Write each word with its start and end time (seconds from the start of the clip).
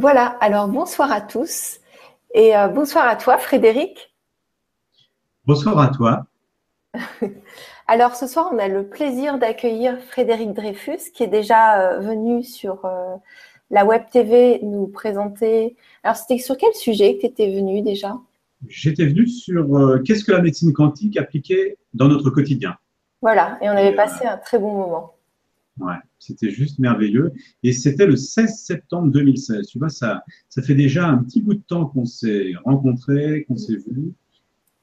Voilà, 0.00 0.28
alors 0.40 0.66
bonsoir 0.66 1.12
à 1.12 1.20
tous 1.20 1.78
et 2.32 2.56
euh, 2.56 2.68
bonsoir 2.68 3.06
à 3.06 3.16
toi 3.16 3.36
Frédéric. 3.36 4.14
Bonsoir 5.44 5.78
à 5.78 5.88
toi. 5.88 6.24
alors 7.86 8.16
ce 8.16 8.26
soir, 8.26 8.48
on 8.50 8.56
a 8.56 8.66
le 8.66 8.88
plaisir 8.88 9.36
d'accueillir 9.36 10.00
Frédéric 10.00 10.54
Dreyfus 10.54 11.12
qui 11.12 11.22
est 11.22 11.28
déjà 11.28 11.82
euh, 11.82 12.00
venu 12.00 12.42
sur 12.42 12.82
euh, 12.86 13.14
la 13.68 13.84
Web 13.84 14.04
TV 14.10 14.60
nous 14.62 14.86
présenter. 14.86 15.76
Alors 16.02 16.16
c'était 16.16 16.38
sur 16.38 16.56
quel 16.56 16.72
sujet 16.72 17.16
que 17.16 17.20
tu 17.20 17.26
étais 17.26 17.54
venu 17.54 17.82
déjà? 17.82 18.16
J'étais 18.68 19.04
venu 19.04 19.28
sur 19.28 20.02
qu'est-ce 20.02 20.24
que 20.24 20.32
la 20.32 20.40
médecine 20.40 20.72
quantique 20.72 21.18
appliquée 21.18 21.76
dans 21.92 22.08
notre 22.08 22.30
quotidien. 22.30 22.74
Voilà, 23.20 23.58
et 23.60 23.68
on 23.68 23.72
avait 23.72 23.94
passé 23.94 24.24
un 24.24 24.38
très 24.38 24.58
bon 24.58 24.72
moment. 24.72 25.19
Ouais, 25.78 25.94
c'était 26.18 26.50
juste 26.50 26.78
merveilleux. 26.78 27.32
Et 27.62 27.72
c'était 27.72 28.06
le 28.06 28.16
16 28.16 28.62
septembre 28.62 29.10
2016. 29.10 29.66
Tu 29.66 29.78
vois, 29.78 29.88
ça, 29.88 30.24
ça 30.48 30.62
fait 30.62 30.74
déjà 30.74 31.06
un 31.06 31.18
petit 31.18 31.40
bout 31.40 31.54
de 31.54 31.62
temps 31.62 31.86
qu'on 31.86 32.04
s'est 32.04 32.52
rencontrés, 32.64 33.44
qu'on 33.48 33.56
s'est 33.56 33.76
vus. 33.76 34.12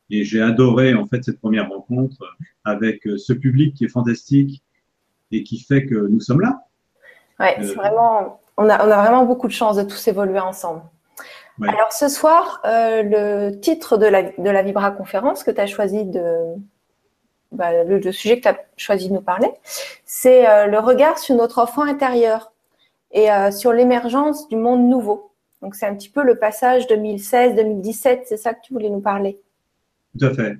Et 0.09 0.23
j'ai 0.23 0.41
adoré, 0.41 0.93
en 0.93 1.05
fait, 1.05 1.23
cette 1.23 1.39
première 1.39 1.69
rencontre 1.69 2.17
avec 2.63 3.05
euh, 3.07 3.17
ce 3.17 3.33
public 3.33 3.75
qui 3.75 3.85
est 3.85 3.89
fantastique 3.89 4.63
et 5.31 5.43
qui 5.43 5.59
fait 5.59 5.85
que 5.85 5.95
nous 5.95 6.21
sommes 6.21 6.41
là. 6.41 6.65
Ouais, 7.39 7.57
c'est 7.59 7.71
euh, 7.71 7.73
vraiment, 7.73 8.41
on 8.55 8.69
a, 8.69 8.87
on 8.87 8.89
a 8.89 9.01
vraiment 9.01 9.25
beaucoup 9.25 9.47
de 9.47 9.53
chance 9.53 9.75
de 9.75 9.83
tous 9.83 10.07
évoluer 10.07 10.39
ensemble. 10.39 10.81
Alors, 11.61 11.91
ce 11.91 12.07
soir, 12.07 12.61
euh, 12.65 13.01
le 13.03 13.59
titre 13.59 13.97
de 13.97 14.05
la, 14.05 14.23
de 14.23 14.49
la 14.49 14.61
Vibra 14.61 14.91
conférence 14.91 15.43
que 15.43 15.49
tu 15.49 15.59
as 15.59 15.65
choisi 15.65 16.05
de, 16.05 16.21
bah, 17.51 17.83
le, 17.83 18.11
sujet 18.11 18.37
que 18.37 18.41
tu 18.41 18.47
as 18.49 18.57
choisi 18.75 19.09
de 19.09 19.13
nous 19.13 19.21
parler, 19.21 19.49
c'est 20.05 20.49
euh, 20.49 20.67
le 20.67 20.79
regard 20.79 21.17
sur 21.17 21.35
notre 21.35 21.59
enfant 21.59 21.83
intérieur 21.83 22.51
et 23.11 23.31
euh, 23.31 23.51
sur 23.51 23.73
l'émergence 23.73 24.47
du 24.49 24.57
monde 24.57 24.89
nouveau. 24.89 25.31
Donc, 25.61 25.75
c'est 25.75 25.85
un 25.85 25.95
petit 25.95 26.09
peu 26.09 26.23
le 26.23 26.37
passage 26.37 26.87
2016-2017, 26.87 28.21
c'est 28.25 28.37
ça 28.37 28.53
que 28.53 28.59
tu 28.63 28.73
voulais 28.73 28.89
nous 28.89 28.99
parler? 28.99 29.39
Tout 30.17 30.25
à 30.25 30.33
fait. 30.33 30.57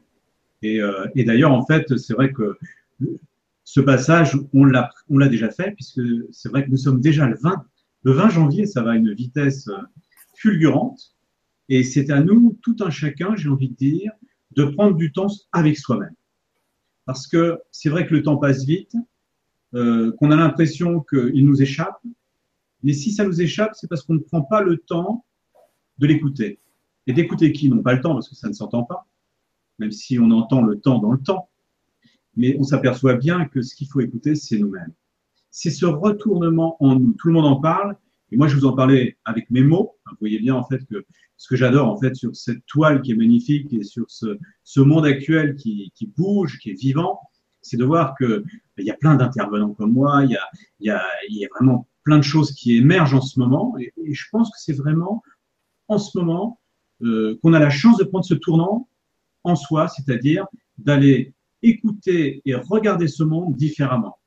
Et, 0.64 0.82
euh, 0.82 1.08
et 1.16 1.24
d'ailleurs, 1.24 1.52
en 1.52 1.66
fait, 1.66 1.98
c'est 1.98 2.14
vrai 2.14 2.32
que 2.32 2.58
ce 3.64 3.82
passage, 3.82 4.38
on 4.54 4.64
l'a, 4.64 4.90
on 5.10 5.18
l'a 5.18 5.28
déjà 5.28 5.52
fait, 5.52 5.72
puisque 5.72 6.02
c'est 6.32 6.50
vrai 6.50 6.66
que 6.66 6.72
nous 6.72 6.78
sommes 6.78 7.02
déjà 7.02 7.28
le 7.28 7.38
20, 7.40 7.66
le 8.04 8.12
20 8.14 8.30
janvier, 8.30 8.66
ça 8.66 8.82
va 8.82 8.92
à 8.92 8.96
une 8.96 9.14
vitesse 9.14 9.70
fulgurante. 10.36 11.14
Et 11.70 11.84
c'est 11.84 12.10
à 12.10 12.22
nous, 12.22 12.58
tout 12.64 12.78
un 12.80 12.90
chacun, 12.90 13.36
j'ai 13.36 13.50
envie 13.50 13.70
de 13.70 13.76
dire, 13.76 14.14
de 14.56 14.64
prendre 14.64 14.96
du 14.96 15.12
temps 15.12 15.28
avec 15.52 15.78
soi-même 15.78 16.16
parce 17.08 17.26
que 17.26 17.60
c'est 17.72 17.90
vrai 17.90 18.06
que 18.06 18.14
le 18.14 18.22
temps 18.22 18.38
passe 18.38 18.66
vite, 18.66 18.96
euh, 19.74 20.12
qu'on 20.18 20.30
a 20.30 20.36
l'impression 20.36 21.00
qu'il 21.00 21.46
nous 21.46 21.62
échappe, 21.62 22.00
mais 22.84 22.94
si 22.94 23.12
ça 23.12 23.26
nous 23.26 23.42
échappe, 23.42 23.72
c'est 23.74 23.88
parce 23.88 24.04
qu'on 24.04 24.16
ne 24.16 24.20
prend 24.20 24.42
pas 24.42 24.62
le 24.62 24.78
temps 24.78 25.26
de 25.98 26.06
l'écouter. 26.06 26.60
Et 27.08 27.14
d'écouter 27.14 27.54
qui 27.54 27.70
n'ont 27.70 27.82
pas 27.82 27.94
le 27.94 28.02
temps, 28.02 28.14
parce 28.14 28.28
que 28.28 28.36
ça 28.36 28.50
ne 28.50 28.54
s'entend 28.54 28.84
pas, 28.84 29.08
même 29.80 29.92
si 29.92 30.20
on 30.20 30.30
entend 30.32 30.62
le 30.62 30.80
temps 30.80 31.00
dans 31.00 31.14
le 31.14 31.20
temps. 31.20 31.50
Mais 32.36 32.58
on 32.60 32.64
s'aperçoit 32.64 33.16
bien 33.16 33.46
que 33.46 33.62
ce 33.62 33.74
qu'il 33.74 33.88
faut 33.88 34.02
écouter, 34.02 34.36
c'est 34.36 34.60
nous-mêmes. 34.60 34.94
C'est 35.50 35.72
ce 35.72 35.86
retournement 35.86 36.76
en 36.84 37.00
nous. 37.00 37.14
Tout 37.14 37.30
le 37.30 37.34
monde 37.34 37.46
en 37.46 37.62
parle, 37.62 37.96
et 38.32 38.38
moi 38.38 38.48
je 38.48 38.56
vous 38.56 38.66
en 38.66 38.74
parlais 38.74 39.18
avec 39.26 39.50
mes 39.50 39.62
mots. 39.62 39.96
Vous 40.06 40.18
voyez 40.20 40.40
bien 40.40 40.56
en 40.56 40.64
fait 40.64 40.86
que 40.86 41.06
ce 41.38 41.48
que 41.48 41.56
j'adore 41.56 41.88
en 41.88 41.98
fait 41.98 42.16
sur 42.16 42.36
cette 42.36 42.66
toile 42.66 43.02
qui 43.02 43.12
est 43.12 43.16
magnifique 43.16 43.72
et 43.74 43.84
sur 43.84 44.06
ce, 44.10 44.38
ce 44.64 44.82
monde 44.82 45.06
actuel 45.06 45.56
qui, 45.56 45.92
qui, 45.96 46.08
bouge, 46.08 46.58
qui 46.60 46.72
est 46.72 46.80
vivant, 46.80 47.22
c'est 47.62 47.78
de 47.78 47.86
voir 47.86 48.16
que 48.18 48.44
il 48.78 48.86
y 48.86 48.92
a 48.92 48.96
plein 48.96 49.16
d'intervenants 49.16 49.74
comme 49.74 49.94
moi, 49.94 50.24
il 50.24 50.32
y, 50.32 50.36
a, 50.36 50.50
il, 50.80 50.88
y 50.88 50.90
a, 50.90 51.04
il 51.30 51.38
y 51.38 51.46
a 51.46 51.50
vraiment 51.56 51.88
plein 52.04 52.18
de 52.18 52.24
choses 52.24 52.54
qui 52.54 52.78
émergent 52.78 53.16
en 53.16 53.22
ce 53.22 53.40
moment, 53.40 53.76
et, 53.78 53.92
je 54.14 54.26
pense 54.32 54.50
que 54.50 54.58
c'est 54.60 54.74
vraiment 54.74 55.22
en 55.90 55.98
ce 55.98 56.18
moment 56.18 56.60
euh, 57.02 57.38
qu'on 57.42 57.54
a 57.54 57.60
la 57.60 57.70
chance 57.70 57.98
de 57.98 58.04
prendre 58.04 58.26
ce 58.26 58.34
tournant 58.34 58.88
en 59.44 59.56
soi, 59.56 59.88
c'est-à-dire 59.88 60.46
d'aller 60.78 61.34
écouter 61.62 62.42
et 62.46 62.56
regarder 62.56 63.08
ce 63.08 63.24
monde 63.24 63.56
différemment. 63.56 64.18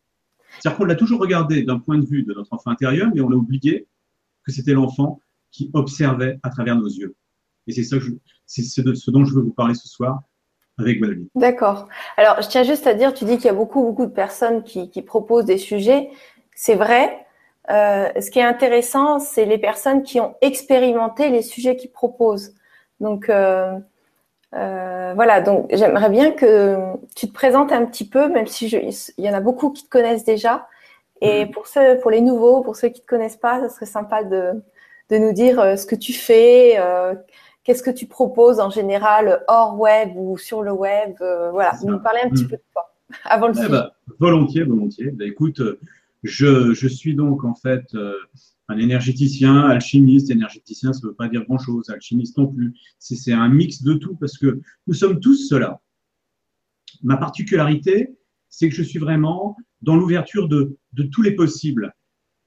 C'est-à-dire 0.59 0.79
qu'on 0.79 0.85
l'a 0.85 0.95
toujours 0.95 1.21
regardé 1.21 1.63
d'un 1.63 1.79
point 1.79 1.99
de 1.99 2.07
vue 2.07 2.23
de 2.23 2.35
notre 2.35 2.53
enfant 2.53 2.71
intérieur, 2.71 3.11
mais 3.15 3.21
on 3.21 3.31
a 3.31 3.35
oublié 3.35 3.87
que 4.45 4.53
c'était 4.53 4.73
l'enfant 4.73 5.21
qui 5.51 5.71
observait 5.75 6.39
à 6.43 6.51
travers 6.51 6.77
nos 6.77 6.89
yeux. 6.89 7.15
Et 7.67 7.73
c'est 7.73 7.83
ça 7.85 7.97
ce 8.47 9.11
dont 9.11 9.25
je 9.25 9.35
veux 9.35 9.43
vous 9.43 9.53
parler 9.53 9.75
ce 9.75 9.89
soir 9.89 10.23
avec 10.79 11.01
Valérie. 11.01 11.29
D'accord. 11.35 11.89
Alors, 12.17 12.41
je 12.41 12.49
tiens 12.49 12.63
juste 12.63 12.87
à 12.87 12.95
dire, 12.95 13.13
tu 13.13 13.25
dis 13.25 13.37
qu'il 13.37 13.47
y 13.47 13.51
a 13.51 13.55
beaucoup, 13.55 13.83
beaucoup 13.83 14.07
de 14.07 14.13
personnes 14.13 14.63
qui, 14.63 14.91
qui 14.91 15.03
proposent 15.03 15.45
des 15.45 15.59
sujets. 15.59 16.11
C'est 16.55 16.75
vrai. 16.75 17.27
Euh, 17.71 18.09
ce 18.21 18.31
qui 18.31 18.39
est 18.39 18.45
intéressant, 18.45 19.19
c'est 19.19 19.45
les 19.45 19.59
personnes 19.59 20.03
qui 20.03 20.21
ont 20.21 20.35
expérimenté 20.41 21.29
les 21.29 21.43
sujets 21.43 21.77
qu'ils 21.77 21.93
proposent. 21.93 22.55
Donc, 22.99 23.29
euh, 23.29 23.79
euh, 24.55 25.13
voilà. 25.15 25.41
Donc, 25.41 25.69
j'aimerais 25.73 26.11
bien 26.11 26.33
que 26.33 26.77
tu 27.15 27.29
te 27.29 27.33
présentes 27.33 27.73
un 27.73 27.85
petit 27.87 28.09
peu, 28.09 28.29
même 28.29 28.47
si 28.47 28.69
je, 28.69 28.79
il 28.79 29.25
y 29.25 29.29
en 29.29 29.35
a 29.35 29.41
beaucoup 29.41 29.71
qui 29.71 29.85
te 29.85 29.89
connaissent 29.89 30.25
déjà. 30.25 30.67
Et 31.21 31.45
mm. 31.45 31.51
pour 31.51 31.67
ceux, 31.67 31.99
pour 32.01 32.11
les 32.11 32.21
nouveaux, 32.21 32.63
pour 32.63 32.77
ceux 32.77 32.89
qui 32.89 33.01
te 33.01 33.07
connaissent 33.07 33.37
pas, 33.37 33.69
ce 33.69 33.75
serait 33.75 33.87
sympa 33.87 34.25
de, 34.25 34.53
de 35.11 35.19
nous 35.19 35.33
dire 35.33 35.61
euh, 35.61 35.77
ce 35.77 35.87
que 35.87 35.97
tu 35.97 36.13
fais, 36.13 36.79
euh, 36.79 37.15
qu'est-ce 37.65 37.83
que 37.83 37.91
tu 37.91 38.07
proposes 38.07 38.61
en 38.61 38.71
général 38.71 39.45
hors 39.49 39.79
web 39.79 40.11
ou 40.17 40.39
sur 40.39 40.63
le 40.63 40.73
web. 40.73 41.15
Euh, 41.21 41.51
voilà, 41.51 41.73
nous 41.85 42.01
parler 42.01 42.21
un 42.25 42.31
petit 42.31 42.45
hmm. 42.45 42.49
peu 42.49 42.57
de 42.57 42.63
toi 42.73 42.95
avant 43.25 43.49
le 43.49 43.55
eh 43.65 43.69
ben, 43.69 43.91
volontiers, 44.19 44.65
volontiers. 44.65 45.11
Ben, 45.11 45.29
écoute, 45.29 45.61
je, 46.23 46.73
je, 46.75 46.89
suis 46.89 47.15
donc 47.15 47.45
en 47.45 47.55
fait 47.55 47.95
un 48.71 48.79
énergéticien, 48.79 49.63
alchimiste. 49.63 50.31
Énergéticien, 50.31 50.93
ça 50.93 51.01
ne 51.03 51.09
veut 51.09 51.15
pas 51.15 51.29
dire 51.29 51.45
grand-chose. 51.45 51.91
Alchimiste 51.91 52.39
non 52.39 52.47
plus. 52.47 52.75
C'est 52.99 53.33
un 53.33 53.49
mix 53.49 53.83
de 53.83 53.95
tout 53.95 54.15
parce 54.15 54.39
que 54.39 54.61
nous 54.87 54.95
sommes 54.95 55.21
tous 55.21 55.49
cela. 55.49 55.81
Ma 57.03 57.17
particularité, 57.17 58.17
c'est 58.49 58.69
que 58.69 58.75
je 58.75 58.83
suis 58.83 58.99
vraiment 58.99 59.57
dans 59.83 59.97
l'ouverture 59.97 60.49
de, 60.49 60.77
tous 61.13 61.23
les 61.23 61.33
possibles. 61.33 61.95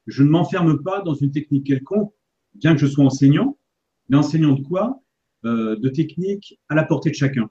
Je 0.08 0.24
ne 0.24 0.30
m'enferme 0.30 0.82
pas 0.82 1.02
dans 1.02 1.14
une 1.14 1.32
technique 1.32 1.68
quelconque 1.68 2.14
bien 2.56 2.74
que 2.74 2.80
je 2.80 2.88
sois 2.88 3.06
enseignant, 3.06 3.58
mais 4.10 4.18
enseignant 4.18 4.54
de 4.54 4.62
quoi? 4.62 5.02
Euh, 5.46 5.76
De 5.76 5.90
techniques 5.90 6.60
à 6.70 6.76
la 6.76 6.84
portée 6.84 7.10
de 7.10 7.16
chacun. 7.16 7.50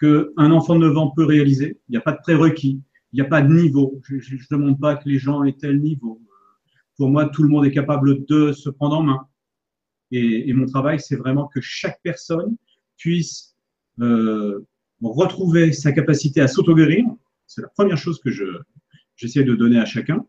Qu'un 0.00 0.50
enfant 0.52 0.76
de 0.76 0.86
9 0.86 0.96
ans 0.96 1.10
peut 1.10 1.24
réaliser. 1.24 1.80
Il 1.88 1.92
n'y 1.92 1.98
a 1.98 2.00
pas 2.00 2.12
de 2.12 2.20
prérequis, 2.22 2.80
il 3.12 3.16
n'y 3.16 3.20
a 3.20 3.28
pas 3.28 3.42
de 3.42 3.52
niveau. 3.52 4.00
Je 4.04 4.14
ne 4.14 4.40
demande 4.50 4.80
pas 4.80 4.96
que 4.96 5.08
les 5.08 5.18
gens 5.18 5.42
aient 5.44 5.56
tel 5.58 5.80
niveau. 5.80 6.22
Pour 6.98 7.08
moi, 7.08 7.26
tout 7.28 7.42
le 7.42 7.48
monde 7.48 7.64
est 7.64 7.70
capable 7.70 8.26
de 8.26 8.52
se 8.52 8.68
prendre 8.68 8.98
en 8.98 9.02
main. 9.02 9.26
Et, 10.10 10.52
mon 10.52 10.66
travail, 10.66 11.00
c'est 11.00 11.16
vraiment 11.16 11.46
que 11.46 11.60
chaque 11.60 12.00
personne 12.02 12.56
puisse 12.96 13.56
euh, 14.00 14.66
retrouver 15.00 15.72
sa 15.72 15.92
capacité 15.92 16.40
à 16.40 16.48
s'auto-guérir. 16.48 17.04
C'est 17.46 17.62
la 17.62 17.68
première 17.68 17.96
chose 17.96 18.20
que 18.20 18.30
je 18.30 18.44
j'essaie 19.16 19.44
de 19.44 19.54
donner 19.54 19.78
à 19.78 19.84
chacun. 19.84 20.24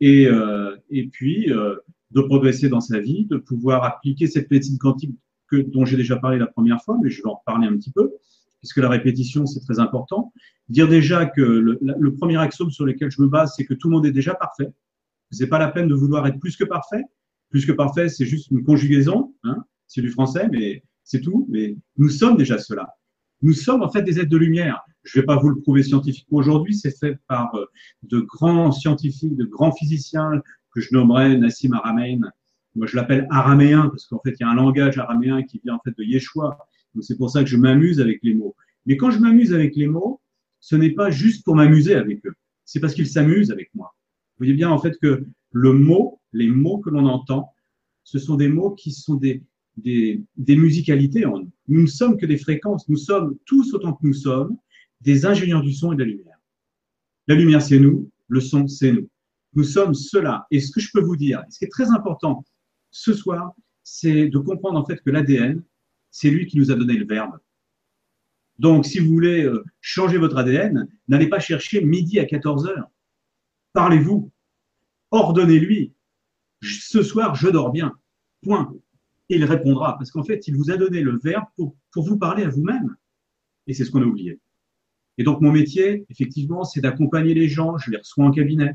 Et, 0.00 0.26
euh, 0.26 0.76
et 0.90 1.06
puis, 1.08 1.52
euh, 1.52 1.76
de 2.10 2.20
progresser 2.20 2.68
dans 2.68 2.80
sa 2.80 2.98
vie, 3.00 3.26
de 3.26 3.36
pouvoir 3.36 3.84
appliquer 3.84 4.26
cette 4.26 4.50
médecine 4.50 4.78
quantique 4.78 5.16
que, 5.48 5.56
dont 5.56 5.84
j'ai 5.84 5.96
déjà 5.96 6.16
parlé 6.16 6.38
la 6.38 6.46
première 6.46 6.82
fois, 6.82 6.98
mais 7.02 7.10
je 7.10 7.22
vais 7.22 7.28
en 7.28 7.36
reparler 7.36 7.66
un 7.66 7.76
petit 7.76 7.92
peu, 7.92 8.12
puisque 8.58 8.78
la 8.78 8.88
répétition, 8.88 9.46
c'est 9.46 9.60
très 9.60 9.78
important. 9.78 10.32
Dire 10.68 10.88
déjà 10.88 11.26
que 11.26 11.42
le, 11.42 11.78
le, 11.80 12.14
premier 12.14 12.36
axiome 12.36 12.70
sur 12.70 12.84
lequel 12.84 13.10
je 13.10 13.22
me 13.22 13.28
base, 13.28 13.54
c'est 13.56 13.64
que 13.64 13.74
tout 13.74 13.88
le 13.88 13.94
monde 13.94 14.06
est 14.06 14.12
déjà 14.12 14.34
parfait. 14.34 14.72
C'est 15.34 15.48
pas 15.48 15.58
la 15.58 15.68
peine 15.68 15.88
de 15.88 15.94
vouloir 15.94 16.26
être 16.26 16.38
plus 16.38 16.56
que 16.56 16.64
parfait. 16.64 17.02
Plus 17.50 17.66
que 17.66 17.72
parfait, 17.72 18.08
c'est 18.08 18.26
juste 18.26 18.50
une 18.50 18.64
conjugaison, 18.64 19.34
hein, 19.44 19.64
c'est 19.86 20.00
du 20.00 20.10
français, 20.10 20.48
mais 20.50 20.82
c'est 21.04 21.20
tout. 21.20 21.46
Mais 21.50 21.76
nous 21.98 22.08
sommes 22.08 22.36
déjà 22.36 22.58
cela. 22.58 22.88
Nous 23.42 23.52
sommes 23.52 23.82
en 23.82 23.90
fait 23.90 24.02
des 24.02 24.18
êtres 24.18 24.30
de 24.30 24.36
lumière. 24.36 24.80
Je 25.02 25.18
ne 25.18 25.22
vais 25.22 25.26
pas 25.26 25.36
vous 25.36 25.50
le 25.50 25.60
prouver 25.60 25.82
scientifiquement 25.82 26.38
aujourd'hui, 26.38 26.74
c'est 26.74 26.98
fait 26.98 27.18
par 27.28 27.54
euh, 27.54 27.66
de 28.02 28.20
grands 28.20 28.72
scientifiques, 28.72 29.36
de 29.36 29.44
grands 29.44 29.72
physiciens, 29.72 30.40
que 30.74 30.80
je 30.80 30.88
nommerais 30.92 31.36
Nassim 31.36 31.72
Aramein. 31.74 32.20
Moi, 32.74 32.86
je 32.86 32.96
l'appelle 32.96 33.26
araméen 33.30 33.88
parce 33.88 34.06
qu'en 34.06 34.18
fait, 34.18 34.32
il 34.32 34.42
y 34.42 34.44
a 34.44 34.48
un 34.48 34.54
langage 34.54 34.98
araméen 34.98 35.42
qui 35.42 35.60
vient 35.64 35.74
en 35.74 35.80
fait 35.84 35.96
de 35.96 36.02
Yeshua. 36.02 36.58
Donc, 36.94 37.04
c'est 37.04 37.16
pour 37.16 37.30
ça 37.30 37.44
que 37.44 37.48
je 37.48 37.56
m'amuse 37.56 38.00
avec 38.00 38.18
les 38.22 38.34
mots. 38.34 38.56
Mais 38.86 38.96
quand 38.96 39.10
je 39.10 39.18
m'amuse 39.18 39.54
avec 39.54 39.76
les 39.76 39.86
mots, 39.86 40.20
ce 40.60 40.76
n'est 40.76 40.90
pas 40.90 41.10
juste 41.10 41.44
pour 41.44 41.54
m'amuser 41.54 41.94
avec 41.94 42.24
eux. 42.26 42.34
C'est 42.64 42.80
parce 42.80 42.94
qu'ils 42.94 43.06
s'amusent 43.06 43.50
avec 43.50 43.70
moi. 43.74 43.94
Vous 44.34 44.44
voyez 44.44 44.54
bien, 44.54 44.70
en 44.70 44.78
fait, 44.78 44.98
que 45.00 45.26
le 45.52 45.72
mot, 45.72 46.20
les 46.32 46.48
mots 46.48 46.78
que 46.78 46.90
l'on 46.90 47.06
entend, 47.06 47.52
ce 48.02 48.18
sont 48.18 48.36
des 48.36 48.48
mots 48.48 48.72
qui 48.72 48.90
sont 48.92 49.14
des, 49.14 49.42
des, 49.76 50.22
des 50.36 50.56
musicalités 50.56 51.20
nous. 51.22 51.50
Nous 51.68 51.82
ne 51.82 51.86
sommes 51.86 52.16
que 52.16 52.26
des 52.26 52.36
fréquences. 52.36 52.88
Nous 52.88 52.96
sommes 52.96 53.36
tous 53.44 53.72
autant 53.74 53.94
que 53.94 54.06
nous 54.06 54.12
sommes 54.14 54.56
des 55.00 55.26
ingénieurs 55.26 55.62
du 55.62 55.72
son 55.72 55.92
et 55.92 55.96
de 55.96 56.02
la 56.02 56.08
lumière. 56.08 56.38
La 57.28 57.34
lumière, 57.34 57.62
c'est 57.62 57.78
nous. 57.78 58.10
Le 58.28 58.40
son, 58.40 58.66
c'est 58.66 58.92
nous. 58.92 59.08
Nous 59.54 59.64
sommes 59.64 59.94
cela. 59.94 60.46
Et 60.50 60.60
ce 60.60 60.72
que 60.72 60.80
je 60.80 60.90
peux 60.92 61.00
vous 61.00 61.16
dire, 61.16 61.42
ce 61.48 61.58
qui 61.58 61.64
est 61.64 61.68
très 61.68 61.90
important 61.90 62.44
ce 62.90 63.12
soir, 63.12 63.54
c'est 63.82 64.28
de 64.28 64.38
comprendre 64.38 64.78
en 64.78 64.84
fait 64.84 65.00
que 65.00 65.10
l'ADN, 65.10 65.62
c'est 66.10 66.30
lui 66.30 66.46
qui 66.46 66.58
nous 66.58 66.70
a 66.70 66.74
donné 66.74 66.94
le 66.94 67.06
verbe. 67.06 67.38
Donc, 68.58 68.86
si 68.86 69.00
vous 69.00 69.10
voulez 69.10 69.44
euh, 69.44 69.64
changer 69.80 70.16
votre 70.16 70.36
ADN, 70.36 70.88
n'allez 71.08 71.28
pas 71.28 71.40
chercher 71.40 71.84
midi 71.84 72.20
à 72.20 72.24
14 72.24 72.66
heures. 72.66 72.88
Parlez-vous. 73.74 74.30
Ordonnez-lui. 75.10 75.92
Ce 76.62 77.02
soir, 77.02 77.34
je 77.34 77.48
dors 77.48 77.70
bien. 77.70 77.92
Point. 78.42 78.72
Et 79.28 79.36
il 79.36 79.44
répondra, 79.44 79.98
parce 79.98 80.10
qu'en 80.10 80.22
fait, 80.22 80.46
il 80.48 80.56
vous 80.56 80.70
a 80.70 80.76
donné 80.76 81.02
le 81.02 81.18
verbe 81.18 81.44
pour, 81.56 81.76
vous 81.96 82.16
parler 82.16 82.44
à 82.44 82.48
vous-même. 82.48 82.96
Et 83.66 83.74
c'est 83.74 83.84
ce 83.84 83.90
qu'on 83.90 84.02
a 84.02 84.06
oublié. 84.06 84.40
Et 85.18 85.24
donc, 85.24 85.40
mon 85.40 85.52
métier, 85.52 86.06
effectivement, 86.08 86.64
c'est 86.64 86.80
d'accompagner 86.80 87.34
les 87.34 87.48
gens. 87.48 87.76
Je 87.76 87.90
les 87.90 87.98
reçois 87.98 88.24
en 88.24 88.30
cabinet. 88.30 88.74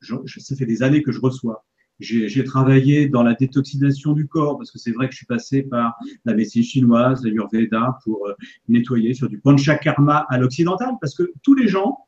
ça 0.00 0.56
fait 0.56 0.66
des 0.66 0.82
années 0.82 1.02
que 1.02 1.12
je 1.12 1.20
reçois. 1.20 1.64
J'ai 1.98 2.44
travaillé 2.44 3.08
dans 3.08 3.22
la 3.22 3.34
détoxination 3.34 4.12
du 4.12 4.26
corps 4.26 4.58
parce 4.58 4.70
que 4.70 4.78
c'est 4.78 4.92
vrai 4.92 5.06
que 5.06 5.12
je 5.12 5.18
suis 5.18 5.26
passé 5.26 5.62
par 5.62 5.94
la 6.26 6.34
médecine 6.34 6.62
chinoise, 6.62 7.24
l'Ayurveda 7.24 7.98
pour 8.04 8.26
euh, 8.26 8.34
nettoyer 8.68 9.14
sur 9.14 9.30
du 9.30 9.38
panchakarma 9.40 10.26
à 10.28 10.36
l'occidental 10.36 10.90
parce 11.00 11.14
que 11.14 11.32
tous 11.42 11.54
les 11.54 11.68
gens 11.68 12.06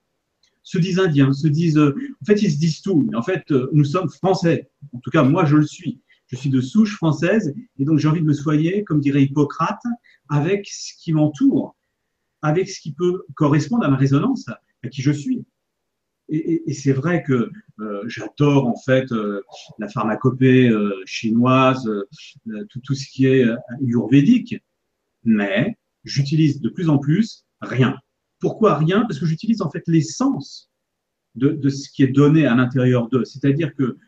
se 0.69 0.76
disent 0.76 0.99
indiens, 0.99 1.32
se 1.32 1.49
disent, 1.49 1.79
euh, 1.79 1.97
en 2.20 2.25
fait, 2.26 2.43
ils 2.43 2.53
se 2.53 2.59
disent 2.59 2.82
tout. 2.82 3.06
Mais 3.09 3.17
en 3.17 3.23
fait, 3.23 3.50
euh, 3.53 3.70
nous 3.73 3.85
sommes 3.85 4.11
français. 4.11 4.69
En 4.93 4.99
tout 4.99 5.11
cas, 5.11 5.23
moi, 5.23 5.47
je 5.47 5.56
le 5.56 5.67
suis. 5.67 6.03
Je 6.26 6.37
suis 6.37 6.50
de 6.50 6.61
souche 6.61 6.94
française 6.97 7.55
et 7.79 7.87
donc 7.87 7.99
j'ai 7.99 8.06
envie 8.06 8.20
de 8.20 8.26
me 8.26 8.35
soigner, 8.35 8.85
comme 8.85 9.00
dirait 9.00 9.23
Hippocrate, 9.23 9.81
avec 10.29 10.69
ce 10.70 10.93
qui 11.03 11.15
m'entoure, 11.15 11.75
avec 12.43 12.69
ce 12.69 12.82
qui 12.82 12.93
peut 12.93 13.25
correspondre 13.35 13.85
à 13.85 13.88
ma 13.88 13.97
résonance, 13.97 14.47
à 14.49 14.88
qui 14.91 15.00
je 15.00 15.11
suis. 15.11 15.47
Et, 16.29 16.75
c'est 16.75 16.93
vrai 16.93 17.23
que 17.23 17.50
euh, 17.81 18.03
j'adore 18.06 18.67
en 18.67 18.76
fait 18.76 19.06
la 19.79 19.88
pharmacopée 19.88 20.71
chinoise, 21.06 21.91
tout, 22.69 22.81
tout, 22.81 22.94
ce 22.94 23.09
qui 23.09 23.25
est 23.25 23.47
ayurvédique, 23.81 24.56
mais 25.25 25.79
j'utilise 26.05 26.61
de 26.61 26.69
plus 26.69 26.91
en 26.91 26.99
plus 26.99 27.47
rien. 27.62 27.97
Pourquoi 28.40 28.76
rien? 28.76 29.02
Parce 29.02 29.19
que 29.19 29.26
j'utilise 29.26 29.62
en 29.62 29.70
fait 29.70 29.82
l'essence 29.87 30.70
de, 31.35 31.50
de, 31.50 31.69
ce 31.69 31.90
qui 31.90 32.02
est 32.02 32.08
donné 32.08 32.46
à 32.46 32.55
l'intérieur 32.55 33.08
d'eux. 33.08 33.25
C'est-à-dire 33.25 33.75
que 33.75 33.99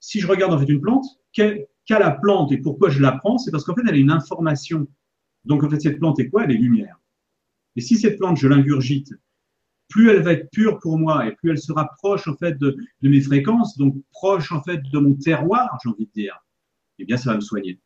si 0.00 0.20
je 0.20 0.26
regarde 0.26 0.52
en 0.52 0.58
fait 0.58 0.68
une 0.68 0.80
plante, 0.80 1.06
qu'a 1.32 1.98
la 1.98 2.10
plante 2.10 2.52
et 2.52 2.58
pourquoi 2.58 2.90
je 2.90 3.00
la 3.00 3.12
prends? 3.12 3.38
C'est 3.38 3.50
parce 3.50 3.64
qu'en 3.64 3.74
fait 3.74 3.82
elle 3.86 3.94
a 3.94 3.98
une 3.98 4.10
information. 4.10 4.86
Donc 5.44 5.62
en 5.64 5.70
fait 5.70 5.80
cette 5.80 5.98
plante 5.98 6.18
est 6.20 6.28
quoi? 6.28 6.44
Elle 6.44 6.52
est 6.52 6.58
lumière. 6.58 6.98
Et 7.76 7.80
si 7.80 7.96
cette 7.96 8.18
plante 8.18 8.36
je 8.36 8.48
l'ingurgite, 8.48 9.12
plus 9.88 10.10
elle 10.10 10.22
va 10.22 10.32
être 10.32 10.50
pure 10.50 10.78
pour 10.78 10.98
moi 10.98 11.26
et 11.26 11.32
plus 11.32 11.50
elle 11.50 11.58
sera 11.58 11.90
proche 11.98 12.26
en 12.28 12.36
fait 12.36 12.58
de, 12.58 12.76
de 13.02 13.08
mes 13.08 13.20
fréquences, 13.20 13.76
donc 13.76 13.96
proche 14.10 14.52
en 14.52 14.62
fait 14.62 14.80
de 14.82 14.98
mon 14.98 15.14
terroir, 15.14 15.78
j'ai 15.82 15.90
envie 15.90 16.06
de 16.06 16.12
dire, 16.12 16.38
eh 16.98 17.04
bien 17.04 17.16
ça 17.16 17.30
va 17.30 17.36
me 17.36 17.40
soigner. 17.40 17.80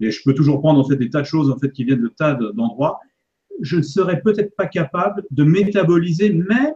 Et 0.00 0.10
je 0.10 0.20
peux 0.24 0.34
toujours 0.34 0.60
prendre 0.60 0.80
en 0.80 0.84
fait 0.88 0.96
des 0.96 1.10
tas 1.10 1.22
de 1.22 1.26
choses 1.26 1.50
en 1.50 1.58
fait 1.58 1.72
qui 1.72 1.84
viennent 1.84 2.02
de 2.02 2.08
tas 2.08 2.34
d'endroits 2.34 3.00
je 3.60 3.76
ne 3.76 3.82
serais 3.82 4.20
peut-être 4.20 4.54
pas 4.56 4.66
capable 4.66 5.24
de 5.30 5.44
métaboliser 5.44 6.32
même 6.32 6.74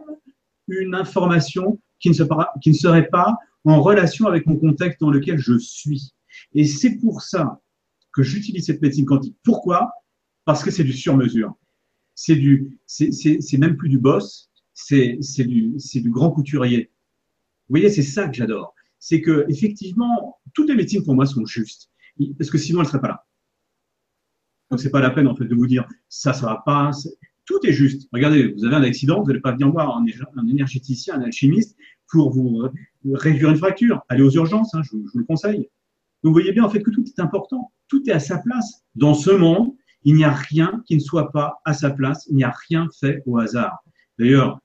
une 0.67 0.95
information 0.95 1.79
qui 1.99 2.09
ne, 2.09 2.73
serait 2.73 3.07
pas 3.07 3.37
en 3.65 3.81
relation 3.81 4.27
avec 4.27 4.45
mon 4.47 4.57
contexte 4.57 4.99
dans 5.01 5.11
lequel 5.11 5.37
je 5.37 5.57
suis. 5.57 6.13
Et 6.53 6.65
c'est 6.65 6.97
pour 6.97 7.21
ça 7.21 7.61
que 8.13 8.23
j'utilise 8.23 8.65
cette 8.65 8.81
médecine 8.81 9.05
quantique. 9.05 9.37
Pourquoi? 9.43 9.91
Parce 10.45 10.63
que 10.63 10.71
c'est 10.71 10.83
du 10.83 10.93
sur-mesure. 10.93 11.53
C'est 12.15 12.35
du, 12.35 12.79
c'est 12.85 13.57
même 13.57 13.77
plus 13.77 13.89
du 13.89 13.99
boss, 13.99 14.49
c'est 14.73 15.17
du, 15.39 15.75
du 15.77 16.09
grand 16.09 16.31
couturier. 16.31 16.91
Vous 17.67 17.77
voyez, 17.77 17.89
c'est 17.89 18.01
ça 18.01 18.27
que 18.27 18.33
j'adore. 18.35 18.73
C'est 18.99 19.21
que 19.21 19.45
effectivement, 19.49 20.39
toutes 20.53 20.69
les 20.69 20.75
médecines 20.75 21.03
pour 21.03 21.15
moi 21.15 21.25
sont 21.25 21.45
justes, 21.45 21.89
parce 22.37 22.49
que 22.49 22.57
sinon 22.57 22.81
elles 22.81 22.87
seraient 22.87 23.01
pas 23.01 23.07
là. 23.07 23.25
Donc, 24.71 24.79
c'est 24.79 24.89
pas 24.89 25.01
la 25.01 25.09
peine, 25.09 25.27
en 25.27 25.35
fait, 25.35 25.45
de 25.45 25.53
vous 25.53 25.67
dire, 25.67 25.85
ça, 26.07 26.31
ça 26.31 26.45
va 26.45 26.63
pas. 26.65 26.91
Tout 27.45 27.59
est 27.63 27.73
juste. 27.73 28.07
Regardez, 28.13 28.53
vous 28.53 28.65
avez 28.65 28.75
un 28.77 28.83
accident, 28.83 29.21
vous 29.21 29.27
n'allez 29.27 29.41
pas 29.41 29.51
venir 29.51 29.69
voir 29.69 29.97
un, 29.97 30.47
énergéticien, 30.47 31.15
un 31.15 31.21
alchimiste 31.21 31.75
pour 32.09 32.31
vous 32.31 32.69
réduire 33.13 33.49
une 33.49 33.57
fracture. 33.57 34.01
Allez 34.07 34.23
aux 34.23 34.31
urgences, 34.31 34.73
hein, 34.73 34.81
je, 34.83 34.91
vous 34.95 35.05
le 35.13 35.25
conseille. 35.25 35.69
Donc, 36.23 36.29
vous 36.29 36.33
voyez 36.33 36.53
bien, 36.53 36.63
en 36.63 36.69
fait, 36.69 36.81
que 36.81 36.89
tout 36.89 37.03
est 37.03 37.19
important. 37.19 37.71
Tout 37.89 38.01
est 38.09 38.13
à 38.13 38.19
sa 38.19 38.37
place. 38.37 38.85
Dans 38.95 39.13
ce 39.13 39.31
monde, 39.31 39.73
il 40.03 40.15
n'y 40.15 40.23
a 40.23 40.31
rien 40.31 40.81
qui 40.87 40.95
ne 40.95 41.01
soit 41.01 41.31
pas 41.31 41.59
à 41.65 41.73
sa 41.73 41.89
place. 41.89 42.25
Il 42.29 42.37
n'y 42.37 42.45
a 42.45 42.53
rien 42.69 42.87
fait 42.97 43.21
au 43.25 43.37
hasard. 43.39 43.83
D'ailleurs, 44.17 44.59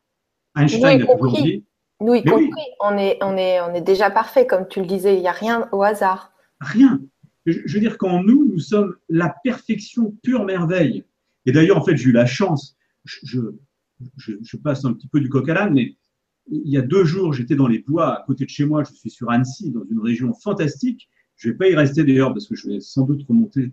Einstein 0.56 1.02
a 1.02 1.16
toujours 1.16 1.42
dit. 1.42 1.64
Nous 2.00 2.14
y 2.14 2.22
compris, 2.22 2.50
on, 2.80 2.96
est, 2.96 3.18
on, 3.22 3.36
est, 3.36 3.60
on 3.62 3.74
est 3.74 3.80
déjà 3.80 4.10
parfait, 4.10 4.46
comme 4.46 4.68
tu 4.68 4.80
le 4.80 4.86
disais. 4.86 5.16
Il 5.16 5.22
n'y 5.22 5.28
a 5.28 5.32
rien 5.32 5.68
au 5.72 5.82
hasard. 5.82 6.32
Rien 6.60 7.00
je 7.46 7.72
veux 7.72 7.80
dire 7.80 7.96
qu'en 7.98 8.22
nous, 8.22 8.44
nous 8.44 8.58
sommes 8.58 8.96
la 9.08 9.34
perfection 9.44 10.16
pure 10.22 10.44
merveille. 10.44 11.04
Et 11.46 11.52
d'ailleurs, 11.52 11.78
en 11.78 11.84
fait, 11.84 11.96
j'ai 11.96 12.10
eu 12.10 12.12
la 12.12 12.26
chance, 12.26 12.76
je, 13.04 13.40
passe 14.62 14.84
un 14.84 14.92
petit 14.92 15.08
peu 15.08 15.20
du 15.20 15.28
coq 15.28 15.48
à 15.48 15.54
l'âne, 15.54 15.74
mais 15.74 15.96
il 16.50 16.68
y 16.68 16.76
a 16.76 16.82
deux 16.82 17.04
jours, 17.04 17.32
j'étais 17.32 17.56
dans 17.56 17.68
les 17.68 17.78
bois 17.78 18.20
à 18.20 18.24
côté 18.24 18.44
de 18.44 18.50
chez 18.50 18.64
moi, 18.64 18.84
je 18.84 18.92
suis 18.92 19.10
sur 19.10 19.30
Annecy, 19.30 19.70
dans 19.70 19.84
une 19.90 20.00
région 20.00 20.32
fantastique. 20.34 21.08
Je 21.36 21.48
ne 21.48 21.52
vais 21.52 21.58
pas 21.58 21.68
y 21.68 21.74
rester 21.74 22.04
d'ailleurs 22.04 22.32
parce 22.32 22.46
que 22.46 22.56
je 22.56 22.68
vais 22.68 22.80
sans 22.80 23.04
doute 23.04 23.24
remonter 23.28 23.72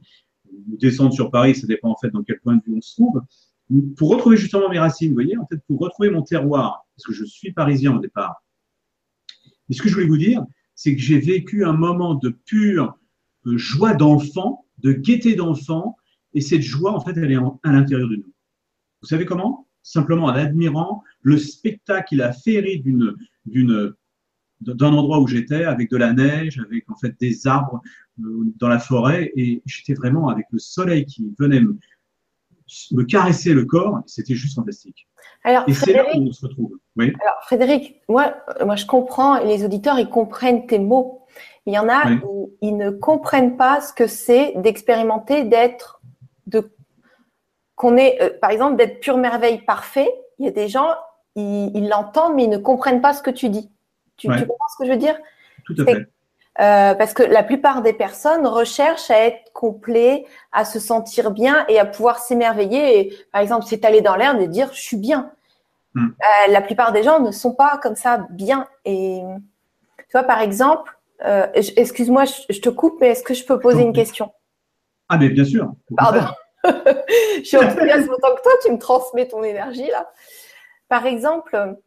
ou 0.52 0.78
descendre 0.78 1.14
sur 1.14 1.31
Paris, 1.31 1.56
ça 1.56 1.66
dépend 1.66 1.90
en 1.90 1.96
fait 1.96 2.10
dans 2.10 2.24
quel 2.24 2.40
point 2.40 2.56
de 2.56 2.62
vue 2.66 2.75
on 2.75 2.81
se 2.81 2.94
trouve. 2.94 3.22
Pour 3.98 4.10
retrouver 4.10 4.38
justement 4.38 4.70
mes 4.70 4.80
racines, 4.80 5.10
vous 5.10 5.16
voyez, 5.16 5.38
en 5.38 5.48
fait, 5.48 5.58
pour 5.68 5.80
retrouver 5.80 6.10
mon 6.10 6.22
terroir, 6.22 6.86
parce 6.96 7.06
que 7.06 7.14
je 7.14 7.25
suis 7.25 7.54
parisien 7.54 7.96
au 7.96 8.00
départ. 8.00 8.44
Et 9.70 9.74
ce 9.74 9.81
que 9.81 9.90
je 9.90 9.96
voulais 9.96 10.08
vous 10.08 10.18
dire, 10.18 10.46
c'est 10.75 10.96
que 10.96 11.02
j'ai 11.02 11.20
vécu 11.20 11.66
un 11.66 11.74
moment 11.74 12.16
de 12.16 12.30
pure 12.30 12.98
joie 13.45 13.94
d'enfant, 13.94 14.66
de 14.80 14.92
gaieté 14.92 15.36
d'enfant, 15.36 15.98
et 16.34 16.42
cette 16.42 16.62
joie, 16.62 16.94
en 16.94 17.00
fait, 17.00 17.16
elle 17.18 17.31
est 17.31 17.38
à 17.38 17.72
l'intérieur 17.72 18.10
de 18.10 18.16
nous. 18.16 18.34
Vous 19.01 19.07
savez 19.07 19.25
comment? 19.25 19.68
Simplement 19.84 20.25
en 20.25 20.30
admirant 20.30 21.04
le 21.22 21.38
spectacle 21.38 22.16
la 22.16 22.31
féerie 22.31 22.80
d'une, 22.80 23.16
d'une, 23.45 23.94
d'un 24.62 24.94
endroit 24.94 25.19
où 25.19 25.28
j'étais, 25.28 25.66
avec 25.66 25.92
de 25.92 25.98
la 25.98 26.13
neige, 26.13 26.60
avec 26.66 26.90
en 26.90 26.95
fait 26.95 27.16
des 27.19 27.48
arbres 27.48 27.81
euh, 28.19 28.54
dans 28.57 28.69
la 28.69 28.80
forêt, 28.80 29.31
et 29.36 29.62
j'étais 29.66 29.94
vraiment 29.94 30.30
avec 30.30 30.46
le 30.51 30.60
soleil 30.60 31.06
qui 31.06 31.34
venait 31.38 31.60
me, 31.60 31.78
me 32.92 33.04
caresser 33.04 33.54
le 33.54 33.66
corps, 33.66 34.01
c'était 34.06 34.36
juste 34.36 34.56
fantastique. 34.56 35.07
Alors, 35.44 35.66
et 35.68 35.74
c'est 35.74 35.94
là 35.94 36.06
où 36.16 36.22
on 36.22 36.31
se 36.31 36.46
retrouve. 36.46 36.78
Oui. 36.96 37.13
Alors, 37.22 37.36
Frédéric, 37.44 37.98
moi, 38.07 38.36
moi, 38.66 38.75
je 38.78 38.86
comprends, 38.86 39.38
et 39.38 39.46
les 39.46 39.66
auditeurs, 39.66 40.00
ils 40.00 40.10
comprennent 40.10 40.66
tes 40.66 40.80
mots. 40.80 41.23
Il 41.66 41.74
y 41.74 41.80
en 41.80 41.88
a, 41.88 42.10
où 42.26 42.52
ils 42.62 42.76
ne 42.76 42.90
comprennent 42.90 43.56
pas 43.56 43.80
ce 43.82 43.94
que 43.94 44.08
c'est 44.08 44.54
d'expérimenter, 44.58 45.44
d'être, 45.44 46.02
de, 46.48 46.72
qu'on 47.76 47.96
est, 47.96 48.22
euh, 48.22 48.30
par 48.42 48.50
exemple, 48.50 48.76
d'être 48.76 49.00
pure 49.00 49.18
merveille 49.18 49.62
parfait. 49.62 50.14
Il 50.40 50.46
y 50.46 50.50
a 50.50 50.52
des 50.52 50.68
gens, 50.68 50.90
ils 51.36 51.88
l'entendent, 51.88 52.36
mais 52.36 52.44
ils 52.44 52.50
ne 52.50 52.58
comprennent 52.58 53.02
pas 53.02 53.14
ce 53.14 53.22
que 53.22 53.32
tu 53.32 53.50
dis. 53.50 53.72
Tu, 54.18 54.28
comprends 54.28 54.68
ce 54.72 54.78
que 54.78 54.86
je 54.86 54.92
veux 54.92 54.98
dire? 54.98 55.18
Tout 55.66 55.75
à 55.80 55.86
fait. 55.86 56.08
Euh, 56.60 56.94
parce 56.94 57.13
que 57.13 57.24
la 57.24 57.42
plupart 57.42 57.82
des 57.82 57.94
personnes 57.94 58.46
recherchent 58.46 59.10
à 59.10 59.18
être 59.25 59.52
complet, 59.54 60.25
à 60.52 60.66
se 60.66 60.80
sentir 60.80 61.32
bien 61.32 61.66
et 61.68 61.80
à 61.80 61.86
pouvoir 61.86 62.20
s'émerveiller. 62.20 63.00
Et, 63.00 63.18
par 63.32 63.42
exemple, 63.42 63.66
s'étaler 63.66 64.02
dans 64.02 64.16
l'air 64.16 64.40
et 64.40 64.48
dire 64.48 64.70
je 64.72 64.82
suis 64.82 64.98
bien. 64.98 65.32
Hmm. 65.96 66.10
Euh, 66.10 66.52
la 66.52 66.62
plupart 66.62 66.92
des 66.92 67.04
gens 67.04 67.20
ne 67.20 67.32
sont 67.32 67.54
pas 67.54 67.80
comme 67.82 67.96
ça 67.96 68.28
bien. 68.30 68.68
Et 68.86 69.22
tu 69.98 70.12
vois, 70.13 70.24
par 70.24 70.42
exemple, 70.42 70.96
euh, 71.25 71.48
excuse-moi, 71.53 72.25
je, 72.25 72.60
te 72.60 72.70
coupe, 72.70 73.00
mais 73.00 73.10
est-ce 73.10 73.24
que 73.24 73.34
je 73.34 73.46
peux 73.46 73.60
poser 73.60 73.82
une 73.82 73.94
question? 73.94 74.32
Ah, 75.10 75.18
mais 75.18 75.30
bien 75.30 75.46
sûr. 75.46 75.72
Pardon. 75.96 76.25
je 76.63 77.44
suis 77.44 77.58
enthousiaste 77.58 78.10
autant 78.10 78.36
que 78.36 78.42
toi, 78.42 78.51
tu 78.63 78.72
me 78.72 78.77
transmets 78.77 79.27
ton 79.27 79.44
énergie 79.44 79.88
là. 79.88 80.12
Par 80.89 81.06
exemple, 81.06 81.77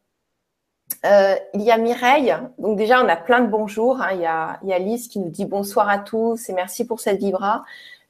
euh, 1.05 1.35
il 1.55 1.63
y 1.63 1.71
a 1.71 1.79
Mireille. 1.79 2.37
Donc 2.59 2.77
déjà, 2.77 3.03
on 3.03 3.09
a 3.09 3.17
plein 3.17 3.41
de 3.41 3.49
bonjours. 3.49 4.01
Hein. 4.01 4.11
Il, 4.13 4.21
y 4.21 4.27
a, 4.27 4.59
il 4.63 4.69
y 4.69 4.73
a 4.73 4.79
Lise 4.79 5.09
qui 5.09 5.19
nous 5.19 5.31
dit 5.31 5.45
bonsoir 5.45 5.89
à 5.89 5.99
tous 5.99 6.49
et 6.49 6.53
merci 6.53 6.87
pour 6.87 7.01
cette 7.01 7.19
vibra. 7.19 7.65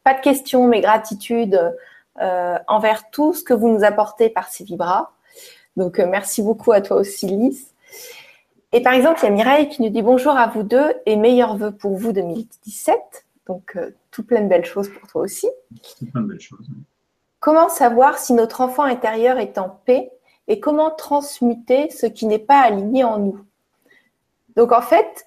Pas 0.05 0.15
de 0.15 0.21
questions, 0.21 0.69
mais 0.69 0.81
gratitude 0.81 1.75
euh, 2.21 2.59
envers 2.69 3.11
tout 3.11 3.35
ce 3.35 3.43
que 3.43 3.53
vous 3.53 3.69
nous 3.69 3.85
apportez 3.85 4.31
par 4.31 4.49
ces 4.49 4.65
vibras. 4.65 5.11
Donc 5.77 5.99
merci 5.99 6.43
beaucoup 6.43 6.73
à 6.73 6.81
toi 6.81 6.99
aussi, 6.99 7.27
Lise. 7.27 7.75
Et 8.73 8.83
par 8.83 8.95
exemple, 8.95 9.21
il 9.23 9.25
y 9.25 9.29
a 9.29 9.31
Mireille 9.31 9.69
qui 9.69 9.83
nous 9.83 9.91
dit 9.91 10.03
bonjour 10.03 10.37
à 10.37 10.49
vous 10.49 10.63
deux 10.63 10.93
et 11.07 11.17
meilleurs 11.17 11.57
vœux 11.57 11.73
pour 11.73 11.97
vous 11.97 12.13
2017. 12.13 12.99
Donc, 13.47 13.77
euh, 13.77 13.95
tout 14.11 14.25
plein 14.25 14.43
de 14.43 14.49
belles 14.49 14.65
choses 14.65 14.89
pour 14.89 15.09
toi 15.09 15.23
aussi. 15.23 15.49
Tout 15.99 16.07
plein 16.07 16.23
de 16.23 16.27
belles 16.27 16.41
choses. 16.41 16.67
Comment 17.39 17.69
savoir 17.69 18.19
si 18.19 18.33
notre 18.33 18.61
enfant 18.61 18.83
intérieur 18.83 19.39
est 19.39 19.59
en 19.59 19.69
paix 19.69 20.11
et 20.49 20.59
comment 20.59 20.91
transmuter 20.91 21.91
ce 21.91 22.07
qui 22.07 22.27
n'est 22.27 22.41
pas 22.41 22.61
aligné 22.61 23.05
en 23.05 23.19
nous? 23.19 23.41
Donc, 24.57 24.73
en 24.73 24.83
fait, 24.83 25.27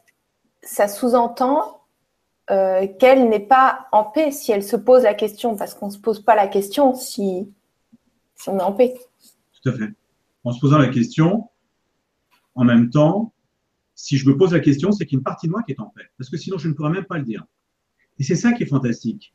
ça 0.62 0.88
sous-entend 0.88 1.82
euh, 2.52 2.88
qu'elle 3.00 3.30
n'est 3.30 3.40
pas 3.40 3.88
en 3.92 4.04
paix 4.04 4.32
si 4.32 4.52
elle 4.52 4.64
se 4.64 4.76
pose 4.76 5.04
la 5.04 5.14
question, 5.14 5.56
parce 5.56 5.74
qu'on 5.74 5.88
ne 5.88 5.92
se 5.92 6.00
pose 6.00 6.20
pas 6.20 6.36
la 6.36 6.48
question 6.48 6.96
si, 6.96 7.50
si 8.36 8.50
on 8.50 8.60
est 8.60 8.64
en 8.64 8.74
paix. 8.74 8.96
Tout 9.62 9.70
à 9.70 9.74
fait. 9.74 9.94
En 10.44 10.52
se 10.52 10.60
posant 10.60 10.78
la 10.78 10.90
question, 10.90 11.48
en 12.60 12.66
même 12.66 12.90
temps, 12.90 13.34
si 13.96 14.18
je 14.18 14.28
me 14.28 14.36
pose 14.36 14.52
la 14.52 14.60
question, 14.60 14.92
c'est 14.92 15.06
qu'il 15.06 15.16
y 15.16 15.18
a 15.18 15.20
une 15.20 15.24
partie 15.24 15.48
de 15.48 15.52
moi 15.52 15.64
qui 15.64 15.72
est 15.72 15.80
en 15.80 15.86
paix. 15.96 16.04
Parce 16.18 16.30
que 16.30 16.36
sinon, 16.36 16.58
je 16.58 16.68
ne 16.68 16.74
pourrais 16.74 16.90
même 16.90 17.06
pas 17.06 17.18
le 17.18 17.24
dire. 17.24 17.46
Et 18.18 18.24
c'est 18.24 18.36
ça 18.36 18.52
qui 18.52 18.64
est 18.64 18.66
fantastique. 18.66 19.34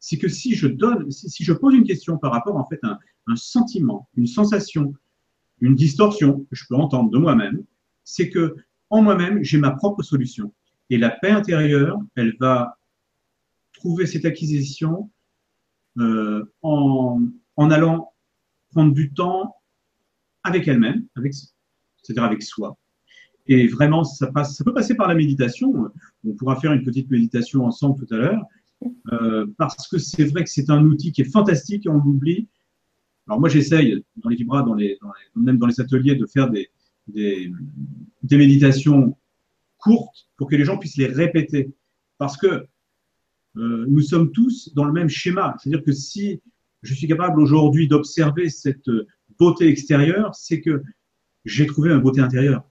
C'est 0.00 0.18
que 0.18 0.26
si 0.28 0.56
je 0.56 0.66
donne, 0.66 1.08
si, 1.08 1.44
je 1.44 1.52
pose 1.52 1.74
une 1.74 1.84
question 1.84 2.18
par 2.18 2.32
rapport 2.32 2.56
en 2.56 2.64
fait 2.64 2.80
à 2.82 2.98
un, 3.28 3.36
sentiment, 3.36 4.08
une 4.16 4.26
sensation, 4.26 4.92
une 5.60 5.76
distorsion 5.76 6.46
que 6.50 6.56
je 6.56 6.64
peux 6.68 6.74
entendre 6.74 7.10
de 7.10 7.18
moi-même, 7.18 7.62
c'est 8.02 8.28
que 8.28 8.56
en 8.90 9.02
moi-même, 9.02 9.44
j'ai 9.44 9.58
ma 9.58 9.70
propre 9.70 10.02
solution. 10.02 10.52
Et 10.90 10.98
la 10.98 11.10
paix 11.10 11.30
intérieure, 11.30 12.00
elle 12.16 12.34
va 12.40 12.76
trouver 13.72 14.06
cette 14.06 14.24
acquisition 14.24 15.12
euh, 15.98 16.44
en, 16.62 17.20
en, 17.56 17.70
allant 17.70 18.12
prendre 18.72 18.92
du 18.92 19.12
temps 19.12 19.54
avec 20.42 20.66
elle-même, 20.66 21.06
avec, 21.14 21.34
c'est-à-dire 22.08 22.24
avec 22.24 22.42
soi. 22.42 22.78
Et 23.46 23.66
vraiment, 23.66 24.04
ça, 24.04 24.26
passe, 24.28 24.56
ça 24.56 24.64
peut 24.64 24.72
passer 24.72 24.94
par 24.94 25.08
la 25.08 25.14
méditation. 25.14 25.90
On 26.24 26.32
pourra 26.34 26.56
faire 26.56 26.72
une 26.72 26.82
petite 26.82 27.10
méditation 27.10 27.64
ensemble 27.64 28.04
tout 28.04 28.14
à 28.14 28.18
l'heure, 28.18 28.42
euh, 29.12 29.46
parce 29.56 29.88
que 29.88 29.98
c'est 29.98 30.24
vrai 30.24 30.44
que 30.44 30.50
c'est 30.50 30.70
un 30.70 30.82
outil 30.84 31.12
qui 31.12 31.22
est 31.22 31.30
fantastique 31.30 31.86
et 31.86 31.88
on 31.88 31.98
l'oublie. 31.98 32.48
Alors 33.26 33.40
moi, 33.40 33.48
j'essaye 33.48 34.02
dans 34.16 34.30
les 34.30 34.36
vibras, 34.36 34.62
dans 34.62 34.74
les, 34.74 34.98
même 35.34 35.58
dans 35.58 35.66
les 35.66 35.80
ateliers, 35.80 36.14
de 36.14 36.26
faire 36.26 36.50
des, 36.50 36.70
des, 37.08 37.52
méditations 38.36 39.16
courtes 39.76 40.28
pour 40.36 40.48
que 40.48 40.56
les 40.56 40.64
gens 40.64 40.78
puissent 40.78 40.96
les 40.96 41.06
répéter. 41.06 41.72
Parce 42.16 42.36
que 42.36 42.66
euh, 43.56 43.84
nous 43.88 44.00
sommes 44.00 44.32
tous 44.32 44.72
dans 44.74 44.84
le 44.84 44.92
même 44.92 45.08
schéma. 45.08 45.56
C'est-à-dire 45.58 45.84
que 45.84 45.92
si 45.92 46.40
je 46.82 46.94
suis 46.94 47.06
capable 47.06 47.40
aujourd'hui 47.40 47.86
d'observer 47.86 48.48
cette 48.48 48.90
beauté 49.38 49.68
extérieure, 49.68 50.34
c'est 50.34 50.60
que 50.60 50.82
j'ai 51.44 51.66
trouvé 51.66 51.90
une 51.90 52.00
beauté 52.00 52.20
intérieure. 52.20 52.64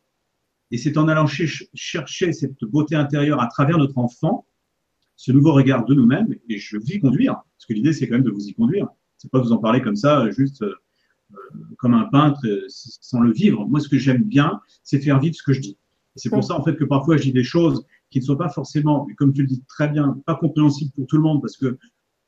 Et 0.71 0.77
c'est 0.77 0.97
en 0.97 1.07
allant 1.07 1.27
chercher 1.27 2.33
cette 2.33 2.63
beauté 2.63 2.95
intérieure 2.95 3.41
à 3.41 3.47
travers 3.47 3.77
notre 3.77 3.97
enfant, 3.97 4.45
ce 5.15 5.31
nouveau 5.31 5.53
regard 5.53 5.86
de 5.86 5.93
nous-mêmes, 5.93 6.36
et 6.50 6.57
je 6.57 6.77
vis 6.77 7.00
conduire, 7.00 7.33
parce 7.33 7.65
que 7.67 7.74
l'idée 7.74 7.93
c'est 7.93 8.07
quand 8.07 8.15
même 8.15 8.24
de 8.24 8.31
vous 8.31 8.47
y 8.47 8.53
conduire. 8.53 8.88
C'est 9.17 9.31
pas 9.31 9.39
vous 9.39 9.51
en 9.51 9.57
parler 9.57 9.81
comme 9.81 9.95
ça, 9.95 10.29
juste 10.29 10.62
euh, 10.62 10.75
comme 11.77 11.93
un 11.93 12.05
peintre, 12.05 12.45
euh, 12.45 12.65
sans 12.67 13.21
le 13.21 13.31
vivre. 13.31 13.65
Moi, 13.67 13.79
ce 13.79 13.89
que 13.89 13.97
j'aime 13.97 14.24
bien, 14.24 14.62
c'est 14.83 15.00
faire 15.00 15.19
vivre 15.19 15.36
ce 15.36 15.43
que 15.43 15.53
je 15.53 15.62
dis. 15.62 15.77
C'est 16.17 16.29
pour 16.29 16.43
ça 16.43 16.55
en 16.55 16.63
fait 16.63 16.75
que 16.75 16.83
parfois 16.83 17.17
je 17.17 17.24
dis 17.24 17.31
des 17.31 17.43
choses 17.43 17.86
qui 18.09 18.19
ne 18.19 18.24
sont 18.24 18.36
pas 18.36 18.50
forcément, 18.50 19.07
comme 19.17 19.33
tu 19.33 19.41
le 19.41 19.47
dis 19.47 19.63
très 19.67 19.88
bien, 19.88 20.19
pas 20.25 20.36
compréhensibles 20.36 20.91
pour 20.91 21.07
tout 21.07 21.17
le 21.17 21.21
monde 21.21 21.41
parce 21.41 21.57
que 21.57 21.77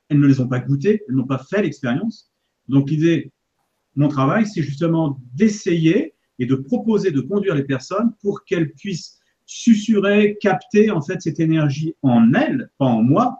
elles 0.10 0.20
ne 0.20 0.28
les 0.28 0.40
ont 0.42 0.48
pas 0.48 0.60
goûtées, 0.60 1.02
elles 1.08 1.16
n'ont 1.16 1.26
pas 1.26 1.38
fait 1.38 1.62
l'expérience. 1.62 2.32
Donc 2.68 2.90
l'idée, 2.90 3.32
mon 3.96 4.08
travail, 4.08 4.46
c'est 4.46 4.62
justement 4.62 5.20
d'essayer 5.34 6.14
et 6.40 6.46
de 6.46 6.56
proposer 6.56 7.12
de 7.12 7.22
conduire 7.22 7.56
les 7.56 7.64
personnes 7.64 8.14
pour 8.22 8.44
qu'elles 8.46 8.72
puissent 8.74 9.20
susurrer, 9.46 10.38
capter 10.42 10.92
en 10.92 11.02
fait 11.02 11.22
cette 11.22 11.40
énergie 11.40 11.96
en 12.02 12.34
elles, 12.34 12.70
pas 12.78 12.86
en 12.86 13.04
moi, 13.04 13.40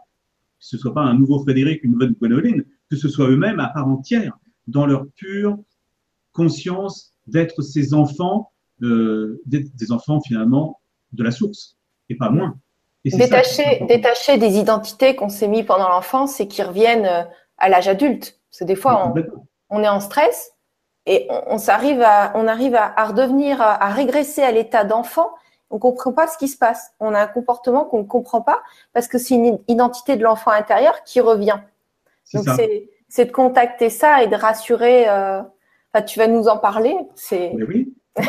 que 0.58 0.66
ce 0.66 0.76
soit 0.76 0.92
pas 0.92 1.02
un 1.02 1.14
nouveau 1.14 1.38
Frédéric, 1.42 1.82
une 1.84 1.92
nouvelle 1.92 2.12
Gwénoline, 2.12 2.64
que 2.90 2.96
ce 2.96 3.08
soit 3.08 3.28
eux-mêmes 3.28 3.60
à 3.60 3.68
part 3.68 3.88
entière, 3.88 4.38
dans 4.66 4.86
leur 4.86 5.06
pure 5.16 5.58
conscience 6.32 7.14
d'être 7.26 7.62
ces 7.62 7.94
enfants 7.94 8.50
euh, 8.82 9.42
des, 9.44 9.92
enfants 9.92 10.22
finalement 10.22 10.80
de 11.12 11.22
la 11.22 11.30
source 11.30 11.76
et 12.08 12.16
pas 12.16 12.30
moins. 12.30 12.56
détacher, 13.04 13.84
détacher 13.86 14.38
des 14.38 14.56
identités 14.56 15.14
qu'on 15.14 15.28
s'est 15.28 15.48
mis 15.48 15.64
pendant 15.64 15.88
l'enfance 15.90 16.40
et 16.40 16.48
qui 16.48 16.62
reviennent 16.62 17.04
euh, 17.04 17.22
à 17.58 17.68
l'âge 17.68 17.88
adulte. 17.88 18.40
Parce 18.50 18.60
que 18.60 18.64
des 18.64 18.76
fois, 18.76 19.12
on, 19.68 19.82
est 19.82 19.88
en 19.88 20.00
stress 20.00 20.52
et 21.10 21.26
on, 21.28 21.56
on 21.56 21.68
arrive, 21.68 22.00
à, 22.02 22.30
on 22.36 22.46
arrive 22.46 22.76
à, 22.76 23.04
redevenir, 23.04 23.60
à, 23.60 23.88
régresser 23.90 24.42
à 24.42 24.52
l'état 24.52 24.84
d'enfant. 24.84 25.30
On 25.68 25.74
ne 25.74 25.80
comprend 25.80 26.12
pas 26.12 26.28
ce 26.28 26.38
qui 26.38 26.46
se 26.46 26.56
passe. 26.56 26.92
On 27.00 27.14
a 27.14 27.20
un 27.20 27.26
comportement 27.26 27.84
qu'on 27.84 27.98
ne 27.98 28.06
comprend 28.06 28.42
pas 28.42 28.62
parce 28.92 29.08
que 29.08 29.18
c'est 29.18 29.34
une 29.34 29.58
identité 29.66 30.16
de 30.16 30.22
l'enfant 30.22 30.52
intérieur 30.52 31.02
qui 31.04 31.20
revient. 31.20 31.58
Donc, 32.32 32.46
c'est 33.08 33.24
de 33.24 33.32
contacter 33.32 33.90
ça 33.90 34.22
et 34.22 34.28
de 34.28 34.36
rassurer. 34.36 35.08
Euh, 35.08 35.42
tu 36.06 36.20
vas 36.20 36.28
nous 36.28 36.46
en 36.46 36.58
parler. 36.58 36.96
C'est. 37.16 37.56
Oui 37.68 37.92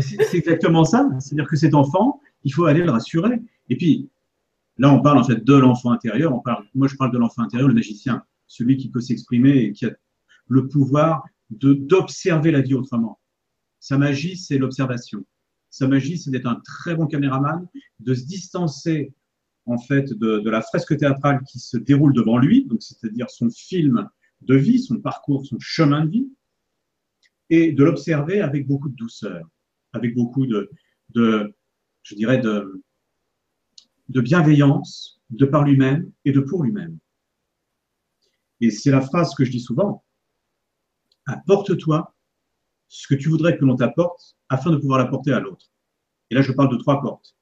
c'est 0.00 0.38
exactement 0.38 0.84
ça. 0.84 1.08
C'est-à-dire 1.20 1.48
que 1.48 1.56
cet 1.56 1.74
enfant, 1.74 2.20
il 2.42 2.52
faut 2.52 2.64
aller 2.64 2.82
le 2.82 2.90
rassurer. 2.90 3.40
Et 3.68 3.76
puis, 3.76 4.10
là, 4.76 4.92
on 4.92 5.00
parle 5.00 5.18
en 5.18 5.24
fait 5.24 5.44
de 5.44 5.54
l'enfant 5.54 5.92
intérieur. 5.92 6.34
On 6.34 6.40
parle, 6.40 6.64
moi, 6.74 6.88
je 6.88 6.96
parle 6.96 7.12
de 7.12 7.18
l'enfant 7.18 7.42
intérieur, 7.42 7.68
le 7.68 7.74
magicien, 7.74 8.24
celui 8.48 8.76
qui 8.76 8.88
peut 8.88 9.00
s'exprimer 9.00 9.56
et 9.56 9.72
qui 9.72 9.86
a 9.86 9.90
le 10.48 10.66
pouvoir 10.66 11.24
d'observer 11.50 12.50
la 12.50 12.60
vie 12.60 12.74
autrement. 12.74 13.20
Sa 13.80 13.98
magie, 13.98 14.36
c'est 14.36 14.58
l'observation. 14.58 15.24
Sa 15.70 15.86
magie, 15.86 16.18
c'est 16.18 16.30
d'être 16.30 16.46
un 16.46 16.60
très 16.64 16.94
bon 16.94 17.06
caméraman, 17.06 17.66
de 18.00 18.14
se 18.14 18.24
distancer 18.24 19.12
en 19.66 19.78
fait 19.78 20.12
de, 20.12 20.38
de 20.38 20.50
la 20.50 20.62
fresque 20.62 20.96
théâtrale 20.96 21.42
qui 21.50 21.58
se 21.58 21.76
déroule 21.76 22.14
devant 22.14 22.38
lui, 22.38 22.64
donc 22.66 22.82
c'est-à-dire 22.82 23.28
son 23.30 23.50
film 23.50 24.08
de 24.40 24.56
vie, 24.56 24.80
son 24.80 24.98
parcours, 24.98 25.44
son 25.46 25.58
chemin 25.58 26.04
de 26.04 26.10
vie, 26.10 26.32
et 27.50 27.72
de 27.72 27.84
l'observer 27.84 28.40
avec 28.40 28.66
beaucoup 28.66 28.88
de 28.88 28.96
douceur, 28.96 29.46
avec 29.92 30.14
beaucoup 30.14 30.46
de, 30.46 30.70
de 31.10 31.54
je 32.02 32.14
dirais, 32.14 32.38
de, 32.38 32.82
de 34.08 34.20
bienveillance 34.20 35.20
de 35.30 35.44
par 35.44 35.64
lui-même 35.64 36.10
et 36.24 36.32
de 36.32 36.40
pour 36.40 36.62
lui-même. 36.62 36.98
Et 38.60 38.70
c'est 38.70 38.90
la 38.90 39.02
phrase 39.02 39.34
que 39.34 39.44
je 39.44 39.50
dis 39.50 39.60
souvent, 39.60 40.04
apporte-toi 41.28 42.14
ce 42.88 43.06
que 43.06 43.14
tu 43.14 43.28
voudrais 43.28 43.56
que 43.56 43.64
l'on 43.64 43.76
t'apporte 43.76 44.36
afin 44.48 44.70
de 44.70 44.76
pouvoir 44.76 44.98
l'apporter 44.98 45.32
à 45.32 45.40
l'autre. 45.40 45.70
Et 46.30 46.34
là, 46.34 46.42
je 46.42 46.52
parle 46.52 46.70
de 46.70 46.76
trois 46.76 47.00
portes. 47.00 47.36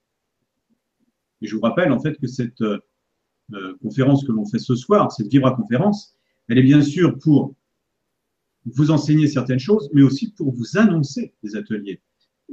Et 1.40 1.46
je 1.46 1.54
vous 1.54 1.62
rappelle 1.62 1.92
en 1.92 2.00
fait 2.00 2.18
que 2.18 2.26
cette 2.26 2.60
euh, 2.60 2.80
conférence 3.80 4.24
que 4.24 4.32
l'on 4.32 4.44
fait 4.44 4.58
ce 4.58 4.74
soir, 4.74 5.12
cette 5.12 5.28
Vibra 5.28 5.52
conférence, 5.52 6.14
elle 6.48 6.58
est 6.58 6.62
bien 6.62 6.82
sûr 6.82 7.18
pour 7.18 7.54
vous 8.64 8.90
enseigner 8.90 9.28
certaines 9.28 9.60
choses, 9.60 9.88
mais 9.92 10.02
aussi 10.02 10.32
pour 10.32 10.52
vous 10.52 10.76
annoncer 10.76 11.34
des 11.44 11.54
ateliers. 11.54 12.02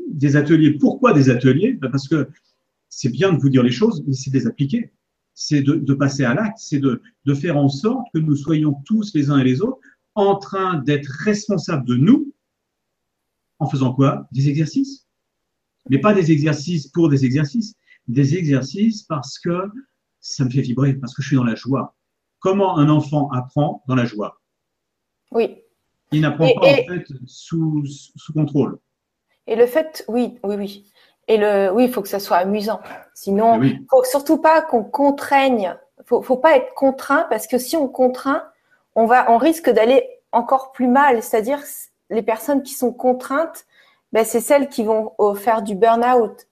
Des 0.10 0.36
ateliers, 0.36 0.78
pourquoi 0.78 1.14
des 1.14 1.30
ateliers? 1.30 1.74
Ben, 1.74 1.90
Parce 1.90 2.08
que 2.08 2.28
c'est 2.90 3.10
bien 3.10 3.34
de 3.34 3.40
vous 3.40 3.50
dire 3.50 3.64
les 3.64 3.72
choses, 3.72 4.04
mais 4.06 4.14
c'est 4.14 4.30
de 4.30 4.38
les 4.38 4.46
appliquer. 4.46 4.92
C'est 5.34 5.64
de, 5.64 5.94
passer 5.96 6.24
à 6.24 6.36
l'acte, 6.36 6.60
c'est 6.60 6.80
de 6.80 7.02
faire 7.34 7.58
en 7.58 7.68
sorte 7.68 8.06
que 8.14 8.20
nous 8.20 8.36
soyons 8.36 8.76
tous 8.86 9.16
les 9.16 9.32
uns 9.32 9.40
et 9.40 9.44
les 9.44 9.62
autres 9.62 9.80
en 10.16 10.36
train 10.36 10.76
d'être 10.76 11.10
responsables 11.24 11.86
de 11.86 11.96
nous 11.96 12.34
en 13.60 13.68
faisant 13.68 13.94
quoi? 13.94 14.28
Des 14.32 14.50
exercices? 14.50 15.08
Mais 15.90 16.00
pas 16.00 16.14
des 16.14 16.32
exercices 16.32 16.88
pour 16.88 17.10
des 17.10 17.26
exercices, 17.26 17.76
des 18.08 18.36
exercices 18.36 19.04
parce 19.04 19.40
que 19.40 19.70
ça 20.20 20.46
me 20.46 20.50
fait 20.50 20.62
vibrer, 20.62 20.94
parce 20.94 21.14
que 21.14 21.22
je 21.22 21.28
suis 21.28 21.36
dans 21.36 21.44
la 21.44 21.56
joie. 21.56 21.96
Comment 22.40 22.78
un 22.78 22.90
enfant 22.90 23.30
apprend 23.32 23.84
dans 23.88 23.96
la 23.96 24.06
joie? 24.06 24.42
Oui. 25.32 25.58
Il 26.12 26.22
n'apprend 26.22 26.54
pas 26.54 26.68
en 26.68 26.76
fait 26.76 27.06
sous, 27.26 27.84
sous, 27.86 28.34
contrôle. 28.34 28.78
Et 29.48 29.56
le 29.56 29.66
fait, 29.66 30.06
oui, 30.08 30.38
oui, 30.44 30.56
oui. 30.56 30.92
Et 31.28 31.38
le, 31.38 31.72
oui, 31.74 31.86
il 31.86 31.92
faut 31.92 32.02
que 32.02 32.08
ça 32.08 32.20
soit 32.20 32.38
amusant. 32.38 32.82
Sinon, 33.14 33.62
il 33.62 33.82
ne 33.82 33.86
faut 33.90 34.04
surtout 34.04 34.38
pas 34.38 34.62
qu'on 34.62 34.84
contraigne. 34.84 35.76
Faut, 36.06 36.22
faut 36.22 36.38
pas 36.38 36.58
être 36.58 36.74
contraint 36.76 37.26
parce 37.30 37.48
que 37.48 37.58
si 37.58 37.76
on 37.76 37.88
contraint, 37.88 38.44
on 38.96 39.06
va, 39.06 39.32
on 39.32 39.38
risque 39.38 39.70
d'aller 39.70 40.08
encore 40.32 40.72
plus 40.72 40.88
mal. 40.88 41.22
C'est-à-dire 41.22 41.62
les 42.10 42.22
personnes 42.22 42.64
qui 42.64 42.74
sont 42.74 42.92
contraintes, 42.92 43.66
ben, 44.12 44.26
c'est 44.26 44.40
celles 44.40 44.70
qui 44.70 44.84
vont 44.84 45.14
euh, 45.20 45.34
faire 45.34 45.62
du 45.62 45.76
burn-out. 45.76 46.48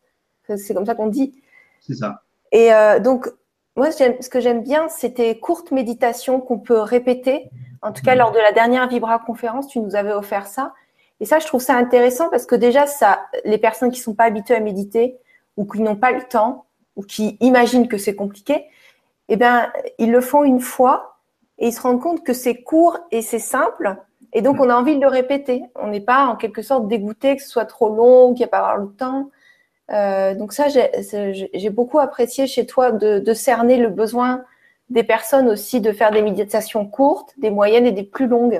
C'est 0.58 0.74
comme 0.74 0.86
ça 0.86 0.96
qu'on 0.96 1.08
dit. 1.08 1.42
C'est 1.80 1.96
ça. 1.96 2.24
Et 2.52 2.74
euh, 2.74 3.00
donc, 3.00 3.28
moi, 3.76 3.92
ce 3.92 4.30
que 4.30 4.40
j'aime 4.40 4.64
bien, 4.64 4.90
c'est 4.90 5.16
tes 5.16 5.40
courtes 5.40 5.72
méditations 5.72 6.42
qu'on 6.42 6.60
peut 6.60 6.80
répéter 6.80 7.50
en 7.82 7.92
tout 7.92 8.04
cas, 8.04 8.16
lors 8.16 8.32
de 8.32 8.38
la 8.38 8.52
dernière 8.52 8.88
Vibra 8.88 9.20
conférence, 9.20 9.68
tu 9.68 9.80
nous 9.80 9.96
avais 9.96 10.14
offert 10.14 10.46
ça. 10.46 10.74
Et 11.20 11.26
ça, 11.26 11.40
je 11.40 11.48
trouve 11.48 11.62
ça 11.62 11.76
intéressant 11.76 12.30
parce 12.30 12.46
que 12.46 12.56
déjà, 12.56 12.86
ça, 12.86 13.26
les 13.44 13.58
personnes 13.58 13.92
qui 13.92 14.00
sont 14.00 14.14
pas 14.14 14.26
habituées 14.26 14.56
à 14.56 14.60
méditer 14.60 15.18
ou 15.58 15.66
qui 15.66 15.82
n'ont 15.82 15.96
pas 15.96 16.12
le 16.12 16.22
temps 16.22 16.66
ou 16.96 17.04
qui 17.04 17.38
imaginent 17.40 17.88
que 17.88 17.98
c'est 17.98 18.16
compliqué, 18.16 18.66
eh 19.30 19.36
bien, 19.36 19.72
ils 19.98 20.12
le 20.12 20.22
font 20.22 20.44
une 20.44 20.60
fois 20.60 21.21
et 21.62 21.68
ils 21.68 21.72
se 21.72 21.80
rendent 21.80 22.02
compte 22.02 22.26
que 22.26 22.34
c'est 22.34 22.62
court 22.62 23.00
et 23.12 23.22
c'est 23.22 23.40
simple. 23.40 23.96
Et 24.34 24.42
donc, 24.42 24.60
on 24.60 24.70
a 24.70 24.76
envie 24.76 24.96
de 24.96 25.02
le 25.02 25.08
répéter. 25.08 25.64
On 25.76 25.88
n'est 25.88 26.02
pas 26.02 26.26
en 26.26 26.36
quelque 26.36 26.62
sorte 26.62 26.90
dégoûté 26.90 27.38
que 27.38 27.42
ce 27.42 27.50
soit 27.50 27.66
trop 27.66 27.96
long, 27.96 28.34
qu'il 28.34 28.40
n'y 28.40 28.46
a 28.46 28.48
pas 28.50 28.60
avoir 28.60 28.78
le 28.78 28.90
temps. 28.90 29.32
Euh, 29.92 30.36
donc 30.36 30.52
ça, 30.54 30.68
j'ai 30.70 31.70
beaucoup 31.70 32.00
apprécié 32.00 32.48
chez 32.48 32.66
toi 32.66 32.92
de, 32.92 33.20
de 33.20 33.34
cerner 33.34 33.78
le 33.78 33.90
besoin 33.90 34.44
des 34.92 35.04
personnes 35.04 35.48
aussi 35.48 35.80
de 35.82 35.92
faire 35.92 36.12
des 36.12 36.22
méditations 36.22 36.86
courtes, 36.86 37.34
des 37.38 37.50
moyennes 37.50 37.86
et 37.86 37.92
des 37.92 38.04
plus 38.04 38.28
longues. 38.28 38.60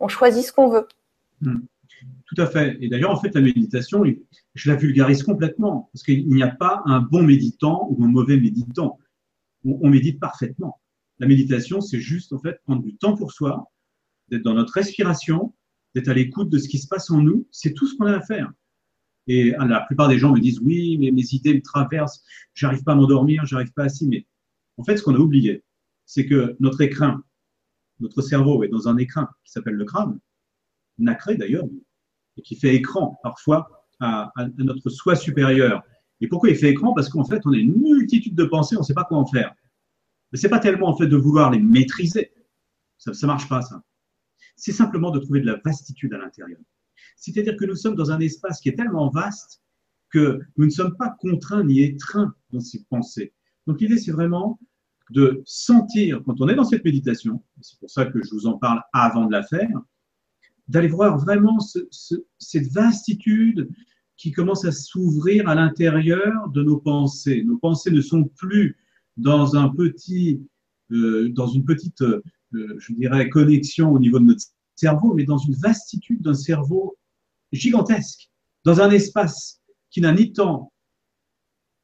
On 0.00 0.08
choisit 0.08 0.44
ce 0.44 0.52
qu'on 0.52 0.68
veut. 0.68 0.88
Hmm. 1.40 1.60
Tout 2.26 2.40
à 2.40 2.46
fait. 2.46 2.78
Et 2.80 2.88
d'ailleurs, 2.88 3.10
en 3.10 3.20
fait, 3.20 3.34
la 3.34 3.42
méditation, 3.42 4.04
je 4.54 4.70
la 4.70 4.76
vulgarise 4.76 5.22
complètement 5.22 5.90
parce 5.92 6.02
qu'il 6.02 6.28
n'y 6.28 6.42
a 6.42 6.48
pas 6.48 6.82
un 6.86 7.00
bon 7.00 7.22
méditant 7.22 7.88
ou 7.90 8.04
un 8.04 8.08
mauvais 8.08 8.38
méditant. 8.38 8.98
On, 9.64 9.88
médite 9.88 10.18
parfaitement. 10.18 10.80
La 11.22 11.28
méditation, 11.28 11.80
c'est 11.80 12.00
juste 12.00 12.32
en 12.32 12.40
fait 12.40 12.60
prendre 12.64 12.82
du 12.82 12.96
temps 12.96 13.16
pour 13.16 13.30
soi, 13.30 13.70
d'être 14.26 14.42
dans 14.42 14.54
notre 14.54 14.72
respiration, 14.72 15.54
d'être 15.94 16.08
à 16.08 16.14
l'écoute 16.14 16.50
de 16.50 16.58
ce 16.58 16.68
qui 16.68 16.80
se 16.80 16.88
passe 16.88 17.12
en 17.12 17.18
nous. 17.22 17.46
C'est 17.52 17.74
tout 17.74 17.86
ce 17.86 17.96
qu'on 17.96 18.06
a 18.06 18.16
à 18.16 18.20
faire. 18.20 18.50
Et 19.28 19.52
la 19.52 19.82
plupart 19.82 20.08
des 20.08 20.18
gens 20.18 20.32
me 20.32 20.40
disent 20.40 20.58
oui, 20.58 20.98
mais 20.98 21.12
mes 21.12 21.32
idées 21.32 21.54
me 21.54 21.62
traversent, 21.62 22.24
j'arrive 22.54 22.82
pas 22.82 22.94
à 22.94 22.94
m'endormir, 22.96 23.46
j'arrive 23.46 23.72
pas 23.72 23.84
à 23.84 23.88
s'y. 23.88 24.08
Mais 24.08 24.26
en 24.78 24.82
fait, 24.82 24.96
ce 24.96 25.04
qu'on 25.04 25.14
a 25.14 25.18
oublié, 25.18 25.62
c'est 26.06 26.26
que 26.26 26.56
notre 26.58 26.80
écrin, 26.80 27.22
notre 28.00 28.20
cerveau 28.20 28.64
est 28.64 28.68
dans 28.68 28.88
un 28.88 28.96
écrin 28.96 29.28
qui 29.44 29.52
s'appelle 29.52 29.74
le 29.74 29.84
crâne, 29.84 30.18
nacré 30.98 31.36
d'ailleurs, 31.36 31.66
et 32.36 32.42
qui 32.42 32.56
fait 32.56 32.74
écran 32.74 33.20
parfois 33.22 33.86
à, 34.00 34.32
notre 34.58 34.90
soi 34.90 35.14
supérieur. 35.14 35.84
Et 36.20 36.26
pourquoi 36.26 36.50
il 36.50 36.56
fait 36.56 36.70
écran? 36.70 36.92
Parce 36.94 37.08
qu'en 37.08 37.24
fait, 37.24 37.42
on 37.44 37.52
a 37.52 37.58
une 37.58 37.80
multitude 37.80 38.34
de 38.34 38.44
pensées, 38.44 38.74
on 38.76 38.80
ne 38.80 38.84
sait 38.84 38.92
pas 38.92 39.04
quoi 39.04 39.18
en 39.18 39.26
faire. 39.26 39.54
Mais 40.32 40.38
c'est 40.38 40.48
pas 40.48 40.58
tellement 40.58 40.88
en 40.88 40.96
fait 40.96 41.06
de 41.06 41.16
vouloir 41.16 41.50
les 41.50 41.60
maîtriser. 41.60 42.32
Ça 42.98 43.10
ne 43.10 43.26
marche 43.26 43.48
pas, 43.48 43.62
ça. 43.62 43.82
C'est 44.56 44.72
simplement 44.72 45.10
de 45.10 45.18
trouver 45.18 45.40
de 45.40 45.46
la 45.46 45.60
vastitude 45.64 46.12
à 46.14 46.18
l'intérieur. 46.18 46.60
C'est-à-dire 47.16 47.56
que 47.56 47.64
nous 47.64 47.74
sommes 47.74 47.96
dans 47.96 48.10
un 48.10 48.20
espace 48.20 48.60
qui 48.60 48.68
est 48.68 48.76
tellement 48.76 49.10
vaste 49.10 49.62
que 50.10 50.40
nous 50.56 50.66
ne 50.66 50.70
sommes 50.70 50.96
pas 50.96 51.16
contraints 51.20 51.64
ni 51.64 51.82
étreints 51.82 52.34
dans 52.50 52.60
ces 52.60 52.84
pensées. 52.84 53.32
Donc 53.66 53.80
l'idée, 53.80 53.98
c'est 53.98 54.12
vraiment 54.12 54.58
de 55.10 55.42
sentir, 55.44 56.22
quand 56.24 56.40
on 56.40 56.48
est 56.48 56.54
dans 56.54 56.64
cette 56.64 56.84
méditation, 56.84 57.42
c'est 57.60 57.78
pour 57.78 57.90
ça 57.90 58.06
que 58.06 58.22
je 58.22 58.30
vous 58.30 58.46
en 58.46 58.58
parle 58.58 58.82
avant 58.92 59.26
de 59.26 59.32
la 59.32 59.42
faire, 59.42 59.80
d'aller 60.68 60.88
voir 60.88 61.18
vraiment 61.18 61.58
cette 61.60 62.72
vastitude 62.72 63.68
qui 64.16 64.32
commence 64.32 64.64
à 64.64 64.72
s'ouvrir 64.72 65.48
à 65.48 65.54
l'intérieur 65.54 66.48
de 66.50 66.62
nos 66.62 66.78
pensées. 66.78 67.42
Nos 67.44 67.58
pensées 67.58 67.90
ne 67.90 68.00
sont 68.00 68.24
plus 68.24 68.76
dans 69.22 69.56
un 69.56 69.68
petit, 69.68 70.42
euh, 70.90 71.30
dans 71.30 71.46
une 71.46 71.64
petite, 71.64 72.02
euh, 72.02 72.22
je 72.52 72.92
dirais, 72.92 73.28
connexion 73.28 73.92
au 73.92 73.98
niveau 73.98 74.18
de 74.18 74.24
notre 74.24 74.44
cerveau, 74.74 75.14
mais 75.14 75.24
dans 75.24 75.38
une 75.38 75.54
vastitude 75.54 76.22
d'un 76.22 76.34
cerveau 76.34 76.96
gigantesque, 77.52 78.30
dans 78.64 78.80
un 78.80 78.90
espace 78.90 79.60
qui 79.90 80.00
n'a 80.00 80.12
ni 80.12 80.32
temps 80.32 80.72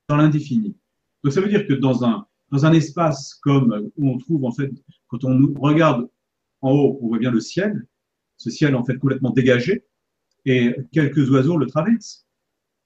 dans 0.08 0.16
l'indéfini. 0.16 0.76
Donc 1.22 1.32
ça 1.32 1.40
veut 1.40 1.48
dire 1.48 1.66
que 1.66 1.74
dans 1.74 2.04
un, 2.04 2.26
dans 2.50 2.64
un 2.64 2.72
espace 2.72 3.34
comme 3.36 3.90
où 3.96 4.08
on 4.10 4.18
trouve 4.18 4.44
en 4.44 4.52
fait, 4.52 4.70
quand 5.08 5.24
on 5.24 5.54
regarde 5.60 6.08
en 6.60 6.72
haut, 6.72 6.98
on 7.02 7.08
voit 7.08 7.18
bien 7.18 7.30
le 7.30 7.40
ciel, 7.40 7.86
ce 8.36 8.50
ciel 8.50 8.74
en 8.74 8.84
fait 8.84 8.98
complètement 8.98 9.30
dégagé, 9.30 9.84
et 10.44 10.74
quelques 10.92 11.30
oiseaux 11.30 11.58
le 11.58 11.66
traversent. 11.66 12.26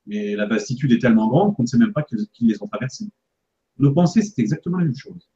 Mais 0.07 0.35
la 0.35 0.47
vastitude 0.47 0.91
est 0.93 0.99
tellement 0.99 1.29
grande 1.29 1.55
qu'on 1.55 1.63
ne 1.63 1.69
sait 1.69 1.79
même 1.79 1.93
pas 1.93 2.03
qu'ils 2.03 2.49
les 2.49 2.61
ont 2.61 2.67
traversés. 2.67 3.07
Nos 3.79 3.93
pensées, 3.93 4.23
c'est 4.23 4.41
exactement 4.41 4.79
la 4.79 4.85
même 4.85 4.97
chose. 4.97 5.31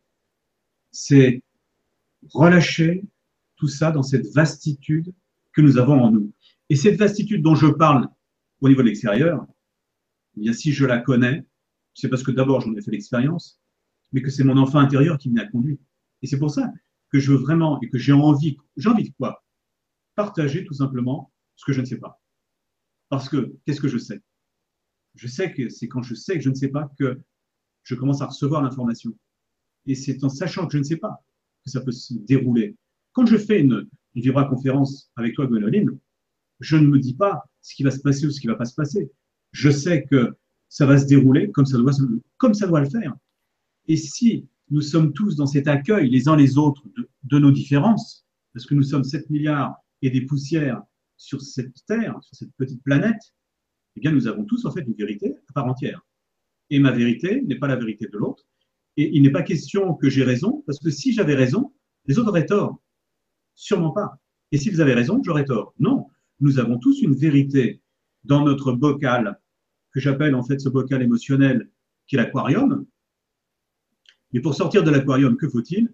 C'est 0.91 1.43
relâcher 2.33 3.05
tout 3.57 3.69
ça 3.69 3.91
dans 3.91 4.03
cette 4.03 4.27
vastitude 4.27 5.13
que 5.53 5.61
nous 5.61 5.79
avons 5.79 6.01
en 6.03 6.11
nous. 6.11 6.33
Et 6.69 6.77
cette 6.77 6.99
vastitude 6.99 7.43
dont 7.43 7.55
je 7.55 7.67
parle 7.67 8.09
au 8.61 8.69
niveau 8.69 8.83
de 8.83 8.89
l'extérieur, 8.89 9.47
eh 10.37 10.41
bien, 10.41 10.53
si 10.53 10.73
je 10.73 10.85
la 10.85 10.99
connais, 10.99 11.47
c'est 11.95 12.09
parce 12.09 12.23
que 12.23 12.31
d'abord 12.31 12.61
j'en 12.61 12.75
ai 12.75 12.83
fait 12.83 12.91
l'expérience, 12.91 13.61
mais 14.13 14.23
que 14.23 14.31
c'est 14.31 14.45
mon 14.45 14.57
enfant 14.57 14.79
intérieur 14.79 15.19
qui 15.19 15.31
m'y 15.31 15.41
a 15.41 15.47
conduit. 15.47 15.79
Et 16.23 16.27
c'est 16.27 16.39
pour 16.39 16.51
ça 16.51 16.73
que 17.11 17.19
je 17.19 17.33
veux 17.33 17.39
vraiment 17.39 17.81
et 17.81 17.89
que 17.89 17.99
j'ai 17.99 18.13
envie, 18.13 18.57
j'ai 18.77 18.89
envie 18.89 19.09
de 19.09 19.15
quoi? 19.17 19.45
Partager 20.15 20.65
tout 20.65 20.75
simplement 20.75 21.33
ce 21.55 21.65
que 21.65 21.73
je 21.73 21.81
ne 21.81 21.87
sais 21.87 21.99
pas. 21.99 22.21
Parce 23.09 23.29
que 23.29 23.55
qu'est-ce 23.65 23.81
que 23.81 23.89
je 23.89 23.99
sais? 23.99 24.23
Je 25.15 25.29
sais 25.29 25.53
que 25.53 25.69
c'est 25.69 25.89
quand 25.89 26.03
je 26.03 26.15
sais 26.15 26.35
que 26.35 26.43
je 26.43 26.51
ne 26.51 26.55
sais 26.55 26.69
pas 26.69 26.91
que 26.99 27.21
je 27.87 27.95
commence 27.95 28.21
à 28.21 28.27
recevoir 28.27 28.63
l'information. 28.63 29.17
Et 29.87 29.95
c'est 29.95 30.23
en 30.25 30.29
sachant 30.29 30.67
que 30.67 30.73
je 30.73 30.79
ne 30.79 30.83
sais 30.83 30.97
pas 30.97 31.23
que 31.65 31.71
ça 31.71 31.81
peut 31.81 31.93
se 31.93 32.15
dérouler. 32.15 32.77
Quand 33.13 33.27
je 33.27 33.39
fais 33.39 33.61
une, 33.61 33.89
une 34.15 34.23
vibra-conférence 34.23 35.11
avec 35.15 35.35
toi, 35.35 35.47
Gwenoline, 35.47 35.97
je 36.59 36.77
ne 36.77 36.87
me 36.89 36.99
dis 36.99 37.15
pas 37.15 37.45
ce 37.63 37.75
qui 37.75 37.85
va 37.85 37.93
se 37.93 38.01
passer 38.01 38.27
ou 38.27 38.31
ce 38.31 38.41
qui 38.41 38.49
ne 38.49 38.53
va 38.53 38.59
pas 38.59 38.65
se 38.65 38.75
passer. 38.75 39.11
Je 39.53 39.71
sais 39.71 40.05
que 40.05 40.37
ça 40.69 40.85
va 40.85 40.99
se 40.99 41.07
dérouler 41.07 41.53
comme 41.53 41.65
ça 41.65 41.79
doit, 41.79 41.93
comme 42.39 42.55
ça 42.55 42.67
doit 42.67 42.81
le 42.81 42.91
faire. 42.91 43.15
Et 43.87 43.97
si 43.97 44.49
nous 44.69 44.81
sommes 44.81 45.13
tous 45.13 45.37
dans 45.37 45.47
cet 45.47 45.69
accueil 45.69 46.11
les 46.11 46.29
uns 46.29 46.35
les 46.35 46.59
autres 46.59 46.83
de, 47.23 47.39
nos 47.39 47.53
différences, 47.53 48.27
parce 48.53 48.67
que 48.67 48.75
nous 48.75 48.83
sommes 48.83 49.05
7 49.05 49.31
milliards 49.31 49.77
et 50.03 50.11
des 50.11 50.23
poussières 50.23 50.83
sur 51.17 51.41
cette 51.41 51.85
Terre, 51.87 52.19
sur 52.21 52.35
cette 52.35 52.53
petite 52.57 52.83
planète, 52.83 53.33
eh 53.95 54.01
bien 54.01 54.11
nous 54.11 54.27
avons 54.27 54.45
tous 54.45 54.65
en 54.65 54.73
fait 54.73 54.81
une 54.81 54.95
vérité 54.95 55.37
à 55.49 55.53
part 55.53 55.67
entière. 55.67 56.05
Et 56.71 56.79
ma 56.79 56.93
vérité 56.93 57.43
n'est 57.43 57.59
pas 57.59 57.69
la 57.69 57.77
vérité 57.77 58.09
de 58.09 58.19
l'autre. 58.19 58.45
Et 58.97 59.15
il 59.15 59.23
n'est 59.23 59.31
pas 59.31 59.43
question 59.43 59.95
que 59.95 60.09
j'ai 60.09 60.25
raison, 60.25 60.63
parce 60.67 60.79
que 60.79 60.91
si 60.91 61.13
j'avais 61.13 61.35
raison, 61.35 61.73
les 62.07 62.19
autres 62.19 62.31
auraient 62.31 62.47
tort. 62.47 62.83
Sûrement 63.55 63.91
pas. 63.93 64.19
Et 64.53 64.59
si 64.59 64.71
vous 64.71 64.81
avez 64.81 64.95
raison, 64.95 65.21
j'aurais 65.23 65.45
tort. 65.45 65.75
Non, 65.79 66.07
nous 66.41 66.59
avons 66.59 66.79
tous 66.79 67.01
une 67.03 67.15
vérité 67.15 67.83
dans 68.25 68.45
notre 68.45 68.73
bocal, 68.73 69.41
que 69.93 70.01
j'appelle 70.01 70.35
en 70.35 70.43
fait 70.43 70.61
ce 70.61 70.69
bocal 70.69 71.03
émotionnel 71.03 71.71
qui 72.07 72.17
est 72.17 72.19
l'aquarium. 72.19 72.87
Mais 74.33 74.41
pour 74.41 74.55
sortir 74.55 74.83
de 74.83 74.91
l'aquarium, 74.91 75.37
que 75.37 75.49
faut-il 75.49 75.93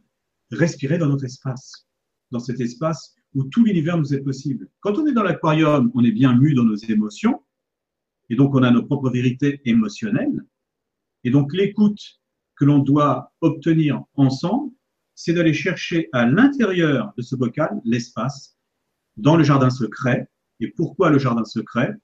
Respirer 0.50 0.98
dans 0.98 1.08
notre 1.08 1.24
espace, 1.24 1.88
dans 2.30 2.40
cet 2.40 2.60
espace 2.60 3.14
où 3.34 3.44
tout 3.44 3.64
l'univers 3.64 3.96
nous 3.96 4.12
est 4.12 4.20
possible. 4.20 4.68
Quand 4.80 4.98
on 4.98 5.06
est 5.06 5.12
dans 5.12 5.22
l'aquarium, 5.22 5.90
on 5.94 6.04
est 6.04 6.12
bien 6.12 6.36
mu 6.36 6.54
dans 6.54 6.64
nos 6.64 6.76
émotions, 6.76 7.42
et 8.28 8.34
donc 8.34 8.54
on 8.54 8.62
a 8.62 8.70
nos 8.70 8.84
propres 8.84 9.10
vérités 9.10 9.60
émotionnelles. 9.64 10.44
Et 11.24 11.30
donc 11.30 11.52
l'écoute 11.52 12.20
que 12.56 12.64
l'on 12.64 12.78
doit 12.78 13.32
obtenir 13.40 14.02
ensemble, 14.14 14.72
c'est 15.14 15.32
d'aller 15.32 15.54
chercher 15.54 16.08
à 16.12 16.26
l'intérieur 16.26 17.12
de 17.16 17.22
ce 17.22 17.36
bocal 17.36 17.80
l'espace, 17.84 18.56
dans 19.16 19.36
le 19.36 19.44
jardin 19.44 19.70
secret, 19.70 20.28
et 20.60 20.68
pourquoi 20.68 21.10
le 21.10 21.18
jardin 21.18 21.44
secret? 21.44 21.94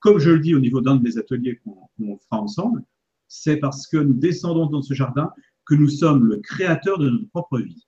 Comme 0.00 0.18
je 0.18 0.30
le 0.30 0.40
dis 0.40 0.54
au 0.54 0.60
niveau 0.60 0.80
d'un 0.80 0.96
de 0.96 1.02
mes 1.02 1.18
ateliers 1.18 1.60
qu'on 1.64 2.18
fera 2.18 2.40
ensemble, 2.40 2.84
c'est 3.26 3.56
parce 3.56 3.86
que 3.86 3.96
nous 3.96 4.14
descendons 4.14 4.66
dans 4.66 4.82
ce 4.82 4.94
jardin 4.94 5.32
que 5.66 5.74
nous 5.74 5.88
sommes 5.88 6.24
le 6.24 6.38
créateur 6.38 6.98
de 6.98 7.10
notre 7.10 7.28
propre 7.28 7.58
vie. 7.58 7.87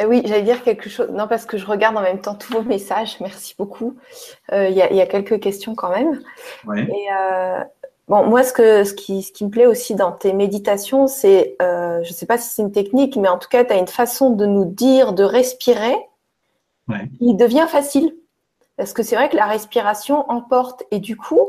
Euh, 0.00 0.04
oui, 0.04 0.22
j'allais 0.24 0.42
dire 0.42 0.62
quelque 0.62 0.88
chose. 0.88 1.08
Non, 1.10 1.26
parce 1.26 1.46
que 1.46 1.56
je 1.56 1.66
regarde 1.66 1.96
en 1.96 2.02
même 2.02 2.20
temps 2.20 2.34
tous 2.34 2.52
vos 2.52 2.62
messages. 2.62 3.18
Merci 3.20 3.54
beaucoup. 3.58 3.96
Euh, 4.52 4.68
il 4.68 4.76
y, 4.76 5.00
a 5.00 5.06
quelques 5.06 5.40
questions 5.40 5.74
quand 5.74 5.90
même. 5.90 6.20
Et 6.76 7.06
euh, 7.12 7.62
Bon, 8.08 8.24
moi, 8.24 8.44
ce, 8.44 8.52
que, 8.52 8.84
ce, 8.84 8.94
qui, 8.94 9.22
ce 9.22 9.32
qui 9.32 9.44
me 9.44 9.50
plaît 9.50 9.66
aussi 9.66 9.96
dans 9.96 10.12
tes 10.12 10.32
méditations, 10.32 11.08
c'est, 11.08 11.56
euh, 11.60 12.04
je 12.04 12.10
ne 12.10 12.14
sais 12.14 12.26
pas 12.26 12.38
si 12.38 12.50
c'est 12.50 12.62
une 12.62 12.70
technique, 12.70 13.16
mais 13.16 13.28
en 13.28 13.36
tout 13.36 13.48
cas, 13.48 13.64
tu 13.64 13.72
as 13.72 13.78
une 13.78 13.88
façon 13.88 14.30
de 14.30 14.46
nous 14.46 14.64
dire 14.64 15.12
de 15.12 15.24
respirer 15.24 15.96
ouais. 16.88 17.08
qui 17.18 17.34
devient 17.34 17.66
facile. 17.68 18.14
Parce 18.76 18.92
que 18.92 19.02
c'est 19.02 19.16
vrai 19.16 19.28
que 19.28 19.36
la 19.36 19.46
respiration 19.46 20.30
emporte. 20.30 20.84
Et 20.92 21.00
du 21.00 21.16
coup, 21.16 21.48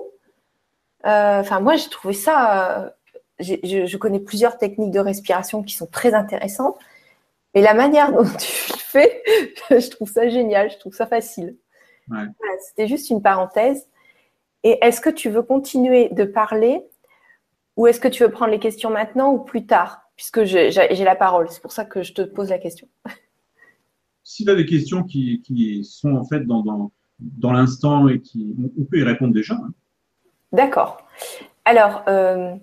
enfin, 1.04 1.60
moi, 1.60 1.76
j'ai 1.76 1.90
trouvé 1.90 2.16
ça. 2.16 2.94
Je, 3.40 3.54
je, 3.64 3.98
connais 3.98 4.20
plusieurs 4.20 4.58
techniques 4.58 4.90
de 4.90 5.00
respiration 5.00 5.62
qui 5.62 5.76
sont 5.76 5.86
très 5.86 6.16
intéressantes. 6.16 6.78
Mais 7.56 7.62
la 7.62 7.74
manière 7.74 8.12
dont 8.12 8.24
tu 8.24 8.28
le 8.74 8.78
fais, 8.78 9.24
je 9.70 9.90
trouve 9.90 10.10
ça 10.10 10.28
génial, 10.30 10.72
je 10.72 10.78
trouve 10.78 10.94
ça 10.94 11.08
facile. 11.08 11.58
Ouais. 12.10 12.26
Voilà, 12.40 12.54
C'était 12.68 12.88
juste 12.88 13.10
une 13.10 13.22
parenthèse. 13.22 13.88
Et 14.64 14.78
est-ce 14.82 15.02
que 15.02 15.10
tu 15.10 15.30
veux 15.30 15.44
continuer 15.44 16.10
de 16.10 16.24
parler 16.24 16.82
ou 17.76 17.88
est-ce 17.88 18.00
que 18.00 18.08
tu 18.08 18.24
veux 18.24 18.32
prendre 18.32 18.52
les 18.52 18.60
questions 18.60 18.90
maintenant 18.90 19.32
ou 19.32 19.40
plus 19.40 19.66
tard? 19.66 20.02
Puisque 20.16 20.44
j'ai 20.46 20.72
la 20.72 21.16
parole, 21.16 21.48
c'est 21.50 21.62
pour 21.62 21.72
ça 21.72 21.86
que 21.86 22.02
je 22.02 22.14
te 22.14 22.22
pose 22.22 22.50
la 22.50 22.60
question. 22.60 22.88
Si 24.30 24.44
tu 24.44 24.52
as 24.52 24.56
des 24.56 24.66
questions 24.66 25.04
qui, 25.04 25.88
sont 25.90 26.14
en 26.18 26.26
fait 26.26 26.42
dans, 26.42 26.92
dans, 27.18 27.54
l'instant 27.54 28.10
et 28.10 28.20
qui. 28.20 28.54
On 28.78 28.84
peut 28.84 29.00
y 29.00 29.04
répondre 29.04 29.34
déjà. 29.34 29.54
Hein. 29.54 29.72
D'accord. 30.52 30.98
Alors, 31.64 32.04
euh, 32.10 32.54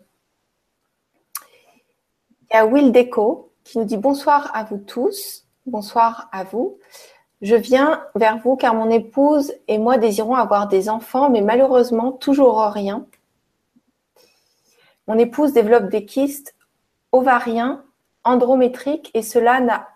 il 2.51 2.55
y 2.55 2.57
a 2.59 2.67
Will 2.67 2.93
Deco 2.93 3.54
qui 3.65 3.79
nous 3.79 3.85
dit 3.85 3.97
bonsoir 3.97 4.51
à 4.55 4.63
vous 4.63 4.79
tous. 4.79 5.47
Bonsoir 5.67 6.29
à 6.31 6.45
vous. 6.45 6.79
Je 7.41 7.57
viens 7.57 8.05
vers 8.15 8.39
vous 8.39 8.57
car 8.57 8.75
mon 8.75 8.91
épouse 8.91 9.53
et 9.67 9.79
moi 9.79 9.99
désirons 9.99 10.35
avoir 10.35 10.69
des 10.69 10.89
enfants, 10.89 11.31
mais 11.31 11.41
malheureusement, 11.41 12.13
toujours 12.13 12.61
rien. 12.61 13.07
Mon 15.07 15.19
épouse 15.19 15.53
développe 15.53 15.91
des 15.91 16.05
kystes 16.05 16.55
ovariens, 17.13 17.85
andrométriques, 18.25 19.11
et 19.15 19.23
cela, 19.23 19.89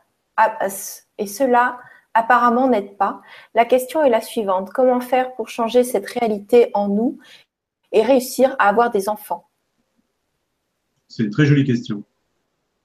et 1.19 1.27
cela 1.27 1.79
apparemment 2.15 2.69
n'aide 2.69 2.97
pas. 2.97 3.23
La 3.55 3.65
question 3.65 4.03
est 4.03 4.11
la 4.11 4.21
suivante. 4.21 4.71
Comment 4.71 5.01
faire 5.01 5.35
pour 5.35 5.49
changer 5.49 5.85
cette 5.85 6.07
réalité 6.07 6.71
en 6.75 6.89
nous 6.89 7.19
et 7.93 8.03
réussir 8.03 8.57
à 8.59 8.69
avoir 8.69 8.91
des 8.91 9.09
enfants? 9.09 9.49
C'est 11.09 11.25
une 11.25 11.31
très 11.31 11.47
jolie 11.47 11.65
question. 11.65 12.05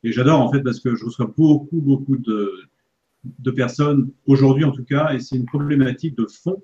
Et 0.04 0.12
j'adore 0.12 0.42
en 0.42 0.52
fait 0.52 0.62
parce 0.62 0.80
que 0.80 0.96
je 0.96 1.06
reçois 1.06 1.34
beaucoup, 1.38 1.80
beaucoup 1.80 2.18
de, 2.18 2.70
personnes 3.56 4.12
aujourd'hui 4.26 4.66
en 4.66 4.72
tout 4.72 4.84
cas, 4.84 5.14
et 5.14 5.20
c'est 5.20 5.36
une 5.36 5.46
problématique 5.46 6.18
de 6.18 6.26
fond. 6.26 6.62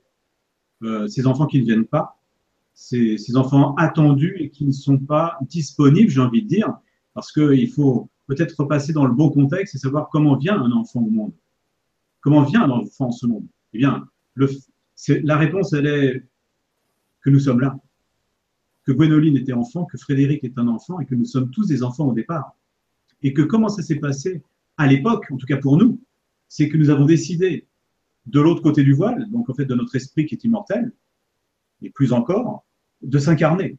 Euh, 0.83 1.07
ces 1.07 1.27
enfants 1.27 1.45
qui 1.45 1.59
ne 1.59 1.65
viennent 1.65 1.87
pas, 1.87 2.19
ces, 2.73 3.35
enfants 3.35 3.75
attendus 3.75 4.35
et 4.39 4.49
qui 4.49 4.65
ne 4.65 4.71
sont 4.71 4.97
pas 4.97 5.37
disponibles, 5.41 6.09
j'ai 6.09 6.21
envie 6.21 6.43
de 6.43 6.47
dire, 6.47 6.73
parce 7.13 7.31
qu'il 7.31 7.69
faut 7.69 8.09
peut-être 8.27 8.55
repasser 8.57 8.93
dans 8.93 9.05
le 9.05 9.13
bon 9.13 9.29
contexte 9.29 9.75
et 9.75 9.77
savoir 9.77 10.09
comment 10.09 10.37
vient 10.37 10.61
un 10.61 10.71
enfant 10.71 11.01
au 11.01 11.09
monde. 11.09 11.33
Comment 12.21 12.43
vient 12.43 12.63
un 12.63 12.69
enfant 12.69 13.07
en 13.07 13.11
ce 13.11 13.25
monde? 13.25 13.45
Eh 13.73 13.79
bien, 13.79 14.07
la 15.23 15.37
réponse, 15.37 15.73
elle 15.73 15.87
est 15.87 16.25
que 17.21 17.29
nous 17.29 17.39
sommes 17.39 17.59
là. 17.59 17.77
Que 18.85 18.91
Gwénoline 18.91 19.37
était 19.37 19.53
enfant, 19.53 19.85
que 19.85 19.97
Frédéric 19.97 20.43
est 20.43 20.57
un 20.57 20.67
enfant 20.67 20.99
et 20.99 21.05
que 21.05 21.15
nous 21.15 21.25
sommes 21.25 21.49
tous 21.51 21.67
des 21.67 21.83
enfants 21.83 22.07
au 22.07 22.13
départ. 22.13 22.55
Et 23.21 23.33
que 23.33 23.41
comment 23.41 23.69
ça 23.69 23.81
s'est 23.81 23.99
passé 23.99 24.41
à 24.77 24.87
l'époque, 24.87 25.25
en 25.31 25.37
tout 25.37 25.45
cas 25.45 25.57
pour 25.57 25.77
nous, 25.77 26.01
c'est 26.47 26.69
que 26.69 26.77
nous 26.77 26.89
avons 26.89 27.05
décidé 27.05 27.67
de 28.25 28.39
l'autre 28.39 28.61
côté 28.61 28.83
du 28.83 28.93
voile, 28.93 29.29
donc 29.31 29.49
en 29.49 29.53
fait 29.53 29.65
de 29.65 29.75
notre 29.75 29.95
esprit 29.95 30.25
qui 30.25 30.35
est 30.35 30.43
immortel, 30.43 30.93
et 31.81 31.89
plus 31.89 32.13
encore, 32.13 32.65
de 33.01 33.19
s'incarner. 33.19 33.77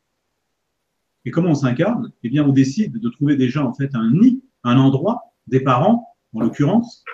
Et 1.24 1.30
comment 1.30 1.50
on 1.50 1.54
s'incarne? 1.54 2.12
Eh 2.22 2.28
bien, 2.28 2.44
on 2.44 2.52
décide 2.52 2.98
de 2.98 3.08
trouver 3.10 3.36
déjà 3.36 3.64
en 3.64 3.74
fait 3.74 3.94
un 3.94 4.10
nid, 4.10 4.42
un 4.64 4.78
endroit, 4.78 5.32
des 5.46 5.60
parents, 5.60 6.16
en 6.32 6.40
l'occurrence, 6.40 7.04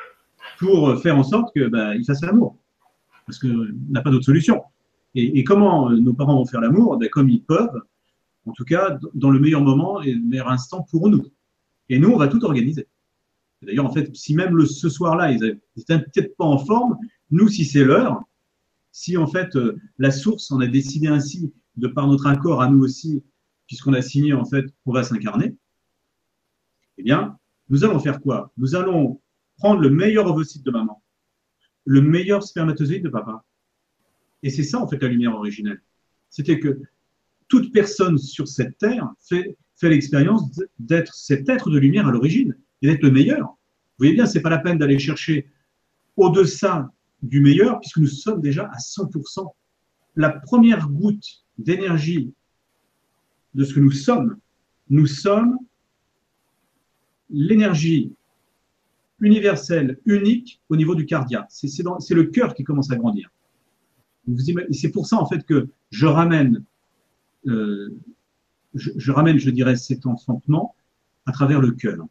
pour 0.59 1.01
faire 1.01 1.19
en 1.19 1.25
sorte 1.25 1.53
qu'ils 1.53 1.69
bah, 1.69 1.93
fassent 2.07 2.23
l'amour. 2.23 2.57
Parce 3.27 3.39
qu'on 3.39 3.67
n'a 3.89 4.03
pas 4.03 4.11
d'autre 4.11 4.25
solution. 4.25 4.63
Et, 5.15 5.43
comment 5.45 5.91
nos 5.91 6.13
parents 6.13 6.37
vont 6.37 6.45
faire 6.45 6.61
l'amour? 6.61 6.99
Ben, 6.99 7.09
Comme 7.09 7.31
ils 7.31 7.43
peuvent, 7.43 7.83
en 8.45 8.53
tout 8.53 8.65
cas, 8.65 8.99
dans 9.15 9.31
le 9.31 9.41
meilleur 9.41 9.63
moment 9.63 10.03
et 10.03 10.13
le 10.13 10.21
meilleur 10.21 10.51
instant 10.51 10.87
pour 10.91 11.09
nous. 11.09 11.25
Et 11.89 11.99
nous, 11.99 12.11
on 12.11 12.17
va 12.17 12.29
tout 12.29 12.45
organiser. 12.45 12.89
D'ailleurs, 13.63 13.87
en 13.87 13.93
fait, 13.93 14.15
si 14.15 14.35
même 14.35 14.57
le, 14.57 14.67
ce 14.67 14.89
soir-là, 14.89 15.33
ils 15.33 15.61
n'étaient 15.77 15.99
peut-être 15.99 16.37
pas 16.37 16.45
en 16.45 16.59
forme, 16.59 16.97
nous, 17.31 17.49
si 17.49 17.65
c'est 17.65 17.85
l'heure, 17.85 18.21
si 18.93 19.17
en 19.17 19.27
fait 19.27 19.57
euh, 19.57 19.77
la 19.99 20.11
source 20.11 20.51
en 20.51 20.61
a 20.61 20.67
décidé 20.67 21.09
ainsi, 21.09 21.53
de 21.77 21.89
par 21.89 22.07
notre 22.07 22.27
accord 22.27 22.63
à 22.63 22.71
nous 22.71 22.83
aussi, 22.83 23.23
puisqu'on 23.67 23.93
a 23.93 24.03
signé 24.03 24.33
en 24.33 24.45
fait 24.45 24.65
qu'on 24.85 24.93
va 24.93 25.03
s'incarner, 25.03 25.57
eh 26.99 27.03
bien, 27.03 27.39
nous 27.69 27.85
allons 27.85 27.99
faire 27.99 28.21
quoi? 28.21 28.53
Nous 28.57 28.75
allons 28.75 29.21
prendre 29.59 29.81
le 29.81 29.91
meilleur 29.91 30.27
ovocyte 30.27 30.65
de 30.65 30.71
maman, 30.71 31.03
le 31.85 32.01
meilleur 32.01 32.43
spermatozoïde 32.43 33.03
de 33.03 33.09
papa. 33.09 33.45
Et 34.43 34.51
c'est 34.51 34.63
ça 34.63 34.81
en 34.81 34.89
fait 34.89 35.03
la 35.03 35.09
lumière 35.09 35.35
originelle. 35.35 35.83
C'était 36.31 36.61
que 36.61 36.81
toute 37.49 37.73
personne 37.73 38.19
sur 38.19 38.49
cette 38.49 38.79
terre 38.79 39.13
fait, 39.21 39.57
fait 39.77 39.89
l'expérience 39.89 40.61
d'être 40.79 41.15
cet 41.15 41.49
être 41.49 41.71
de 41.71 41.79
lumière 41.79 42.07
à 42.07 42.11
l'origine 42.11 42.57
et 42.83 42.89
d'être 42.89 43.03
le 43.03 43.11
meilleur. 43.11 43.47
Vous 43.47 44.05
voyez 44.05 44.15
bien, 44.15 44.27
c'est 44.27 44.41
pas 44.41 44.51
la 44.51 44.59
peine 44.59 44.79
d'aller 44.79 44.99
chercher 44.99 45.49
au-deçà 46.17 46.91
du 47.23 47.41
meilleur 47.41 47.81
puisque 47.81 47.99
nous 47.99 48.07
sommes 48.07 48.41
déjà 48.41 48.65
à 48.65 48.79
100%. 48.79 49.47
La 50.17 50.31
première 50.31 50.89
goutte 50.89 51.45
d'énergie 51.59 52.33
de 53.55 53.65
ce 53.65 53.75
que 53.75 53.81
nous 53.81 53.91
sommes, 53.91 54.39
nous 54.91 55.07
sommes 55.07 55.59
l'énergie 57.31 58.13
universelle, 59.21 59.99
unique 60.05 60.61
au 60.69 60.77
niveau 60.77 60.95
du 60.95 61.07
cardia. 61.07 61.47
C'est 61.49 62.15
le 62.15 62.25
cœur 62.25 62.55
qui 62.55 62.65
commence 62.65 62.91
à 62.91 62.97
grandir. 62.97 63.31
C'est 64.73 64.91
pour 64.91 65.07
ça 65.07 65.17
en 65.17 65.27
fait 65.27 65.45
que 65.45 65.69
je 65.91 66.07
ramène, 66.07 66.65
euh, 67.47 67.95
je, 68.75 69.13
ramène, 69.13 69.39
je 69.39 69.51
dirais, 69.51 69.77
cet 69.77 70.07
enfantement 70.07 70.75
à 71.27 71.33
travers 71.33 71.61
le 71.61 71.73
cœur. 71.73 72.07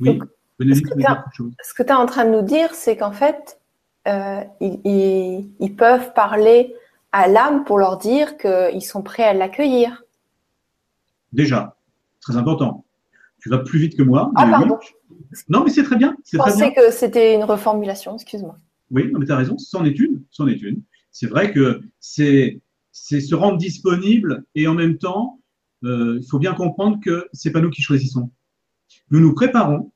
Oui. 0.00 0.18
ce 0.60 1.74
que 1.74 1.82
tu 1.82 1.88
es 1.88 1.92
en 1.92 2.06
train 2.06 2.24
de 2.24 2.30
nous 2.30 2.42
dire, 2.42 2.74
c'est 2.74 2.96
qu'en 2.96 3.12
fait, 3.12 3.60
euh, 4.06 4.42
ils, 4.60 5.48
ils, 5.58 5.76
peuvent 5.76 6.12
parler 6.14 6.74
à 7.12 7.28
l'âme 7.28 7.64
pour 7.64 7.78
leur 7.78 7.98
dire 7.98 8.36
qu'ils 8.36 8.82
sont 8.82 9.02
prêts 9.02 9.24
à 9.24 9.34
l'accueillir. 9.34 10.04
Déjà, 11.32 11.76
très 12.20 12.36
important. 12.36 12.84
Tu 13.40 13.48
vas 13.48 13.58
plus 13.58 13.78
vite 13.78 13.96
que 13.96 14.02
moi. 14.02 14.30
Ah, 14.36 14.46
pardon. 14.46 14.78
Non, 15.48 15.64
mais 15.64 15.70
c'est 15.70 15.82
très 15.82 15.96
bien. 15.96 16.16
Je 16.30 16.38
pensais 16.38 16.72
que 16.72 16.90
c'était 16.90 17.34
une 17.34 17.44
reformulation, 17.44 18.14
excuse-moi. 18.14 18.56
Oui, 18.90 19.10
mais 19.16 19.26
tu 19.26 19.32
as 19.32 19.36
raison, 19.36 19.58
c'en 19.58 19.84
est 19.84 19.98
une. 19.98 20.22
C'en 20.30 20.46
est 20.46 20.60
une. 20.62 20.82
C'est 21.10 21.26
vrai 21.26 21.52
que 21.52 21.82
c'est 22.00 22.60
se 23.20 23.34
rendre 23.34 23.58
disponible 23.58 24.44
et 24.54 24.66
en 24.66 24.74
même 24.74 24.98
temps, 24.98 25.40
euh, 25.84 26.18
il 26.20 26.28
faut 26.28 26.38
bien 26.38 26.54
comprendre 26.54 26.98
que 27.02 27.28
c'est 27.32 27.50
pas 27.50 27.60
nous 27.60 27.70
qui 27.70 27.82
choisissons. 27.82 28.30
Nous 29.10 29.20
nous 29.20 29.34
préparons, 29.34 29.92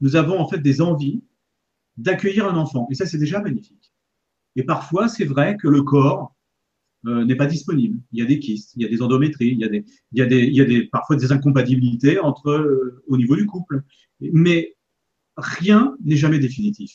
nous 0.00 0.16
avons 0.16 0.38
en 0.38 0.48
fait 0.48 0.58
des 0.58 0.80
envies 0.80 1.22
d'accueillir 1.96 2.46
un 2.46 2.56
enfant 2.56 2.88
et 2.90 2.94
ça 2.94 3.06
c'est 3.06 3.18
déjà 3.18 3.40
magnifique. 3.40 3.92
Et 4.56 4.64
parfois 4.64 5.08
c'est 5.08 5.24
vrai 5.24 5.56
que 5.56 5.68
le 5.68 5.82
corps 5.82 6.34
euh, 7.06 7.24
n'est 7.24 7.36
pas 7.36 7.46
disponible. 7.46 7.98
Il 8.12 8.18
y 8.18 8.22
a 8.22 8.26
des 8.26 8.38
kystes, 8.38 8.72
il 8.76 8.82
y 8.82 8.84
a 8.84 8.88
des 8.88 9.02
endométries, 9.02 9.52
il 9.52 9.58
y 9.58 9.64
a 9.64 9.68
des, 9.68 9.84
il 10.12 10.18
y 10.18 10.22
a 10.22 10.26
des, 10.26 10.42
il 10.42 10.54
y 10.54 10.60
a 10.60 10.64
des 10.64 10.86
parfois 10.86 11.16
des 11.16 11.32
incompatibilités 11.32 12.18
entre 12.18 12.50
euh, 12.50 13.02
au 13.06 13.16
niveau 13.16 13.36
du 13.36 13.46
couple. 13.46 13.82
Mais 14.20 14.76
rien 15.36 15.96
n'est 16.04 16.16
jamais 16.16 16.38
définitif. 16.38 16.92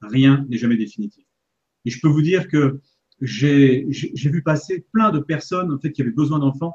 Rien 0.00 0.44
n'est 0.48 0.58
jamais 0.58 0.76
définitif. 0.76 1.24
Et 1.84 1.90
je 1.90 2.00
peux 2.00 2.08
vous 2.08 2.22
dire 2.22 2.48
que 2.48 2.80
j'ai 3.22 3.86
vu 4.30 4.42
passer 4.42 4.84
plein 4.92 5.10
de 5.10 5.20
personnes 5.20 5.72
en 5.72 5.78
fait 5.78 5.92
qui 5.92 6.02
avaient 6.02 6.10
besoin 6.10 6.40
d'enfants, 6.40 6.74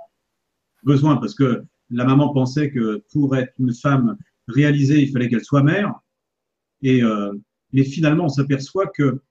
besoin 0.84 1.18
parce 1.18 1.36
que 1.36 1.64
la 1.90 2.06
maman 2.06 2.34
pensait 2.34 2.72
que 2.72 3.04
pour 3.12 3.36
être 3.36 3.54
une 3.60 3.74
femme 3.74 4.18
réalisée, 4.48 5.02
il 5.02 5.12
fallait 5.12 5.30
qu'elle 5.30 5.44
soit 5.44 5.64
mère. 5.64 5.94
Et 6.82 7.04
euh, 7.04 7.34
mais 7.74 7.84
finalement, 7.84 8.26
on 8.26 8.30
s'aperçoit 8.30 8.88
que 8.88 9.22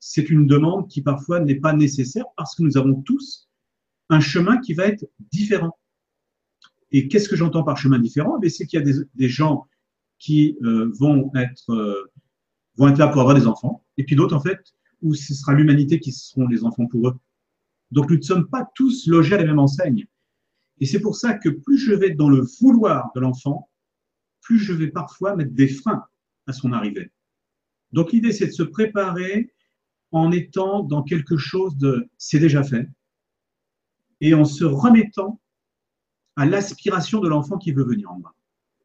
c'est 0.00 0.28
une 0.28 0.46
demande 0.46 0.88
qui 0.88 1.02
parfois 1.02 1.40
n'est 1.40 1.60
pas 1.60 1.72
nécessaire 1.72 2.26
parce 2.36 2.54
que 2.54 2.62
nous 2.62 2.76
avons 2.76 3.00
tous 3.02 3.48
un 4.10 4.20
chemin 4.20 4.58
qui 4.58 4.74
va 4.74 4.86
être 4.86 5.06
différent. 5.32 5.78
Et 6.90 7.08
qu'est-ce 7.08 7.28
que 7.28 7.36
j'entends 7.36 7.62
par 7.62 7.78
chemin 7.78 7.98
différent? 7.98 8.38
Eh 8.42 8.50
C'est 8.50 8.66
qu'il 8.66 8.80
y 8.80 8.82
a 8.82 8.94
des, 9.14 9.28
gens 9.28 9.66
qui 10.18 10.58
euh, 10.62 10.86
euh, 10.86 10.92
vont 10.98 11.30
être 11.34 12.98
là 12.98 13.08
pour 13.08 13.20
avoir 13.20 13.34
des 13.34 13.46
enfants, 13.46 13.84
et 13.96 14.04
puis 14.04 14.16
d'autres, 14.16 14.34
en 14.34 14.40
fait, 14.40 14.60
où 15.02 15.14
ce 15.14 15.34
sera 15.34 15.54
l'humanité 15.54 16.00
qui 16.00 16.12
seront 16.12 16.46
les 16.46 16.64
enfants 16.64 16.86
pour 16.86 17.08
eux. 17.08 17.16
Donc 17.90 18.10
nous 18.10 18.16
ne 18.16 18.22
sommes 18.22 18.48
pas 18.48 18.68
tous 18.74 19.06
logés 19.06 19.34
à 19.34 19.38
la 19.38 19.44
même 19.44 19.58
enseigne. 19.58 20.06
Et 20.78 20.86
c'est 20.86 21.00
pour 21.00 21.16
ça 21.16 21.34
que 21.34 21.48
plus 21.48 21.78
je 21.78 21.92
vais 21.92 22.10
dans 22.10 22.28
le 22.28 22.46
vouloir 22.60 23.10
de 23.14 23.20
l'enfant, 23.20 23.70
plus 24.40 24.58
je 24.58 24.72
vais 24.72 24.88
parfois 24.88 25.36
mettre 25.36 25.52
des 25.52 25.68
freins 25.68 26.04
à 26.46 26.52
son 26.52 26.72
arrivée. 26.72 27.10
Donc 27.92 28.12
l'idée, 28.12 28.32
c'est 28.32 28.46
de 28.46 28.52
se 28.52 28.62
préparer 28.62 29.52
en 30.12 30.32
étant 30.32 30.82
dans 30.82 31.02
quelque 31.02 31.36
chose 31.36 31.76
de 31.76 32.08
c'est 32.16 32.38
déjà 32.38 32.62
fait 32.62 32.88
et 34.20 34.34
en 34.34 34.44
se 34.44 34.64
remettant 34.64 35.40
à 36.36 36.46
l'aspiration 36.46 37.20
de 37.20 37.28
l'enfant 37.28 37.58
qui 37.58 37.72
veut 37.72 37.84
venir 37.84 38.10
en 38.10 38.18
moi 38.18 38.34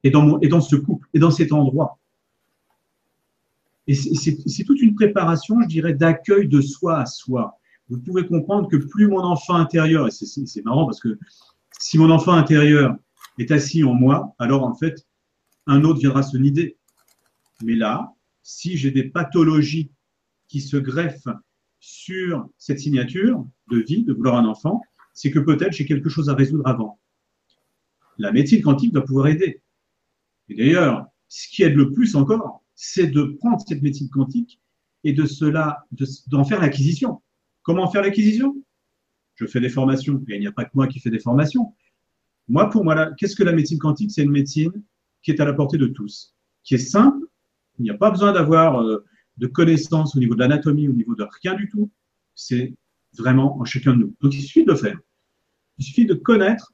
et 0.03 0.11
dans, 0.11 0.39
et 0.39 0.47
dans 0.47 0.61
ce 0.61 0.75
couple 0.75 1.07
et 1.13 1.19
dans 1.19 1.31
cet 1.31 1.51
endroit. 1.51 1.99
Et 3.87 3.93
c'est 3.93 4.63
toute 4.63 4.81
une 4.81 4.95
préparation, 4.95 5.61
je 5.61 5.67
dirais, 5.67 5.93
d'accueil 5.93 6.47
de 6.47 6.59
soi 6.61 6.99
à 6.99 7.05
soi. 7.05 7.59
Vous 7.89 7.99
pouvez 7.99 8.25
comprendre 8.25 8.67
que 8.67 8.77
plus 8.77 9.07
mon 9.07 9.19
enfant 9.19 9.55
intérieur, 9.55 10.07
et 10.07 10.11
c'est 10.11 10.65
marrant 10.65 10.85
parce 10.85 10.99
que 10.99 11.19
si 11.79 11.99
mon 11.99 12.09
enfant 12.09 12.31
intérieur 12.31 12.95
est 13.37 13.51
assis 13.51 13.83
en 13.83 13.93
moi, 13.93 14.33
alors 14.39 14.63
en 14.63 14.73
fait, 14.73 15.05
un 15.67 15.83
autre 15.83 15.99
viendra 15.99 16.23
se 16.23 16.37
nider. 16.37 16.77
Mais 17.63 17.75
là, 17.75 18.13
si 18.41 18.75
j'ai 18.75 18.91
des 18.91 19.03
pathologies 19.03 19.91
qui 20.47 20.61
se 20.61 20.77
greffe 20.77 21.27
sur 21.79 22.49
cette 22.57 22.79
signature 22.79 23.45
de 23.69 23.77
vie, 23.77 24.03
de 24.03 24.13
vouloir 24.13 24.35
un 24.37 24.45
enfant, 24.45 24.81
c'est 25.13 25.29
que 25.29 25.39
peut-être 25.39 25.73
j'ai 25.73 25.85
quelque 25.85 26.09
chose 26.09 26.29
à 26.29 26.33
résoudre 26.33 26.67
avant. 26.67 26.99
La 28.17 28.31
médecine 28.31 28.61
quantique 28.61 28.93
doit 28.93 29.05
pouvoir 29.05 29.27
aider. 29.27 29.61
Et 30.49 30.55
d'ailleurs, 30.55 31.05
ce 31.27 31.47
qui 31.49 31.63
aide 31.63 31.75
le 31.75 31.91
plus 31.91 32.15
encore, 32.15 32.63
c'est 32.75 33.07
de 33.07 33.23
prendre 33.39 33.61
cette 33.65 33.81
médecine 33.81 34.09
quantique 34.09 34.61
et 35.03 35.13
de 35.13 35.25
cela, 35.25 35.85
d'en 36.27 36.43
faire 36.43 36.61
l'acquisition. 36.61 37.21
Comment 37.63 37.89
faire 37.89 38.01
l'acquisition? 38.01 38.55
Je 39.35 39.45
fais 39.45 39.59
des 39.59 39.69
formations, 39.69 40.23
et 40.29 40.35
il 40.35 40.39
n'y 40.39 40.47
a 40.47 40.51
pas 40.51 40.65
que 40.65 40.71
moi 40.73 40.87
qui 40.87 40.99
fais 40.99 41.09
des 41.09 41.19
formations. 41.19 41.73
Moi, 42.47 42.69
pour 42.69 42.83
moi, 42.83 43.11
qu'est-ce 43.17 43.35
que 43.35 43.43
la 43.43 43.51
médecine 43.51 43.79
quantique? 43.79 44.11
C'est 44.11 44.23
une 44.23 44.31
médecine 44.31 44.71
qui 45.23 45.31
est 45.31 45.41
à 45.41 45.45
la 45.45 45.53
portée 45.53 45.77
de 45.77 45.87
tous, 45.87 46.35
qui 46.63 46.75
est 46.75 46.79
simple. 46.79 47.25
Il 47.79 47.83
n'y 47.83 47.89
a 47.89 47.97
pas 47.97 48.11
besoin 48.11 48.31
d'avoir 48.31 48.81
euh, 48.81 49.03
de 49.37 49.47
connaissances 49.47 50.15
au 50.15 50.19
niveau 50.19 50.35
de 50.35 50.39
l'anatomie, 50.39 50.87
au 50.87 50.93
niveau 50.93 51.15
de 51.15 51.25
rien 51.41 51.55
du 51.55 51.69
tout. 51.69 51.91
C'est 52.35 52.75
vraiment 53.17 53.59
en 53.59 53.65
chacun 53.65 53.93
de 53.93 53.99
nous. 53.99 54.15
Donc 54.21 54.33
il 54.33 54.41
suffit 54.41 54.63
de 54.63 54.71
le 54.71 54.77
faire. 54.77 54.97
Il 55.77 55.85
suffit 55.85 56.05
de 56.05 56.13
connaître. 56.13 56.73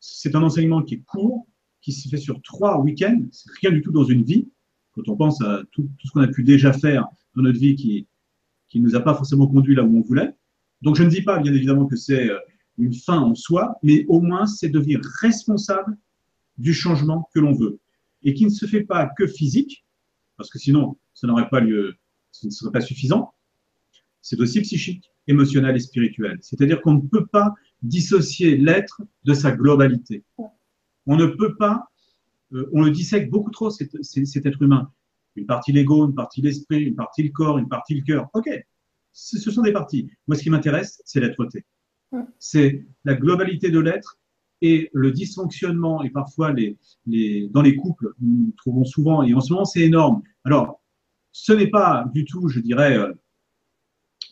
C'est 0.00 0.34
un 0.34 0.42
enseignement 0.42 0.82
qui 0.82 0.94
est 0.94 1.02
court, 1.02 1.46
qui 1.80 1.92
se 1.92 2.08
fait 2.08 2.16
sur 2.16 2.40
trois 2.42 2.80
week-ends. 2.80 3.22
C'est 3.30 3.50
rien 3.60 3.70
du 3.70 3.82
tout 3.82 3.92
dans 3.92 4.04
une 4.04 4.24
vie. 4.24 4.48
Quand 4.94 5.08
on 5.08 5.16
pense 5.16 5.40
à 5.42 5.62
tout, 5.72 5.88
ce 6.04 6.10
qu'on 6.10 6.20
a 6.20 6.28
pu 6.28 6.44
déjà 6.44 6.72
faire 6.72 7.06
dans 7.34 7.42
notre 7.42 7.58
vie 7.58 7.74
qui 7.74 8.06
qui 8.72 8.80
nous 8.80 8.96
a 8.96 9.00
pas 9.00 9.14
forcément 9.14 9.46
conduit 9.46 9.74
là 9.74 9.84
où 9.84 9.98
on 9.98 10.00
voulait. 10.00 10.34
Donc 10.80 10.96
je 10.96 11.02
ne 11.02 11.10
dis 11.10 11.20
pas 11.20 11.38
bien 11.38 11.52
évidemment 11.52 11.86
que 11.86 11.94
c'est 11.94 12.30
euh, 12.30 12.38
une 12.78 12.94
fin 12.94 13.18
en 13.18 13.34
soi, 13.34 13.76
mais 13.82 14.06
au 14.08 14.20
moins 14.20 14.46
c'est 14.46 14.70
devenir 14.70 15.00
responsable 15.20 15.98
du 16.56 16.72
changement 16.72 17.28
que 17.34 17.40
l'on 17.40 17.52
veut 17.52 17.80
et 18.22 18.32
qui 18.32 18.44
ne 18.44 18.50
se 18.50 18.64
fait 18.64 18.82
pas 18.82 19.10
que 19.18 19.26
physique, 19.26 19.84
parce 20.38 20.48
que 20.48 20.58
sinon 20.58 20.96
ça 21.12 21.26
n'aurait 21.26 21.50
pas 21.50 21.60
lieu, 21.60 21.96
ce 22.30 22.46
ne 22.46 22.50
serait 22.50 22.72
pas 22.72 22.80
suffisant. 22.80 23.34
C'est 24.22 24.40
aussi 24.40 24.62
psychique, 24.62 25.10
émotionnel 25.26 25.76
et 25.76 25.80
spirituel. 25.80 26.38
C'est-à-dire 26.40 26.80
qu'on 26.80 26.94
ne 26.94 27.00
peut 27.00 27.26
pas 27.26 27.52
dissocier 27.82 28.56
l'être 28.56 29.02
de 29.24 29.34
sa 29.34 29.52
globalité. 29.52 30.24
On 31.06 31.16
ne 31.16 31.26
peut 31.26 31.56
pas, 31.56 31.91
euh, 32.54 32.68
on 32.72 32.82
le 32.82 32.90
dissèque 32.90 33.30
beaucoup 33.30 33.50
trop, 33.50 33.70
cet, 33.70 33.94
être 34.46 34.62
humain. 34.62 34.90
Une 35.36 35.46
partie 35.46 35.72
l'ego, 35.72 36.06
une 36.06 36.14
partie 36.14 36.42
l'esprit, 36.42 36.82
une 36.82 36.94
partie 36.94 37.22
le 37.22 37.30
corps, 37.30 37.58
une 37.58 37.68
partie 37.68 37.94
le 37.94 38.02
cœur. 38.02 38.28
Ok, 38.34 38.48
ce 39.12 39.50
sont 39.50 39.62
des 39.62 39.72
parties. 39.72 40.10
Moi, 40.26 40.36
ce 40.36 40.42
qui 40.42 40.50
m'intéresse, 40.50 41.02
c'est 41.04 41.20
l'être-té. 41.20 41.64
C'est 42.38 42.84
la 43.04 43.14
globalité 43.14 43.70
de 43.70 43.78
l'être 43.78 44.18
et 44.60 44.90
le 44.92 45.10
dysfonctionnement 45.10 46.02
et 46.02 46.10
parfois 46.10 46.52
les, 46.52 46.78
les, 47.06 47.48
dans 47.48 47.62
les 47.62 47.74
couples, 47.74 48.14
nous 48.20 48.52
trouvons 48.56 48.84
souvent, 48.84 49.22
et 49.22 49.34
en 49.34 49.40
ce 49.40 49.52
moment 49.52 49.64
c'est 49.64 49.80
énorme. 49.80 50.22
Alors, 50.44 50.80
ce 51.32 51.52
n'est 51.52 51.68
pas 51.68 52.08
du 52.14 52.24
tout, 52.24 52.48
je 52.48 52.60
dirais, 52.60 52.96
euh, 52.96 53.12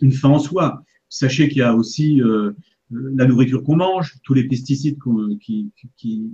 une 0.01 0.13
fin 0.13 0.29
en 0.29 0.39
soi. 0.39 0.85
Sachez 1.09 1.49
qu'il 1.49 1.59
y 1.59 1.63
a 1.63 1.75
aussi 1.75 2.23
euh, 2.23 2.53
la 2.91 3.27
nourriture 3.27 3.65
qu'on 3.65 3.77
mange, 3.77 4.19
tous 4.23 4.35
les 4.35 4.47
pesticides 4.47 4.99
qui, 5.41 5.73
qui, 5.97 6.31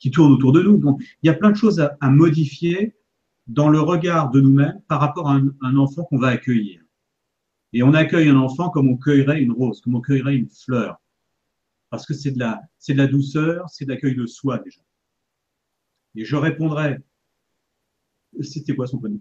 qui, 0.00 0.10
tournent 0.10 0.32
autour 0.32 0.52
de 0.52 0.62
nous. 0.62 0.78
Donc, 0.78 1.00
il 1.22 1.26
y 1.26 1.30
a 1.30 1.34
plein 1.34 1.50
de 1.50 1.56
choses 1.56 1.78
à, 1.78 1.96
à 2.00 2.10
modifier 2.10 2.96
dans 3.50 3.68
le 3.68 3.80
regard 3.80 4.30
de 4.30 4.40
nous-mêmes 4.40 4.80
par 4.88 5.00
rapport 5.00 5.28
à 5.28 5.34
un, 5.34 5.76
enfant 5.76 6.04
qu'on 6.04 6.18
va 6.18 6.28
accueillir. 6.28 6.80
Et 7.72 7.82
on 7.82 7.94
accueille 7.94 8.28
un 8.28 8.36
enfant 8.36 8.70
comme 8.70 8.88
on 8.88 8.96
cueillerait 8.96 9.40
une 9.40 9.52
rose, 9.52 9.80
comme 9.80 9.96
on 9.96 10.00
cueillerait 10.00 10.36
une 10.36 10.48
fleur. 10.48 11.00
Parce 11.90 12.06
que 12.06 12.14
c'est 12.14 12.30
de 12.30 12.38
la, 12.38 12.60
c'est 12.78 12.92
de 12.92 12.98
la 12.98 13.08
douceur, 13.08 13.68
c'est 13.68 13.84
de 13.84 13.90
l'accueil 13.90 14.14
de 14.14 14.26
soi 14.26 14.58
déjà. 14.58 14.80
Et 16.14 16.24
je 16.24 16.36
répondrais, 16.36 17.00
c'était 18.40 18.74
quoi 18.74 18.86
son 18.86 18.98
prénom? 18.98 19.20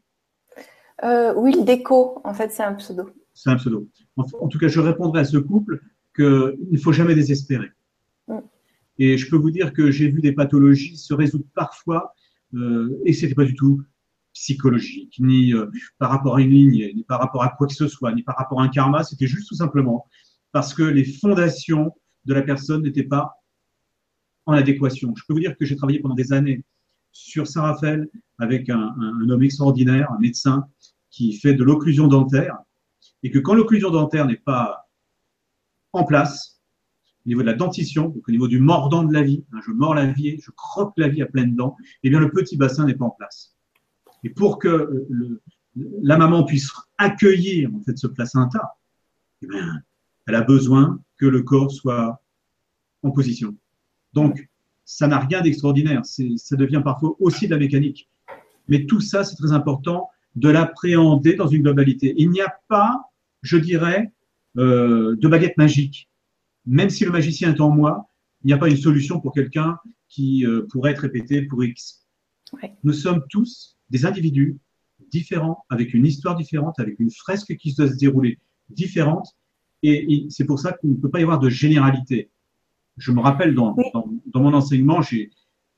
Euh, 1.03 1.33
Will 1.35 1.65
Deco, 1.65 2.21
en 2.23 2.33
fait, 2.33 2.51
c'est 2.51 2.63
un 2.63 2.75
pseudo. 2.75 3.09
C'est 3.33 3.49
un 3.49 3.55
pseudo. 3.55 3.87
En, 4.17 4.47
tout 4.47 4.59
cas, 4.59 4.67
je 4.67 4.79
répondrais 4.79 5.21
à 5.21 5.25
ce 5.25 5.37
couple 5.37 5.81
qu'il 6.15 6.57
ne 6.71 6.77
faut 6.77 6.91
jamais 6.91 7.15
désespérer. 7.15 7.71
Mm. 8.27 8.39
Et 8.99 9.17
je 9.17 9.29
peux 9.29 9.37
vous 9.37 9.49
dire 9.49 9.73
que 9.73 9.91
j'ai 9.91 10.09
vu 10.09 10.21
des 10.21 10.33
pathologies 10.33 10.97
se 10.97 11.13
résoudre 11.13 11.45
parfois, 11.55 12.13
euh, 12.53 13.01
et 13.05 13.13
c'était 13.13 13.33
pas 13.33 13.45
du 13.45 13.55
tout 13.55 13.81
psychologique, 14.33 15.15
ni 15.19 15.53
euh, 15.53 15.67
par 15.97 16.11
rapport 16.11 16.35
à 16.35 16.41
une 16.41 16.51
ligne, 16.51 16.91
ni 16.93 17.03
par 17.03 17.19
rapport 17.19 17.43
à 17.43 17.49
quoi 17.49 17.67
que 17.67 17.73
ce 17.73 17.87
soit, 17.87 18.13
ni 18.13 18.23
par 18.23 18.35
rapport 18.35 18.61
à 18.61 18.63
un 18.65 18.69
karma, 18.69 19.03
c'était 19.03 19.27
juste 19.27 19.47
tout 19.47 19.55
simplement 19.55 20.05
parce 20.51 20.73
que 20.73 20.83
les 20.83 21.05
fondations 21.05 21.93
de 22.25 22.33
la 22.33 22.41
personne 22.41 22.83
n'étaient 22.83 23.03
pas 23.03 23.33
en 24.45 24.53
adéquation. 24.53 25.13
Je 25.15 25.23
peux 25.27 25.33
vous 25.33 25.39
dire 25.39 25.55
que 25.55 25.65
j'ai 25.65 25.75
travaillé 25.75 25.99
pendant 25.99 26.15
des 26.15 26.33
années 26.33 26.63
sur 27.11 27.47
Saint-Raphaël 27.47 28.07
avec 28.37 28.69
un, 28.69 28.95
un, 28.99 29.29
homme 29.29 29.43
extraordinaire, 29.43 30.11
un 30.11 30.19
médecin 30.19 30.65
qui 31.11 31.33
fait 31.33 31.53
de 31.53 31.63
l'occlusion 31.63 32.07
dentaire, 32.07 32.57
et 33.23 33.31
que 33.31 33.39
quand 33.39 33.53
l'occlusion 33.53 33.89
dentaire 33.91 34.25
n'est 34.25 34.37
pas 34.37 34.89
en 35.93 36.03
place, 36.03 36.58
au 37.25 37.29
niveau 37.29 37.41
de 37.41 37.47
la 37.47 37.53
dentition, 37.53 38.09
donc 38.09 38.27
au 38.27 38.31
niveau 38.31 38.47
du 38.47 38.59
mordant 38.59 39.03
de 39.03 39.13
la 39.13 39.21
vie, 39.21 39.43
hein, 39.53 39.59
je 39.65 39.71
mords 39.71 39.93
la 39.93 40.05
vie, 40.05 40.39
je 40.41 40.51
croque 40.51 40.93
la 40.97 41.07
vie 41.07 41.21
à 41.21 41.25
pleines 41.25 41.55
dents, 41.55 41.75
eh 42.03 42.09
bien 42.09 42.19
le 42.19 42.31
petit 42.31 42.57
bassin 42.57 42.85
n'est 42.85 42.95
pas 42.95 43.05
en 43.05 43.11
place. 43.11 43.55
Et 44.23 44.29
pour 44.29 44.59
que 44.59 45.05
le, 45.09 45.41
la 46.01 46.17
maman 46.17 46.43
puisse 46.43 46.71
accueillir 46.97 47.69
en 47.73 47.81
fait 47.81 47.97
ce 47.97 48.07
placenta, 48.07 48.77
eh 49.41 49.47
bien, 49.47 49.81
elle 50.27 50.35
a 50.35 50.41
besoin 50.41 50.99
que 51.17 51.25
le 51.25 51.41
corps 51.41 51.71
soit 51.71 52.21
en 53.03 53.11
position. 53.11 53.55
Donc, 54.13 54.49
ça 54.85 55.07
n'a 55.07 55.19
rien 55.19 55.41
d'extraordinaire. 55.41 56.01
Ça 56.05 56.55
devient 56.55 56.81
parfois 56.83 57.15
aussi 57.19 57.47
de 57.47 57.51
la 57.51 57.59
mécanique. 57.59 58.09
Mais 58.67 58.85
tout 58.85 59.01
ça, 59.01 59.23
c'est 59.23 59.35
très 59.35 59.51
important 59.51 60.09
de 60.35 60.49
l'appréhender 60.49 61.35
dans 61.35 61.47
une 61.47 61.63
globalité. 61.63 62.13
Il 62.17 62.29
n'y 62.29 62.41
a 62.41 62.53
pas, 62.67 63.11
je 63.41 63.57
dirais, 63.57 64.11
euh, 64.57 65.15
de 65.15 65.27
baguette 65.27 65.57
magique. 65.57 66.09
Même 66.65 66.89
si 66.89 67.05
le 67.05 67.11
magicien 67.11 67.53
est 67.53 67.61
en 67.61 67.69
moi, 67.69 68.09
il 68.43 68.47
n'y 68.47 68.53
a 68.53 68.57
pas 68.57 68.69
une 68.69 68.77
solution 68.77 69.19
pour 69.19 69.33
quelqu'un 69.33 69.77
qui 70.07 70.45
euh, 70.45 70.65
pourrait 70.71 70.91
être 70.91 70.99
répété 70.99 71.41
pour 71.43 71.63
X. 71.63 72.05
Nous 72.83 72.93
sommes 72.93 73.23
tous 73.29 73.77
des 73.89 74.05
individus 74.05 74.57
différents, 75.11 75.65
avec 75.69 75.93
une 75.93 76.05
histoire 76.05 76.35
différente, 76.35 76.79
avec 76.79 76.99
une 76.99 77.11
fresque 77.11 77.55
qui 77.57 77.73
doit 77.73 77.87
se 77.87 77.95
dérouler 77.95 78.39
différente. 78.69 79.35
Et, 79.83 80.25
c'est 80.29 80.45
pour 80.45 80.59
ça 80.59 80.73
qu'il 80.73 80.91
ne 80.91 80.95
peut 80.95 81.09
pas 81.09 81.19
y 81.19 81.23
avoir 81.23 81.39
de 81.39 81.49
généralité. 81.49 82.29
Je 82.97 83.11
me 83.11 83.21
rappelle 83.21 83.55
dans, 83.55 83.75
dans, 84.33 84.41
mon 84.41 84.53
enseignement, 84.53 85.01
j'ai 85.01 85.31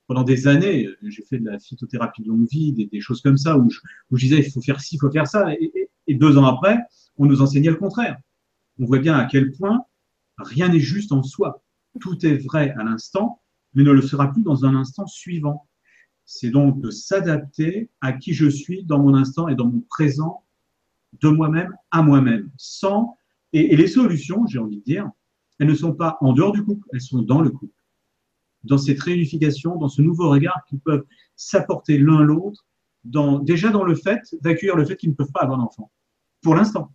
pendant 0.07 0.23
des 0.23 0.47
années, 0.47 0.89
j'ai 1.03 1.23
fait 1.23 1.37
de 1.37 1.45
la 1.45 1.59
phytothérapie 1.59 2.23
de 2.23 2.29
longue 2.29 2.47
vie, 2.49 2.73
des, 2.73 2.99
choses 2.99 3.21
comme 3.21 3.37
ça, 3.37 3.57
où 3.57 3.69
je, 3.69 3.79
où 4.09 4.17
je, 4.17 4.25
disais 4.25 4.39
il 4.39 4.51
faut 4.51 4.61
faire 4.61 4.81
ci, 4.81 4.95
il 4.95 4.99
faut 4.99 5.11
faire 5.11 5.27
ça. 5.27 5.53
Et, 5.53 5.89
et, 6.07 6.15
deux 6.15 6.37
ans 6.37 6.45
après, 6.45 6.79
on 7.17 7.25
nous 7.25 7.41
enseignait 7.41 7.69
le 7.69 7.75
contraire. 7.75 8.17
On 8.79 8.85
voit 8.85 8.99
bien 8.99 9.15
à 9.15 9.25
quel 9.25 9.51
point 9.51 9.85
rien 10.43 10.69
n'est 10.69 10.79
juste 10.79 11.11
en 11.11 11.23
soi. 11.23 11.63
Tout 11.99 12.25
est 12.25 12.37
vrai 12.37 12.71
à 12.77 12.83
l'instant, 12.83 13.41
mais 13.73 13.83
ne 13.83 13.91
le 13.91 14.01
sera 14.01 14.31
plus 14.31 14.43
dans 14.43 14.65
un 14.65 14.75
instant 14.75 15.07
suivant. 15.07 15.67
C'est 16.25 16.49
donc 16.49 16.79
de 16.79 16.91
s'adapter 16.91 17.89
à 18.01 18.13
qui 18.13 18.33
je 18.33 18.47
suis 18.47 18.83
dans 18.83 18.99
mon 18.99 19.15
instant 19.15 19.47
et 19.47 19.55
dans 19.55 19.67
mon 19.67 19.81
présent, 19.81 20.45
de 21.21 21.29
moi-même 21.29 21.75
à 21.91 22.01
moi-même, 22.01 22.49
sans 22.57 23.17
et, 23.53 23.75
les 23.75 23.87
solutions, 23.87 24.45
j'ai 24.47 24.59
envie 24.59 24.77
de 24.77 24.83
dire, 24.83 25.09
elles 25.59 25.67
ne 25.67 25.75
sont 25.75 25.93
pas 25.93 26.17
en 26.21 26.33
dehors 26.33 26.51
du 26.51 26.63
couple, 26.63 26.87
elles 26.93 27.01
sont 27.01 27.21
dans 27.21 27.41
le 27.41 27.49
couple, 27.49 27.73
dans 28.63 28.77
cette 28.77 28.99
réunification, 29.01 29.75
dans 29.77 29.89
ce 29.89 30.01
nouveau 30.01 30.29
regard 30.29 30.63
qu'ils 30.67 30.79
peuvent 30.79 31.05
s'apporter 31.35 31.97
l'un 31.97 32.21
l'autre, 32.21 32.65
dans, 33.03 33.39
déjà 33.39 33.69
dans 33.69 33.83
le 33.83 33.95
fait 33.95 34.21
d'accueillir 34.41 34.75
le 34.75 34.85
fait 34.85 34.95
qu'ils 34.95 35.09
ne 35.09 35.15
peuvent 35.15 35.31
pas 35.33 35.41
avoir 35.41 35.57
d'enfant, 35.57 35.91
pour 36.41 36.55
l'instant, 36.55 36.93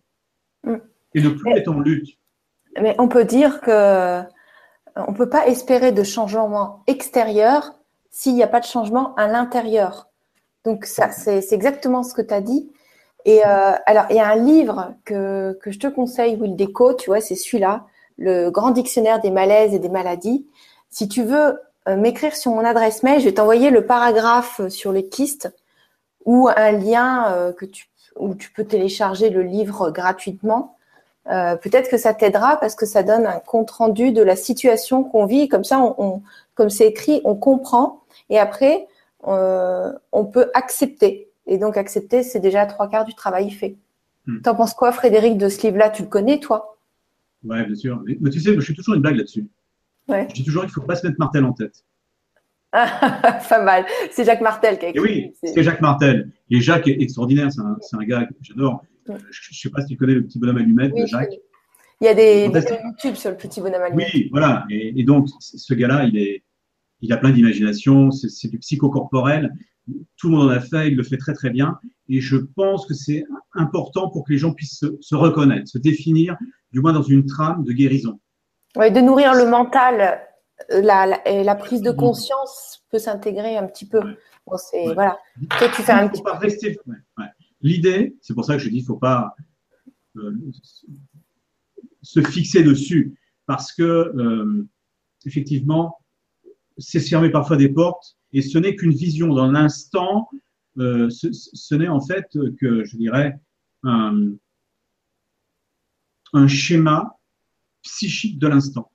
mm. 0.63 0.75
et 1.13 1.21
ne 1.21 1.29
plus 1.29 1.51
être 1.51 1.67
en 1.67 1.79
lutte. 1.79 2.17
Mais 2.81 2.95
on 2.99 3.07
peut 3.07 3.25
dire 3.25 3.61
que 3.61 4.21
on 4.95 5.11
ne 5.11 5.17
peut 5.17 5.29
pas 5.29 5.47
espérer 5.47 5.91
de 5.91 6.03
changement 6.03 6.83
extérieur 6.87 7.73
s'il 8.09 8.33
n'y 8.33 8.43
a 8.43 8.47
pas 8.47 8.59
de 8.59 8.65
changement 8.65 9.13
à 9.15 9.27
l'intérieur. 9.27 10.09
Donc 10.65 10.85
ça, 10.85 11.11
c'est 11.11 11.51
exactement 11.51 12.03
ce 12.03 12.13
que 12.13 12.21
tu 12.21 12.33
as 12.33 12.41
dit. 12.41 12.71
Et 13.25 13.45
euh, 13.45 13.73
alors, 13.85 14.05
il 14.09 14.15
y 14.15 14.19
a 14.19 14.27
un 14.27 14.35
livre 14.35 14.93
que, 15.05 15.57
que 15.61 15.71
je 15.71 15.79
te 15.79 15.87
conseille, 15.87 16.35
Will 16.35 16.55
Deco, 16.55 16.93
tu 16.93 17.09
vois, 17.09 17.21
c'est 17.21 17.35
celui-là, 17.35 17.85
le 18.17 18.49
Grand 18.49 18.71
Dictionnaire 18.71 19.19
des 19.19 19.31
malaises 19.31 19.73
et 19.73 19.79
des 19.79 19.89
maladies. 19.89 20.47
Si 20.89 21.07
tu 21.07 21.23
veux 21.23 21.59
euh, 21.87 21.95
m'écrire 21.97 22.35
sur 22.35 22.51
mon 22.51 22.63
adresse 22.65 23.03
mail, 23.03 23.19
je 23.19 23.25
vais 23.25 23.33
t'envoyer 23.33 23.69
le 23.69 23.85
paragraphe 23.85 24.67
sur 24.69 24.91
les 24.91 25.07
kystes 25.09 25.53
ou 26.25 26.49
un 26.55 26.71
lien 26.71 27.31
euh, 27.33 27.53
que 27.53 27.65
tu, 27.65 27.87
où 28.15 28.33
tu 28.33 28.51
peux 28.51 28.65
télécharger 28.65 29.29
le 29.29 29.43
livre 29.43 29.91
gratuitement. 29.91 30.76
Peut-être 31.27 31.89
que 31.89 31.97
ça 31.97 32.13
t'aidera 32.13 32.57
parce 32.57 32.75
que 32.75 32.85
ça 32.85 33.03
donne 33.03 33.25
un 33.25 33.39
compte 33.39 33.69
rendu 33.71 34.11
de 34.11 34.21
la 34.21 34.35
situation 34.35 35.03
qu'on 35.03 35.25
vit. 35.25 35.49
Comme 35.49 35.65
ça, 35.65 35.79
on, 35.97 36.21
comme 36.55 36.69
c'est 36.69 36.87
écrit, 36.87 37.21
on 37.25 37.35
comprend 37.35 38.01
et 38.29 38.39
après, 38.39 38.87
euh, 39.27 39.91
on 40.11 40.25
peut 40.25 40.49
accepter. 40.53 41.29
Et 41.45 41.57
donc, 41.57 41.77
accepter, 41.77 42.23
c'est 42.23 42.39
déjà 42.39 42.65
trois 42.65 42.89
quarts 42.89 43.05
du 43.05 43.13
travail 43.13 43.49
fait. 43.51 43.77
Hmm. 44.25 44.41
T'en 44.41 44.55
penses 44.55 44.73
quoi, 44.73 44.91
Frédéric, 44.91 45.37
de 45.37 45.49
ce 45.49 45.65
livre-là? 45.65 45.89
Tu 45.89 46.03
le 46.03 46.09
connais, 46.09 46.39
toi? 46.39 46.77
Ouais, 47.43 47.65
bien 47.65 47.75
sûr. 47.75 48.03
Mais, 48.19 48.29
tu 48.29 48.39
sais, 48.39 48.53
je 48.53 48.59
suis 48.59 48.75
toujours 48.75 48.95
une 48.95 49.01
blague 49.01 49.15
là-dessus. 49.15 49.47
Ouais. 50.07 50.27
Je 50.29 50.35
dis 50.35 50.43
toujours, 50.43 50.63
il 50.63 50.67
ne 50.67 50.71
faut 50.71 50.81
pas 50.81 50.95
se 50.95 51.05
mettre 51.05 51.19
Martel 51.19 51.45
en 51.45 51.53
tête. 51.53 51.83
pas 52.71 53.63
mal. 53.63 53.85
C'est 54.11 54.25
Jacques 54.25 54.41
Martel 54.41 54.77
qui 54.77 54.85
a 54.87 54.89
écrit. 54.89 55.01
oui, 55.01 55.33
c'est 55.41 55.63
Jacques 55.63 55.81
Martel. 55.81 56.31
Et 56.49 56.59
Jacques 56.59 56.87
est 56.87 57.01
extraordinaire. 57.01 57.49
C'est 57.51 57.95
un, 57.95 58.03
gars 58.03 58.25
que 58.25 58.33
j'adore. 58.41 58.83
Je 59.07 59.51
ne 59.51 59.55
sais 59.55 59.69
pas 59.69 59.81
si 59.81 59.87
tu 59.87 59.97
connais 59.97 60.13
le 60.13 60.25
petit 60.25 60.39
bonhomme 60.39 60.57
allumette 60.57 60.93
de 60.95 61.05
Jacques. 61.05 61.35
Il 61.99 62.05
y 62.05 62.07
a 62.07 62.13
des 62.13 62.47
vidéos 62.47 62.77
YouTube 62.83 63.15
sur 63.15 63.31
le 63.31 63.37
petit 63.37 63.59
bonhomme 63.59 63.81
allumette. 63.81 64.09
Oui, 64.13 64.27
voilà. 64.31 64.65
Et, 64.69 64.99
et 64.99 65.03
donc, 65.03 65.27
ce 65.39 65.73
gars-là, 65.73 66.05
il 66.05 66.17
est, 66.17 66.43
il 67.01 67.13
a 67.13 67.17
plein 67.17 67.31
d'imagination, 67.31 68.11
c'est 68.11 68.47
du 68.47 68.57
psychocorporel. 68.59 69.53
Tout 70.17 70.29
le 70.29 70.35
monde 70.35 70.49
en 70.49 70.51
a 70.51 70.59
fait, 70.59 70.89
il 70.89 70.95
le 70.95 71.03
fait 71.03 71.17
très 71.17 71.33
très 71.33 71.49
bien. 71.49 71.79
Et 72.09 72.19
je 72.19 72.37
pense 72.37 72.85
que 72.85 72.93
c'est 72.93 73.23
important 73.53 74.09
pour 74.09 74.25
que 74.25 74.33
les 74.33 74.37
gens 74.37 74.53
puissent 74.53 74.83
se, 75.01 75.15
reconnaître, 75.15 75.67
se 75.67 75.77
définir, 75.77 76.35
du 76.71 76.81
moins 76.81 76.93
dans 76.93 77.03
une 77.03 77.25
trame 77.25 77.63
de 77.63 77.71
guérison. 77.71 78.19
Oui, 78.75 78.91
de 78.91 78.99
nourrir 78.99 79.33
le 79.33 79.45
mental, 79.45 80.19
euh, 80.71 80.81
la, 80.81 81.19
la, 81.25 81.55
prise 81.55 81.81
de 81.81 81.91
conscience 81.91 82.83
peut 82.91 82.99
s'intégrer 82.99 83.57
un 83.57 83.65
petit 83.67 83.87
peu. 83.87 84.01
Bon, 84.45 84.57
c'est 84.57 84.93
voilà. 84.93 85.17
Toi, 85.57 85.69
tu 85.73 85.81
fais 85.81 85.91
un 85.91 86.07
petit. 86.07 86.21
Pas 86.21 86.37
rester. 86.37 86.77
L'idée, 87.61 88.15
c'est 88.21 88.33
pour 88.33 88.45
ça 88.45 88.57
que 88.57 88.63
je 88.63 88.69
dis, 88.69 88.77
il 88.77 88.85
faut 88.85 88.97
pas 88.97 89.35
euh, 90.17 90.31
se 92.01 92.21
fixer 92.21 92.63
dessus, 92.63 93.17
parce 93.45 93.73
que 93.73 93.83
euh, 93.83 94.67
effectivement, 95.25 95.97
c'est 96.77 96.99
fermer 96.99 97.29
parfois 97.29 97.57
des 97.57 97.69
portes 97.69 98.17
et 98.33 98.41
ce 98.41 98.57
n'est 98.57 98.75
qu'une 98.75 98.93
vision 98.93 99.33
dans 99.33 99.51
l'instant. 99.51 100.29
Euh, 100.77 101.09
ce, 101.09 101.73
n'est 101.73 101.87
en 101.87 101.99
fait 101.99 102.27
que, 102.59 102.83
je 102.83 102.97
dirais, 102.97 103.39
un 103.83 104.37
schéma 106.47 107.17
psychique 107.81 108.37
de 108.37 108.47
l'instant. 108.47 108.91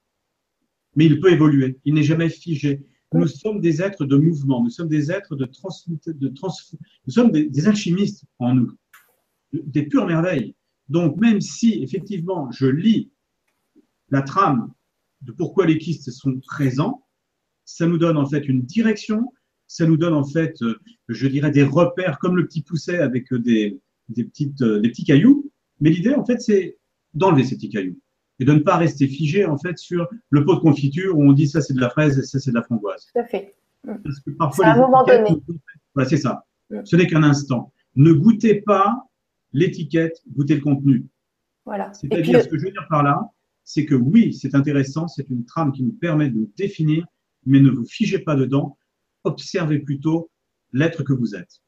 Mais 0.94 1.06
il 1.06 1.18
peut 1.20 1.32
évoluer, 1.32 1.80
il 1.84 1.94
n'est 1.94 2.02
jamais 2.02 2.28
figé. 2.28 2.86
Nous 3.12 3.26
sommes 3.26 3.60
des 3.60 3.82
êtres 3.82 4.04
de 4.04 4.16
mouvement, 4.16 4.62
nous 4.62 4.70
sommes 4.70 4.88
des 4.88 5.10
êtres 5.10 5.36
de 5.36 5.44
trans, 5.44 5.70
de 6.06 6.28
trans 6.28 6.52
nous 7.06 7.12
sommes 7.12 7.30
des, 7.30 7.66
alchimistes 7.66 8.24
en 8.38 8.54
nous, 8.54 8.72
des 9.52 9.84
pures 9.84 10.06
merveilles. 10.06 10.54
Donc 10.88 11.16
même 11.18 11.40
si 11.40 11.82
effectivement 11.82 12.50
je 12.50 12.66
lis 12.66 13.10
la 14.10 14.22
trame 14.22 14.72
de 15.22 15.32
pourquoi 15.32 15.66
les 15.66 15.78
kystes 15.78 16.10
sont 16.10 16.40
présents, 16.40 17.06
ça 17.64 17.86
nous 17.86 17.98
donne 17.98 18.16
en 18.16 18.26
fait 18.26 18.48
une 18.48 18.62
direction, 18.62 19.32
ça 19.66 19.86
nous 19.86 19.96
donne 19.96 20.14
en 20.14 20.24
fait, 20.24 20.60
euh, 20.62 20.78
je 21.08 21.26
dirais, 21.28 21.50
des 21.50 21.62
repères 21.62 22.18
comme 22.18 22.36
le 22.36 22.46
petit 22.46 22.62
pousset 22.62 22.98
avec 22.98 23.32
euh, 23.32 23.38
des, 23.38 23.80
petites, 24.08 24.60
euh, 24.62 24.80
des 24.80 24.90
petits 24.90 25.04
cailloux. 25.04 25.50
Mais 25.80 25.90
l'idée, 25.90 26.14
en 26.14 26.24
fait, 26.24 26.40
c'est 26.40 26.78
d'enlever 27.14 27.44
ces 27.44 27.56
petits 27.56 27.70
cailloux 27.70 27.98
et 28.42 28.44
de 28.44 28.52
ne 28.52 28.58
pas 28.58 28.76
rester 28.76 29.06
figé 29.06 29.46
en 29.46 29.56
fait 29.56 29.78
sur 29.78 30.08
le 30.30 30.44
pot 30.44 30.56
de 30.56 30.60
confiture 30.60 31.16
où 31.16 31.22
on 31.22 31.32
dit 31.32 31.46
ça 31.46 31.60
c'est 31.60 31.74
de 31.74 31.80
la 31.80 31.88
fraise 31.88 32.18
et 32.18 32.24
ça 32.24 32.40
c'est 32.40 32.50
de 32.50 32.56
la 32.56 32.62
framboise. 32.62 33.06
Tout 33.12 33.20
à 33.20 33.24
fait. 33.24 33.54
Parce 33.84 34.18
que 34.18 34.30
parfois, 34.30 34.66
à 34.66 34.74
un 34.74 34.78
moment 34.78 35.04
donné. 35.04 35.30
Voilà, 35.94 36.08
c'est 36.10 36.16
ça. 36.16 36.44
Mm. 36.70 36.80
Ce 36.84 36.96
n'est 36.96 37.06
qu'un 37.06 37.22
instant. 37.22 37.72
Ne 37.94 38.12
goûtez 38.12 38.60
pas 38.62 39.08
l'étiquette, 39.52 40.22
goûtez 40.32 40.56
le 40.56 40.60
contenu. 40.60 41.06
Voilà. 41.64 41.92
C'est-à-dire, 41.92 42.42
ce 42.42 42.48
que 42.48 42.58
je 42.58 42.64
veux 42.64 42.72
dire 42.72 42.86
par 42.90 43.04
là, 43.04 43.30
c'est 43.62 43.84
que 43.84 43.94
oui, 43.94 44.34
c'est 44.34 44.56
intéressant, 44.56 45.06
c'est 45.06 45.30
une 45.30 45.44
trame 45.44 45.70
qui 45.70 45.84
nous 45.84 45.92
permet 45.92 46.28
de 46.28 46.34
nous 46.34 46.50
définir, 46.56 47.06
mais 47.46 47.60
ne 47.60 47.70
vous 47.70 47.84
figez 47.84 48.18
pas 48.18 48.34
dedans, 48.34 48.76
observez 49.22 49.78
plutôt 49.78 50.30
l'être 50.72 51.04
que 51.04 51.12
vous 51.12 51.36
êtes. 51.36 51.60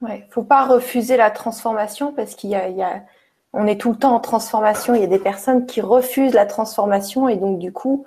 Ouais, 0.00 0.28
faut 0.30 0.44
pas 0.44 0.66
refuser 0.66 1.16
la 1.16 1.30
transformation 1.30 2.14
parce 2.14 2.36
qu'il 2.36 2.50
y 2.50 2.54
a, 2.54 3.04
on 3.52 3.66
est 3.66 3.80
tout 3.80 3.90
le 3.90 3.96
temps 3.96 4.14
en 4.14 4.20
transformation. 4.20 4.94
Il 4.94 5.00
y 5.00 5.04
a 5.04 5.08
des 5.08 5.18
personnes 5.18 5.66
qui 5.66 5.80
refusent 5.80 6.34
la 6.34 6.46
transformation 6.46 7.28
et 7.28 7.36
donc 7.36 7.58
du 7.58 7.72
coup, 7.72 8.04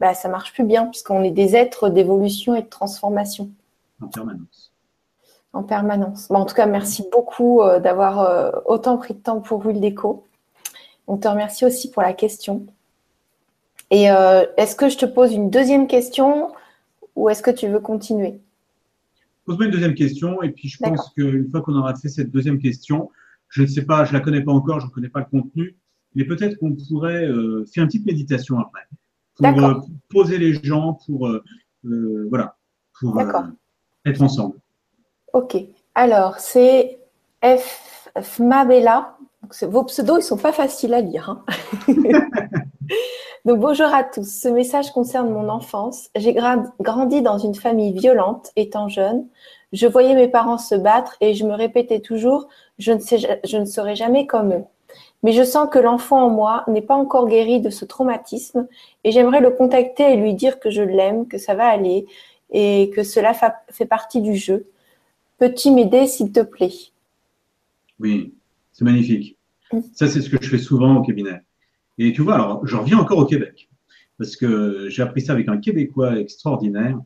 bah, 0.00 0.14
ça 0.14 0.28
marche 0.28 0.52
plus 0.52 0.64
bien 0.64 0.86
puisqu'on 0.86 1.22
est 1.22 1.30
des 1.30 1.54
êtres 1.54 1.88
d'évolution 1.88 2.54
et 2.54 2.62
de 2.62 2.68
transformation. 2.68 3.50
En 4.00 4.08
permanence. 4.08 4.72
En 5.52 5.62
permanence. 5.62 6.30
en 6.30 6.46
tout 6.46 6.54
cas, 6.54 6.66
merci 6.66 7.04
beaucoup 7.12 7.60
euh, 7.60 7.78
d'avoir 7.78 8.20
euh, 8.20 8.50
autant 8.64 8.96
pris 8.96 9.14
de 9.14 9.20
temps 9.20 9.40
pour 9.40 9.60
vous 9.60 9.70
le 9.70 9.80
déco. 9.80 10.24
On 11.06 11.18
te 11.18 11.28
remercie 11.28 11.64
aussi 11.64 11.90
pour 11.90 12.02
la 12.02 12.14
question. 12.14 12.66
Et 13.90 14.10
euh, 14.10 14.46
est-ce 14.56 14.74
que 14.74 14.88
je 14.88 14.96
te 14.96 15.04
pose 15.04 15.34
une 15.34 15.50
deuxième 15.50 15.86
question 15.86 16.50
ou 17.14 17.28
est-ce 17.28 17.42
que 17.42 17.50
tu 17.50 17.68
veux 17.68 17.80
continuer? 17.80 18.40
Pose-moi 19.44 19.66
une 19.66 19.72
deuxième 19.72 19.94
question 19.94 20.42
et 20.42 20.50
puis 20.50 20.68
je 20.68 20.78
pense 20.78 21.10
qu'une 21.10 21.50
fois 21.50 21.60
qu'on 21.60 21.76
aura 21.76 21.94
fait 21.94 22.08
cette 22.08 22.30
deuxième 22.30 22.58
question, 22.58 23.10
je 23.52 23.62
ne 23.62 23.66
sais 23.66 23.84
pas, 23.84 24.04
je 24.04 24.12
la 24.12 24.20
connais 24.20 24.42
pas 24.42 24.52
encore, 24.52 24.80
je 24.80 24.86
ne 24.86 24.90
connais 24.90 25.08
pas 25.08 25.20
le 25.20 25.26
contenu, 25.26 25.76
mais 26.14 26.24
peut-être 26.24 26.56
qu'on 26.58 26.74
pourrait 26.88 27.26
euh, 27.26 27.64
faire 27.72 27.84
une 27.84 27.88
petite 27.88 28.06
méditation 28.06 28.58
après 28.58 28.82
pour 29.36 29.64
euh, 29.64 29.74
poser 30.08 30.38
les 30.38 30.54
gens, 30.54 30.98
pour 31.06 31.30
voilà, 31.82 32.56
pour 32.98 33.20
être 34.04 34.22
ensemble. 34.22 34.56
Ok. 35.32 35.56
Alors 35.94 36.38
c'est 36.38 36.98
F 37.42 38.08
Fmabella 38.20 39.16
vos 39.62 39.84
pseudos, 39.84 40.18
ils 40.18 40.22
sont 40.22 40.36
pas 40.36 40.52
faciles 40.52 40.94
à 40.94 41.00
lire. 41.00 41.28
Hein. 41.30 41.44
Donc 43.44 43.58
bonjour 43.58 43.86
à 43.86 44.04
tous. 44.04 44.40
Ce 44.40 44.48
message 44.48 44.92
concerne 44.92 45.30
mon 45.30 45.48
enfance. 45.48 46.08
J'ai 46.14 46.34
grandi 46.34 47.22
dans 47.22 47.38
une 47.38 47.54
famille 47.54 47.92
violente 47.92 48.50
étant 48.56 48.88
jeune. 48.88 49.26
Je 49.72 49.86
voyais 49.86 50.14
mes 50.14 50.28
parents 50.28 50.58
se 50.58 50.74
battre 50.74 51.16
et 51.20 51.34
je 51.34 51.44
me 51.44 51.54
répétais 51.54 52.00
toujours 52.00 52.48
je 52.78 52.92
ne, 52.92 52.98
sais, 52.98 53.40
je 53.44 53.56
ne 53.56 53.64
serai 53.64 53.96
jamais 53.96 54.26
comme 54.26 54.52
eux. 54.52 54.64
Mais 55.22 55.32
je 55.32 55.44
sens 55.44 55.68
que 55.70 55.78
l'enfant 55.78 56.26
en 56.26 56.30
moi 56.30 56.64
n'est 56.68 56.82
pas 56.82 56.96
encore 56.96 57.28
guéri 57.28 57.60
de 57.60 57.70
ce 57.70 57.84
traumatisme 57.84 58.66
et 59.04 59.12
j'aimerais 59.12 59.40
le 59.40 59.50
contacter 59.50 60.12
et 60.12 60.16
lui 60.16 60.34
dire 60.34 60.58
que 60.58 60.70
je 60.70 60.82
l'aime, 60.82 61.28
que 61.28 61.38
ça 61.38 61.54
va 61.54 61.66
aller 61.66 62.06
et 62.50 62.90
que 62.94 63.02
cela 63.02 63.32
fait 63.70 63.86
partie 63.86 64.20
du 64.20 64.36
jeu. 64.36 64.66
Peux-tu 65.38 65.70
m'aider 65.70 66.06
s'il 66.06 66.32
te 66.32 66.40
plaît? 66.40 66.74
Oui, 67.98 68.34
c'est 68.72 68.84
magnifique. 68.84 69.36
Mm. 69.72 69.80
Ça, 69.94 70.08
c'est 70.08 70.20
ce 70.20 70.28
que 70.28 70.42
je 70.42 70.50
fais 70.50 70.58
souvent 70.58 70.96
au 70.96 71.02
cabinet. 71.02 71.40
Et 71.98 72.12
tu 72.12 72.22
vois, 72.22 72.34
alors, 72.34 72.66
je 72.66 72.76
reviens 72.76 72.98
encore 72.98 73.18
au 73.18 73.26
Québec, 73.26 73.68
parce 74.18 74.36
que 74.36 74.88
j'ai 74.88 75.02
appris 75.02 75.20
ça 75.20 75.32
avec 75.32 75.48
un 75.48 75.58
Québécois 75.58 76.18
extraordinaire, 76.18 76.98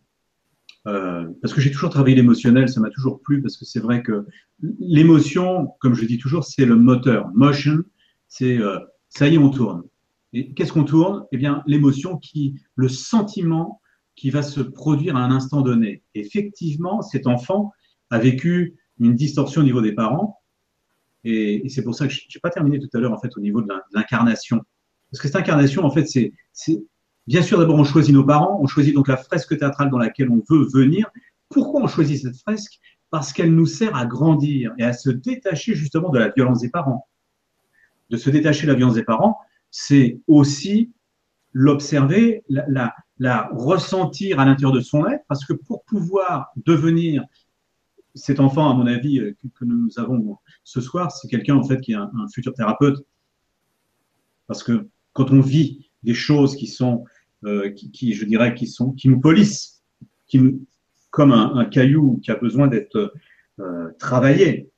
euh, 0.86 1.26
parce 1.42 1.52
que 1.52 1.60
j'ai 1.60 1.70
toujours 1.70 1.90
travaillé 1.90 2.14
l'émotionnel, 2.14 2.68
ça 2.68 2.80
m'a 2.80 2.90
toujours 2.90 3.20
plu, 3.20 3.42
parce 3.42 3.56
que 3.56 3.64
c'est 3.64 3.80
vrai 3.80 4.02
que 4.02 4.26
l'émotion, 4.78 5.72
comme 5.80 5.94
je 5.94 6.04
dis 6.04 6.18
toujours, 6.18 6.44
c'est 6.44 6.64
le 6.64 6.76
moteur. 6.76 7.28
Motion, 7.34 7.82
c'est 8.28 8.58
euh, 8.58 8.78
ça 9.08 9.28
y 9.28 9.34
est, 9.34 9.38
on 9.38 9.50
tourne. 9.50 9.82
Et 10.32 10.52
qu'est-ce 10.54 10.72
qu'on 10.72 10.84
tourne? 10.84 11.24
Eh 11.32 11.36
bien, 11.36 11.62
l'émotion 11.66 12.18
qui, 12.18 12.60
le 12.74 12.88
sentiment 12.88 13.80
qui 14.14 14.30
va 14.30 14.42
se 14.42 14.60
produire 14.60 15.16
à 15.16 15.20
un 15.20 15.30
instant 15.30 15.60
donné. 15.60 16.02
effectivement, 16.14 17.02
cet 17.02 17.26
enfant 17.26 17.72
a 18.10 18.18
vécu 18.18 18.76
une 18.98 19.14
distorsion 19.14 19.60
au 19.60 19.64
niveau 19.64 19.82
des 19.82 19.92
parents, 19.92 20.40
et, 21.24 21.68
c'est 21.68 21.82
pour 21.82 21.96
ça 21.96 22.06
que 22.06 22.12
je 22.12 22.20
n'ai 22.20 22.40
pas 22.40 22.50
terminé 22.50 22.78
tout 22.78 22.88
à 22.94 23.00
l'heure 23.00 23.12
en 23.12 23.18
fait 23.18 23.36
au 23.36 23.40
niveau 23.40 23.60
de 23.60 23.68
l'incarnation. 23.92 24.62
Parce 25.10 25.20
que 25.20 25.26
cette 25.26 25.36
incarnation, 25.36 25.84
en 25.84 25.90
fait, 25.90 26.06
c'est 26.06 26.32
bien 27.26 27.42
sûr 27.42 27.58
d'abord 27.58 27.76
on 27.76 27.84
choisit 27.84 28.14
nos 28.14 28.24
parents, 28.24 28.58
on 28.60 28.66
choisit 28.66 28.94
donc 28.94 29.08
la 29.08 29.16
fresque 29.16 29.58
théâtrale 29.58 29.90
dans 29.90 29.98
laquelle 29.98 30.30
on 30.30 30.42
veut 30.48 30.66
venir. 30.72 31.10
Pourquoi 31.48 31.82
on 31.82 31.86
choisit 31.86 32.20
cette 32.20 32.36
fresque? 32.36 32.80
Parce 33.10 33.32
qu'elle 33.32 33.54
nous 33.54 33.66
sert 33.66 33.94
à 33.94 34.04
grandir 34.04 34.72
et 34.78 34.84
à 34.84 34.92
se 34.92 35.10
détacher 35.10 35.74
justement 35.74 36.10
de 36.10 36.18
la 36.18 36.28
violence 36.28 36.60
des 36.60 36.70
parents. 36.70 37.06
De 38.10 38.16
se 38.16 38.30
détacher 38.30 38.66
de 38.66 38.72
la 38.72 38.76
violence 38.76 38.94
des 38.94 39.04
parents, 39.04 39.38
c'est 39.70 40.20
aussi 40.26 40.92
l'observer, 41.58 42.44
la, 42.48 43.48
ressentir 43.52 44.40
à 44.40 44.44
l'intérieur 44.44 44.72
de 44.72 44.80
son 44.80 45.06
être, 45.06 45.24
parce 45.26 45.44
que 45.46 45.54
pour 45.54 45.84
pouvoir 45.84 46.52
devenir 46.66 47.24
cet 48.14 48.40
enfant, 48.40 48.70
à 48.70 48.74
mon 48.74 48.86
avis, 48.86 49.20
euh, 49.20 49.34
que, 49.54 49.64
nous 49.64 49.88
avons 49.98 50.36
ce 50.64 50.82
soir, 50.82 51.10
c'est 51.10 51.28
quelqu'un 51.28 51.56
en 51.56 51.64
fait 51.64 51.80
qui 51.80 51.92
est 51.92 51.96
un, 51.96 52.10
futur 52.32 52.52
thérapeute. 52.52 53.06
Parce 54.46 54.62
que 54.62 54.88
quand 55.14 55.30
on 55.30 55.40
vit 55.40 55.90
des 56.02 56.12
choses 56.12 56.56
qui 56.56 56.66
sont, 56.66 57.04
euh, 57.44 57.70
qui, 57.70 58.14
je 58.14 58.24
dirais, 58.24 58.54
qui 58.54 58.66
sont, 58.66 58.92
qui 58.92 59.08
nous 59.08 59.20
polissent, 59.20 59.82
qui 60.26 60.40
comme 61.10 61.32
un, 61.32 61.64
caillou 61.64 62.18
qui 62.22 62.30
a 62.30 62.34
besoin 62.34 62.66
d'être 62.66 63.14
euh, 63.58 63.90
travaillé, 63.98 64.70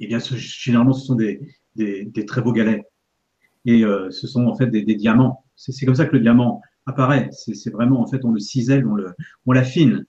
eh 0.00 0.06
bien, 0.06 0.18
généralement, 0.18 0.94
ce 0.94 1.04
sont 1.04 1.16
des, 1.16 1.40
très 2.26 2.40
beaux 2.40 2.52
galets. 2.52 2.82
Et 3.66 3.82
ce 3.82 4.26
sont 4.26 4.46
en 4.46 4.56
fait 4.56 4.68
des, 4.68 4.82
diamants. 4.94 5.44
C'est 5.56 5.84
comme 5.84 5.96
ça 5.96 6.06
que 6.06 6.16
le 6.16 6.20
diamant 6.20 6.62
apparaît. 6.86 7.28
C'est 7.32 7.70
vraiment, 7.70 8.00
en 8.00 8.06
fait, 8.06 8.24
on 8.24 8.30
le 8.30 8.40
cisèle, 8.40 8.86
on, 8.86 8.94
le, 8.94 9.12
on 9.44 9.52
l'affine. 9.52 10.06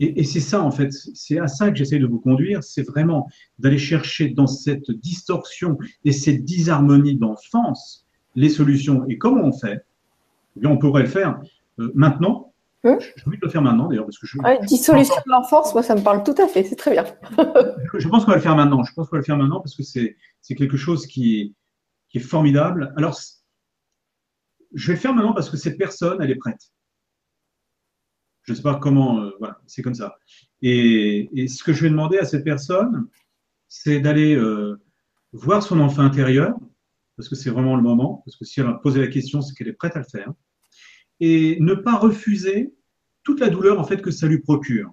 Et, 0.00 0.24
c'est 0.24 0.40
ça, 0.40 0.60
en 0.60 0.72
fait, 0.72 0.92
c'est 0.92 1.38
à 1.38 1.46
ça 1.46 1.70
que 1.70 1.76
j'essaie 1.76 2.00
de 2.00 2.06
vous 2.06 2.18
conduire, 2.18 2.64
c'est 2.64 2.82
vraiment 2.82 3.28
d'aller 3.60 3.78
chercher 3.78 4.28
dans 4.28 4.48
cette 4.48 4.90
distorsion 4.90 5.78
et 6.04 6.10
cette 6.10 6.44
disharmonie 6.44 7.16
d'enfance 7.16 8.04
les 8.34 8.48
solutions. 8.48 9.06
Et 9.08 9.18
comment 9.18 9.44
on 9.44 9.52
fait? 9.52 9.84
Eh 10.56 10.60
bien, 10.60 10.70
On 10.70 10.78
pourrait 10.78 11.02
le 11.02 11.08
faire 11.08 11.40
euh, 11.78 11.90
maintenant. 11.94 12.52
Hein 12.84 12.98
J'ai 13.00 13.26
envie 13.26 13.38
de 13.38 13.44
le 13.44 13.50
faire 13.50 13.62
maintenant, 13.62 13.88
d'ailleurs. 13.88 14.04
parce 14.04 14.18
que 14.18 14.26
je... 14.26 14.66
dissolution 14.66 15.14
de 15.26 15.30
l'enfance, 15.30 15.72
moi, 15.72 15.82
ça 15.82 15.94
me 15.94 16.02
parle 16.02 16.22
tout 16.22 16.34
à 16.38 16.46
fait, 16.46 16.64
c'est 16.64 16.76
très 16.76 16.90
bien. 16.90 17.04
je 17.94 18.08
pense 18.08 18.24
qu'on 18.24 18.32
va 18.32 18.36
le 18.36 18.42
faire 18.42 18.56
maintenant. 18.56 18.82
Je 18.82 18.92
pense 18.92 19.08
qu'on 19.08 19.16
va 19.16 19.20
le 19.20 19.24
faire 19.24 19.38
maintenant 19.38 19.60
parce 19.60 19.74
que 19.74 19.82
c'est 19.82 20.54
quelque 20.54 20.76
chose 20.76 21.06
qui, 21.06 21.54
qui 22.08 22.18
est 22.18 22.20
formidable. 22.20 22.92
Alors, 22.96 23.18
je 24.74 24.86
vais 24.86 24.94
le 24.94 25.00
faire 25.00 25.14
maintenant 25.14 25.32
parce 25.32 25.50
que 25.50 25.56
cette 25.56 25.78
personne, 25.78 26.20
elle 26.20 26.30
est 26.30 26.36
prête. 26.36 26.60
Je 28.42 28.52
ne 28.52 28.56
sais 28.56 28.62
pas 28.62 28.76
comment, 28.76 29.20
euh, 29.20 29.30
voilà, 29.38 29.58
c'est 29.66 29.82
comme 29.82 29.94
ça. 29.94 30.18
Et, 30.60 31.28
ce 31.48 31.64
que 31.64 31.72
je 31.72 31.82
vais 31.82 31.90
demander 31.90 32.18
à 32.18 32.24
cette 32.24 32.44
personne, 32.44 33.08
c'est 33.68 34.00
d'aller 34.00 34.36
euh, 34.36 34.80
voir 35.32 35.62
son 35.62 35.80
enfant 35.80 36.02
intérieur, 36.02 36.54
parce 37.16 37.28
que 37.28 37.36
c'est 37.36 37.50
vraiment 37.50 37.76
le 37.76 37.82
moment, 37.82 38.22
parce 38.24 38.36
que 38.36 38.44
si 38.44 38.60
elle 38.60 38.66
a 38.66 38.74
posé 38.74 39.00
la 39.00 39.08
question, 39.08 39.40
c'est 39.40 39.54
qu'elle 39.54 39.68
est 39.68 39.72
prête 39.72 39.96
à 39.96 40.00
le 40.00 40.04
faire, 40.04 40.32
et 41.20 41.58
ne 41.60 41.74
pas 41.74 41.96
refuser 41.96 42.74
toute 43.22 43.40
la 43.40 43.48
douleur 43.48 43.78
en 43.80 43.84
fait 43.84 44.02
que 44.02 44.10
ça 44.10 44.26
lui 44.26 44.40
procure. 44.40 44.90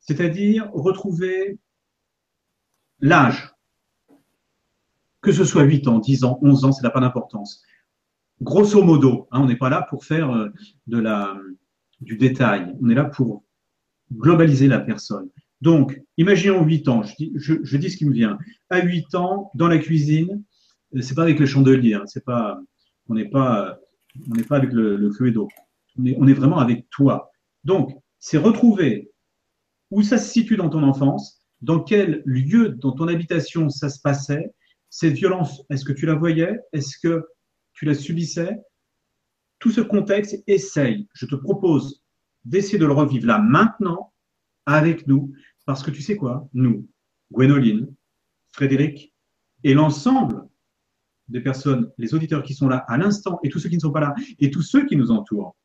C'est-à-dire 0.00 0.70
retrouver 0.72 1.58
l'âge, 3.00 3.52
que 5.20 5.32
ce 5.32 5.44
soit 5.44 5.64
8 5.64 5.88
ans, 5.88 5.98
10 5.98 6.24
ans, 6.24 6.38
11 6.42 6.64
ans, 6.64 6.72
ça 6.72 6.82
n'a 6.82 6.90
pas 6.90 7.00
d'importance. 7.00 7.62
Grosso 8.40 8.82
modo, 8.82 9.28
hein, 9.32 9.40
on 9.42 9.46
n'est 9.46 9.56
pas 9.56 9.70
là 9.70 9.86
pour 9.88 10.04
faire 10.04 10.30
euh, 10.30 10.48
du 12.00 12.16
détail. 12.16 12.74
On 12.80 12.88
est 12.88 12.94
là 12.94 13.04
pour 13.04 13.42
globaliser 14.12 14.68
la 14.68 14.78
personne. 14.78 15.28
Donc, 15.60 16.00
imaginons 16.16 16.64
8 16.64 16.88
ans, 16.88 17.02
je 17.02 17.14
dis, 17.16 17.32
je, 17.34 17.76
dis 17.76 17.90
ce 17.90 17.96
qui 17.96 18.04
me 18.04 18.12
vient. 18.12 18.38
À 18.68 18.80
8 18.80 19.14
ans, 19.14 19.50
dans 19.54 19.68
la 19.68 19.78
cuisine, 19.78 20.42
c'est 21.00 21.14
pas 21.14 21.22
avec 21.22 21.38
le 21.38 21.46
chandelier, 21.46 21.94
hein, 21.94 22.04
c'est 22.06 22.24
pas, 22.24 22.60
on 23.08 23.14
n'est 23.14 23.28
pas, 23.28 23.78
on 24.30 24.34
n'est 24.34 24.44
pas 24.44 24.56
avec 24.56 24.72
le, 24.72 24.96
le 24.96 25.30
d'eau. 25.30 25.48
On 25.98 26.04
est, 26.06 26.16
on 26.18 26.26
est 26.26 26.34
vraiment 26.34 26.58
avec 26.58 26.88
toi. 26.90 27.30
Donc, 27.64 27.90
c'est 28.18 28.38
retrouver 28.38 29.10
où 29.90 30.02
ça 30.02 30.18
se 30.18 30.30
situe 30.30 30.56
dans 30.56 30.68
ton 30.68 30.82
enfance, 30.82 31.42
dans 31.60 31.80
quel 31.80 32.22
lieu 32.24 32.70
dans 32.70 32.92
ton 32.92 33.08
habitation 33.08 33.68
ça 33.68 33.88
se 33.88 34.00
passait, 34.00 34.52
cette 34.90 35.14
violence, 35.14 35.62
est-ce 35.70 35.84
que 35.84 35.92
tu 35.92 36.06
la 36.06 36.14
voyais, 36.14 36.58
est-ce 36.72 36.98
que 36.98 37.26
tu 37.72 37.84
la 37.84 37.94
subissais, 37.94 38.56
tout 39.58 39.70
ce 39.70 39.80
contexte, 39.80 40.42
essaye, 40.46 41.08
je 41.14 41.26
te 41.26 41.34
propose 41.34 42.02
d'essayer 42.44 42.78
de 42.78 42.86
le 42.86 42.92
revivre 42.92 43.26
là 43.26 43.38
maintenant 43.38 44.12
avec 44.66 45.06
nous, 45.06 45.32
parce 45.64 45.82
que 45.82 45.90
tu 45.90 46.02
sais 46.02 46.16
quoi, 46.16 46.48
nous, 46.52 46.88
Gwénoline, 47.32 47.92
Frédéric 48.52 49.12
et 49.64 49.74
l'ensemble 49.74 50.48
des 51.28 51.40
personnes, 51.40 51.90
les 51.98 52.14
auditeurs 52.14 52.42
qui 52.42 52.54
sont 52.54 52.68
là 52.68 52.84
à 52.88 52.98
l'instant 52.98 53.38
et 53.42 53.48
tous 53.48 53.58
ceux 53.58 53.68
qui 53.68 53.76
ne 53.76 53.80
sont 53.80 53.92
pas 53.92 54.00
là 54.00 54.14
et 54.38 54.50
tous 54.50 54.62
ceux 54.62 54.86
qui 54.86 54.96
nous 54.96 55.10
entourent 55.10 55.56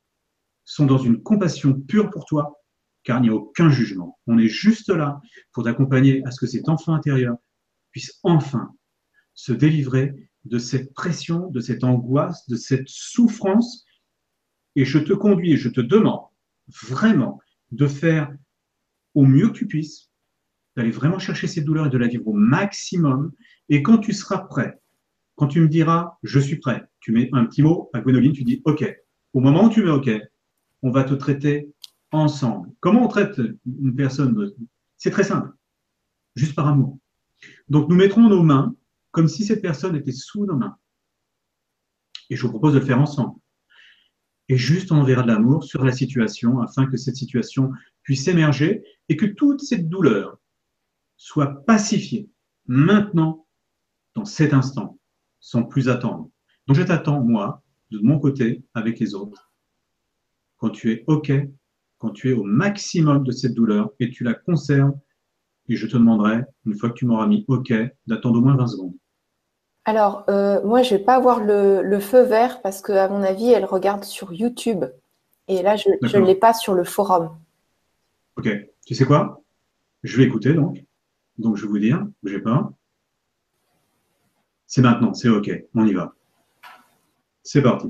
sont 0.65 0.85
dans 0.85 0.97
une 0.97 1.21
compassion 1.21 1.73
pure 1.73 2.09
pour 2.09 2.25
toi, 2.25 2.61
car 3.03 3.19
il 3.19 3.23
n'y 3.23 3.29
a 3.29 3.33
aucun 3.33 3.69
jugement. 3.69 4.19
On 4.27 4.37
est 4.37 4.47
juste 4.47 4.89
là 4.89 5.19
pour 5.51 5.63
t'accompagner 5.63 6.25
à 6.25 6.31
ce 6.31 6.39
que 6.39 6.47
cet 6.47 6.69
enfant 6.69 6.93
intérieur 6.93 7.35
puisse 7.91 8.19
enfin 8.23 8.73
se 9.33 9.51
délivrer 9.51 10.13
de 10.45 10.57
cette 10.57 10.93
pression, 10.93 11.49
de 11.49 11.59
cette 11.59 11.83
angoisse, 11.83 12.47
de 12.47 12.55
cette 12.55 12.87
souffrance. 12.87 13.85
Et 14.75 14.85
je 14.85 14.99
te 14.99 15.13
conduis 15.13 15.57
je 15.57 15.69
te 15.69 15.81
demande 15.81 16.21
vraiment 16.67 17.39
de 17.71 17.87
faire 17.87 18.33
au 19.13 19.25
mieux 19.25 19.49
que 19.49 19.57
tu 19.57 19.67
puisses, 19.67 20.09
d'aller 20.75 20.91
vraiment 20.91 21.19
chercher 21.19 21.47
cette 21.47 21.65
douleur 21.65 21.87
et 21.87 21.89
de 21.89 21.97
la 21.97 22.07
vivre 22.07 22.27
au 22.27 22.33
maximum. 22.33 23.33
Et 23.69 23.83
quand 23.83 23.97
tu 23.97 24.13
seras 24.13 24.39
prêt, 24.39 24.79
quand 25.41 25.47
tu 25.47 25.59
me 25.59 25.67
diras 25.67 26.19
je 26.21 26.39
suis 26.39 26.57
prêt, 26.57 26.83
tu 26.99 27.11
mets 27.11 27.27
un 27.33 27.45
petit 27.45 27.63
mot 27.63 27.89
à 27.93 27.99
Gwénoline, 27.99 28.31
tu 28.31 28.43
dis 28.43 28.61
OK. 28.63 28.85
Au 29.33 29.39
moment 29.39 29.65
où 29.65 29.69
tu 29.71 29.83
mets 29.83 29.89
OK, 29.89 30.07
on 30.83 30.91
va 30.91 31.03
te 31.03 31.15
traiter 31.15 31.73
ensemble. 32.11 32.69
Comment 32.79 33.05
on 33.05 33.07
traite 33.07 33.41
une 33.65 33.95
personne? 33.95 34.51
C'est 34.97 35.09
très 35.09 35.23
simple, 35.23 35.51
juste 36.35 36.53
par 36.53 36.67
amour. 36.67 36.99
Donc 37.69 37.89
nous 37.89 37.95
mettrons 37.95 38.29
nos 38.29 38.43
mains 38.43 38.75
comme 39.09 39.27
si 39.27 39.43
cette 39.43 39.63
personne 39.63 39.95
était 39.95 40.11
sous 40.11 40.45
nos 40.45 40.55
mains. 40.55 40.77
Et 42.29 42.35
je 42.35 42.43
vous 42.43 42.49
propose 42.49 42.75
de 42.75 42.79
le 42.79 42.85
faire 42.85 43.01
ensemble. 43.01 43.39
Et 44.47 44.57
juste 44.57 44.91
on 44.91 45.01
verra 45.03 45.23
de 45.23 45.27
l'amour 45.27 45.63
sur 45.63 45.83
la 45.83 45.91
situation 45.91 46.59
afin 46.59 46.85
que 46.85 46.97
cette 46.97 47.15
situation 47.15 47.71
puisse 48.03 48.27
émerger 48.27 48.83
et 49.09 49.17
que 49.17 49.25
toute 49.25 49.61
cette 49.61 49.89
douleur 49.89 50.37
soit 51.17 51.65
pacifiée 51.65 52.29
maintenant, 52.67 53.47
dans 54.13 54.25
cet 54.25 54.53
instant, 54.53 54.99
sans 55.41 55.63
plus 55.63 55.89
attendre. 55.89 56.29
Donc 56.67 56.77
je 56.77 56.83
t'attends, 56.83 57.19
moi, 57.21 57.61
de 57.89 57.99
mon 57.99 58.19
côté, 58.19 58.63
avec 58.73 58.99
les 58.99 59.13
autres, 59.13 59.51
quand 60.57 60.69
tu 60.69 60.91
es 60.91 61.03
OK, 61.07 61.31
quand 61.97 62.11
tu 62.11 62.29
es 62.29 62.33
au 62.33 62.43
maximum 62.43 63.23
de 63.23 63.31
cette 63.31 63.53
douleur 63.53 63.91
et 63.99 64.09
tu 64.09 64.23
la 64.23 64.33
conserves, 64.33 64.93
et 65.67 65.75
je 65.75 65.87
te 65.87 65.97
demanderai, 65.97 66.43
une 66.65 66.75
fois 66.75 66.89
que 66.89 66.95
tu 66.95 67.05
m'auras 67.05 67.27
mis 67.27 67.45
OK, 67.47 67.73
d'attendre 68.07 68.39
au 68.39 68.41
moins 68.41 68.55
20 68.55 68.67
secondes. 68.67 68.93
Alors, 69.85 70.25
euh, 70.29 70.63
moi, 70.63 70.83
je 70.83 70.95
vais 70.95 71.03
pas 71.03 71.15
avoir 71.15 71.43
le, 71.43 71.99
feu 71.99 72.21
vert 72.23 72.61
parce 72.61 72.81
qu'à 72.81 73.07
mon 73.09 73.23
avis, 73.23 73.51
elle 73.51 73.65
regarde 73.65 74.03
sur 74.03 74.31
YouTube. 74.31 74.85
Et 75.47 75.63
là, 75.63 75.75
je 75.75 75.89
ne 75.89 76.25
l'ai 76.25 76.35
pas 76.35 76.53
sur 76.53 76.73
le 76.73 76.83
forum. 76.83 77.35
Ok. 78.37 78.49
Tu 78.85 78.95
sais 78.95 79.05
quoi? 79.05 79.41
Je 80.03 80.17
vais 80.17 80.23
écouter 80.23 80.53
donc. 80.53 80.83
Donc, 81.37 81.55
je 81.55 81.63
vais 81.63 81.67
vous 81.69 81.79
dire, 81.79 82.05
bougez 82.21 82.39
pas. 82.39 82.71
C'est 84.71 84.81
maintenant, 84.81 85.13
c'est 85.13 85.27
OK. 85.27 85.51
On 85.75 85.85
y 85.85 85.91
va. 85.91 86.15
C'est 87.43 87.61
parti. 87.61 87.87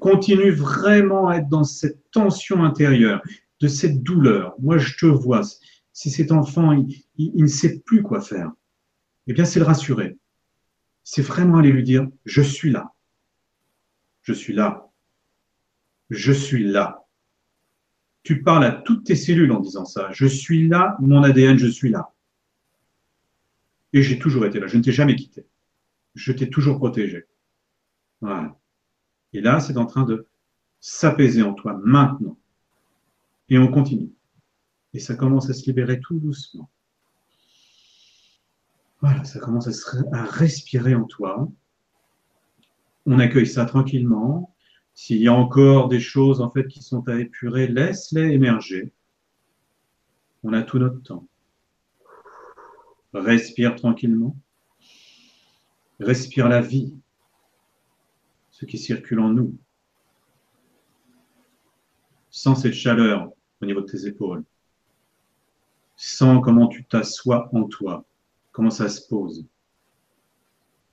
Continue 0.00 0.50
vraiment 0.50 1.28
à 1.28 1.36
être 1.36 1.48
dans 1.48 1.62
cette 1.62 2.10
tension 2.10 2.64
intérieure 2.64 3.22
de 3.60 3.68
cette 3.68 4.02
douleur. 4.02 4.56
Moi, 4.58 4.76
je 4.78 4.96
te 4.96 5.06
vois. 5.06 5.42
Si 5.92 6.10
cet 6.10 6.32
enfant, 6.32 6.72
il, 7.16 7.44
ne 7.44 7.46
sait 7.46 7.78
plus 7.78 8.02
quoi 8.02 8.20
faire, 8.20 8.50
eh 9.28 9.34
bien, 9.34 9.44
c'est 9.44 9.60
le 9.60 9.66
rassurer. 9.66 10.18
C'est 11.04 11.22
vraiment 11.22 11.58
aller 11.58 11.70
lui 11.70 11.84
dire, 11.84 12.08
je 12.24 12.42
suis 12.42 12.72
là. 12.72 12.92
Je 14.22 14.32
suis 14.32 14.52
là. 14.52 14.90
Je 16.10 16.32
suis 16.32 16.64
là. 16.64 17.05
Tu 18.26 18.42
parles 18.42 18.64
à 18.64 18.72
toutes 18.72 19.04
tes 19.04 19.14
cellules 19.14 19.52
en 19.52 19.60
disant 19.60 19.84
ça. 19.84 20.08
Je 20.10 20.26
suis 20.26 20.66
là, 20.66 20.96
mon 20.98 21.22
ADN, 21.22 21.58
je 21.58 21.68
suis 21.68 21.90
là. 21.90 22.12
Et 23.92 24.02
j'ai 24.02 24.18
toujours 24.18 24.46
été 24.46 24.58
là. 24.58 24.66
Je 24.66 24.76
ne 24.76 24.82
t'ai 24.82 24.90
jamais 24.90 25.14
quitté. 25.14 25.46
Je 26.16 26.32
t'ai 26.32 26.50
toujours 26.50 26.78
protégé. 26.78 27.26
Voilà. 28.20 28.58
Et 29.32 29.40
là, 29.40 29.60
c'est 29.60 29.76
en 29.76 29.86
train 29.86 30.02
de 30.02 30.26
s'apaiser 30.80 31.42
en 31.42 31.54
toi 31.54 31.80
maintenant. 31.84 32.36
Et 33.48 33.58
on 33.58 33.68
continue. 33.68 34.10
Et 34.92 34.98
ça 34.98 35.14
commence 35.14 35.48
à 35.48 35.54
se 35.54 35.64
libérer 35.66 36.00
tout 36.00 36.18
doucement. 36.18 36.68
Voilà, 39.02 39.22
ça 39.22 39.38
commence 39.38 39.68
à, 40.12 40.24
respirer 40.24 40.96
en 40.96 41.04
toi. 41.04 41.48
On 43.06 43.20
accueille 43.20 43.46
ça 43.46 43.66
tranquillement. 43.66 44.52
S'il 44.96 45.18
y 45.18 45.28
a 45.28 45.32
encore 45.34 45.88
des 45.88 46.00
choses 46.00 46.40
en 46.40 46.50
fait 46.50 46.66
qui 46.68 46.82
sont 46.82 47.06
à 47.06 47.20
épurer, 47.20 47.68
laisse-les 47.68 48.32
émerger. 48.32 48.94
On 50.42 50.54
a 50.54 50.62
tout 50.62 50.78
notre 50.78 51.02
temps. 51.02 51.28
Respire 53.12 53.76
tranquillement. 53.76 54.34
Respire 56.00 56.48
la 56.48 56.62
vie, 56.62 56.94
ce 58.50 58.64
qui 58.64 58.78
circule 58.78 59.20
en 59.20 59.28
nous. 59.28 59.54
Sans 62.30 62.54
cette 62.54 62.72
chaleur 62.72 63.30
au 63.60 63.66
niveau 63.66 63.82
de 63.82 63.86
tes 63.86 64.06
épaules. 64.06 64.44
Sens 65.94 66.42
comment 66.42 66.68
tu 66.68 66.86
t'assois 66.86 67.50
en 67.54 67.64
toi, 67.64 68.06
comment 68.50 68.70
ça 68.70 68.88
se 68.88 69.06
pose. 69.06 69.46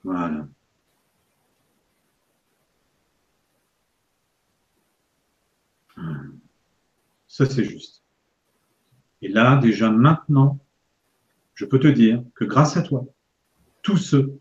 Voilà. 0.02 0.46
Ça, 7.34 7.46
c'est 7.46 7.64
juste. 7.64 8.04
Et 9.20 9.26
là, 9.26 9.56
déjà 9.56 9.90
maintenant, 9.90 10.60
je 11.54 11.64
peux 11.64 11.80
te 11.80 11.88
dire 11.88 12.22
que 12.36 12.44
grâce 12.44 12.76
à 12.76 12.82
toi, 12.82 13.06
tous 13.82 13.96
ceux 13.96 14.38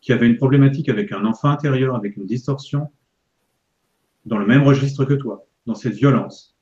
qui 0.00 0.14
avaient 0.14 0.26
une 0.26 0.38
problématique 0.38 0.88
avec 0.88 1.12
un 1.12 1.26
enfant 1.26 1.50
intérieur, 1.50 1.94
avec 1.94 2.16
une 2.16 2.24
distorsion, 2.24 2.90
dans 4.24 4.38
le 4.38 4.46
même 4.46 4.62
registre 4.62 5.04
que 5.04 5.12
toi, 5.12 5.44
dans 5.66 5.74
cette 5.74 5.92
violence, 5.92 6.56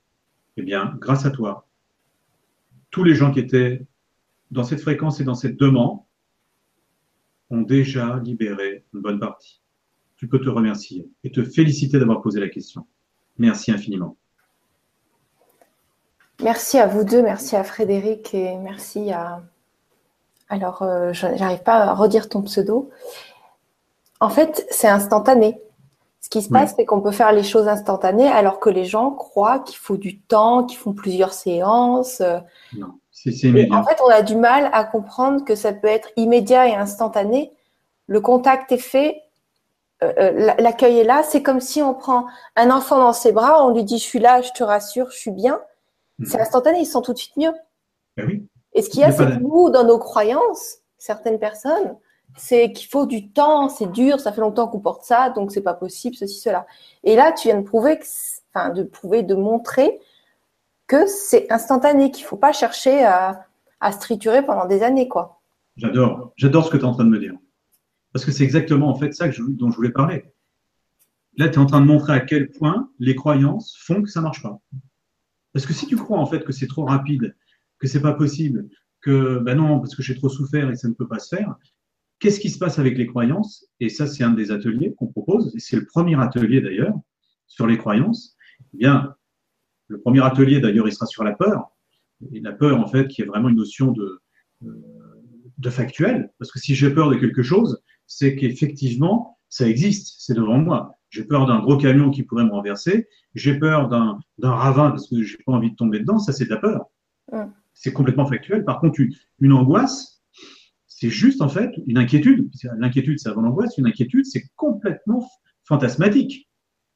eh 0.56 0.62
bien, 0.62 0.96
grâce 0.98 1.26
à 1.26 1.30
toi, 1.30 1.68
tous 2.90 3.04
les 3.04 3.14
gens 3.14 3.30
qui 3.30 3.38
étaient 3.38 3.86
dans 4.50 4.64
cette 4.64 4.80
fréquence 4.80 5.20
et 5.20 5.24
dans 5.24 5.36
cette 5.36 5.60
demande 5.60 6.00
ont 7.50 7.62
déjà 7.62 8.18
libéré 8.18 8.84
une 8.92 9.00
bonne 9.00 9.20
partie. 9.20 9.62
Tu 10.16 10.26
peux 10.26 10.40
te 10.40 10.48
remercier 10.48 11.08
et 11.22 11.30
te 11.30 11.44
féliciter 11.44 12.00
d'avoir 12.00 12.20
posé 12.20 12.40
la 12.40 12.48
question. 12.48 12.84
Merci 13.36 13.70
infiniment. 13.70 14.16
Merci 16.42 16.78
à 16.78 16.86
vous 16.86 17.04
deux, 17.04 17.22
merci 17.22 17.56
à 17.56 17.64
Frédéric 17.64 18.32
et 18.34 18.56
merci 18.56 19.12
à. 19.12 19.42
Alors, 20.48 20.82
euh, 20.82 21.12
je 21.12 21.26
n'arrive 21.26 21.62
pas 21.62 21.76
à 21.76 21.94
redire 21.94 22.28
ton 22.28 22.42
pseudo. 22.42 22.90
En 24.20 24.30
fait, 24.30 24.66
c'est 24.70 24.88
instantané. 24.88 25.60
Ce 26.20 26.28
qui 26.28 26.42
se 26.42 26.48
passe, 26.48 26.74
c'est 26.76 26.84
qu'on 26.84 27.00
peut 27.00 27.12
faire 27.12 27.32
les 27.32 27.42
choses 27.42 27.68
instantanées 27.68 28.28
alors 28.28 28.60
que 28.60 28.70
les 28.70 28.84
gens 28.84 29.12
croient 29.12 29.60
qu'il 29.60 29.78
faut 29.78 29.96
du 29.96 30.20
temps, 30.20 30.64
qu'ils 30.64 30.78
font 30.78 30.92
plusieurs 30.92 31.32
séances. 31.32 32.22
Non, 32.76 32.98
c'est 33.12 33.30
immédiat. 33.30 33.76
en 33.76 33.84
fait, 33.84 33.96
on 34.04 34.08
a 34.08 34.22
du 34.22 34.36
mal 34.36 34.68
à 34.72 34.84
comprendre 34.84 35.44
que 35.44 35.54
ça 35.54 35.72
peut 35.72 35.88
être 35.88 36.10
immédiat 36.16 36.68
et 36.68 36.74
instantané. 36.74 37.52
Le 38.06 38.20
contact 38.20 38.72
est 38.72 38.78
fait, 38.78 39.22
euh, 40.02 40.12
euh, 40.18 40.54
l'accueil 40.58 40.98
est 40.98 41.04
là. 41.04 41.22
C'est 41.22 41.42
comme 41.42 41.60
si 41.60 41.82
on 41.82 41.94
prend 41.94 42.26
un 42.56 42.70
enfant 42.70 42.98
dans 42.98 43.12
ses 43.12 43.32
bras, 43.32 43.64
on 43.64 43.72
lui 43.74 43.84
dit 43.84 43.98
je 43.98 44.04
suis 44.04 44.18
là, 44.18 44.40
je 44.42 44.50
te 44.52 44.62
rassure, 44.62 45.10
je 45.10 45.18
suis 45.18 45.30
bien. 45.30 45.60
Hmm. 46.18 46.24
C'est 46.24 46.40
instantané, 46.40 46.80
ils 46.80 46.86
sont 46.86 47.02
tout 47.02 47.12
de 47.12 47.18
suite 47.18 47.36
mieux. 47.36 47.52
Ben 48.16 48.26
oui. 48.26 48.46
Et 48.74 48.82
ce 48.82 48.90
qu'il 48.90 49.00
y 49.00 49.04
a, 49.04 49.12
c'est 49.12 49.26
que 49.26 49.40
nous, 49.40 49.70
dans 49.70 49.84
nos 49.84 49.98
croyances, 49.98 50.78
certaines 50.98 51.38
personnes, 51.38 51.96
c'est 52.36 52.72
qu'il 52.72 52.88
faut 52.88 53.06
du 53.06 53.30
temps, 53.30 53.68
c'est 53.68 53.90
dur, 53.90 54.20
ça 54.20 54.32
fait 54.32 54.40
longtemps 54.40 54.68
qu'on 54.68 54.80
porte 54.80 55.04
ça, 55.04 55.30
donc 55.30 55.50
c'est 55.50 55.62
pas 55.62 55.74
possible, 55.74 56.14
ceci, 56.14 56.40
cela. 56.40 56.66
Et 57.02 57.16
là, 57.16 57.32
tu 57.32 57.48
viens 57.48 57.58
de 57.58 57.64
prouver, 57.64 57.98
que, 57.98 58.04
enfin, 58.54 58.70
de 58.70 58.82
prouver, 58.82 59.22
de 59.22 59.34
montrer 59.34 59.98
que 60.86 61.06
c'est 61.06 61.50
instantané, 61.50 62.10
qu'il 62.10 62.24
faut 62.24 62.36
pas 62.36 62.52
chercher 62.52 63.04
à, 63.04 63.46
à 63.80 63.92
se 63.92 63.98
triturer 63.98 64.44
pendant 64.44 64.66
des 64.66 64.82
années, 64.82 65.08
quoi. 65.08 65.40
J'adore, 65.76 66.32
j'adore 66.36 66.66
ce 66.66 66.70
que 66.70 66.76
tu 66.76 66.82
es 66.82 66.86
en 66.86 66.92
train 66.92 67.04
de 67.04 67.10
me 67.10 67.18
dire. 67.18 67.34
Parce 68.12 68.24
que 68.24 68.32
c'est 68.32 68.44
exactement 68.44 68.88
en 68.88 68.94
fait 68.94 69.12
ça 69.12 69.28
que 69.28 69.36
dont 69.52 69.70
je 69.70 69.76
voulais 69.76 69.92
parler. 69.92 70.32
Là, 71.36 71.48
tu 71.48 71.54
es 71.54 71.58
en 71.58 71.66
train 71.66 71.80
de 71.80 71.86
montrer 71.86 72.14
à 72.14 72.20
quel 72.20 72.50
point 72.50 72.90
les 72.98 73.14
croyances 73.14 73.76
font 73.78 74.02
que 74.02 74.08
ça 74.08 74.20
marche 74.20 74.42
pas. 74.42 74.60
Parce 75.52 75.66
que 75.66 75.72
si 75.72 75.86
tu 75.86 75.96
crois 75.96 76.18
en 76.18 76.26
fait 76.26 76.44
que 76.44 76.52
c'est 76.52 76.66
trop 76.66 76.84
rapide, 76.84 77.34
que 77.78 77.86
c'est 77.86 78.02
pas 78.02 78.14
possible, 78.14 78.68
que 79.00 79.38
ben 79.38 79.56
non, 79.56 79.78
parce 79.80 79.94
que 79.94 80.02
j'ai 80.02 80.16
trop 80.16 80.28
souffert 80.28 80.70
et 80.70 80.76
ça 80.76 80.88
ne 80.88 80.94
peut 80.94 81.08
pas 81.08 81.18
se 81.18 81.34
faire, 81.34 81.56
Qu'est-ce 82.18 82.40
qui 82.40 82.50
se 82.50 82.58
passe 82.58 82.78
avec 82.78 82.98
les 82.98 83.06
croyances? 83.06 83.66
Et 83.78 83.88
ça, 83.88 84.06
c'est 84.06 84.24
un 84.24 84.32
des 84.32 84.50
ateliers 84.50 84.92
qu'on 84.96 85.06
propose, 85.06 85.54
et 85.54 85.60
c'est 85.60 85.76
le 85.76 85.86
premier 85.86 86.20
atelier 86.20 86.60
d'ailleurs 86.60 86.94
sur 87.46 87.66
les 87.66 87.78
croyances. 87.78 88.36
Eh 88.74 88.78
bien, 88.78 89.14
le 89.86 90.00
premier 90.00 90.24
atelier 90.24 90.60
d'ailleurs, 90.60 90.88
il 90.88 90.92
sera 90.92 91.06
sur 91.06 91.22
la 91.22 91.34
peur. 91.34 91.70
Et 92.32 92.40
la 92.40 92.52
peur, 92.52 92.80
en 92.80 92.88
fait, 92.88 93.06
qui 93.06 93.22
est 93.22 93.24
vraiment 93.24 93.48
une 93.48 93.56
notion 93.56 93.92
de, 93.92 94.20
euh, 94.64 94.68
de 95.58 95.70
factuel. 95.70 96.32
Parce 96.38 96.50
que 96.50 96.58
si 96.58 96.74
j'ai 96.74 96.90
peur 96.90 97.08
de 97.08 97.14
quelque 97.14 97.42
chose, 97.42 97.80
c'est 98.08 98.34
qu'effectivement, 98.34 99.38
ça 99.48 99.68
existe, 99.68 100.16
c'est 100.18 100.34
devant 100.34 100.58
moi. 100.58 100.97
J'ai 101.10 101.24
peur 101.24 101.46
d'un 101.46 101.60
gros 101.60 101.76
camion 101.76 102.10
qui 102.10 102.22
pourrait 102.22 102.44
me 102.44 102.50
renverser. 102.50 103.08
J'ai 103.34 103.58
peur 103.58 103.88
d'un 103.88 104.18
ravin 104.42 104.90
parce 104.90 105.08
que 105.08 105.22
j'ai 105.22 105.38
pas 105.44 105.52
envie 105.52 105.70
de 105.70 105.76
tomber 105.76 106.00
dedans. 106.00 106.18
Ça, 106.18 106.32
c'est 106.32 106.44
de 106.44 106.50
la 106.50 106.58
peur. 106.58 106.86
C'est 107.74 107.92
complètement 107.92 108.26
factuel. 108.26 108.64
Par 108.64 108.80
contre, 108.80 109.00
une 109.40 109.52
angoisse, 109.52 110.22
c'est 110.86 111.10
juste 111.10 111.42
en 111.42 111.48
fait 111.48 111.70
une 111.86 111.98
inquiétude. 111.98 112.50
L'inquiétude, 112.78 113.18
c'est 113.20 113.28
avant 113.28 113.42
l'angoisse. 113.42 113.78
Une 113.78 113.86
inquiétude, 113.86 114.26
c'est 114.26 114.44
complètement 114.56 115.28
fantasmatique. 115.64 116.48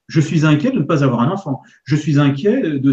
Je 0.08 0.20
suis 0.20 0.44
inquiet 0.44 0.72
de 0.72 0.80
ne 0.80 0.84
pas 0.84 1.04
avoir 1.04 1.20
un 1.20 1.30
enfant. 1.30 1.62
Je 1.84 1.96
suis 1.96 2.18
inquiet 2.18 2.78
de, 2.78 2.92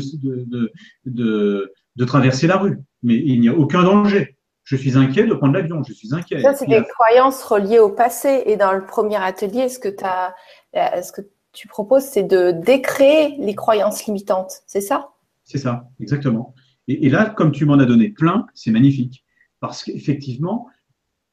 de, 1.05 2.05
traverser 2.05 2.47
la 2.47 2.57
rue. 2.57 2.77
Mais 3.01 3.17
il 3.17 3.41
n'y 3.41 3.49
a 3.49 3.55
aucun 3.55 3.83
danger. 3.83 4.37
Je 4.69 4.75
suis 4.75 4.95
inquiet 4.95 5.25
de 5.25 5.33
prendre 5.33 5.53
l'avion. 5.53 5.81
Je 5.81 5.93
suis 5.93 6.13
inquiet. 6.13 6.43
Ça, 6.43 6.53
c'est 6.53 6.67
des 6.67 6.83
croyances 6.83 7.43
reliées 7.43 7.79
au 7.79 7.89
passé. 7.89 8.43
Et 8.45 8.55
dans 8.55 8.71
le 8.71 8.85
premier 8.85 9.15
atelier, 9.15 9.67
ce 9.67 9.79
que, 9.79 9.89
as, 10.03 10.35
euh, 10.75 11.01
ce 11.01 11.11
que 11.11 11.21
tu 11.53 11.67
proposes, 11.67 12.03
c'est 12.03 12.21
de 12.21 12.51
décréer 12.51 13.35
les 13.39 13.55
croyances 13.55 14.05
limitantes. 14.05 14.61
C'est 14.67 14.81
ça? 14.81 15.09
C'est 15.43 15.57
ça, 15.57 15.89
exactement. 15.99 16.53
Et, 16.87 17.07
et 17.07 17.09
là, 17.09 17.25
comme 17.25 17.51
tu 17.51 17.65
m'en 17.65 17.79
as 17.79 17.85
donné 17.85 18.09
plein, 18.09 18.45
c'est 18.53 18.69
magnifique. 18.69 19.25
Parce 19.59 19.83
qu'effectivement, 19.83 20.67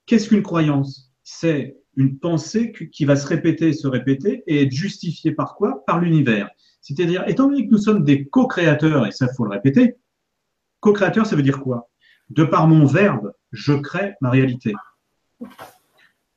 qu'est-ce 0.06 0.30
qu'une 0.30 0.42
croyance? 0.42 1.12
C'est 1.22 1.76
une 1.94 2.18
pensée 2.18 2.72
qui 2.72 3.04
va 3.04 3.16
se 3.16 3.26
répéter, 3.26 3.74
se 3.74 3.86
répéter 3.86 4.44
et 4.46 4.62
être 4.62 4.72
justifiée 4.72 5.32
par 5.32 5.56
quoi? 5.56 5.84
Par 5.84 6.00
l'univers. 6.00 6.48
C'est-à-dire, 6.80 7.28
étant 7.28 7.48
donné 7.48 7.66
que 7.66 7.72
nous 7.72 7.78
sommes 7.78 8.02
des 8.02 8.24
co-créateurs, 8.24 9.06
et 9.06 9.12
ça, 9.12 9.28
faut 9.36 9.44
le 9.44 9.50
répéter, 9.50 9.96
co-créateur, 10.80 11.26
ça 11.26 11.36
veut 11.36 11.42
dire 11.42 11.60
quoi? 11.60 11.90
De 12.30 12.44
par 12.44 12.66
mon 12.68 12.86
verbe, 12.86 13.32
je 13.52 13.72
crée 13.72 14.14
ma 14.20 14.30
réalité. 14.30 14.74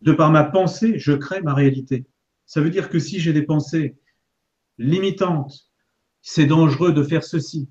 De 0.02 0.14
par 0.14 0.32
ma 0.32 0.44
pensée, 0.44 1.00
je 1.00 1.14
crée 1.14 1.42
ma 1.42 1.54
réalité. 1.54 2.06
Ça 2.46 2.62
veut 2.62 2.70
dire 2.70 2.90
que 2.90 3.00
si 3.00 3.20
j'ai 3.20 3.34
des 3.34 3.44
pensées 3.44 3.98
limitantes, 4.78 5.70
c'est 6.22 6.46
dangereux 6.46 6.94
de 6.94 7.04
faire 7.04 7.24
ceci, 7.24 7.70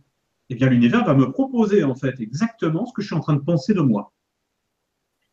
eh 0.51 0.55
bien 0.55 0.69
l'univers 0.69 1.05
va 1.05 1.15
me 1.15 1.31
proposer 1.31 1.85
en 1.85 1.95
fait 1.95 2.21
exactement 2.21 2.87
ce 2.87 2.93
que 2.93 3.03
je 3.03 3.09
suis 3.09 3.17
en 3.17 3.21
train 3.21 3.35
de 3.35 3.41
penser 3.41 3.75
de 3.75 3.81
moi. 3.81 4.13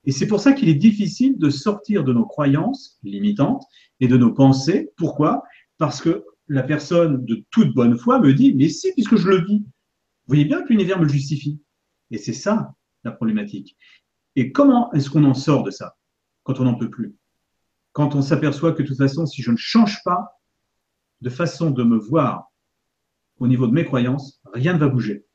Et 0.05 0.11
c'est 0.11 0.27
pour 0.27 0.39
ça 0.39 0.53
qu'il 0.53 0.69
est 0.69 0.75
difficile 0.75 1.37
de 1.37 1.49
sortir 1.49 2.03
de 2.03 2.13
nos 2.13 2.25
croyances 2.25 2.99
limitantes 3.03 3.63
et 3.99 4.07
de 4.07 4.17
nos 4.17 4.33
pensées. 4.33 4.91
Pourquoi? 4.97 5.43
Parce 5.77 6.01
que 6.01 6.23
la 6.47 6.61
personne 6.61 7.25
de 7.25 7.43
toute 7.49 7.73
bonne 7.73 7.97
foi 7.97 8.19
me 8.19 8.33
dit, 8.33 8.53
mais 8.53 8.69
si, 8.69 8.91
puisque 8.93 9.15
je 9.15 9.27
le 9.27 9.43
vis, 9.43 9.59
vous 9.59 10.27
voyez 10.27 10.45
bien 10.45 10.61
que 10.61 10.69
l'univers 10.69 10.99
me 10.99 11.07
justifie. 11.07 11.59
Et 12.11 12.19
c'est 12.19 12.33
ça 12.33 12.74
la 13.05 13.11
problématique. 13.11 13.77
Et 14.35 14.51
comment 14.51 14.91
est-ce 14.91 15.09
qu'on 15.09 15.23
en 15.23 15.33
sort 15.33 15.63
de 15.63 15.71
ça 15.71 15.95
quand 16.43 16.59
on 16.59 16.63
n'en 16.63 16.75
peut 16.75 16.89
plus? 16.89 17.15
Quand 17.93 18.15
on 18.15 18.21
s'aperçoit 18.21 18.73
que 18.73 18.83
de 18.83 18.87
toute 18.87 18.97
façon, 18.97 19.25
si 19.25 19.41
je 19.41 19.51
ne 19.51 19.57
change 19.57 20.03
pas 20.03 20.41
de 21.21 21.29
façon 21.29 21.71
de 21.71 21.83
me 21.83 21.97
voir 21.97 22.51
au 23.39 23.47
niveau 23.47 23.67
de 23.67 23.73
mes 23.73 23.85
croyances, 23.85 24.41
rien 24.53 24.73
ne 24.73 24.77
va 24.77 24.87
bouger. 24.87 25.25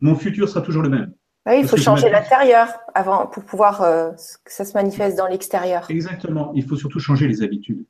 Mon 0.00 0.14
futur 0.14 0.48
sera 0.48 0.62
toujours 0.62 0.82
le 0.82 0.88
même. 0.88 1.14
Oui, 1.46 1.60
il 1.60 1.68
faut 1.68 1.76
changer 1.76 2.10
l'intérieur 2.10 2.68
avant 2.94 3.26
pour 3.26 3.44
pouvoir 3.44 3.82
euh, 3.82 4.10
que 4.44 4.52
ça 4.52 4.64
se 4.64 4.74
manifeste 4.74 5.16
dans 5.16 5.26
l'extérieur. 5.26 5.90
Exactement. 5.90 6.52
Il 6.54 6.66
faut 6.66 6.76
surtout 6.76 7.00
changer 7.00 7.26
les 7.28 7.42
habitudes. 7.42 7.84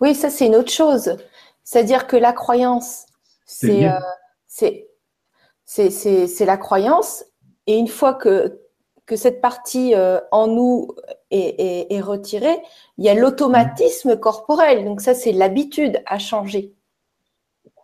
Oui, 0.00 0.14
ça 0.14 0.30
c'est 0.30 0.46
une 0.46 0.56
autre 0.56 0.72
chose. 0.72 1.16
C'est-à-dire 1.62 2.06
que 2.06 2.16
la 2.16 2.32
croyance, 2.32 3.04
c'est 3.44 3.86
euh, 3.86 3.98
c'est 4.46 6.44
la 6.46 6.56
croyance. 6.56 7.24
Et 7.68 7.76
une 7.76 7.86
fois 7.86 8.14
que, 8.14 8.58
que 9.06 9.14
cette 9.14 9.40
partie 9.40 9.94
euh, 9.94 10.18
en 10.32 10.48
nous 10.48 10.88
est, 11.30 11.54
est, 11.60 11.94
est, 11.94 12.00
retirée, 12.00 12.56
il 12.96 13.04
y 13.04 13.08
a 13.08 13.14
l'automatisme 13.14 14.18
corporel. 14.18 14.84
Donc 14.84 15.00
ça, 15.00 15.14
c'est 15.14 15.32
l'habitude 15.32 16.02
à 16.06 16.18
changer 16.18 16.74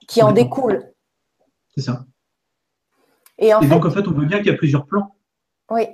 qui 0.09 0.22
en 0.22 0.32
découle. 0.32 0.93
C'est 1.76 1.82
ça. 1.82 2.05
Et, 3.39 3.51
donc, 3.51 3.85
en 3.85 3.91
fait, 3.91 4.07
on 4.07 4.12
veut 4.12 4.26
bien 4.26 4.39
qu'il 4.39 4.47
y 4.47 4.55
a 4.55 4.57
plusieurs 4.57 4.87
plans. 4.87 5.16
Oui. 5.70 5.89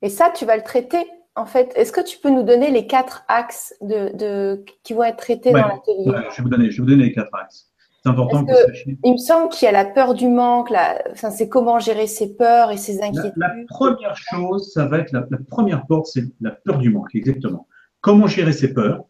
Et 0.00 0.08
ça, 0.08 0.30
tu 0.30 0.44
vas 0.44 0.56
le 0.56 0.62
traiter, 0.62 1.04
en 1.36 1.46
fait. 1.46 1.72
Est-ce 1.76 1.92
que 1.92 2.00
tu 2.00 2.18
peux 2.18 2.30
nous 2.30 2.42
donner 2.42 2.70
les 2.70 2.86
quatre 2.86 3.24
axes 3.28 3.74
de, 3.80 4.64
qui 4.82 4.94
vont 4.94 5.04
être 5.04 5.18
traités 5.18 5.52
dans 5.52 5.68
l'atelier? 5.68 6.04
Je, 6.06 6.36
vais 6.36 6.42
vous 6.42 6.48
donner, 6.48 6.70
je 6.70 6.76
vais 6.76 6.82
vous 6.82 6.90
donner 6.90 7.04
les 7.04 7.12
quatre 7.12 7.34
axes. 7.34 7.71
C'est 8.02 8.10
important 8.10 8.44
que, 8.44 8.52
que 8.52 8.90
Il 9.04 9.12
me 9.12 9.16
semble 9.16 9.48
qu'il 9.50 9.66
y 9.66 9.68
a 9.68 9.72
la 9.72 9.84
peur 9.84 10.14
du 10.14 10.28
manque, 10.28 10.70
la... 10.70 11.00
enfin, 11.12 11.30
c'est 11.30 11.48
comment 11.48 11.78
gérer 11.78 12.08
ses 12.08 12.34
peurs 12.34 12.72
et 12.72 12.76
ses 12.76 13.00
inquiétudes. 13.00 13.32
La, 13.36 13.54
première 13.68 14.16
chose, 14.16 14.72
ça 14.72 14.86
va 14.86 14.98
être 14.98 15.12
la, 15.12 15.22
première 15.48 15.86
porte, 15.86 16.06
c'est 16.06 16.24
la 16.40 16.50
peur 16.50 16.78
du 16.78 16.90
manque, 16.90 17.14
exactement. 17.14 17.68
Comment 18.00 18.26
gérer 18.26 18.52
ses 18.52 18.74
peurs 18.74 19.04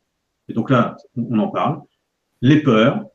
Et 0.49 0.53
donc 0.53 0.69
là, 0.69 0.97
on 1.17 1.39
en 1.39 1.49
parle. 1.49 1.81
Les 2.43 2.63
peurs, 2.63 3.07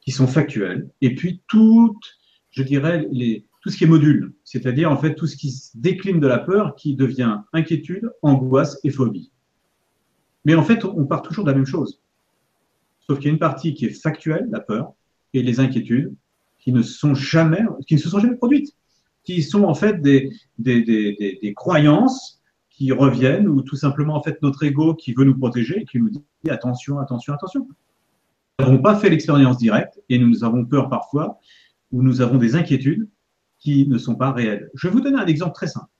qui 0.00 0.10
sont 0.10 0.26
factuels, 0.26 0.88
et 1.02 1.14
puis 1.14 1.42
tout, 1.46 1.96
je 2.50 2.62
dirais, 2.62 3.06
les, 3.12 3.46
tout 3.60 3.70
ce 3.70 3.76
qui 3.76 3.84
est 3.84 3.88
module, 3.88 4.34
c'est-à-dire 4.42 4.90
en 4.90 4.96
fait 4.96 5.14
tout 5.14 5.26
ce 5.26 5.36
qui 5.36 5.50
se 5.50 5.76
décline 5.76 6.18
de 6.18 6.26
la 6.26 6.38
peur 6.38 6.74
qui 6.74 6.96
devient 6.96 7.40
inquiétude, 7.52 8.10
angoisse 8.22 8.80
et 8.82 8.90
phobie. 8.90 9.30
Mais 10.44 10.54
en 10.54 10.62
fait, 10.62 10.84
on 10.84 11.04
part 11.04 11.22
toujours 11.22 11.44
de 11.44 11.50
la 11.50 11.56
même 11.56 11.66
chose. 11.66 12.00
Sauf 13.08 13.18
qu'il 13.18 13.28
y 13.28 13.30
a 13.30 13.32
une 13.32 13.38
partie 13.38 13.74
qui 13.74 13.86
est 13.86 13.90
factuelle, 13.90 14.48
la 14.50 14.60
peur, 14.60 14.92
et 15.34 15.42
les 15.42 15.60
inquiétudes 15.60 16.14
qui 16.58 16.72
ne 16.72 16.82
sont 16.82 17.14
jamais, 17.14 17.62
qui 17.86 17.94
ne 17.94 18.00
se 18.00 18.08
sont 18.08 18.18
jamais 18.18 18.36
produites, 18.36 18.74
qui 19.24 19.42
sont 19.42 19.64
en 19.64 19.74
fait 19.74 20.00
des, 20.02 20.30
des, 20.58 20.82
des, 20.82 21.38
des 21.40 21.54
croyances 21.54 22.40
qui 22.70 22.92
reviennent 22.92 23.48
ou 23.48 23.62
tout 23.62 23.76
simplement 23.76 24.14
en 24.14 24.22
fait 24.22 24.40
notre 24.42 24.62
ego 24.64 24.94
qui 24.94 25.12
veut 25.12 25.24
nous 25.24 25.36
protéger 25.36 25.80
et 25.80 25.84
qui 25.84 25.98
nous 25.98 26.10
dit 26.10 26.22
attention, 26.48 26.98
attention, 26.98 27.34
attention 27.34 27.66
n'avons 28.58 28.78
pas 28.78 28.96
fait 28.96 29.08
l'expérience 29.08 29.58
directe 29.58 30.00
et 30.08 30.18
nous 30.18 30.44
avons 30.44 30.64
peur 30.64 30.88
parfois 30.88 31.38
ou 31.92 32.02
nous 32.02 32.20
avons 32.20 32.38
des 32.38 32.56
inquiétudes 32.56 33.08
qui 33.58 33.86
ne 33.88 33.98
sont 33.98 34.14
pas 34.14 34.32
réelles. 34.32 34.70
Je 34.74 34.88
vais 34.88 34.92
vous 34.92 35.00
donner 35.00 35.18
un 35.18 35.26
exemple 35.26 35.54
très 35.54 35.66
simple 35.66 35.90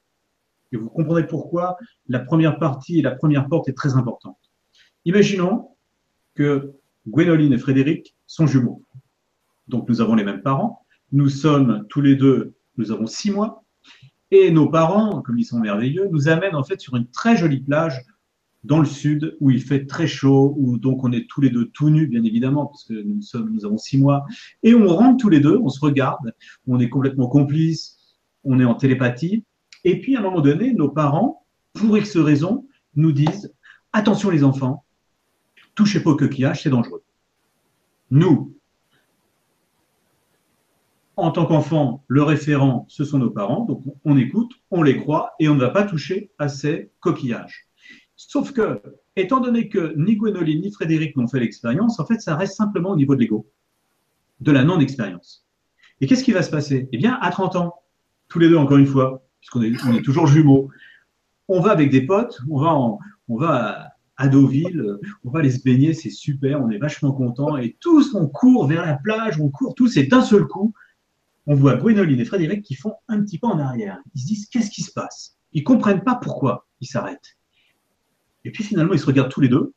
et 0.72 0.76
vous 0.76 0.88
comprendrez 0.88 1.26
pourquoi 1.26 1.76
la 2.08 2.18
première 2.18 2.58
partie 2.58 2.98
et 2.98 3.02
la 3.02 3.12
première 3.12 3.48
porte 3.48 3.68
est 3.68 3.74
très 3.74 3.94
importante. 3.94 4.38
Imaginons 5.04 5.70
que 6.34 6.74
Gwénoline 7.08 7.52
et 7.52 7.58
Frédéric 7.58 8.14
sont 8.26 8.46
jumeaux. 8.46 8.82
Donc 9.66 9.88
nous 9.88 10.00
avons 10.00 10.14
les 10.14 10.24
mêmes 10.24 10.42
parents, 10.42 10.84
nous 11.12 11.28
sommes 11.28 11.86
tous 11.88 12.00
les 12.00 12.16
deux, 12.16 12.54
nous 12.76 12.92
avons 12.92 13.06
six 13.06 13.30
mois, 13.30 13.64
et 14.30 14.50
nos 14.50 14.68
parents, 14.68 15.22
comme 15.22 15.38
ils 15.38 15.44
sont 15.44 15.58
merveilleux, 15.58 16.08
nous 16.10 16.28
amènent 16.28 16.54
en 16.54 16.64
fait 16.64 16.80
sur 16.80 16.96
une 16.96 17.08
très 17.08 17.36
jolie 17.36 17.60
plage 17.60 18.04
dans 18.64 18.80
le 18.80 18.86
sud 18.86 19.36
où 19.40 19.50
il 19.50 19.62
fait 19.62 19.86
très 19.86 20.06
chaud, 20.06 20.54
où 20.58 20.78
donc 20.78 21.04
on 21.04 21.12
est 21.12 21.26
tous 21.28 21.40
les 21.40 21.50
deux 21.50 21.68
tout 21.68 21.90
nus, 21.90 22.06
bien 22.06 22.24
évidemment, 22.24 22.66
parce 22.66 22.84
que 22.84 22.94
nous 22.94 23.22
sommes, 23.22 23.50
nous 23.52 23.64
avons 23.64 23.78
six 23.78 23.98
mois, 23.98 24.26
et 24.62 24.74
on 24.74 24.86
rentre 24.88 25.22
tous 25.22 25.28
les 25.28 25.40
deux, 25.40 25.58
on 25.62 25.68
se 25.68 25.80
regarde, 25.80 26.34
on 26.66 26.78
est 26.80 26.88
complètement 26.88 27.28
complices, 27.28 27.98
on 28.44 28.60
est 28.60 28.64
en 28.64 28.74
télépathie, 28.74 29.44
et 29.84 30.00
puis 30.00 30.16
à 30.16 30.20
un 30.20 30.22
moment 30.22 30.40
donné, 30.40 30.74
nos 30.74 30.88
parents, 30.88 31.46
pour 31.72 31.96
X 31.96 32.16
raison, 32.16 32.66
nous 32.96 33.12
disent 33.12 33.54
attention 33.92 34.28
les 34.30 34.44
enfants, 34.44 34.84
touchez 35.78 36.00
pas 36.00 36.10
au 36.10 36.16
coquillage, 36.16 36.64
c'est 36.64 36.70
dangereux. 36.70 37.04
Nous, 38.10 38.52
en 41.16 41.30
tant 41.30 41.46
qu'enfants, 41.46 42.02
le 42.08 42.24
référent, 42.24 42.84
ce 42.88 43.04
sont 43.04 43.20
nos 43.20 43.30
parents, 43.30 43.64
donc 43.64 43.84
on 44.04 44.16
écoute, 44.16 44.50
on 44.72 44.82
les 44.82 44.96
croit, 44.96 45.34
et 45.38 45.48
on 45.48 45.54
ne 45.54 45.60
va 45.60 45.70
pas 45.70 45.84
toucher 45.84 46.32
à 46.36 46.48
ces 46.48 46.90
coquillages. 46.98 47.68
Sauf 48.16 48.50
que, 48.50 48.82
étant 49.14 49.38
donné 49.38 49.68
que 49.68 49.94
ni 49.96 50.16
Gwénoline 50.16 50.62
ni 50.62 50.72
Frédéric 50.72 51.16
n'ont 51.16 51.28
fait 51.28 51.38
l'expérience, 51.38 52.00
en 52.00 52.06
fait, 52.06 52.20
ça 52.20 52.34
reste 52.34 52.56
simplement 52.56 52.90
au 52.90 52.96
niveau 52.96 53.14
de 53.14 53.20
l'ego, 53.20 53.48
de 54.40 54.50
la 54.50 54.64
non-expérience. 54.64 55.46
Et 56.00 56.08
qu'est-ce 56.08 56.24
qui 56.24 56.32
va 56.32 56.42
se 56.42 56.50
passer? 56.50 56.88
Eh 56.90 56.98
bien, 56.98 57.18
à 57.20 57.30
30 57.30 57.54
ans, 57.54 57.74
tous 58.26 58.40
les 58.40 58.48
deux, 58.48 58.56
encore 58.56 58.78
une 58.78 58.86
fois, 58.86 59.22
puisqu'on 59.38 59.62
est, 59.62 60.02
toujours 60.02 60.26
jumeaux, 60.26 60.70
on 61.46 61.60
va 61.60 61.70
avec 61.70 61.90
des 61.90 62.04
potes, 62.04 62.40
on 62.50 63.36
va 63.36 63.87
à 64.18 64.28
Deauville, 64.28 64.98
on 65.24 65.30
va 65.30 65.38
aller 65.38 65.50
se 65.50 65.62
baigner, 65.62 65.94
c'est 65.94 66.10
super, 66.10 66.60
on 66.60 66.70
est 66.70 66.78
vachement 66.78 67.12
contents, 67.12 67.56
et 67.56 67.76
tous, 67.80 68.14
on 68.14 68.26
court 68.28 68.66
vers 68.66 68.84
la 68.84 68.96
plage, 68.96 69.40
on 69.40 69.48
court 69.48 69.74
tous, 69.74 69.96
et 69.96 70.06
d'un 70.06 70.22
seul 70.22 70.44
coup, 70.46 70.74
on 71.46 71.54
voit 71.54 71.76
Gwénoline 71.76 72.20
et 72.20 72.24
Frédéric 72.24 72.62
qui 72.62 72.74
font 72.74 72.94
un 73.08 73.22
petit 73.22 73.38
pas 73.38 73.48
en 73.48 73.58
arrière. 73.58 73.98
Ils 74.14 74.20
se 74.20 74.26
disent, 74.26 74.48
qu'est-ce 74.48 74.70
qui 74.70 74.82
se 74.82 74.92
passe? 74.92 75.38
Ils 75.54 75.64
comprennent 75.64 76.02
pas 76.02 76.16
pourquoi 76.16 76.66
ils 76.80 76.86
s'arrêtent. 76.86 77.38
Et 78.44 78.50
puis 78.50 78.64
finalement, 78.64 78.92
ils 78.92 78.98
se 78.98 79.06
regardent 79.06 79.30
tous 79.30 79.40
les 79.40 79.48
deux. 79.48 79.72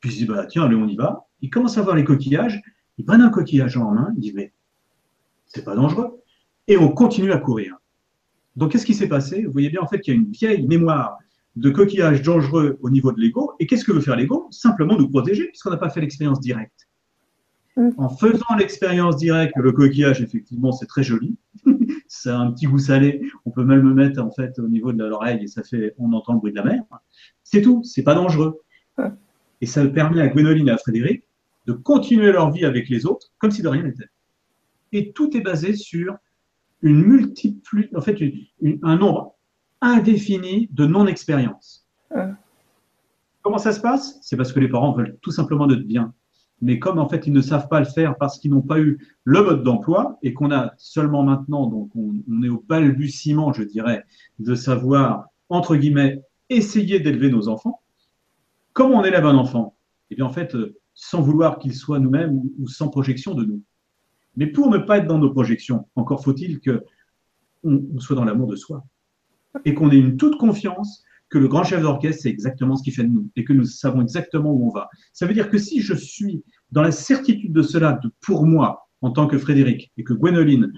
Puis 0.00 0.10
ils 0.10 0.12
se 0.12 0.18
disent, 0.18 0.26
bah, 0.26 0.46
tiens, 0.46 0.64
allez, 0.64 0.74
on 0.74 0.88
y 0.88 0.96
va. 0.96 1.26
Ils 1.40 1.50
commencent 1.50 1.78
à 1.78 1.82
voir 1.82 1.94
les 1.94 2.04
coquillages. 2.04 2.60
Ils 2.98 3.04
prennent 3.04 3.20
un 3.20 3.30
coquillage 3.30 3.76
en 3.76 3.92
main. 3.92 4.12
Ils 4.16 4.20
disent, 4.20 4.34
mais 4.34 4.52
c'est 5.46 5.64
pas 5.64 5.76
dangereux. 5.76 6.20
Et 6.66 6.76
on 6.76 6.88
continue 6.88 7.32
à 7.32 7.38
courir. 7.38 7.76
Donc, 8.56 8.72
qu'est-ce 8.72 8.86
qui 8.86 8.94
s'est 8.94 9.08
passé? 9.08 9.44
Vous 9.44 9.52
voyez 9.52 9.70
bien, 9.70 9.82
en 9.82 9.86
fait, 9.86 10.00
qu'il 10.00 10.14
y 10.14 10.16
a 10.16 10.20
une 10.20 10.30
vieille 10.30 10.66
mémoire 10.66 11.18
de 11.56 11.70
coquillages 11.70 12.22
dangereux 12.22 12.78
au 12.82 12.90
niveau 12.90 13.12
de 13.12 13.20
l'ego. 13.20 13.52
Et 13.60 13.66
qu'est-ce 13.66 13.84
que 13.84 13.92
veut 13.92 14.00
faire 14.00 14.16
l'ego? 14.16 14.48
Simplement 14.50 14.96
nous 14.96 15.08
protéger, 15.08 15.46
puisqu'on 15.48 15.70
n'a 15.70 15.76
pas 15.76 15.90
fait 15.90 16.00
l'expérience 16.00 16.40
directe. 16.40 16.88
Mm. 17.76 17.90
En 17.96 18.08
faisant 18.08 18.56
l'expérience 18.58 19.16
directe, 19.16 19.54
le 19.56 19.72
coquillage, 19.72 20.20
effectivement, 20.20 20.72
c'est 20.72 20.86
très 20.86 21.02
joli. 21.02 21.36
ça 22.08 22.38
a 22.38 22.40
un 22.40 22.52
petit 22.52 22.66
goût 22.66 22.78
salé. 22.78 23.20
On 23.44 23.50
peut 23.50 23.64
même 23.64 23.82
le 23.82 23.94
mettre 23.94 24.22
en 24.22 24.30
fait 24.30 24.58
au 24.58 24.68
niveau 24.68 24.92
de 24.92 25.04
l'oreille 25.04 25.42
et 25.42 25.46
ça 25.46 25.62
fait, 25.62 25.94
on 25.98 26.12
entend 26.12 26.34
le 26.34 26.38
bruit 26.38 26.52
de 26.52 26.56
la 26.56 26.64
mer. 26.64 26.82
C'est 27.42 27.62
tout. 27.62 27.82
C'est 27.84 28.02
pas 28.02 28.14
dangereux. 28.14 28.60
Et 29.60 29.66
ça 29.66 29.86
permet 29.86 30.20
à 30.20 30.28
Gwénoline 30.28 30.68
et 30.68 30.72
à 30.72 30.78
Frédéric 30.78 31.24
de 31.66 31.72
continuer 31.72 32.32
leur 32.32 32.50
vie 32.50 32.64
avec 32.64 32.88
les 32.88 33.06
autres 33.06 33.28
comme 33.38 33.50
si 33.50 33.62
de 33.62 33.68
rien 33.68 33.82
n'était. 33.82 34.08
Et 34.92 35.12
tout 35.12 35.36
est 35.36 35.40
basé 35.40 35.74
sur 35.74 36.16
une 36.82 37.02
multiplie, 37.02 37.88
en 37.96 38.00
fait, 38.02 38.16
un 38.82 38.96
nombre 38.96 39.33
indéfini 39.84 40.68
de 40.72 40.86
non-expérience. 40.86 41.86
Comment 43.42 43.58
ça 43.58 43.72
se 43.72 43.80
passe? 43.80 44.18
C'est 44.22 44.36
parce 44.36 44.52
que 44.52 44.60
les 44.60 44.68
parents 44.68 44.92
veulent 44.92 45.18
tout 45.20 45.30
simplement 45.30 45.66
notre 45.66 45.84
bien 45.84 46.12
mais 46.64 46.78
comme 46.78 46.98
en 46.98 47.08
fait 47.08 47.26
ils 47.26 47.32
ne 47.32 47.42
savent 47.42 47.68
pas 47.68 47.78
le 47.78 47.86
faire 47.86 48.16
parce 48.16 48.38
qu'ils 48.38 48.50
n'ont 48.50 48.62
pas 48.62 48.80
eu 48.80 48.98
le 49.24 49.42
mode 49.42 49.62
d'emploi 49.62 50.18
et 50.22 50.32
qu'on 50.32 50.50
a 50.50 50.72
seulement 50.78 51.22
maintenant, 51.22 51.66
donc 51.66 51.90
on, 51.94 52.42
est 52.42 52.48
au 52.48 52.64
balbutiement, 52.66 53.52
je 53.52 53.62
dirais, 53.62 54.04
de 54.38 54.54
savoir, 54.54 55.26
entre 55.50 55.76
guillemets, 55.76 56.22
essayer 56.48 57.00
d'élever 57.00 57.30
nos 57.30 57.48
enfants. 57.48 57.82
Comment 58.72 59.00
on 59.00 59.04
élève 59.04 59.26
un 59.26 59.36
enfant 59.36 59.76
Eh 60.10 60.14
bien 60.14 60.24
en 60.24 60.30
fait, 60.30 60.56
sans 60.94 61.20
vouloir 61.20 61.58
qu'il 61.58 61.74
soit 61.74 61.98
nous-mêmes 61.98 62.40
ou, 62.58 62.66
sans 62.66 62.88
projection 62.88 63.34
de 63.34 63.44
nous. 63.44 63.62
Mais 64.36 64.46
pour 64.46 64.70
ne 64.70 64.78
pas 64.78 64.98
être 64.98 65.06
dans 65.06 65.18
nos 65.18 65.30
projections, 65.30 65.86
encore 65.96 66.24
faut-il 66.24 66.60
que 66.60 66.82
on 67.62 67.98
soit 67.98 68.16
dans 68.16 68.24
l'amour 68.24 68.46
de 68.46 68.56
soi 68.56 68.84
et 69.64 69.74
qu'on 69.74 69.90
ait 69.90 69.96
une 69.96 70.16
toute 70.16 70.38
confiance 70.38 71.04
que 71.30 71.38
le 71.38 71.48
grand 71.48 71.64
chef 71.64 71.82
d'orchestre 71.82 72.22
sait 72.22 72.28
exactement 72.28 72.76
ce 72.76 72.82
qu'il 72.82 72.92
fait 72.92 73.04
de 73.04 73.08
nous 73.08 73.28
et 73.34 73.44
que 73.44 73.52
nous 73.52 73.64
savons 73.64 74.02
exactement 74.02 74.52
où 74.52 74.68
on 74.68 74.70
va. 74.70 74.88
Ça 75.12 75.26
veut 75.26 75.34
dire 75.34 75.50
que 75.50 75.58
si 75.58 75.80
je 75.80 75.94
suis 75.94 76.44
dans 76.70 76.82
la 76.82 76.92
certitude 76.92 77.52
de 77.52 77.62
cela, 77.62 77.98
de 78.02 78.10
pour 78.20 78.46
moi, 78.46 78.88
en 79.00 79.10
tant 79.10 79.26
que 79.26 79.38
Frédéric, 79.38 79.92
et 79.96 80.04
que 80.04 80.12
Gwénoline 80.12 80.72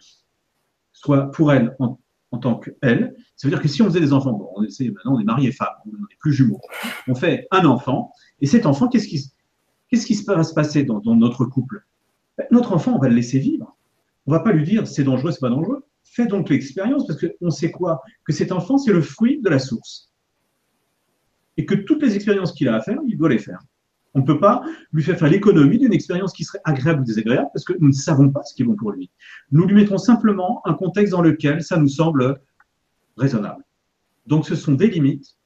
soit 0.93 1.31
pour 1.31 1.53
elle 1.53 1.77
en, 1.79 1.99
tant 2.39 2.59
qu'elle, 2.59 3.15
ça 3.37 3.47
veut 3.49 3.53
dire 3.53 3.63
que 3.63 3.69
si 3.69 3.83
on 3.83 3.87
faisait 3.87 4.01
des 4.01 4.13
enfants, 4.13 4.33
bon, 4.33 4.51
on 4.57 4.63
essaie, 4.63 4.91
maintenant 4.91 5.15
on 5.15 5.21
est 5.21 5.25
marié 5.25 5.49
et 5.49 5.53
femme, 5.53 5.69
on 5.87 5.93
n'est 5.93 6.17
plus 6.19 6.33
jumeaux, 6.33 6.61
on 7.09 7.15
fait 7.15 7.47
un 7.51 7.65
enfant, 7.65 8.13
et 8.41 8.47
cet 8.47 8.67
enfant, 8.67 8.89
qu'est-ce 8.89 9.09
qui, 9.09 9.31
qu'est-ce 9.89 10.07
qui 10.07 10.15
va 10.25 10.43
se 10.43 10.53
passer 10.53 10.85
dans, 10.85 11.01
notre 11.15 11.47
couple? 11.47 11.87
Ben, 12.37 12.47
Notre 12.51 12.73
enfant, 12.73 12.95
on 12.97 12.99
va 12.99 13.09
le 13.09 13.15
laisser 13.15 13.39
vivre. 13.39 13.77
On 14.27 14.33
va 14.33 14.41
pas 14.41 14.53
lui 14.53 14.65
dire 14.65 14.87
c'est 14.87 15.05
dangereux, 15.05 15.31
c'est 15.31 15.41
pas 15.41 15.49
dangereux. 15.49 15.86
Fais 16.17 16.27
donc 16.27 16.49
l'expérience, 16.49 17.07
parce 17.07 17.21
qu'on 17.21 17.51
sait 17.51 17.71
quoi? 17.71 18.01
Que 18.25 18.33
cet 18.33 18.51
enfant, 18.51 18.79
c'est 18.79 18.91
le 18.91 19.03
fruit 19.03 19.43
de 19.43 19.51
la 19.51 19.59
source 19.59 20.11
et 21.59 21.67
que 21.67 21.75
toutes 21.75 22.03
les 22.03 22.17
expériences 22.17 22.53
qu'il 22.53 22.69
a 22.69 22.77
à 22.77 22.81
faire, 22.81 22.99
il 23.07 23.19
doit 23.19 23.29
les 23.29 23.39
faire. 23.39 23.61
On 24.15 24.21
ne 24.21 24.25
peut 24.25 24.41
pas 24.41 24.65
lui 24.93 25.03
faire 25.03 25.19
faire 25.19 25.29
l'économie 25.29 25.79
d'une 25.79 25.93
expérience 25.93 26.33
qui 26.33 26.45
serait 26.45 26.63
agréable 26.65 27.03
ou 27.03 27.05
désagréable 27.05 27.51
parce 27.53 27.67
que 27.67 27.75
nous 27.81 27.89
ne 27.89 27.93
savons 27.93 28.31
pas 28.31 28.43
ce 28.45 28.55
qui 28.55 28.63
est 28.63 28.65
bon 28.65 28.77
pour 28.77 28.93
lui. 28.93 29.11
Nous 29.53 29.67
lui 29.67 29.75
mettons 29.75 29.99
simplement 29.99 30.63
un 30.65 30.73
contexte 30.73 31.13
dans 31.13 31.21
lequel 31.21 31.63
ça 31.63 31.77
nous 31.77 31.89
semble 31.89 32.41
raisonnable. 33.19 33.63
Donc 34.27 34.47
ce 34.47 34.55
sont 34.55 34.73
des 34.73 34.89
limites 34.89 35.37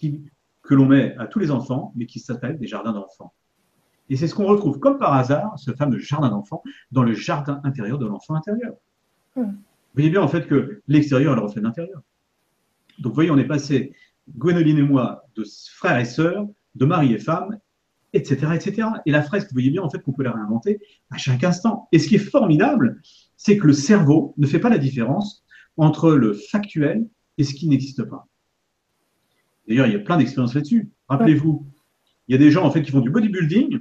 que 0.00 0.74
l'on 0.74 0.86
met 0.86 1.14
à 1.18 1.28
tous 1.28 1.38
les 1.38 1.52
enfants, 1.52 1.92
mais 1.94 2.06
qui 2.06 2.18
s'appellent 2.18 2.58
des 2.58 2.66
jardins 2.66 2.92
d'enfants. 2.92 3.32
Et 4.08 4.16
c'est 4.16 4.26
ce 4.26 4.34
qu'on 4.34 4.46
retrouve 4.46 4.80
comme 4.80 4.98
par 4.98 5.12
hasard, 5.12 5.56
ce 5.60 5.70
fameux 5.70 5.98
jardin 5.98 6.30
d'enfants, 6.30 6.64
dans 6.90 7.04
le 7.04 7.12
jardin 7.12 7.60
intérieur 7.62 7.98
de 7.98 8.06
l'enfant 8.06 8.34
intérieur. 8.34 8.74
Hmm. 9.36 9.52
Vous 9.98 10.02
voyez 10.02 10.12
bien 10.12 10.22
en 10.22 10.28
fait 10.28 10.46
que 10.46 10.80
l'extérieur 10.86 11.32
est 11.32 11.34
le 11.34 11.42
reflet 11.42 11.60
de 11.60 11.66
l'intérieur. 11.66 12.02
Donc 13.00 13.10
vous 13.10 13.14
voyez, 13.16 13.32
on 13.32 13.36
est 13.36 13.48
passé 13.48 13.94
Gwénoline 14.36 14.78
et 14.78 14.82
moi, 14.82 15.24
de 15.34 15.44
frères 15.74 15.98
et 15.98 16.04
sœurs, 16.04 16.46
de 16.76 16.84
mari 16.84 17.14
et 17.14 17.18
femme, 17.18 17.58
etc., 18.12 18.52
etc. 18.54 18.88
Et 19.06 19.10
la 19.10 19.22
fresque, 19.22 19.48
vous 19.48 19.54
voyez 19.54 19.70
bien 19.70 19.82
en 19.82 19.90
fait 19.90 19.98
qu'on 19.98 20.12
peut 20.12 20.22
la 20.22 20.30
réinventer 20.30 20.78
à 21.10 21.16
chaque 21.16 21.42
instant. 21.42 21.88
Et 21.90 21.98
ce 21.98 22.06
qui 22.06 22.14
est 22.14 22.18
formidable, 22.20 23.00
c'est 23.36 23.58
que 23.58 23.66
le 23.66 23.72
cerveau 23.72 24.34
ne 24.38 24.46
fait 24.46 24.60
pas 24.60 24.68
la 24.68 24.78
différence 24.78 25.44
entre 25.76 26.12
le 26.12 26.32
factuel 26.32 27.04
et 27.36 27.42
ce 27.42 27.52
qui 27.52 27.66
n'existe 27.66 28.04
pas. 28.04 28.28
D'ailleurs, 29.66 29.88
il 29.88 29.94
y 29.94 29.96
a 29.96 29.98
plein 29.98 30.16
d'expériences 30.16 30.54
là-dessus. 30.54 30.92
Rappelez-vous, 31.08 31.66
il 32.28 32.34
y 32.34 32.34
a 32.36 32.38
des 32.38 32.52
gens 32.52 32.64
en 32.64 32.70
fait 32.70 32.82
qui 32.82 32.92
font 32.92 33.00
du 33.00 33.10
bodybuilding 33.10 33.80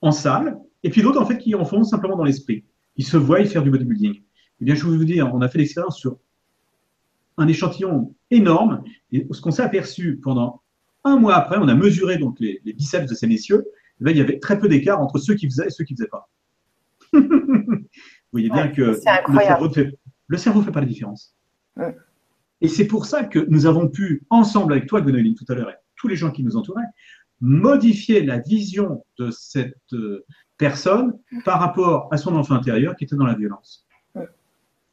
en 0.00 0.10
salle, 0.10 0.58
et 0.82 0.88
puis 0.88 1.02
d'autres 1.02 1.20
en 1.20 1.26
fait 1.26 1.36
qui 1.36 1.54
en 1.54 1.66
font 1.66 1.84
simplement 1.84 2.16
dans 2.16 2.24
l'esprit. 2.24 2.64
Ils 2.96 3.04
se 3.04 3.18
voient 3.18 3.44
faire 3.44 3.62
du 3.62 3.70
bodybuilding. 3.70 4.22
Eh 4.60 4.64
bien, 4.64 4.74
je 4.74 4.86
vais 4.86 4.96
vous 4.96 5.04
dire, 5.04 5.32
on 5.34 5.40
a 5.40 5.48
fait 5.48 5.58
l'expérience 5.58 5.98
sur 5.98 6.18
un 7.36 7.48
échantillon 7.48 8.14
énorme. 8.30 8.84
Et 9.12 9.26
ce 9.30 9.40
qu'on 9.40 9.50
s'est 9.50 9.62
aperçu 9.62 10.18
pendant 10.22 10.62
un 11.04 11.18
mois 11.18 11.34
après, 11.34 11.58
on 11.58 11.68
a 11.68 11.74
mesuré 11.74 12.18
donc 12.18 12.38
les, 12.40 12.60
biceps 12.64 13.08
de 13.08 13.14
ces 13.14 13.26
messieurs. 13.26 13.64
Eh 14.04 14.10
il 14.10 14.16
y 14.16 14.20
avait 14.20 14.38
très 14.38 14.58
peu 14.58 14.68
d'écart 14.68 15.00
entre 15.00 15.18
ceux 15.18 15.34
qui 15.34 15.46
faisaient 15.46 15.66
et 15.66 15.70
ceux 15.70 15.84
qui 15.84 15.94
ne 15.94 15.98
faisaient 15.98 16.08
pas. 16.08 16.28
Vous 17.12 18.32
voyez 18.32 18.50
bien 18.50 18.68
que 18.68 18.82
le 18.82 18.94
cerveau, 18.94 19.70
fait, 19.70 19.98
le 20.26 20.36
cerveau 20.36 20.62
fait 20.62 20.72
pas 20.72 20.80
la 20.80 20.86
différence. 20.86 21.34
Et 22.60 22.68
c'est 22.68 22.86
pour 22.86 23.06
ça 23.06 23.24
que 23.24 23.38
nous 23.48 23.66
avons 23.66 23.88
pu, 23.88 24.24
ensemble 24.30 24.72
avec 24.72 24.86
toi, 24.86 25.00
Gwenoline, 25.00 25.34
tout 25.34 25.44
à 25.48 25.54
l'heure, 25.54 25.70
et 25.70 25.74
tous 25.96 26.08
les 26.08 26.16
gens 26.16 26.30
qui 26.30 26.42
nous 26.42 26.56
entouraient, 26.56 26.84
modifier 27.40 28.22
la 28.24 28.38
vision 28.38 29.04
de 29.18 29.30
cette 29.30 29.92
euh, 29.92 30.24
personne 30.56 31.18
par 31.44 31.60
rapport 31.60 32.08
à 32.10 32.16
son 32.16 32.34
enfant 32.34 32.54
intérieur 32.54 32.96
qui 32.96 33.04
était 33.04 33.16
dans 33.16 33.26
la 33.26 33.34
violence. 33.34 33.85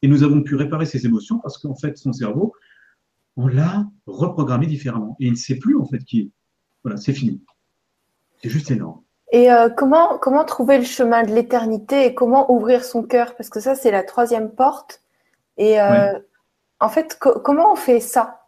Et 0.03 0.07
nous 0.07 0.23
avons 0.23 0.43
pu 0.43 0.55
réparer 0.55 0.85
ses 0.85 1.05
émotions 1.07 1.39
parce 1.39 1.57
qu'en 1.57 1.75
fait, 1.75 1.97
son 1.97 2.13
cerveau, 2.13 2.53
on 3.37 3.47
l'a 3.47 3.87
reprogrammé 4.05 4.67
différemment. 4.67 5.15
Et 5.19 5.25
il 5.25 5.31
ne 5.31 5.37
sait 5.37 5.55
plus 5.55 5.75
en 5.77 5.85
fait 5.85 5.99
qui 5.99 6.19
est. 6.19 6.31
Voilà, 6.83 6.97
c'est 6.97 7.13
fini. 7.13 7.41
C'est 8.41 8.49
juste 8.49 8.69
énorme. 8.69 9.01
Et 9.31 9.51
euh, 9.51 9.69
comment, 9.69 10.19
comment 10.19 10.43
trouver 10.43 10.77
le 10.77 10.83
chemin 10.83 11.23
de 11.23 11.33
l'éternité 11.33 12.05
et 12.05 12.13
comment 12.13 12.51
ouvrir 12.51 12.83
son 12.83 13.01
cœur? 13.01 13.35
Parce 13.35 13.49
que 13.49 13.61
ça, 13.61 13.73
c'est 13.73 13.89
la 13.89 14.03
troisième 14.03 14.51
porte. 14.51 15.01
Et 15.57 15.81
euh, 15.81 16.19
en 16.79 16.89
fait, 16.89 17.17
comment 17.17 17.71
on 17.71 17.75
fait 17.75 18.01
ça? 18.01 18.42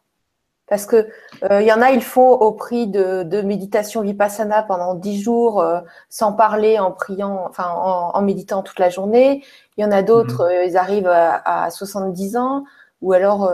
Parce 0.67 0.85
que 0.85 1.07
euh, 1.43 1.61
il 1.61 1.67
y 1.67 1.71
en 1.71 1.81
a, 1.81 1.91
ils 1.91 2.01
font 2.01 2.29
au 2.29 2.51
prix 2.51 2.87
de, 2.87 3.23
de 3.23 3.41
méditation 3.41 4.01
vipassana 4.01 4.63
pendant 4.63 4.95
dix 4.95 5.21
jours, 5.21 5.61
euh, 5.61 5.79
sans 6.09 6.33
parler, 6.33 6.79
en 6.79 6.91
priant, 6.91 7.45
enfin 7.47 7.69
en, 7.69 8.21
méditant 8.21 8.63
toute 8.63 8.79
la 8.79 8.89
journée. 8.89 9.43
Il 9.77 9.81
y 9.81 9.85
en 9.85 9.91
a 9.91 10.01
d'autres, 10.01 10.45
mhm. 10.45 10.51
euh, 10.51 10.65
ils 10.65 10.77
arrivent 10.77 11.07
à, 11.07 11.65
à, 11.65 11.69
70 11.69 12.37
ans, 12.37 12.63
ou 13.01 13.13
alors 13.13 13.51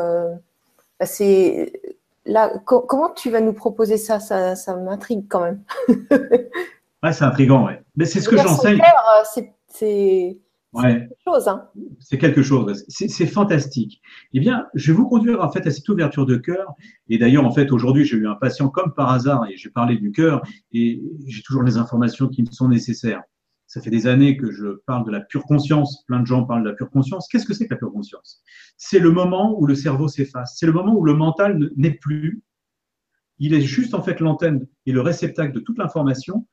bah, 1.00 1.06
c'est 1.06 1.74
là. 2.26 2.52
comment 2.66 3.10
tu 3.10 3.30
vas 3.30 3.42
nous 3.42 3.54
proposer 3.54 3.98
ça? 3.98 4.20
Ça, 4.20 4.56
ça 4.56 4.76
m'intrigue 4.76 5.26
quand 5.28 5.42
même. 5.42 5.62
ouais, 5.90 7.12
c'est 7.12 7.26
intriguant, 7.26 7.66
ouais. 7.66 7.82
Mais 7.98 8.06
c'est 8.06 8.22
ce 8.22 8.30
que 8.30 8.38
j'enseigne. 8.38 8.82
C'est 9.68 10.38
Ouais. 10.74 11.08
Hein. 11.26 11.70
C'est 12.00 12.18
quelque 12.18 12.42
chose. 12.42 12.86
C'est 12.88 13.28
fantastique. 13.28 14.02
Eh 14.34 14.40
bien, 14.40 14.68
je 14.74 14.92
vais 14.92 14.98
vous 14.98 15.08
conduire 15.08 15.42
en 15.42 15.52
fait 15.52 15.68
à 15.68 15.72
cette 15.72 15.88
ouverture 15.90 16.26
de 16.26 16.38
cœur. 16.38 16.74
Et 17.10 17.18
d'ailleurs, 17.18 17.46
en 17.46 17.52
fait, 17.52 17.72
aujourd'hui, 17.72 18.06
j'ai 18.06 18.18
eu 18.18 18.28
un 18.28 18.36
patient 18.36 18.70
comme 18.70 18.94
par 18.94 19.12
hasard 19.12 19.46
et 19.50 19.58
j'ai 19.58 19.70
parlé 19.70 19.98
du 19.98 20.12
cœur 20.12 20.42
et 20.72 21.02
j'ai 21.28 21.42
toujours 21.44 21.64
les 21.64 21.78
informations 21.78 22.30
qui 22.30 22.44
me 22.44 22.52
sont 22.52 22.70
nécessaires. 22.70 23.22
Ça 23.68 23.82
fait 23.82 23.90
des 23.90 24.08
années 24.08 24.38
que 24.38 24.52
je 24.52 24.82
parle 24.86 25.06
de 25.06 25.12
la 25.12 25.22
pure 25.22 25.44
conscience. 25.44 26.04
Plein 26.06 26.20
de 26.20 26.26
gens 26.26 26.46
parlent 26.46 26.64
de 26.64 26.70
la 26.70 26.76
pure 26.76 26.90
conscience. 26.90 27.28
Qu'est-ce 27.30 27.46
que 27.46 27.54
c'est 27.54 27.68
que 27.68 27.74
la 27.74 27.78
pure 27.78 27.92
conscience? 27.92 28.42
C'est 28.78 29.00
le 29.00 29.12
moment 29.12 29.58
où 29.60 29.66
le 29.66 29.76
cerveau 29.76 30.08
s'efface. 30.08 30.58
C'est 30.58 30.66
le 30.66 30.74
moment 30.74 30.94
où 30.94 31.04
le 31.04 31.14
mental 31.14 31.72
n'est 31.76 31.94
plus. 31.94 32.44
Il 33.40 33.54
est 33.54 33.62
juste 33.62 33.94
en 33.94 34.02
fait 34.02 34.20
l'antenne 34.20 34.68
et 34.86 34.92
le 34.92 35.02
réceptacle 35.02 35.54
de 35.54 35.60
toute 35.60 35.78
l'information, 35.78 36.48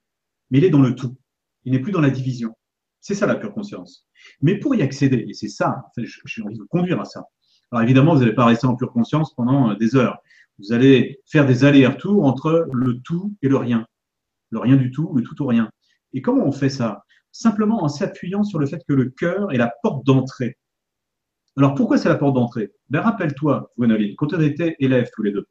mais 0.51 0.59
il 0.59 0.65
est 0.65 0.71
dans 0.71 0.81
le 0.81 0.95
tout. 0.95 1.17
Il 1.65 1.73
n'est 1.73 1.81
plus 1.81 1.93
dans 1.93 2.01
la 2.01 2.11
division. 2.11 2.55
C'est 3.01 3.15
ça 3.15 3.27
la 3.27 3.37
pure 3.37 3.53
conscience. 3.53 4.07
Mais 4.41 4.59
pour 4.59 4.75
y 4.75 4.83
accéder, 4.83 5.25
et 5.29 5.35
c'est 5.35 5.49
ça, 5.49 5.85
j'ai 5.97 6.43
envie 6.43 6.59
de 6.59 6.65
conduire 6.65 7.01
à 7.01 7.05
ça. 7.05 7.25
Alors 7.71 7.83
évidemment, 7.83 8.15
vous 8.15 8.21
n'allez 8.21 8.35
pas 8.35 8.47
rester 8.47 8.67
en 8.67 8.77
pure 8.77 8.93
conscience 8.93 9.35
pendant 9.35 9.71
euh, 9.71 9.75
des 9.77 9.95
heures. 9.97 10.19
Vous 10.59 10.73
allez 10.73 11.21
faire 11.27 11.47
des 11.47 11.65
allers-retours 11.65 12.25
entre 12.25 12.67
le 12.73 13.01
tout 13.01 13.35
et 13.43 13.49
le 13.49 13.57
rien. 13.57 13.87
Le 14.51 14.59
rien 14.59 14.77
du 14.77 14.91
tout, 14.91 15.13
le 15.15 15.23
tout 15.23 15.41
ou 15.43 15.47
rien. 15.47 15.71
Et 16.13 16.23
comment 16.23 16.45
on 16.45 16.53
fait 16.53 16.71
ça? 16.71 17.05
Simplement 17.31 17.85
en 17.85 17.89
s'appuyant 17.89 18.43
sur 18.43 18.59
le 18.59 18.67
fait 18.67 18.83
que 18.89 18.95
le 18.95 19.11
cœur 19.11 19.53
est 19.53 19.59
la 19.59 19.73
porte 19.83 20.05
d'entrée. 20.05 20.57
Alors 21.57 21.75
pourquoi 21.75 21.99
c'est 21.99 22.09
la 22.09 22.15
porte 22.15 22.35
d'entrée? 22.35 22.73
Ben, 22.89 23.01
Rappelle-toi, 23.01 23.71
Gwenoline, 23.77 24.15
quand 24.17 24.33
on 24.33 24.41
était 24.41 24.77
élèves 24.79 25.11
tous 25.15 25.23
les 25.23 25.33
deux, 25.33 25.47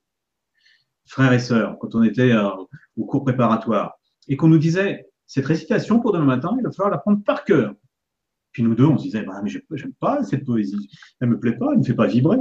frères 1.05 1.33
et 1.33 1.39
sœurs, 1.39 1.77
quand 1.79 1.95
on 1.95 2.03
était 2.03 2.31
euh, 2.31 2.49
au 2.97 3.05
cours 3.05 3.23
préparatoire, 3.23 3.93
et 4.27 4.35
qu'on 4.35 4.47
nous 4.47 4.57
disait, 4.57 5.05
cette 5.27 5.45
récitation 5.45 5.99
pour 5.99 6.13
demain 6.13 6.25
matin, 6.25 6.55
il 6.57 6.63
va 6.63 6.71
falloir 6.71 6.89
la 6.89 6.97
prendre 6.97 7.21
par 7.23 7.43
cœur. 7.43 7.75
Puis 8.51 8.63
nous 8.63 8.73
deux, 8.73 8.85
on 8.85 8.97
se 8.97 9.03
disait, 9.03 9.23
bah, 9.23 9.41
mais 9.43 9.49
j'aime 9.49 9.93
pas 9.99 10.23
cette 10.23 10.45
poésie, 10.45 10.89
elle 11.19 11.29
me 11.29 11.39
plaît 11.39 11.57
pas, 11.57 11.67
elle 11.67 11.73
ne 11.73 11.79
me 11.79 11.83
fait 11.83 11.93
pas 11.93 12.07
vibrer. 12.07 12.39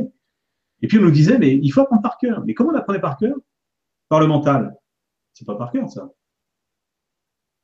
Et 0.80 0.89
puis 0.89 0.99
on 0.99 1.03
nous 1.03 1.11
disait, 1.11 1.39
mais 1.39 1.55
il 1.55 1.68
faut 1.70 1.80
apprendre 1.80 2.03
par 2.03 2.16
cœur. 2.16 2.43
Mais 2.47 2.55
comment 2.55 2.70
on 2.70 2.74
apprenait 2.74 3.01
par 3.01 3.18
cœur? 3.18 3.37
Par 4.09 4.20
le 4.20 4.26
mental. 4.26 4.74
C'est 5.32 5.45
pas 5.45 5.57
par 5.57 5.72
cœur, 5.72 5.91
ça. 5.91 6.11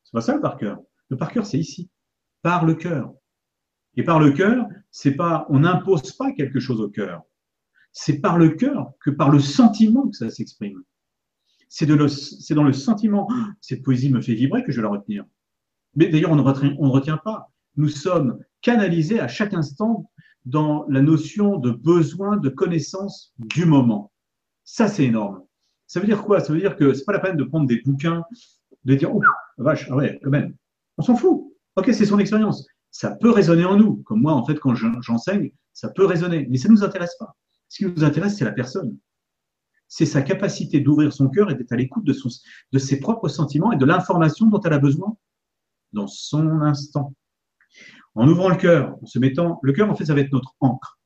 C'est 0.05 0.12
pas 0.12 0.20
ça 0.20 0.35
le 0.35 0.41
par 0.41 0.59
cœur. 0.59 0.81
Le 1.09 1.16
par 1.16 1.33
cœur, 1.33 1.47
c'est 1.47 1.59
ici, 1.59 1.89
par 2.43 2.64
le 2.64 2.75
cœur. 2.75 3.14
Et 3.95 4.03
par 4.03 4.18
le 4.18 4.33
cœur, 4.33 4.66
c'est 4.91 5.14
pas, 5.14 5.47
on 5.49 5.61
n'impose 5.61 6.12
pas 6.12 6.33
quelque 6.33 6.59
chose 6.59 6.81
au 6.81 6.89
cœur. 6.89 7.23
C'est 7.93 8.20
par 8.20 8.39
le 8.39 8.51
cœur 8.51 8.93
que 9.01 9.11
par 9.11 9.31
le 9.31 9.39
sentiment 9.39 10.09
que 10.09 10.16
ça 10.16 10.31
s'exprime. 10.31 10.83
C'est 11.75 11.87
dans 11.87 12.64
le 12.64 12.73
sentiment, 12.73 13.29
cette 13.62 13.83
poésie 13.83 14.11
me 14.11 14.20
fait 14.20 14.35
vibrer 14.35 14.62
que 14.62 14.73
je 14.73 14.77
vais 14.77 14.83
la 14.83 14.91
retenir. 14.91 15.25
Mais 15.95 16.09
d'ailleurs, 16.09 16.33
on 16.33 16.37
ne 16.37 16.91
retient 16.91 17.16
pas 17.16 17.53
nous 17.77 17.89
sommes 17.89 18.39
canalisés 18.61 19.20
à 19.20 19.29
chaque 19.29 19.55
instant 19.55 20.11
dans 20.45 20.85
la 20.89 21.01
notion 21.01 21.57
de 21.57 21.70
besoin 21.70 22.37
de 22.37 22.51
connaissance 22.51 23.33
du 23.39 23.64
moment. 23.64 24.12
Ça, 24.64 24.87
c'est 24.87 25.05
énorme. 25.05 25.43
Ça 25.87 25.99
veut 25.99 26.07
dire 26.07 26.23
quoi? 26.23 26.41
Ça 26.41 26.53
veut 26.53 26.61
dire 26.61 26.77
que 26.77 26.93
c'est 26.93 27.07
pas 27.07 27.14
la 27.14 27.20
peine 27.20 27.39
de 27.39 27.45
prendre 27.45 27.66
des 27.66 27.81
bouquins, 27.81 28.23
de 28.85 28.95
dire, 28.95 29.14
ouf, 29.14 29.25
vache, 29.57 29.89
ah 29.91 29.97
ouais, 29.97 30.20
quand 30.23 30.31
même. 30.31 30.55
On 30.99 31.03
s'en 31.03 31.16
fout. 31.16 31.55
Ok, 31.77 31.89
c'est 31.95 32.05
son 32.05 32.18
expérience. 32.18 32.66
Ça 32.91 33.12
peut 33.12 33.31
résonner 33.31 33.64
en 33.64 33.77
nous. 33.77 34.03
Comme 34.03 34.20
moi, 34.20 34.35
en 34.35 34.45
fait, 34.45 34.59
quand 34.59 34.75
j'enseigne, 34.75 35.53
ça 35.73 35.89
peut 35.89 36.05
résonner. 36.05 36.47
Mais 36.51 36.59
ça 36.59 36.68
ne 36.68 36.75
nous 36.75 36.85
intéresse 36.85 37.16
pas. 37.18 37.35
Ce 37.68 37.79
qui 37.79 37.91
nous 37.91 38.05
intéresse, 38.05 38.37
c'est 38.37 38.45
la 38.45 38.53
personne. 38.53 38.99
C'est 39.95 40.07
sa 40.07 40.22
capacité 40.22 40.80
d'ouvrir 40.80 41.12
son 41.12 41.28
cœur 41.28 41.51
et 41.51 41.55
d'être 41.55 41.70
à 41.70 41.76
l'écoute 41.76 42.05
de, 42.05 42.78
ses 42.78 42.99
propres 42.99 43.28
sentiments 43.28 43.72
et 43.72 43.76
de 43.76 43.84
l'information 43.84 44.47
dont 44.47 44.59
elle 44.62 44.72
a 44.72 44.78
besoin 44.78 45.18
dans 45.93 46.07
son 46.07 46.62
instant 46.62 47.12
en 48.14 48.26
ouvrant 48.26 48.49
le 48.49 48.57
cœur, 48.57 48.97
en 49.03 49.05
se 49.05 49.18
mettant. 49.18 49.61
Le 49.62 49.74
cœur, 49.74 49.90
en 49.90 49.95
fait, 49.95 50.07
ça 50.07 50.14
va 50.14 50.22
être 50.22 50.32
notre 50.32 50.55
encre. 50.61 50.99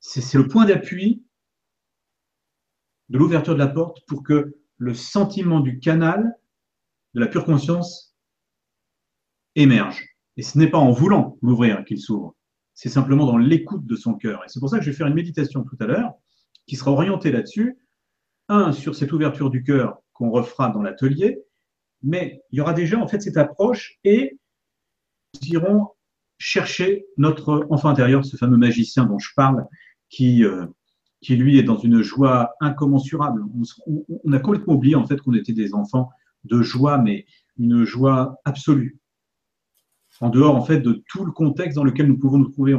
C'est 0.00 0.38
le 0.38 0.48
point 0.48 0.64
d'appui 0.64 1.22
de 3.10 3.18
l'ouverture 3.18 3.52
de 3.52 3.58
la 3.58 3.68
porte 3.68 4.06
pour 4.06 4.22
que 4.22 4.56
le 4.78 4.94
sentiment 4.94 5.60
du 5.60 5.78
canal 5.78 6.34
de 7.12 7.20
la 7.20 7.26
pure 7.26 7.44
conscience 7.44 8.16
émerge. 9.54 10.02
Et 10.38 10.42
ce 10.42 10.56
n'est 10.56 10.70
pas 10.70 10.78
en 10.78 10.92
voulant 10.92 11.36
l'ouvrir 11.42 11.84
qu'il 11.84 12.00
s'ouvre, 12.00 12.34
c'est 12.72 12.88
simplement 12.88 13.26
dans 13.26 13.36
l'écoute 13.36 13.84
de 13.84 13.96
son 13.96 14.14
cœur. 14.14 14.42
Et 14.44 14.48
c'est 14.48 14.60
pour 14.60 14.70
ça 14.70 14.78
que 14.78 14.84
je 14.84 14.90
vais 14.90 14.96
faire 14.96 15.08
une 15.08 15.14
méditation 15.14 15.62
tout 15.62 15.76
à 15.80 15.84
l'heure 15.84 16.14
qui 16.66 16.76
sera 16.76 16.90
orientée 16.90 17.30
là-dessus. 17.30 17.78
Un, 18.48 18.72
sur 18.72 18.94
cette 18.94 19.12
ouverture 19.12 19.50
du 19.50 19.62
cœur 19.64 19.98
qu'on 20.12 20.30
refera 20.30 20.68
dans 20.68 20.82
l'atelier, 20.82 21.40
mais 22.02 22.42
il 22.50 22.58
y 22.58 22.60
aura 22.60 22.72
déjà 22.72 22.98
en 22.98 23.08
fait 23.08 23.20
cette 23.20 23.36
approche 23.36 23.98
et 24.04 24.38
nous 25.34 25.48
irons 25.48 25.88
chercher 26.38 27.06
notre 27.16 27.66
enfant 27.70 27.88
intérieur, 27.88 28.24
ce 28.24 28.36
fameux 28.36 28.56
magicien 28.56 29.04
dont 29.04 29.18
je 29.18 29.30
parle, 29.34 29.66
qui, 30.08 30.44
euh, 30.44 30.66
qui 31.20 31.36
lui 31.36 31.58
est 31.58 31.62
dans 31.62 31.78
une 31.78 32.02
joie 32.02 32.54
incommensurable. 32.60 33.42
On, 34.24 34.32
a 34.32 34.38
complètement 34.38 34.74
oublié 34.74 34.94
en 34.94 35.06
fait 35.06 35.20
qu'on 35.20 35.34
était 35.34 35.52
des 35.52 35.74
enfants 35.74 36.10
de 36.44 36.62
joie, 36.62 36.98
mais 36.98 37.26
une 37.58 37.84
joie 37.84 38.38
absolue 38.44 38.98
en 40.20 40.30
dehors 40.30 40.56
en 40.56 40.64
fait 40.64 40.80
de 40.80 41.02
tout 41.08 41.24
le 41.24 41.32
contexte 41.32 41.76
dans 41.76 41.84
lequel 41.84 42.06
nous 42.06 42.18
pouvons 42.18 42.38
nous 42.38 42.48
trouver. 42.48 42.74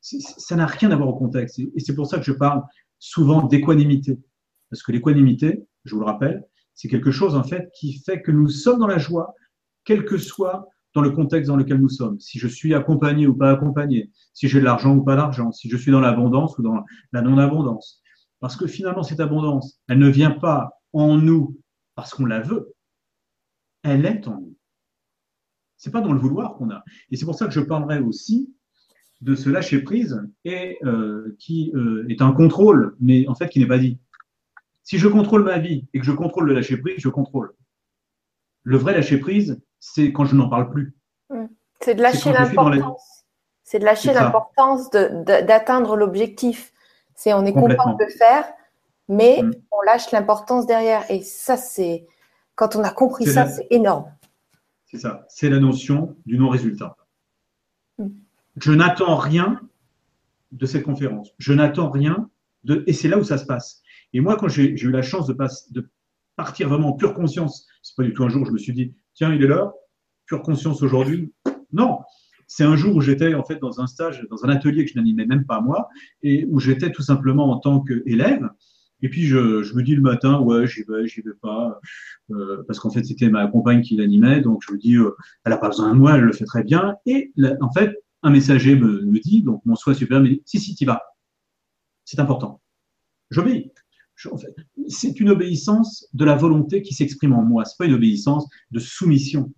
Ça 0.00 0.56
n'a 0.56 0.66
rien 0.66 0.90
à 0.90 0.96
voir 0.96 1.08
au 1.08 1.14
contexte. 1.14 1.58
Et 1.58 1.78
c'est 1.78 1.94
pour 1.94 2.06
ça 2.06 2.18
que 2.18 2.24
je 2.24 2.32
parle 2.32 2.62
souvent 3.06 3.44
d'équanimité. 3.44 4.18
Parce 4.70 4.82
que 4.82 4.90
l'équanimité, 4.90 5.64
je 5.84 5.94
vous 5.94 6.00
le 6.00 6.06
rappelle, 6.06 6.44
c'est 6.74 6.88
quelque 6.88 7.12
chose 7.12 7.36
en 7.36 7.44
fait 7.44 7.70
qui 7.78 8.00
fait 8.00 8.20
que 8.20 8.32
nous 8.32 8.48
sommes 8.48 8.80
dans 8.80 8.88
la 8.88 8.98
joie, 8.98 9.34
quel 9.84 10.04
que 10.04 10.18
soit 10.18 10.68
dans 10.92 11.02
le 11.02 11.10
contexte 11.10 11.48
dans 11.48 11.56
lequel 11.56 11.78
nous 11.78 11.88
sommes. 11.88 12.18
Si 12.18 12.38
je 12.38 12.48
suis 12.48 12.74
accompagné 12.74 13.26
ou 13.26 13.36
pas 13.36 13.52
accompagné, 13.52 14.10
si 14.32 14.48
j'ai 14.48 14.58
de 14.58 14.64
l'argent 14.64 14.96
ou 14.96 15.04
pas 15.04 15.14
d'argent, 15.14 15.52
si 15.52 15.68
je 15.70 15.76
suis 15.76 15.92
dans 15.92 16.00
l'abondance 16.00 16.58
ou 16.58 16.62
dans 16.62 16.84
la 17.12 17.22
non-abondance. 17.22 18.02
Parce 18.40 18.56
que 18.56 18.66
finalement, 18.66 19.04
cette 19.04 19.20
abondance, 19.20 19.80
elle 19.88 19.98
ne 19.98 20.08
vient 20.08 20.32
pas 20.32 20.80
en 20.92 21.16
nous 21.16 21.60
parce 21.94 22.12
qu'on 22.12 22.26
la 22.26 22.40
veut. 22.40 22.74
Elle 23.82 24.04
est 24.04 24.26
en 24.26 24.40
nous. 24.40 24.56
C'est 25.76 25.92
pas 25.92 26.00
dans 26.00 26.12
le 26.12 26.18
vouloir 26.18 26.54
qu'on 26.56 26.70
a. 26.70 26.82
Et 27.10 27.16
c'est 27.16 27.24
pour 27.24 27.36
ça 27.36 27.46
que 27.46 27.52
je 27.52 27.60
parlerai 27.60 28.00
aussi 28.00 28.55
de 29.20 29.34
ce 29.34 29.48
lâcher 29.48 29.80
prise 29.80 30.22
et 30.44 30.78
euh, 30.84 31.36
qui 31.38 31.72
euh, 31.74 32.06
est 32.08 32.22
un 32.22 32.32
contrôle, 32.32 32.96
mais 33.00 33.26
en 33.28 33.34
fait 33.34 33.48
qui 33.48 33.60
n'est 33.60 33.66
pas 33.66 33.78
dit. 33.78 33.98
Si 34.82 34.98
je 34.98 35.08
contrôle 35.08 35.42
ma 35.42 35.58
vie 35.58 35.86
et 35.94 36.00
que 36.00 36.06
je 36.06 36.12
contrôle 36.12 36.46
le 36.46 36.54
lâcher 36.54 36.76
prise, 36.76 36.94
je 36.98 37.08
contrôle. 37.08 37.54
Le 38.62 38.76
vrai 38.76 38.94
lâcher 38.94 39.18
prise, 39.18 39.60
c'est 39.80 40.12
quand 40.12 40.24
je 40.24 40.36
n'en 40.36 40.48
parle 40.48 40.70
plus. 40.70 40.94
Mmh. 41.30 41.46
C'est 41.80 41.94
de 41.94 42.02
lâcher 42.02 42.32
l'importance. 42.32 43.24
C'est 43.64 43.78
de 43.80 43.84
lâcher 43.84 44.12
l'importance 44.12 44.90
d'atteindre 44.90 45.96
l'objectif. 45.96 46.72
C'est 47.14 47.32
on 47.32 47.44
est 47.44 47.52
content 47.52 47.94
de 47.94 48.04
le 48.04 48.10
faire, 48.10 48.44
mais 49.08 49.42
mmh. 49.42 49.52
on 49.72 49.80
lâche 49.82 50.10
l'importance 50.12 50.66
derrière. 50.66 51.10
Et 51.10 51.22
ça, 51.22 51.56
c'est 51.56 52.06
quand 52.54 52.76
on 52.76 52.84
a 52.84 52.90
compris 52.90 53.26
ça, 53.26 53.46
c'est 53.46 53.66
énorme. 53.70 54.12
C'est 54.84 54.98
ça. 54.98 55.26
C'est 55.28 55.50
la 55.50 55.58
notion 55.58 56.16
du 56.26 56.38
non-résultat. 56.38 56.96
Je 58.56 58.72
n'attends 58.72 59.16
rien 59.16 59.60
de 60.52 60.66
cette 60.66 60.82
conférence. 60.82 61.30
Je 61.38 61.52
n'attends 61.52 61.90
rien 61.90 62.30
de. 62.64 62.84
Et 62.86 62.92
c'est 62.92 63.08
là 63.08 63.18
où 63.18 63.24
ça 63.24 63.38
se 63.38 63.46
passe. 63.46 63.82
Et 64.12 64.20
moi, 64.20 64.36
quand 64.36 64.48
j'ai 64.48 64.70
eu 64.70 64.90
la 64.90 65.02
chance 65.02 65.26
de, 65.26 65.36
de, 65.70 65.88
partir 66.36 66.68
vraiment 66.68 66.88
en 66.88 66.92
pure 66.92 67.14
conscience, 67.14 67.66
c'est 67.82 67.96
pas 67.96 68.02
du 68.02 68.12
tout 68.12 68.24
un 68.24 68.28
jour 68.28 68.42
où 68.42 68.46
je 68.46 68.52
me 68.52 68.58
suis 68.58 68.72
dit, 68.72 68.94
tiens, 69.14 69.32
il 69.32 69.42
est 69.42 69.48
là, 69.48 69.72
pure 70.26 70.42
conscience 70.42 70.82
aujourd'hui. 70.82 71.32
Non, 71.72 72.00
c'est 72.46 72.64
un 72.64 72.76
jour 72.76 72.94
où 72.94 73.00
j'étais 73.00 73.34
en 73.34 73.42
fait 73.42 73.58
dans 73.58 73.80
un 73.80 73.86
stage, 73.86 74.24
dans 74.30 74.44
un 74.44 74.48
atelier 74.50 74.84
que 74.84 74.90
je 74.90 74.96
n'animais 74.96 75.26
même 75.26 75.44
pas 75.44 75.60
moi, 75.60 75.88
et 76.22 76.46
où 76.50 76.60
j'étais 76.60 76.92
tout 76.92 77.02
simplement 77.02 77.50
en 77.50 77.58
tant 77.58 77.80
qu'élève. 77.80 78.48
Et 79.02 79.08
puis 79.08 79.26
je, 79.26 79.62
je, 79.62 79.74
me 79.74 79.82
dis 79.82 79.94
le 79.94 80.00
matin, 80.00 80.40
ouais, 80.40 80.66
j'y 80.66 80.82
vais, 80.82 81.06
j'y 81.06 81.20
vais 81.20 81.34
pas, 81.42 81.80
euh, 82.30 82.62
parce 82.66 82.78
qu'en 82.78 82.90
fait 82.90 83.04
c'était 83.04 83.28
ma 83.28 83.46
compagne 83.46 83.82
qui 83.82 83.96
l'animait, 83.96 84.40
donc 84.40 84.62
je 84.66 84.72
me 84.72 84.78
dis, 84.78 84.96
euh, 84.96 85.14
elle 85.44 85.52
a 85.52 85.58
pas 85.58 85.68
besoin 85.68 85.92
de 85.92 85.98
moi, 85.98 86.14
elle 86.14 86.22
le 86.22 86.32
fait 86.32 86.46
très 86.46 86.64
bien. 86.64 86.96
Et 87.04 87.32
en 87.60 87.70
fait, 87.72 87.94
un 88.26 88.30
messager 88.30 88.74
me, 88.74 89.20
dit, 89.20 89.42
donc 89.42 89.64
mon 89.64 89.76
soi 89.76 89.94
supérieur 89.94 90.24
me 90.24 90.30
dit, 90.30 90.42
si 90.44 90.58
si, 90.58 90.74
tu 90.74 90.84
vas, 90.84 91.00
c'est 92.04 92.18
important. 92.18 92.60
J'obéis. 93.30 93.70
C'est 94.88 95.20
une 95.20 95.28
obéissance 95.28 96.08
de 96.12 96.24
la 96.24 96.34
volonté 96.34 96.82
qui 96.82 96.92
s'exprime 96.92 97.34
en 97.34 97.42
moi. 97.42 97.64
C'est 97.64 97.76
pas 97.78 97.86
une 97.86 97.94
obéissance 97.94 98.48
de 98.72 98.80
soumission. 98.80 99.52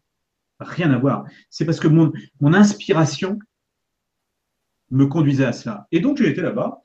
Rien 0.60 0.90
à 0.90 0.98
voir. 0.98 1.24
C'est 1.48 1.64
parce 1.64 1.80
que 1.80 1.88
mon, 1.88 2.12
mon 2.40 2.52
inspiration 2.52 3.38
me 4.90 5.06
conduisait 5.06 5.46
à 5.46 5.54
cela. 5.54 5.86
Et 5.90 6.00
donc 6.00 6.18
j'ai 6.18 6.28
été 6.28 6.42
là-bas 6.42 6.82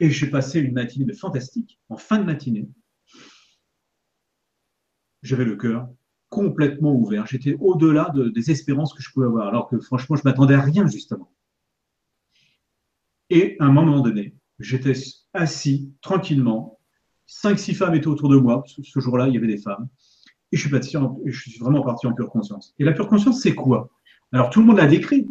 et 0.00 0.10
j'ai 0.10 0.28
passé 0.28 0.60
une 0.60 0.74
matinée 0.74 1.10
fantastique. 1.14 1.80
En 1.88 1.96
fin 1.96 2.18
de 2.18 2.24
matinée, 2.24 2.68
j'avais 5.22 5.46
le 5.46 5.56
cœur 5.56 5.88
complètement 6.34 6.92
ouvert. 6.92 7.26
J'étais 7.26 7.56
au-delà 7.60 8.12
des 8.34 8.50
espérances 8.50 8.92
que 8.92 9.02
je 9.02 9.10
pouvais 9.12 9.26
avoir, 9.26 9.46
alors 9.46 9.68
que 9.68 9.78
franchement, 9.78 10.16
je 10.16 10.22
m'attendais 10.24 10.54
à 10.54 10.60
rien 10.60 10.86
justement. 10.88 11.30
Et 13.30 13.56
à 13.60 13.66
un 13.66 13.72
moment 13.72 14.00
donné, 14.00 14.34
j'étais 14.58 14.94
assis 15.32 15.92
tranquillement. 16.02 16.78
Cinq, 17.26 17.58
six 17.58 17.74
femmes 17.74 17.94
étaient 17.94 18.08
autour 18.08 18.28
de 18.28 18.36
moi. 18.36 18.64
Ce 18.66 19.00
jour-là, 19.00 19.28
il 19.28 19.34
y 19.34 19.38
avait 19.38 19.46
des 19.46 19.58
femmes. 19.58 19.88
Et 20.52 20.56
je 20.56 20.68
suis, 20.68 20.76
je 21.26 21.50
suis 21.50 21.60
vraiment 21.60 21.82
parti 21.82 22.06
en 22.06 22.12
pure 22.12 22.30
conscience. 22.30 22.74
Et 22.78 22.84
la 22.84 22.92
pure 22.92 23.08
conscience, 23.08 23.40
c'est 23.40 23.54
quoi? 23.54 23.88
Alors, 24.32 24.50
tout 24.50 24.60
le 24.60 24.66
monde 24.66 24.78
l'a 24.78 24.86
décrit, 24.86 25.26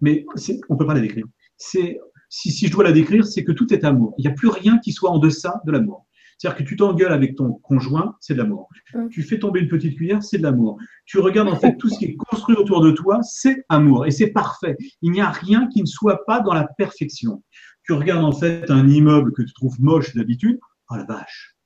mais 0.00 0.24
on 0.68 0.74
ne 0.74 0.78
peut 0.78 0.86
pas 0.86 0.94
la 0.94 1.00
décrire. 1.00 1.26
Si, 1.56 1.98
si 2.28 2.66
je 2.66 2.72
dois 2.72 2.84
la 2.84 2.92
décrire, 2.92 3.26
c'est 3.26 3.44
que 3.44 3.52
tout 3.52 3.72
est 3.74 3.84
amour. 3.84 4.14
Il 4.18 4.22
n'y 4.22 4.28
a 4.28 4.34
plus 4.34 4.48
rien 4.48 4.78
qui 4.78 4.92
soit 4.92 5.10
en 5.10 5.18
deçà 5.18 5.60
de 5.66 5.72
l'amour. 5.72 6.06
C'est-à-dire 6.38 6.58
que 6.58 6.62
tu 6.62 6.76
t'engueules 6.76 7.12
avec 7.12 7.36
ton 7.36 7.52
conjoint, 7.54 8.16
c'est 8.20 8.34
de 8.34 8.38
l'amour. 8.38 8.68
Mm. 8.94 9.08
Tu 9.08 9.22
fais 9.22 9.38
tomber 9.38 9.60
une 9.60 9.68
petite 9.68 9.96
cuillère, 9.96 10.22
c'est 10.22 10.38
de 10.38 10.42
l'amour. 10.42 10.78
Tu 11.06 11.18
regardes 11.18 11.48
en 11.48 11.56
fait 11.56 11.76
tout 11.76 11.88
ce 11.88 11.98
qui 11.98 12.06
est 12.06 12.16
construit 12.16 12.56
autour 12.56 12.82
de 12.82 12.90
toi, 12.90 13.20
c'est 13.22 13.64
amour. 13.68 14.06
Et 14.06 14.10
c'est 14.10 14.28
parfait. 14.28 14.76
Il 15.02 15.12
n'y 15.12 15.20
a 15.20 15.30
rien 15.30 15.68
qui 15.68 15.80
ne 15.80 15.86
soit 15.86 16.24
pas 16.24 16.40
dans 16.40 16.54
la 16.54 16.66
perfection. 16.76 17.42
Tu 17.84 17.92
regardes 17.92 18.24
en 18.24 18.32
fait 18.32 18.70
un 18.70 18.88
immeuble 18.88 19.32
que 19.32 19.42
tu 19.42 19.52
trouves 19.52 19.80
moche 19.80 20.14
d'habitude, 20.14 20.58
oh 20.90 20.96
la 20.96 21.04
vache. 21.04 21.56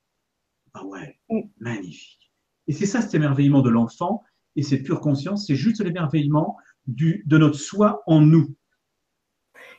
Ah 0.75 0.85
ouais, 0.85 1.19
magnifique. 1.59 2.33
Et 2.69 2.73
c'est 2.73 2.87
ça 2.87 3.01
cet 3.01 3.15
émerveillement 3.15 3.63
de 3.63 3.71
l'enfant 3.71 4.23
et 4.57 4.63
cette 4.63 4.83
pure 4.83 5.01
conscience, 5.01 5.47
c'est 5.47 5.55
juste 5.55 5.83
l'émerveillement 5.83 6.57
de 6.87 7.39
notre 7.39 7.59
soi 7.59 8.03
en 8.07 8.21
nous. 8.21 8.55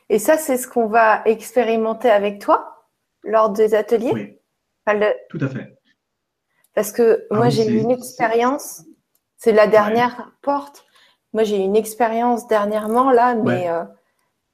Et 0.08 0.18
ça, 0.18 0.38
c'est 0.38 0.56
ce 0.56 0.66
qu'on 0.66 0.86
va 0.86 1.22
expérimenter 1.26 2.08
avec 2.08 2.40
toi 2.40 2.86
lors 3.22 3.50
des 3.50 3.74
ateliers? 3.74 4.10
Oui. 4.12 4.37
Tout 5.28 5.38
à 5.40 5.48
fait. 5.48 5.78
Parce 6.74 6.92
que 6.92 7.26
ah 7.30 7.36
moi, 7.36 7.48
j'ai 7.48 7.66
eu 7.66 7.78
une 7.78 7.90
expérience, 7.90 8.82
c'est 9.36 9.52
la 9.52 9.66
dernière 9.66 10.32
porte. 10.42 10.84
Moi, 11.32 11.44
j'ai 11.44 11.56
eu 11.56 11.62
une 11.62 11.76
expérience 11.76 12.46
dernièrement 12.46 13.10
là, 13.10 13.34
mais 13.34 13.68
euh, 13.68 13.84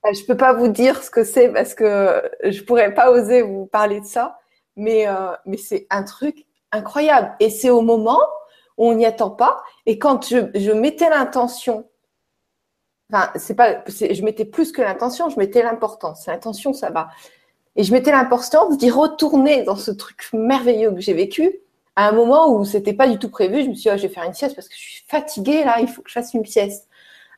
je 0.04 0.20
ne 0.20 0.26
peux 0.26 0.36
pas 0.36 0.52
vous 0.52 0.68
dire 0.68 1.02
ce 1.02 1.10
que 1.10 1.24
c'est 1.24 1.50
parce 1.50 1.74
que 1.74 2.22
je 2.42 2.60
ne 2.60 2.66
pourrais 2.66 2.94
pas 2.94 3.10
oser 3.10 3.42
vous 3.42 3.66
parler 3.66 4.00
de 4.00 4.06
ça. 4.06 4.38
Mais, 4.76 5.06
euh, 5.06 5.32
mais 5.46 5.56
c'est 5.56 5.86
un 5.90 6.02
truc 6.02 6.46
incroyable. 6.72 7.34
Et 7.40 7.50
c'est 7.50 7.70
au 7.70 7.82
moment 7.82 8.20
où 8.76 8.88
on 8.88 8.94
n'y 8.94 9.06
attend 9.06 9.30
pas. 9.30 9.62
Et 9.86 9.98
quand 9.98 10.26
je, 10.26 10.50
je 10.54 10.72
mettais 10.72 11.10
l'intention 11.10 11.86
Enfin, 13.12 13.30
c'est 13.36 13.54
pas, 13.54 13.84
je 13.86 14.22
mettais 14.22 14.44
plus 14.44 14.72
que 14.72 14.82
l'intention, 14.82 15.28
je 15.28 15.38
mettais 15.38 15.62
l'importance. 15.62 16.26
L'intention, 16.26 16.72
ça 16.72 16.90
va. 16.90 17.10
Et 17.76 17.82
je 17.82 17.92
mettais 17.92 18.12
l'importance 18.12 18.76
d'y 18.78 18.90
retourner 18.90 19.62
dans 19.64 19.76
ce 19.76 19.90
truc 19.90 20.28
merveilleux 20.32 20.92
que 20.92 21.00
j'ai 21.00 21.14
vécu 21.14 21.60
à 21.96 22.08
un 22.08 22.12
moment 22.12 22.52
où 22.52 22.64
c'était 22.64 22.92
pas 22.92 23.08
du 23.08 23.18
tout 23.18 23.30
prévu. 23.30 23.62
Je 23.62 23.68
me 23.68 23.74
suis 23.74 23.82
dit, 23.82 23.90
oh, 23.92 23.96
je 23.96 24.02
vais 24.02 24.12
faire 24.12 24.24
une 24.24 24.34
sieste 24.34 24.54
parce 24.54 24.68
que 24.68 24.74
je 24.74 24.80
suis 24.80 25.04
fatiguée 25.08 25.64
là, 25.64 25.80
il 25.80 25.88
faut 25.88 26.02
que 26.02 26.08
je 26.08 26.14
fasse 26.14 26.34
une 26.34 26.44
sieste. 26.44 26.88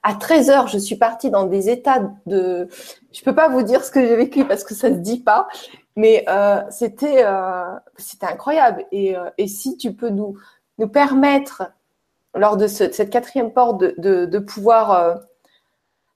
À 0.03 0.14
13 0.14 0.51
heures, 0.51 0.68
je 0.68 0.78
suis 0.78 0.97
partie 0.97 1.30
dans 1.30 1.45
des 1.45 1.68
états 1.68 2.12
de, 2.26 2.68
je 3.12 3.22
peux 3.22 3.34
pas 3.34 3.49
vous 3.49 3.62
dire 3.62 3.82
ce 3.82 3.91
que 3.91 4.01
j'ai 4.01 4.14
vécu 4.14 4.45
parce 4.45 4.62
que 4.62 4.74
ça 4.74 4.89
se 4.89 4.95
dit 4.95 5.20
pas, 5.20 5.49
mais 5.97 6.24
euh, 6.28 6.62
c'était, 6.70 7.24
euh, 7.24 7.74
c'était 7.97 8.26
incroyable. 8.26 8.84
Et, 8.93 9.16
euh, 9.16 9.30
et 9.39 9.49
si 9.49 9.76
tu 9.76 9.95
peux 9.95 10.11
nous, 10.11 10.39
nous 10.78 10.89
permettre 10.89 11.64
lors 12.34 12.57
de, 12.57 12.66
ce, 12.66 12.93
cette 12.93 13.11
quatrième 13.11 13.53
porte 13.53 13.80
de, 13.80 13.95
de, 13.99 14.26
de 14.26 14.39
pouvoir 14.39 15.18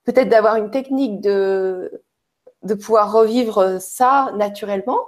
peut-être 0.04 0.28
d'avoir 0.28 0.56
une 0.56 0.70
technique 0.70 1.20
de, 1.20 2.02
de 2.62 2.74
pouvoir 2.74 3.12
revivre 3.12 3.80
ça 3.80 4.32
naturellement, 4.36 5.00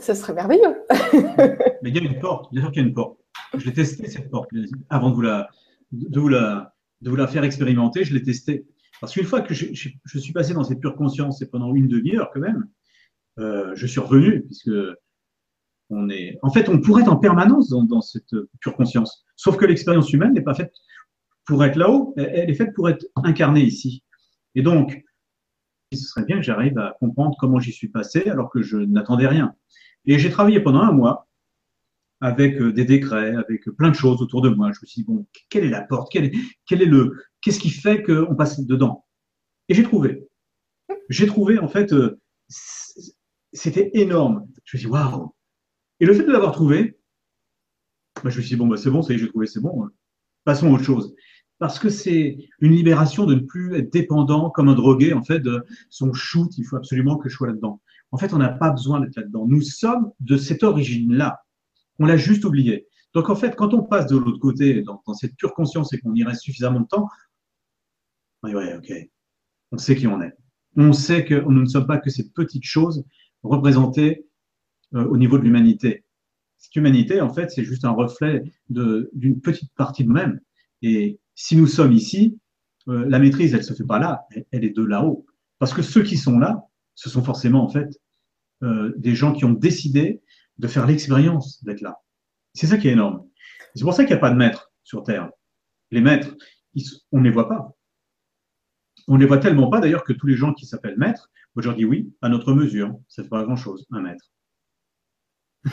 ce 0.00 0.14
serait 0.14 0.32
merveilleux. 0.32 0.82
Mais 1.82 1.90
il 1.90 1.96
y 1.96 1.98
a 1.98 2.02
une 2.02 2.18
porte, 2.20 2.52
bien 2.52 2.62
sûr 2.62 2.72
qu'il 2.72 2.82
y 2.82 2.84
a 2.84 2.88
une 2.88 2.94
porte. 2.94 3.18
Je 3.54 3.66
l'ai 3.66 3.72
testé 3.72 4.08
cette 4.08 4.30
porte 4.30 4.48
avant 4.88 5.10
de 5.10 5.14
vous 5.14 5.22
la, 5.22 5.48
de 5.92 6.18
vous 6.18 6.28
la, 6.28 6.74
de 7.00 7.10
vous 7.10 7.16
la 7.16 7.26
faire 7.26 7.44
expérimenter. 7.44 8.04
Je 8.04 8.14
l'ai 8.14 8.22
testé. 8.22 8.66
Parce 9.00 9.12
qu'une 9.12 9.24
fois 9.24 9.40
que 9.40 9.52
je, 9.52 9.74
suis 9.74 10.32
passé 10.32 10.54
dans 10.54 10.64
cette 10.64 10.80
pure 10.80 10.96
conscience 10.96 11.42
et 11.42 11.46
pendant 11.46 11.74
une 11.74 11.88
demi-heure 11.88 12.30
quand 12.32 12.40
même, 12.40 12.68
euh, 13.38 13.72
je 13.74 13.86
suis 13.86 14.00
revenu 14.00 14.42
puisque 14.42 14.70
on 15.90 16.08
est. 16.08 16.38
En 16.42 16.50
fait, 16.50 16.68
on 16.68 16.80
pourrait 16.80 17.02
être 17.02 17.12
en 17.12 17.16
permanence 17.16 17.68
dans 17.68 18.00
cette 18.00 18.34
pure 18.60 18.76
conscience. 18.76 19.24
Sauf 19.36 19.56
que 19.56 19.66
l'expérience 19.66 20.12
humaine 20.12 20.32
n'est 20.32 20.42
pas 20.42 20.54
faite 20.54 20.72
pour 21.44 21.64
être 21.64 21.76
là-haut, 21.76 22.14
elle 22.16 22.48
est 22.48 22.54
faite 22.54 22.72
pour 22.74 22.88
être 22.88 23.04
incarnée 23.16 23.62
ici. 23.62 24.04
Et 24.54 24.62
donc, 24.62 25.02
ce 25.96 26.06
serait 26.06 26.24
bien 26.24 26.36
que 26.36 26.42
j'arrive 26.42 26.78
à 26.78 26.96
comprendre 27.00 27.36
comment 27.38 27.60
j'y 27.60 27.72
suis 27.72 27.88
passé 27.88 28.28
alors 28.28 28.50
que 28.50 28.62
je 28.62 28.76
n'attendais 28.76 29.26
rien. 29.26 29.54
Et 30.04 30.18
j'ai 30.18 30.30
travaillé 30.30 30.60
pendant 30.60 30.80
un 30.80 30.92
mois 30.92 31.28
avec 32.20 32.60
euh, 32.60 32.72
des 32.72 32.84
décrets, 32.84 33.34
avec 33.34 33.64
plein 33.70 33.90
de 33.90 33.96
choses 33.96 34.22
autour 34.22 34.42
de 34.42 34.48
moi. 34.48 34.70
Je 34.72 34.78
me 34.80 34.86
suis 34.86 35.02
dit, 35.02 35.04
bon, 35.04 35.26
quelle 35.50 35.64
est 35.64 35.70
la 35.70 35.82
porte? 35.82 36.10
Quel 36.10 36.24
est, 36.24 36.86
le, 36.86 37.16
Qu'est-ce 37.40 37.58
qui 37.58 37.70
fait 37.70 38.02
qu'on 38.02 38.36
passe 38.36 38.60
dedans? 38.60 39.04
Et 39.68 39.74
j'ai 39.74 39.82
trouvé. 39.82 40.28
J'ai 41.08 41.26
trouvé, 41.26 41.58
en 41.58 41.68
fait, 41.68 41.92
euh, 41.92 42.20
c'était 43.52 43.90
énorme. 43.94 44.46
Je 44.64 44.76
me 44.76 44.78
suis 44.78 44.86
dit, 44.88 44.92
waouh 44.92 45.34
Et 46.00 46.06
le 46.06 46.14
fait 46.14 46.24
de 46.24 46.32
l'avoir 46.32 46.52
trouvé, 46.52 46.96
bah, 48.22 48.30
je 48.30 48.36
me 48.36 48.42
suis 48.42 48.50
dit, 48.50 48.56
bon, 48.56 48.68
bah, 48.68 48.76
c'est 48.76 48.90
bon, 48.90 49.02
ça 49.02 49.12
y 49.12 49.16
est, 49.16 49.18
j'ai 49.18 49.28
trouvé, 49.28 49.46
c'est 49.46 49.60
bon. 49.60 49.84
Hein. 49.84 49.90
Passons 50.44 50.68
à 50.68 50.70
autre 50.70 50.84
chose. 50.84 51.14
Parce 51.62 51.78
que 51.78 51.90
c'est 51.90 52.38
une 52.58 52.72
libération 52.72 53.24
de 53.24 53.36
ne 53.36 53.40
plus 53.40 53.76
être 53.76 53.92
dépendant 53.92 54.50
comme 54.50 54.68
un 54.68 54.74
drogué, 54.74 55.12
en 55.12 55.22
fait, 55.22 55.38
de 55.38 55.64
son 55.90 56.12
shoot, 56.12 56.50
il 56.58 56.64
faut 56.64 56.74
absolument 56.74 57.18
que 57.18 57.28
je 57.28 57.36
sois 57.36 57.46
là-dedans. 57.46 57.80
En 58.10 58.18
fait, 58.18 58.34
on 58.34 58.38
n'a 58.38 58.48
pas 58.48 58.70
besoin 58.72 58.98
d'être 58.98 59.14
là-dedans. 59.14 59.46
Nous 59.46 59.62
sommes 59.62 60.10
de 60.18 60.36
cette 60.36 60.64
origine-là. 60.64 61.38
On 62.00 62.06
l'a 62.06 62.16
juste 62.16 62.44
oublié. 62.44 62.88
Donc, 63.14 63.30
en 63.30 63.36
fait, 63.36 63.54
quand 63.54 63.74
on 63.74 63.84
passe 63.84 64.08
de 64.08 64.16
l'autre 64.16 64.40
côté, 64.40 64.82
dans, 64.82 65.00
cette 65.14 65.36
pure 65.36 65.54
conscience 65.54 65.92
et 65.92 66.00
qu'on 66.00 66.12
y 66.16 66.24
reste 66.24 66.42
suffisamment 66.42 66.80
de 66.80 66.88
temps, 66.88 67.06
oui, 68.42 68.54
ouais, 68.54 68.74
ok, 68.74 68.92
on 69.70 69.78
sait 69.78 69.94
qui 69.94 70.08
on 70.08 70.20
est. 70.20 70.32
On 70.76 70.92
sait 70.92 71.24
que 71.24 71.36
nous 71.36 71.60
ne 71.60 71.66
sommes 71.66 71.86
pas 71.86 71.98
que 71.98 72.10
ces 72.10 72.28
petites 72.32 72.64
choses 72.64 73.04
représentées 73.44 74.26
euh, 74.96 75.04
au 75.04 75.16
niveau 75.16 75.38
de 75.38 75.44
l'humanité. 75.44 76.04
Cette 76.58 76.74
humanité, 76.74 77.20
en 77.20 77.32
fait, 77.32 77.52
c'est 77.52 77.62
juste 77.62 77.84
un 77.84 77.92
reflet 77.92 78.42
d'une 78.68 79.40
petite 79.40 79.72
partie 79.76 80.02
de 80.02 80.08
nous-mêmes. 80.08 80.40
Et 80.84 81.20
si 81.34 81.56
nous 81.56 81.66
sommes 81.66 81.92
ici, 81.92 82.38
euh, 82.88 83.04
la 83.08 83.18
maîtrise, 83.18 83.54
elle 83.54 83.64
se 83.64 83.74
fait 83.74 83.84
pas 83.84 83.98
là, 83.98 84.26
elle, 84.50 84.64
est 84.64 84.76
de 84.76 84.84
là-haut. 84.84 85.26
Parce 85.58 85.72
que 85.72 85.82
ceux 85.82 86.02
qui 86.02 86.16
sont 86.16 86.38
là, 86.38 86.66
ce 86.94 87.08
sont 87.08 87.22
forcément, 87.22 87.62
en 87.62 87.68
fait, 87.68 87.88
euh, 88.62 88.92
des 88.96 89.14
gens 89.14 89.32
qui 89.32 89.44
ont 89.44 89.52
décidé 89.52 90.22
de 90.58 90.68
faire 90.68 90.86
l'expérience 90.86 91.62
d'être 91.64 91.80
là. 91.80 92.00
C'est 92.54 92.66
ça 92.66 92.76
qui 92.76 92.88
est 92.88 92.92
énorme. 92.92 93.26
C'est 93.74 93.84
pour 93.84 93.94
ça 93.94 94.04
qu'il 94.04 94.14
n'y 94.14 94.18
a 94.18 94.20
pas 94.20 94.30
de 94.30 94.36
maître 94.36 94.72
sur 94.84 95.02
Terre. 95.02 95.30
Les 95.90 96.00
maîtres, 96.00 96.34
on 97.12 97.18
ne 97.18 97.24
les 97.24 97.30
voit 97.30 97.48
pas. 97.48 97.74
On 99.08 99.14
ne 99.14 99.20
les 99.20 99.26
voit 99.26 99.38
tellement 99.38 99.70
pas 99.70 99.80
d'ailleurs 99.80 100.04
que 100.04 100.12
tous 100.12 100.26
les 100.26 100.36
gens 100.36 100.52
qui 100.52 100.66
s'appellent 100.66 100.98
maîtres, 100.98 101.30
dis 101.76 101.84
oui, 101.84 102.12
à 102.22 102.28
notre 102.28 102.52
mesure, 102.52 102.98
ça 103.08 103.22
ne 103.22 103.24
fait 103.24 103.30
pas 103.30 103.44
grand-chose, 103.44 103.86
un 103.92 104.00
maître. 104.00 104.32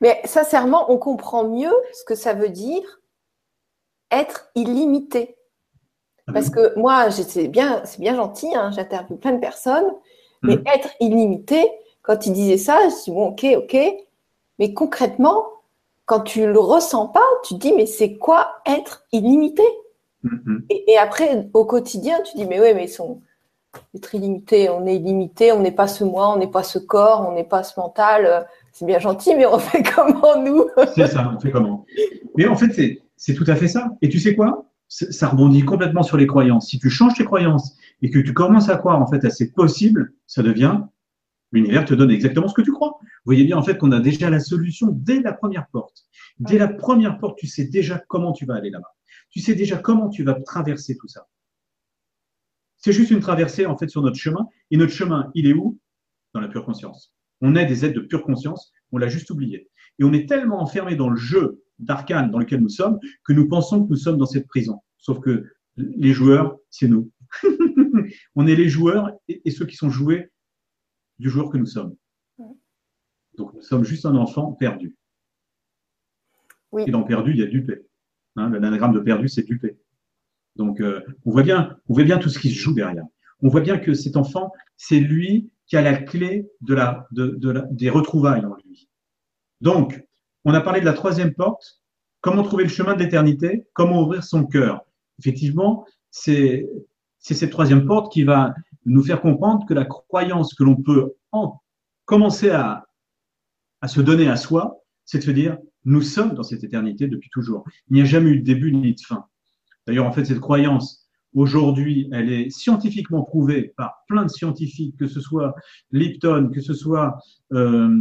Mais 0.00 0.20
sincèrement, 0.24 0.90
on 0.90 0.98
comprend 0.98 1.48
mieux 1.48 1.72
ce 1.92 2.04
que 2.04 2.14
ça 2.14 2.34
veut 2.34 2.48
dire 2.48 2.82
être 4.10 4.48
illimité. 4.54 5.36
Ah 6.26 6.32
Parce 6.32 6.50
que 6.50 6.76
moi, 6.78 7.10
c'est 7.10 7.48
bien, 7.48 7.82
c'est 7.84 8.00
bien 8.00 8.14
gentil, 8.16 8.54
hein, 8.54 8.70
j'interviewe 8.72 9.16
plein 9.16 9.32
de 9.32 9.40
personnes, 9.40 9.92
mais 10.42 10.56
mmh. 10.56 10.62
être 10.74 10.90
illimité, 11.00 11.70
quand 12.02 12.26
il 12.26 12.32
disait 12.32 12.58
ça, 12.58 12.78
je 12.88 13.04
dis 13.04 13.10
bon, 13.10 13.28
ok, 13.28 13.46
ok, 13.56 13.76
mais 14.58 14.72
concrètement, 14.72 15.44
quand 16.04 16.20
tu 16.20 16.46
le 16.46 16.58
ressens 16.58 17.08
pas, 17.08 17.26
tu 17.44 17.54
te 17.54 17.58
dis 17.60 17.72
mais 17.72 17.86
c'est 17.86 18.16
quoi 18.16 18.60
être 18.64 19.04
illimité? 19.12 19.64
Mm-hmm. 20.24 20.64
et, 20.70 20.96
après, 20.98 21.48
au 21.52 21.64
quotidien, 21.64 22.20
tu 22.22 22.36
dis 22.36 22.46
mais 22.46 22.60
oui, 22.60 22.74
mais 22.74 22.84
ils 22.84 22.88
sont 22.88 23.20
être 23.94 24.14
illimité, 24.14 24.70
on 24.70 24.86
est 24.86 24.96
illimité, 24.96 25.52
on 25.52 25.60
n'est 25.60 25.72
pas 25.72 25.88
ce 25.88 26.04
moi, 26.04 26.32
on 26.32 26.38
n'est 26.38 26.50
pas 26.50 26.62
ce 26.62 26.78
corps, 26.78 27.26
on 27.28 27.34
n'est 27.34 27.44
pas 27.44 27.62
ce 27.62 27.78
mental. 27.78 28.46
C'est 28.72 28.86
bien 28.86 28.98
gentil, 28.98 29.34
mais 29.34 29.46
on 29.46 29.58
fait 29.60 29.82
comment 29.82 30.40
nous? 30.40 30.66
C'est 30.94 31.08
ça, 31.08 31.32
on 31.34 31.40
fait 31.40 31.50
comment? 31.50 31.84
Mais 32.36 32.46
en 32.46 32.56
fait, 32.56 32.72
c'est 32.72 33.02
tout 33.34 33.44
à 33.46 33.56
fait 33.56 33.68
ça. 33.68 33.90
Et 34.02 34.08
tu 34.08 34.18
sais 34.18 34.34
quoi? 34.34 34.72
Ça 34.88 35.28
rebondit 35.28 35.64
complètement 35.64 36.02
sur 36.02 36.16
les 36.16 36.26
croyances. 36.26 36.68
Si 36.68 36.78
tu 36.78 36.90
changes 36.90 37.14
tes 37.14 37.24
croyances 37.24 37.76
et 38.02 38.10
que 38.10 38.18
tu 38.18 38.32
commences 38.32 38.68
à 38.68 38.76
croire 38.76 39.00
en 39.00 39.06
fait 39.06 39.24
à 39.24 39.30
c'est 39.30 39.52
possible, 39.52 40.12
ça 40.26 40.42
devient 40.42 40.80
L'univers 41.52 41.84
te 41.84 41.94
donne 41.94 42.10
exactement 42.10 42.48
ce 42.48 42.54
que 42.54 42.62
tu 42.62 42.72
crois. 42.72 42.98
Vous 43.00 43.06
voyez 43.24 43.44
bien 43.44 43.56
en 43.56 43.62
fait 43.62 43.78
qu'on 43.78 43.92
a 43.92 44.00
déjà 44.00 44.30
la 44.30 44.40
solution 44.40 44.88
dès 44.90 45.20
la 45.20 45.32
première 45.32 45.68
porte. 45.68 46.04
Dès 46.38 46.58
la 46.58 46.68
première 46.68 47.18
porte, 47.18 47.38
tu 47.38 47.46
sais 47.46 47.64
déjà 47.64 48.02
comment 48.08 48.32
tu 48.32 48.46
vas 48.46 48.56
aller 48.56 48.70
là-bas. 48.70 48.94
Tu 49.30 49.40
sais 49.40 49.54
déjà 49.54 49.76
comment 49.76 50.08
tu 50.08 50.22
vas 50.24 50.34
traverser 50.34 50.96
tout 50.96 51.08
ça. 51.08 51.28
C'est 52.76 52.92
juste 52.92 53.10
une 53.10 53.20
traversée 53.20 53.66
en 53.66 53.76
fait 53.76 53.88
sur 53.88 54.02
notre 54.02 54.16
chemin. 54.16 54.48
Et 54.70 54.76
notre 54.76 54.92
chemin, 54.92 55.30
il 55.34 55.46
est 55.46 55.52
où? 55.52 55.78
Dans 56.34 56.40
la 56.40 56.48
pure 56.48 56.64
conscience. 56.64 57.14
On 57.40 57.54
est 57.54 57.66
des 57.66 57.84
êtres 57.84 57.94
de 57.94 58.06
pure 58.06 58.24
conscience. 58.24 58.72
On 58.92 58.98
l'a 58.98 59.08
juste 59.08 59.30
oublié. 59.30 59.70
Et 59.98 60.04
on 60.04 60.12
est 60.12 60.28
tellement 60.28 60.60
enfermé 60.60 60.96
dans 60.96 61.08
le 61.08 61.16
jeu 61.16 61.62
d'arcane 61.78 62.30
dans 62.30 62.38
lequel 62.38 62.60
nous 62.60 62.68
sommes 62.68 62.98
que 63.24 63.32
nous 63.32 63.48
pensons 63.48 63.84
que 63.84 63.90
nous 63.90 63.96
sommes 63.96 64.18
dans 64.18 64.26
cette 64.26 64.46
prison. 64.46 64.80
Sauf 64.98 65.20
que 65.20 65.44
les 65.76 66.12
joueurs, 66.12 66.56
c'est 66.70 66.88
nous. 66.88 67.10
on 68.34 68.46
est 68.46 68.56
les 68.56 68.68
joueurs 68.68 69.10
et 69.28 69.50
ceux 69.50 69.66
qui 69.66 69.76
sont 69.76 69.90
joués 69.90 70.30
du 71.18 71.28
joueur 71.28 71.50
que 71.50 71.58
nous 71.58 71.66
sommes. 71.66 71.94
Donc 73.36 73.52
nous 73.54 73.62
sommes 73.62 73.84
juste 73.84 74.06
un 74.06 74.16
enfant 74.16 74.52
perdu. 74.52 74.94
Et 76.78 76.90
dans 76.90 77.04
perdu, 77.04 77.32
il 77.32 77.38
y 77.38 77.42
a 77.42 77.46
dupé. 77.46 77.86
Hein, 78.36 78.50
L'anagramme 78.50 78.92
de 78.92 79.00
perdu, 79.00 79.28
c'est 79.28 79.44
dupé. 79.44 79.78
Donc 80.56 80.80
euh, 80.80 81.00
on, 81.24 81.30
voit 81.30 81.42
bien, 81.42 81.78
on 81.88 81.94
voit 81.94 82.04
bien 82.04 82.18
tout 82.18 82.28
ce 82.28 82.38
qui 82.38 82.50
se 82.50 82.58
joue 82.58 82.74
derrière. 82.74 83.04
On 83.40 83.48
voit 83.48 83.60
bien 83.60 83.78
que 83.78 83.94
cet 83.94 84.16
enfant, 84.16 84.52
c'est 84.76 85.00
lui 85.00 85.50
qui 85.66 85.76
a 85.76 85.82
la 85.82 85.94
clé 85.94 86.48
de 86.62 86.74
la, 86.74 87.06
de, 87.10 87.38
des 87.70 87.90
retrouvailles 87.90 88.44
en 88.44 88.54
lui. 88.64 88.88
Donc, 89.60 90.05
on 90.46 90.54
a 90.54 90.60
parlé 90.60 90.80
de 90.80 90.86
la 90.86 90.92
troisième 90.92 91.34
porte. 91.34 91.82
Comment 92.20 92.44
trouver 92.44 92.62
le 92.62 92.70
chemin 92.70 92.94
de 92.94 93.00
l'éternité? 93.00 93.66
Comment 93.74 94.02
ouvrir 94.02 94.22
son 94.22 94.46
cœur? 94.46 94.80
Effectivement, 95.18 95.84
c'est 96.10 96.68
cette 97.18 97.50
troisième 97.50 97.84
porte 97.84 98.12
qui 98.12 98.22
va 98.22 98.54
nous 98.84 99.02
faire 99.02 99.20
comprendre 99.20 99.66
que 99.66 99.74
la 99.74 99.84
croyance 99.84 100.54
que 100.54 100.62
l'on 100.62 100.76
peut 100.76 101.14
en 101.32 101.60
commencer 102.04 102.50
à, 102.50 102.86
à 103.80 103.88
se 103.88 104.00
donner 104.00 104.28
à 104.28 104.36
soi, 104.36 104.78
c'est 105.04 105.18
de 105.18 105.24
se 105.24 105.32
dire, 105.32 105.58
nous 105.84 106.00
sommes 106.00 106.34
dans 106.34 106.44
cette 106.44 106.62
éternité 106.62 107.08
depuis 107.08 107.30
toujours. 107.30 107.64
Il 107.88 107.94
n'y 107.94 108.02
a 108.02 108.04
jamais 108.04 108.30
eu 108.30 108.38
de 108.38 108.44
début 108.44 108.72
ni 108.72 108.94
de 108.94 109.00
fin. 109.00 109.24
D'ailleurs, 109.86 110.06
en 110.06 110.12
fait, 110.12 110.24
cette 110.24 110.40
croyance, 110.40 111.08
aujourd'hui, 111.34 112.08
elle 112.12 112.30
est 112.32 112.50
scientifiquement 112.50 113.24
prouvée 113.24 113.74
par 113.76 114.04
plein 114.06 114.24
de 114.24 114.30
scientifiques, 114.30 114.96
que 114.96 115.08
ce 115.08 115.20
soit 115.20 115.56
Lipton, 115.90 116.50
que 116.54 116.60
ce 116.60 116.74
soit 116.74 117.18
euh, 117.52 118.00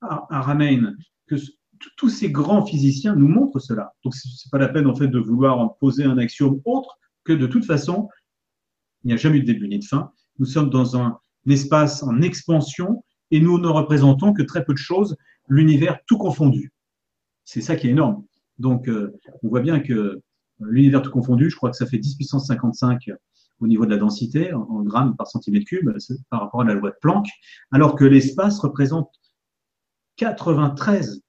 Aramein, 0.00 0.94
que 1.26 1.36
tous 1.96 2.08
ces 2.08 2.30
grands 2.30 2.64
physiciens 2.64 3.14
nous 3.14 3.28
montrent 3.28 3.58
cela. 3.58 3.94
Donc, 4.04 4.14
c'est 4.14 4.50
pas 4.50 4.58
la 4.58 4.68
peine, 4.68 4.86
en 4.86 4.94
fait, 4.94 5.08
de 5.08 5.18
vouloir 5.18 5.76
poser 5.78 6.04
un 6.04 6.18
axiome 6.18 6.60
autre 6.64 6.98
que 7.24 7.32
de 7.32 7.46
toute 7.46 7.64
façon, 7.64 8.08
il 9.04 9.08
n'y 9.08 9.12
a 9.14 9.16
jamais 9.16 9.38
eu 9.38 9.42
de 9.42 9.46
début 9.46 9.68
ni 9.68 9.78
de 9.78 9.84
fin. 9.84 10.12
Nous 10.38 10.46
sommes 10.46 10.70
dans 10.70 10.96
un, 10.96 11.18
espace 11.48 12.02
en 12.02 12.22
expansion 12.22 13.04
et 13.30 13.40
nous 13.40 13.58
ne 13.58 13.68
représentons 13.68 14.32
que 14.32 14.42
très 14.42 14.64
peu 14.64 14.72
de 14.72 14.78
choses, 14.78 15.16
l'univers 15.48 15.98
tout 16.06 16.18
confondu. 16.18 16.72
C'est 17.44 17.60
ça 17.60 17.76
qui 17.76 17.88
est 17.88 17.90
énorme. 17.90 18.24
Donc, 18.58 18.88
euh, 18.88 19.16
on 19.42 19.48
voit 19.48 19.60
bien 19.60 19.80
que 19.80 20.20
l'univers 20.60 21.02
tout 21.02 21.10
confondu, 21.10 21.50
je 21.50 21.56
crois 21.56 21.70
que 21.70 21.76
ça 21.76 21.86
fait 21.86 21.98
10 21.98 22.14
puissance 22.16 22.46
55 22.46 23.10
au 23.60 23.66
niveau 23.66 23.86
de 23.86 23.90
la 23.90 23.96
densité, 23.96 24.52
en, 24.52 24.82
grammes 24.82 25.16
par 25.16 25.28
centimètre 25.28 25.66
cube, 25.66 25.90
par 26.30 26.40
rapport 26.40 26.60
à 26.60 26.64
la 26.64 26.74
loi 26.74 26.90
de 26.90 26.96
Planck, 27.00 27.26
alors 27.70 27.96
que 27.96 28.04
l'espace 28.04 28.58
représente 28.58 29.10
93 30.16 31.21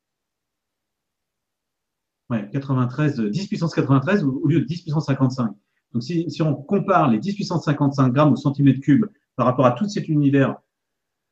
Ouais, 2.33 2.49
93, 2.51 3.19
10 3.19 3.47
puissance 3.47 3.75
93 3.75 4.23
au 4.23 4.47
lieu 4.47 4.61
de 4.61 4.65
10 4.65 4.81
puissance 4.81 5.05
55. 5.05 5.51
Donc, 5.91 6.01
si, 6.01 6.41
on 6.41 6.55
compare 6.55 7.11
les 7.11 7.19
10 7.19 7.35
puissance 7.35 7.65
55 7.65 8.11
grammes 8.11 8.33
au 8.33 8.35
centimètre 8.35 8.79
cube 8.79 9.05
par 9.35 9.45
rapport 9.45 9.67
à 9.67 9.73
tout 9.73 9.87
cet 9.87 10.07
univers 10.09 10.55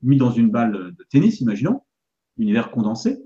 mis 0.04 0.18
dans 0.18 0.30
une 0.30 0.52
balle 0.52 0.94
de 0.96 1.04
tennis, 1.10 1.42
imaginons, 1.42 1.82
univers 2.38 2.70
condensé, 2.70 3.20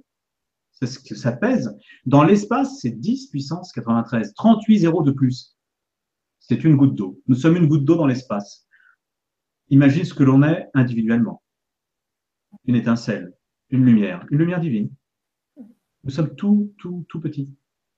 c'est 0.71 0.86
ce 0.88 0.99
que 0.99 1.15
ça 1.15 1.34
pèse. 1.34 1.78
Dans 2.05 2.23
l'espace, 2.23 2.80
c'est 2.80 2.91
10 2.91 3.28
puissance 3.28 3.73
93, 3.73 4.34
38 4.36 4.80
zéros 4.80 5.03
de 5.03 5.11
plus. 5.11 5.57
C'est 6.39 6.63
une 6.63 6.78
goutte 6.78 6.95
d'eau. 6.95 7.21
Nous 7.28 7.36
sommes 7.36 7.57
une 7.57 7.67
goutte 7.67 7.84
d'eau 7.84 7.95
dans 7.95 8.07
l'espace. 8.07 8.69
Imagine 9.67 10.05
ce 10.05 10.13
que 10.13 10.23
l'on 10.23 10.43
est 10.43 10.69
individuellement. 10.73 11.43
Une 12.63 12.76
étincelle, 12.76 13.34
une 13.69 13.84
lumière, 13.84 14.26
une 14.32 14.38
lumière 14.38 14.61
divine. 14.61 14.89
Nous 16.05 16.11
sommes 16.11 16.34
tout, 16.36 16.73
tout, 16.78 17.05
tout 17.09 17.19
petits. 17.19 17.49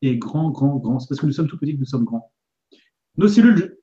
Et 0.02 0.18
grand, 0.18 0.52
grand, 0.52 0.78
grand. 0.78 1.00
C'est 1.00 1.08
parce 1.10 1.22
que 1.22 1.26
nous 1.26 1.32
sommes 1.32 1.48
tout 1.48 1.58
petits 1.58 1.74
que 1.74 1.80
nous 1.80 1.86
sommes 1.86 2.06
grands. 2.06 2.32
Nos 3.18 3.28
cellules 3.28 3.80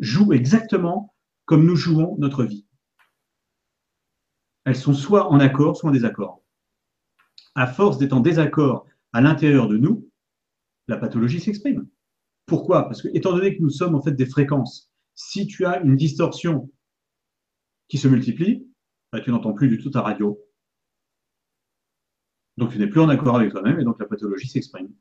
jouent 0.00 0.32
exactement 0.32 1.14
comme 1.44 1.64
nous 1.64 1.76
jouons 1.76 2.16
notre 2.18 2.44
vie. 2.44 2.66
Elles 4.64 4.76
sont 4.76 4.94
soit 4.94 5.30
en 5.30 5.40
accord, 5.40 5.76
soit 5.76 5.90
en 5.90 5.92
désaccord. 5.92 6.42
À 7.54 7.66
force 7.66 7.98
d'être 7.98 8.12
en 8.12 8.20
désaccord 8.20 8.86
à 9.12 9.20
l'intérieur 9.20 9.68
de 9.68 9.78
nous, 9.78 10.10
la 10.88 10.96
pathologie 10.96 11.40
s'exprime. 11.40 11.88
Pourquoi? 12.46 12.84
Parce 12.84 13.02
que, 13.02 13.08
étant 13.14 13.32
donné 13.32 13.56
que 13.56 13.62
nous 13.62 13.70
sommes 13.70 13.94
en 13.94 14.02
fait 14.02 14.12
des 14.12 14.26
fréquences, 14.26 14.90
si 15.14 15.46
tu 15.46 15.64
as 15.64 15.80
une 15.80 15.96
distorsion 15.96 16.70
qui 17.88 17.98
se 17.98 18.08
multiplie, 18.08 18.66
bah, 19.12 19.20
tu 19.20 19.30
n'entends 19.30 19.52
plus 19.52 19.68
du 19.68 19.78
tout 19.78 19.90
ta 19.90 20.02
radio. 20.02 20.38
Donc 22.56 22.72
tu 22.72 22.78
n'es 22.78 22.88
plus 22.88 23.00
en 23.00 23.08
accord 23.08 23.36
avec 23.36 23.50
toi-même 23.50 23.78
et 23.80 23.84
donc 23.84 23.98
la 23.98 24.06
pathologie 24.06 24.48
s'exprime. 24.48 24.92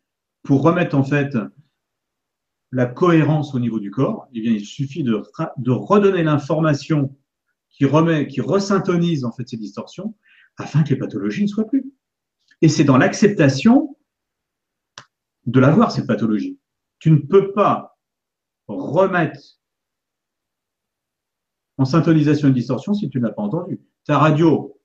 Pour 0.44 0.62
remettre 0.62 0.96
en 0.96 1.04
fait 1.04 1.36
la 2.72 2.86
cohérence 2.86 3.54
au 3.54 3.60
niveau 3.60 3.80
du 3.80 3.92
corps, 3.92 4.28
eh 4.34 4.42
bien, 4.42 4.52
il 4.52 4.66
suffit 4.66 5.04
de, 5.04 5.22
redonner 5.72 6.24
l'information 6.24 7.16
qui 7.70 7.86
remet, 7.86 8.28
qui 8.28 8.42
resyntonise 8.42 9.26
en 9.26 9.32
fait 9.32 9.48
ces 9.48 9.58
distorsions 9.58 10.16
afin 10.58 10.84
que 10.84 10.90
les 10.90 10.98
pathologies 10.98 11.44
ne 11.44 11.48
soient 11.48 11.68
plus. 11.68 11.86
Et 12.62 12.70
c'est 12.70 12.84
dans 12.84 12.98
l'acceptation 12.98 13.96
de 15.46 15.60
l'avoir, 15.60 15.92
cette 15.92 16.08
pathologie. 16.08 16.60
Tu 17.00 17.12
ne 17.12 17.18
peux 17.18 17.54
pas 17.54 17.98
remettre 18.68 19.40
en 21.78 21.86
syntonisation 21.86 22.48
une 22.48 22.54
distorsion 22.54 22.94
si 22.94 23.10
tu 23.10 23.20
ne 23.20 23.28
l'as 23.28 23.34
pas 23.34 23.44
entendu. 23.44 23.80
Ta 24.06 24.18
radio, 24.18 24.82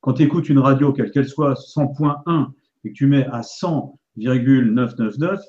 quand 0.00 0.14
tu 0.14 0.22
écoutes 0.24 0.48
une 0.48 0.58
radio, 0.58 0.92
quelle 0.92 1.10
qu'elle 1.10 1.28
soit, 1.28 1.54
100.1, 1.54 2.52
et 2.84 2.90
que 2.90 2.94
tu 2.94 3.06
mets 3.06 3.26
à 3.26 3.40
100,999, 4.16 5.40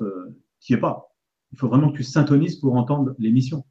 tu 0.59 0.73
n'y 0.73 0.79
pas. 0.79 1.15
Il 1.51 1.57
faut 1.57 1.67
vraiment 1.67 1.91
que 1.91 1.97
tu 1.97 2.03
syntonises 2.03 2.57
pour 2.57 2.75
entendre 2.75 3.15
l'émission. 3.19 3.65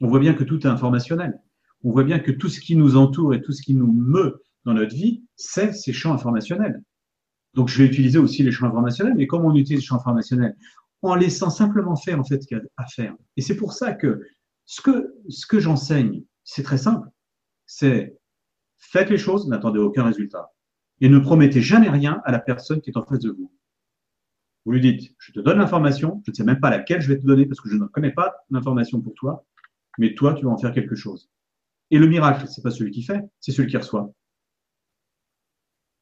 On 0.00 0.08
voit 0.08 0.20
bien 0.20 0.34
que 0.34 0.44
tout 0.44 0.60
est 0.60 0.70
informationnel. 0.70 1.40
On 1.84 1.90
voit 1.90 2.04
bien 2.04 2.18
que 2.18 2.30
tout 2.30 2.48
ce 2.48 2.60
qui 2.60 2.76
nous 2.76 2.96
entoure 2.96 3.34
et 3.34 3.42
tout 3.42 3.52
ce 3.52 3.62
qui 3.62 3.74
nous 3.74 3.90
meut 3.92 4.42
dans 4.64 4.74
notre 4.74 4.94
vie, 4.94 5.24
c'est 5.36 5.72
ces 5.72 5.92
champs 5.92 6.12
informationnels. 6.12 6.82
Donc, 7.54 7.68
je 7.68 7.78
vais 7.78 7.88
utiliser 7.88 8.18
aussi 8.18 8.42
les 8.42 8.52
champs 8.52 8.66
informationnels, 8.66 9.14
mais 9.16 9.26
comment 9.26 9.48
on 9.48 9.54
utilise 9.54 9.80
les 9.80 9.86
champs 9.86 9.96
informationnels 9.96 10.56
En 11.02 11.14
laissant 11.14 11.48
simplement 11.48 11.96
faire 11.96 12.20
en 12.20 12.24
fait 12.24 12.42
ce 12.42 12.46
qu'il 12.46 12.58
y 12.58 12.60
a 12.60 12.64
à 12.76 12.86
faire. 12.86 13.14
Et 13.36 13.42
c'est 13.42 13.56
pour 13.56 13.72
ça 13.72 13.92
que 13.92 14.20
ce 14.66 14.82
que, 14.82 15.14
ce 15.28 15.46
que 15.46 15.60
j'enseigne, 15.60 16.22
c'est 16.44 16.62
très 16.62 16.78
simple. 16.78 17.08
C'est 17.64 18.18
faites 18.78 19.10
les 19.10 19.18
choses, 19.18 19.48
n'attendez 19.48 19.78
aucun 19.78 20.04
résultat. 20.04 20.52
Et 21.00 21.08
ne 21.08 21.18
promettez 21.18 21.62
jamais 21.62 21.88
rien 21.88 22.20
à 22.24 22.32
la 22.32 22.38
personne 22.38 22.80
qui 22.80 22.90
est 22.90 22.96
en 22.96 23.04
face 23.04 23.20
de 23.20 23.30
vous. 23.30 23.52
Vous 24.66 24.72
lui 24.72 24.80
dites, 24.80 25.14
je 25.18 25.30
te 25.30 25.38
donne 25.38 25.58
l'information, 25.58 26.20
je 26.26 26.32
ne 26.32 26.34
sais 26.34 26.42
même 26.42 26.58
pas 26.58 26.70
laquelle 26.70 27.00
je 27.00 27.06
vais 27.06 27.18
te 27.18 27.24
donner 27.24 27.46
parce 27.46 27.60
que 27.60 27.68
je 27.70 27.76
ne 27.76 27.86
connais 27.86 28.10
pas 28.10 28.34
l'information 28.50 29.00
pour 29.00 29.14
toi, 29.14 29.46
mais 29.96 30.12
toi, 30.14 30.34
tu 30.34 30.44
vas 30.44 30.50
en 30.50 30.58
faire 30.58 30.72
quelque 30.72 30.96
chose. 30.96 31.30
Et 31.92 31.98
le 31.98 32.08
miracle, 32.08 32.48
c'est 32.48 32.62
pas 32.62 32.72
celui 32.72 32.90
qui 32.90 33.04
fait, 33.04 33.20
c'est 33.38 33.52
celui 33.52 33.70
qui 33.70 33.76
reçoit. 33.76 34.12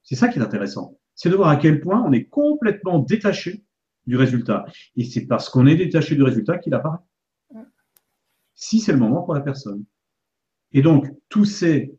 C'est 0.03 0.15
ça 0.17 0.29
qui 0.29 0.39
est 0.39 0.43
intéressant. 0.43 0.99
C'est 1.15 1.29
de 1.29 1.37
voir 1.37 1.51
à 1.51 1.57
quel 1.57 1.83
point 1.83 2.03
on 2.07 2.13
est 2.13 2.25
complètement 2.25 3.01
détaché 3.01 3.63
du 4.07 4.17
résultat. 4.17 4.65
Et 4.97 5.05
c'est 5.05 5.27
parce 5.27 5.51
qu'on 5.51 5.67
est 5.67 5.77
détaché 5.77 6.15
du 6.15 6.23
résultat 6.23 6.57
qu'il 6.57 6.73
apparaît. 6.73 6.99
Si 8.55 8.81
c'est 8.81 8.93
le 8.93 8.99
moment 8.99 9.23
pour 9.25 9.35
la 9.35 9.43
personne. 9.43 9.85
Et 10.73 10.81
donc, 10.81 11.07
tous 11.29 11.45
ces 11.45 11.99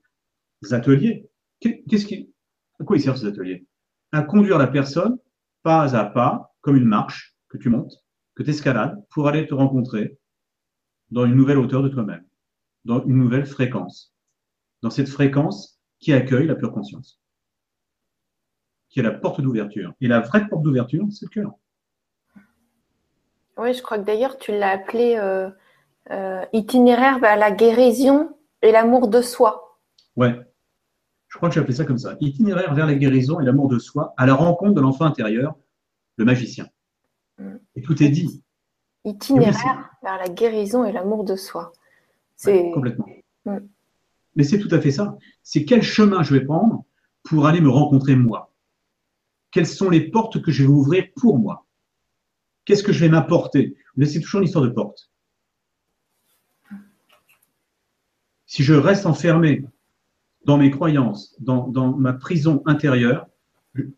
ateliers, 0.71 1.29
à 1.63 2.83
quoi 2.83 2.97
ils 2.97 3.01
servent 3.01 3.17
ces 3.17 3.27
ateliers? 3.27 3.67
À 4.11 4.23
conduire 4.23 4.57
la 4.57 4.67
personne 4.67 5.19
pas 5.61 5.95
à 5.95 6.05
pas, 6.05 6.54
comme 6.65 6.77
une 6.77 6.85
marche 6.85 7.37
que 7.47 7.59
tu 7.59 7.69
montes, 7.69 8.03
que 8.33 8.41
tu 8.41 8.49
escalades 8.49 8.99
pour 9.11 9.27
aller 9.27 9.45
te 9.45 9.53
rencontrer 9.53 10.17
dans 11.11 11.23
une 11.23 11.35
nouvelle 11.35 11.59
hauteur 11.59 11.83
de 11.83 11.89
toi-même, 11.89 12.25
dans 12.85 13.05
une 13.05 13.17
nouvelle 13.17 13.45
fréquence, 13.45 14.15
dans 14.81 14.89
cette 14.89 15.07
fréquence 15.07 15.79
qui 15.99 16.11
accueille 16.11 16.47
la 16.47 16.55
pure 16.55 16.71
conscience, 16.71 17.21
qui 18.89 18.99
est 18.99 19.03
la 19.03 19.11
porte 19.11 19.41
d'ouverture. 19.41 19.93
Et 20.01 20.07
la 20.07 20.21
vraie 20.21 20.47
porte 20.47 20.63
d'ouverture, 20.63 21.05
c'est 21.11 21.25
le 21.25 21.29
cœur. 21.29 21.51
Oui, 23.57 23.75
je 23.75 23.83
crois 23.83 23.99
que 23.99 24.03
d'ailleurs, 24.03 24.39
tu 24.39 24.51
l'as 24.51 24.71
appelé 24.71 25.17
euh, 25.19 25.51
euh, 26.09 26.43
itinéraire 26.51 27.19
vers 27.19 27.37
la 27.37 27.51
guérison 27.51 28.35
et 28.63 28.71
l'amour 28.71 29.07
de 29.07 29.21
soi. 29.21 29.79
Ouais, 30.15 30.35
je 31.27 31.37
crois 31.37 31.49
que 31.49 31.53
j'ai 31.53 31.61
appelé 31.61 31.75
ça 31.75 31.85
comme 31.85 31.99
ça. 31.99 32.15
Itinéraire 32.21 32.73
vers 32.73 32.87
la 32.87 32.95
guérison 32.95 33.39
et 33.39 33.45
l'amour 33.45 33.67
de 33.67 33.77
soi 33.77 34.15
à 34.17 34.25
la 34.25 34.33
rencontre 34.33 34.73
de 34.73 34.81
l'enfant 34.81 35.05
intérieur, 35.05 35.53
le 36.17 36.25
magicien. 36.25 36.67
Mm. 37.37 37.55
Et 37.75 37.81
tout 37.81 38.01
est 38.01 38.09
dit. 38.09 38.43
Itinéraire 39.03 39.89
vers 40.01 40.17
la 40.17 40.29
guérison 40.29 40.85
et 40.85 40.91
l'amour 40.91 41.23
de 41.23 41.35
soi. 41.35 41.71
C'est 42.35 42.71
complètement. 42.73 43.07
Mm. 43.45 43.57
Mais 44.35 44.43
c'est 44.43 44.59
tout 44.59 44.73
à 44.73 44.81
fait 44.81 44.91
ça. 44.91 45.17
C'est 45.43 45.65
quel 45.65 45.81
chemin 45.81 46.23
je 46.23 46.33
vais 46.33 46.43
prendre 46.43 46.85
pour 47.23 47.47
aller 47.47 47.61
me 47.61 47.69
rencontrer 47.69 48.15
moi? 48.15 48.53
Quelles 49.51 49.67
sont 49.67 49.89
les 49.89 50.09
portes 50.11 50.41
que 50.41 50.51
je 50.51 50.63
vais 50.63 50.69
ouvrir 50.69 51.05
pour 51.15 51.39
moi? 51.39 51.65
Qu'est-ce 52.65 52.83
que 52.83 52.91
je 52.91 52.99
vais 52.99 53.09
m'apporter? 53.09 53.77
Mais 53.95 54.05
c'est 54.05 54.19
toujours 54.19 54.41
une 54.41 54.47
histoire 54.47 54.65
de 54.65 54.69
porte. 54.69 55.09
Si 58.47 58.63
je 58.63 58.73
reste 58.73 59.05
enfermé 59.05 59.65
dans 60.45 60.57
mes 60.57 60.71
croyances, 60.71 61.35
dans, 61.39 61.67
dans 61.67 61.95
ma 61.95 62.13
prison 62.13 62.61
intérieure, 62.65 63.27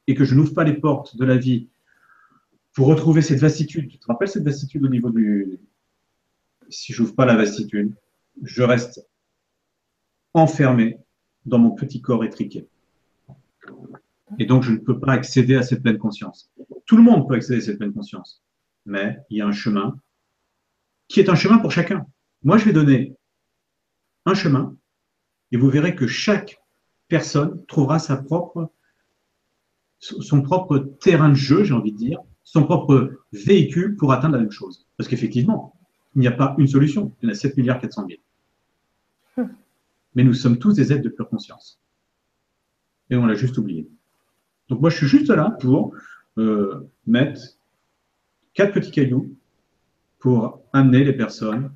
et 0.08 0.16
que 0.16 0.26
je 0.26 0.36
n'ouvre 0.36 0.54
pas 0.54 0.64
les 0.64 0.74
portes 0.74 1.18
de 1.18 1.26
la 1.26 1.38
vie 1.38 1.70
pour 2.78 2.86
retrouver 2.86 3.24
cette 3.24 3.40
vastitude. 3.40 3.90
Tu 3.90 3.98
te 3.98 4.06
rappelles 4.06 4.28
cette 4.28 4.44
vastitude 4.44 4.86
au 4.86 4.88
niveau 4.88 5.10
du. 5.10 5.60
Si 6.70 6.94
je 6.94 7.02
n'ouvre 7.02 7.16
pas 7.16 7.26
la 7.26 7.36
vastitude, 7.36 7.96
je 8.44 8.62
reste 8.62 9.04
enfermé 10.36 11.00
dans 11.48 11.58
mon 11.58 11.72
petit 11.72 12.02
corps 12.02 12.24
étriqué. 12.24 12.68
Et 14.38 14.46
donc, 14.46 14.62
je 14.62 14.74
ne 14.74 14.78
peux 14.78 15.00
pas 15.00 15.12
accéder 15.14 15.56
à 15.56 15.64
cette 15.64 15.82
pleine 15.82 15.98
conscience. 15.98 16.52
Tout 16.86 16.98
le 16.98 17.02
monde 17.02 17.28
peut 17.28 17.34
accéder 17.34 17.58
à 17.58 17.66
cette 17.66 17.80
pleine 17.80 17.94
conscience. 17.94 18.44
Mais 18.86 19.18
il 19.32 19.38
y 19.38 19.42
a 19.42 19.48
un 19.48 19.52
chemin 19.52 20.00
qui 21.08 21.20
est 21.20 21.30
un 21.30 21.36
chemin 21.36 21.58
pour 21.58 21.72
chacun. 21.72 22.06
Moi, 22.44 22.60
je 22.60 22.66
vais 22.66 22.74
donner 22.74 23.16
un 24.26 24.36
chemin 24.36 24.78
et 25.52 25.58
vous 25.58 25.72
verrez 25.72 25.96
que 25.96 26.06
chaque 26.06 26.62
personne 27.08 27.66
trouvera 27.66 27.98
sa 27.98 28.18
propre, 28.18 28.72
son 29.98 30.44
propre 30.44 30.78
terrain 30.78 31.30
de 31.30 31.34
jeu, 31.34 31.64
j'ai 31.64 31.74
envie 31.74 31.92
de 31.92 31.98
dire, 31.98 32.22
son 32.48 32.64
propre 32.64 33.12
véhicule 33.34 33.98
pour 33.98 34.14
atteindre 34.14 34.36
la 34.36 34.42
même 34.42 34.52
chose. 34.52 34.88
Parce 34.96 35.10
qu'effectivement, 35.10 35.76
il 36.16 36.22
n'y 36.22 36.28
a 36.28 36.32
pas 36.32 36.56
une 36.58 36.68
solution. 36.68 37.14
Il 37.22 37.26
y 37.26 37.30
en 37.30 37.34
a 37.34 37.36
7 37.36 37.58
milliards 37.58 37.82
400 37.82 38.08
000. 39.36 39.50
Mais 40.16 40.24
nous 40.24 40.34
sommes 40.34 40.58
tous 40.58 40.74
des 40.74 40.94
êtres 40.94 41.04
de 41.04 41.10
pure 41.10 41.28
conscience. 41.28 41.82
Et 43.10 43.18
on 43.18 43.26
l'a 43.26 43.36
juste 43.36 43.58
oublié. 43.58 43.90
Donc 44.70 44.80
moi, 44.80 44.90
je 44.90 44.96
suis 44.96 45.08
juste 45.08 45.30
là 45.30 45.58
pour 45.60 45.94
euh, 46.38 46.90
mettre 47.06 47.42
quatre 48.54 48.74
petits 48.74 48.92
cailloux 48.92 49.36
pour 50.18 50.62
amener 50.72 51.04
les 51.04 51.14
personnes 51.14 51.70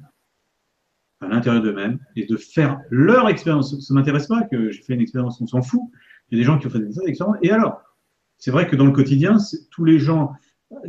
à 1.20 1.28
l'intérieur 1.28 1.62
d'eux-mêmes 1.62 2.00
et 2.16 2.26
de 2.26 2.38
faire 2.38 2.80
leur 2.90 3.28
expérience. 3.28 3.78
Ça 3.78 3.94
ne 3.94 4.00
m'intéresse 4.00 4.28
pas 4.28 4.44
que 4.44 4.72
j'ai 4.72 4.82
fait 4.82 4.94
une 4.94 5.02
expérience, 5.02 5.42
on 5.42 5.48
s'en 5.48 5.62
fout. 5.62 5.82
Il 6.30 6.38
y 6.38 6.42
a 6.42 6.44
des 6.44 6.48
gens 6.48 6.58
qui 6.58 6.68
ont 6.68 6.70
fait 6.70 6.80
des 6.80 6.98
expériences. 7.06 7.38
Et 7.42 7.52
alors, 7.52 7.82
c'est 8.38 8.52
vrai 8.52 8.70
que 8.70 8.78
dans 8.78 8.86
le 8.86 8.94
quotidien, 8.94 9.36
tous 9.70 9.84
les 9.84 10.00
gens 10.00 10.32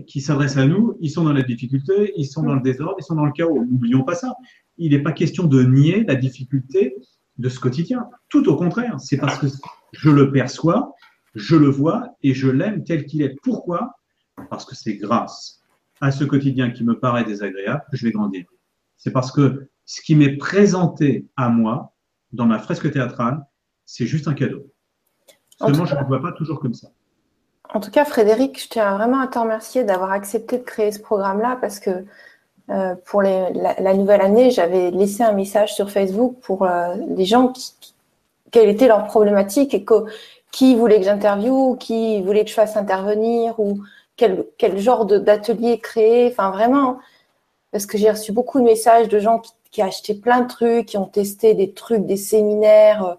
qui 0.06 0.20
s'adressent 0.20 0.56
à 0.56 0.66
nous, 0.66 0.96
ils 1.00 1.10
sont 1.10 1.24
dans 1.24 1.32
la 1.32 1.42
difficulté, 1.42 2.12
ils 2.16 2.26
sont 2.26 2.42
dans 2.42 2.54
le 2.54 2.60
désordre, 2.60 2.96
ils 2.98 3.04
sont 3.04 3.14
dans 3.14 3.24
le 3.24 3.32
chaos. 3.32 3.64
N'oublions 3.64 4.04
pas 4.04 4.14
ça. 4.14 4.34
Il 4.78 4.92
n'est 4.92 5.02
pas 5.02 5.12
question 5.12 5.46
de 5.46 5.62
nier 5.62 6.04
la 6.04 6.14
difficulté 6.14 6.96
de 7.38 7.48
ce 7.48 7.58
quotidien. 7.58 8.06
Tout 8.28 8.48
au 8.48 8.56
contraire, 8.56 9.00
c'est 9.00 9.16
parce 9.16 9.38
que 9.38 9.46
je 9.92 10.10
le 10.10 10.32
perçois, 10.32 10.94
je 11.34 11.56
le 11.56 11.68
vois 11.68 12.16
et 12.22 12.34
je 12.34 12.48
l'aime 12.48 12.84
tel 12.84 13.06
qu'il 13.06 13.22
est. 13.22 13.36
Pourquoi? 13.42 13.94
Parce 14.50 14.64
que 14.64 14.74
c'est 14.74 14.96
grâce 14.96 15.60
à 16.00 16.10
ce 16.10 16.24
quotidien 16.24 16.70
qui 16.70 16.84
me 16.84 16.98
paraît 16.98 17.24
désagréable 17.24 17.82
que 17.90 17.96
je 17.96 18.04
vais 18.04 18.12
grandir. 18.12 18.44
C'est 18.96 19.12
parce 19.12 19.30
que 19.32 19.68
ce 19.84 20.00
qui 20.02 20.14
m'est 20.14 20.36
présenté 20.36 21.26
à 21.36 21.48
moi 21.48 21.94
dans 22.32 22.46
ma 22.46 22.58
fresque 22.58 22.90
théâtrale, 22.90 23.44
c'est 23.84 24.06
juste 24.06 24.28
un 24.28 24.34
cadeau. 24.34 24.72
Seulement, 25.58 25.84
je 25.84 25.94
ne 25.94 26.00
le 26.00 26.06
vois 26.06 26.20
pas 26.20 26.32
toujours 26.32 26.60
comme 26.60 26.74
ça. 26.74 26.88
En 27.74 27.80
tout 27.80 27.90
cas, 27.90 28.04
Frédéric, 28.04 28.62
je 28.62 28.68
tiens 28.68 28.96
vraiment 28.96 29.20
à 29.20 29.26
te 29.28 29.38
remercier 29.38 29.82
d'avoir 29.84 30.12
accepté 30.12 30.58
de 30.58 30.62
créer 30.62 30.92
ce 30.92 31.00
programme-là 31.00 31.56
parce 31.60 31.80
que 31.80 32.04
euh, 32.70 32.94
pour 33.06 33.22
la, 33.22 33.94
nouvelle 33.94 34.20
année, 34.20 34.50
j'avais 34.50 34.90
laissé 34.90 35.22
un 35.22 35.32
message 35.32 35.74
sur 35.74 35.90
Facebook 35.90 36.36
pour 36.42 36.64
euh, 36.64 36.94
les 37.16 37.24
gens 37.24 37.48
qui, 37.48 37.74
quelle 38.50 38.68
était 38.68 38.88
leur 38.88 39.06
problématique 39.06 39.72
et 39.74 39.86
qui 40.50 40.76
voulait 40.76 40.98
que 40.98 41.04
j'interviewe, 41.04 41.76
qui 41.78 42.20
voulait 42.22 42.44
que 42.44 42.50
je 42.50 42.54
fasse 42.54 42.76
intervenir 42.76 43.58
ou 43.58 43.80
quel, 44.16 44.44
quel 44.58 44.78
genre 44.78 45.06
d'atelier 45.06 45.78
créer. 45.80 46.28
Enfin, 46.30 46.50
vraiment, 46.50 46.98
parce 47.72 47.86
que 47.86 47.96
j'ai 47.96 48.10
reçu 48.10 48.32
beaucoup 48.32 48.60
de 48.60 48.64
messages 48.64 49.08
de 49.08 49.18
gens 49.18 49.38
qui, 49.38 49.52
qui 49.70 49.80
acheté 49.82 50.14
plein 50.14 50.42
de 50.42 50.48
trucs, 50.48 50.86
qui 50.86 50.98
ont 50.98 51.06
testé 51.06 51.54
des 51.54 51.72
trucs, 51.72 52.04
des 52.04 52.18
séminaires. 52.18 53.04
Euh, 53.04 53.14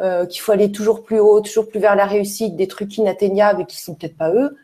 euh, 0.00 0.24
qu'il 0.26 0.40
faut 0.40 0.52
aller 0.52 0.72
toujours 0.72 1.02
plus 1.02 1.20
haut, 1.20 1.40
toujours 1.40 1.68
plus 1.68 1.80
vers 1.80 1.94
la 1.94 2.06
réussite, 2.06 2.56
des 2.56 2.68
trucs 2.68 2.96
inatteignables 2.96 3.62
et 3.62 3.66
qui 3.66 3.80
sont 3.80 3.94
peut-être 3.94 4.16
pas 4.16 4.30
eux, 4.30 4.56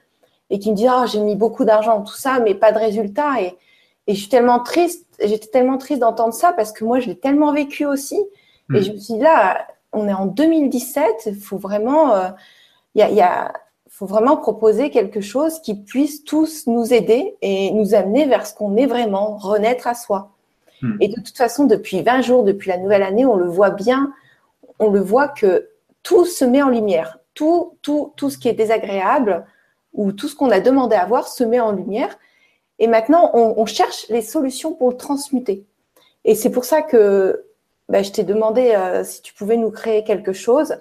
et 0.49 0.59
qui 0.59 0.70
me 0.70 0.76
disent 0.76 0.89
ah 0.91 1.05
j'ai 1.07 1.20
mis 1.20 1.37
beaucoup 1.37 1.64
d'argent 1.64 2.03
tout 2.03 2.14
ça, 2.14 2.41
mais 2.41 2.55
pas 2.55 2.72
de 2.72 2.78
résultat. 2.78 3.43
Et, 3.43 3.55
et 4.07 4.14
je 4.14 4.20
suis 4.20 4.28
tellement 4.28 4.61
triste, 4.61 5.05
j'étais 5.22 5.49
tellement 5.49 5.78
triste 5.78 6.01
d'entendre 6.01 6.32
ça 6.32 6.53
parce 6.53 6.72
que 6.72 6.84
moi 6.84 7.01
je 7.01 7.09
l'ai 7.09 7.18
tellement 7.18 7.53
vécu 7.53 7.84
aussi. 7.84 8.16
Et 8.16 8.78
hmm. 8.78 8.82
je 8.82 8.93
me 8.93 8.97
suis 8.97 9.14
dit 9.14 9.20
là, 9.20 9.66
on 9.93 10.09
est 10.09 10.14
en 10.14 10.26
2017, 10.26 11.24
il 11.26 11.34
faut 11.37 11.59
vraiment, 11.59 12.16
il 12.16 12.20
euh, 12.20 12.30
y, 12.95 13.03
a, 13.03 13.11
y 13.11 13.20
a, 13.20 13.53
faut 13.91 14.07
vraiment 14.07 14.37
proposer 14.37 14.91
quelque 14.91 15.20
chose 15.20 15.61
qui 15.61 15.74
puisse 15.74 16.24
tous 16.24 16.66
nous 16.66 16.93
aider 16.93 17.37
et 17.43 17.70
nous 17.72 17.95
amener 17.95 18.26
vers 18.26 18.47
ce 18.47 18.55
qu'on 18.55 18.76
est 18.76 18.87
vraiment, 18.87 19.37
renaître 19.37 19.87
à 19.87 19.95
soi. 19.95 20.30
Hmm. 20.82 20.97
Et 21.01 21.09
de 21.09 21.20
toute 21.20 21.37
façon, 21.37 21.64
depuis 21.64 22.03
20 22.03 22.22
jours, 22.22 22.45
depuis 22.45 22.70
la 22.70 22.78
nouvelle 22.78 23.03
année, 23.03 23.26
on 23.26 23.37
le 23.37 23.49
voit 23.49 23.70
bien 23.70 24.12
on 24.79 24.91
le 24.91 25.01
voit 25.01 25.29
que 25.29 25.68
tout 26.03 26.24
se 26.24 26.45
met 26.45 26.62
en 26.62 26.68
lumière. 26.68 27.18
Tout, 27.35 27.77
tout, 27.83 28.12
tout 28.16 28.31
ce 28.31 28.39
qui 28.39 28.49
est 28.49 28.55
désagréable 28.55 29.45
ou 29.93 30.12
tout 30.12 30.29
ce 30.29 30.37
qu'on 30.37 30.51
a 30.51 30.61
demandé 30.61 30.97
à 30.97 31.05
voir 31.07 31.29
se 31.29 31.45
met 31.45 31.61
en 31.61 31.72
lumière. 31.72 32.18
Et 32.79 32.87
maintenant, 32.87 33.31
on, 33.35 33.64
cherche 33.66 34.07
les 34.11 34.20
solutions 34.20 34.74
pour 34.74 34.91
le 34.91 34.97
transmuter. 34.97 35.64
Et 36.24 36.35
c'est 36.35 36.51
pour 36.51 36.64
ça 36.64 36.83
que 36.83 37.47
bah, 37.89 38.03
je 38.03 38.11
t'ai 38.11 38.22
demandé 38.22 38.72
euh, 38.77 39.03
si 39.03 39.22
tu 39.22 39.33
pouvais 39.33 39.57
nous 39.57 39.70
créer 39.70 40.05
quelque 40.05 40.33
chose. 40.33 40.77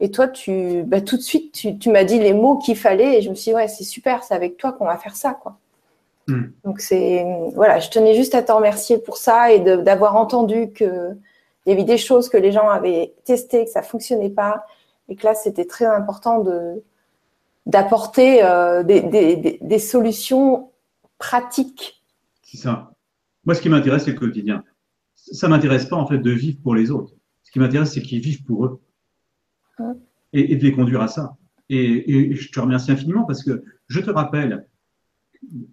Et 0.00 0.10
toi, 0.10 0.28
tu, 0.28 0.82
bah, 0.84 1.02
tout 1.02 1.16
de 1.16 1.22
suite, 1.22 1.52
tu, 1.78 1.90
m'as 1.90 2.04
dit 2.04 2.18
les 2.18 2.32
mots 2.32 2.56
qu'il 2.56 2.76
fallait. 2.76 3.18
Et 3.18 3.22
je 3.22 3.28
me 3.28 3.34
suis 3.34 3.50
dit, 3.50 3.54
ouais, 3.54 3.68
c'est 3.68 3.84
super, 3.84 4.24
c'est 4.24 4.34
avec 4.34 4.56
toi 4.56 4.72
qu'on 4.72 4.86
va 4.86 4.96
faire 4.96 5.16
ça. 5.16 5.34
quoi. 5.34 5.58
Hmm. 6.28 6.46
Donc 6.64 6.80
c'est 6.80 7.24
voilà, 7.54 7.78
je 7.78 7.88
tenais 7.88 8.14
juste 8.14 8.34
à 8.34 8.42
te 8.42 8.50
remercier 8.50 8.98
pour 8.98 9.16
ça 9.16 9.52
et 9.52 9.60
d'avoir 9.60 10.16
entendu 10.16 10.72
que 10.72 11.16
il 11.66 11.70
y 11.70 11.72
avait 11.72 11.84
des 11.84 11.98
choses 11.98 12.28
que 12.28 12.36
les 12.36 12.52
gens 12.52 12.68
avaient 12.68 13.14
testées, 13.24 13.64
que 13.64 13.70
ça 13.70 13.82
fonctionnait 13.82 14.30
pas, 14.30 14.64
et 15.08 15.16
que 15.16 15.24
là 15.24 15.34
c'était 15.34 15.64
très 15.64 15.84
important 15.84 16.40
de 16.40 16.82
d'apporter 17.66 18.44
euh, 18.44 18.84
des, 18.84 19.00
des, 19.00 19.58
des, 19.60 19.78
solutions 19.80 20.70
pratiques. 21.18 22.00
C'est 22.42 22.58
ça. 22.58 22.92
Moi, 23.44 23.56
ce 23.56 23.60
qui 23.60 23.68
m'intéresse, 23.68 24.04
c'est 24.04 24.12
le 24.12 24.18
quotidien. 24.18 24.62
Ça 25.16 25.48
m'intéresse 25.48 25.86
pas 25.86 25.96
en 25.96 26.06
fait 26.06 26.18
de 26.18 26.30
vivre 26.30 26.58
pour 26.62 26.76
les 26.76 26.92
autres. 26.92 27.12
Ce 27.42 27.50
qui 27.50 27.58
m'intéresse, 27.58 27.92
c'est 27.92 28.02
qu'ils 28.02 28.20
vivent 28.20 28.44
pour 28.44 28.66
eux 28.66 28.80
et, 30.32 30.52
et, 30.52 30.56
de 30.56 30.62
les 30.62 30.70
conduire 30.70 31.00
à 31.00 31.08
ça. 31.08 31.36
Et, 31.68 32.30
et, 32.30 32.34
je 32.36 32.52
te 32.52 32.60
remercie 32.60 32.92
infiniment 32.92 33.24
parce 33.24 33.42
que 33.42 33.64
je 33.88 33.98
te 33.98 34.10
rappelle 34.10 34.68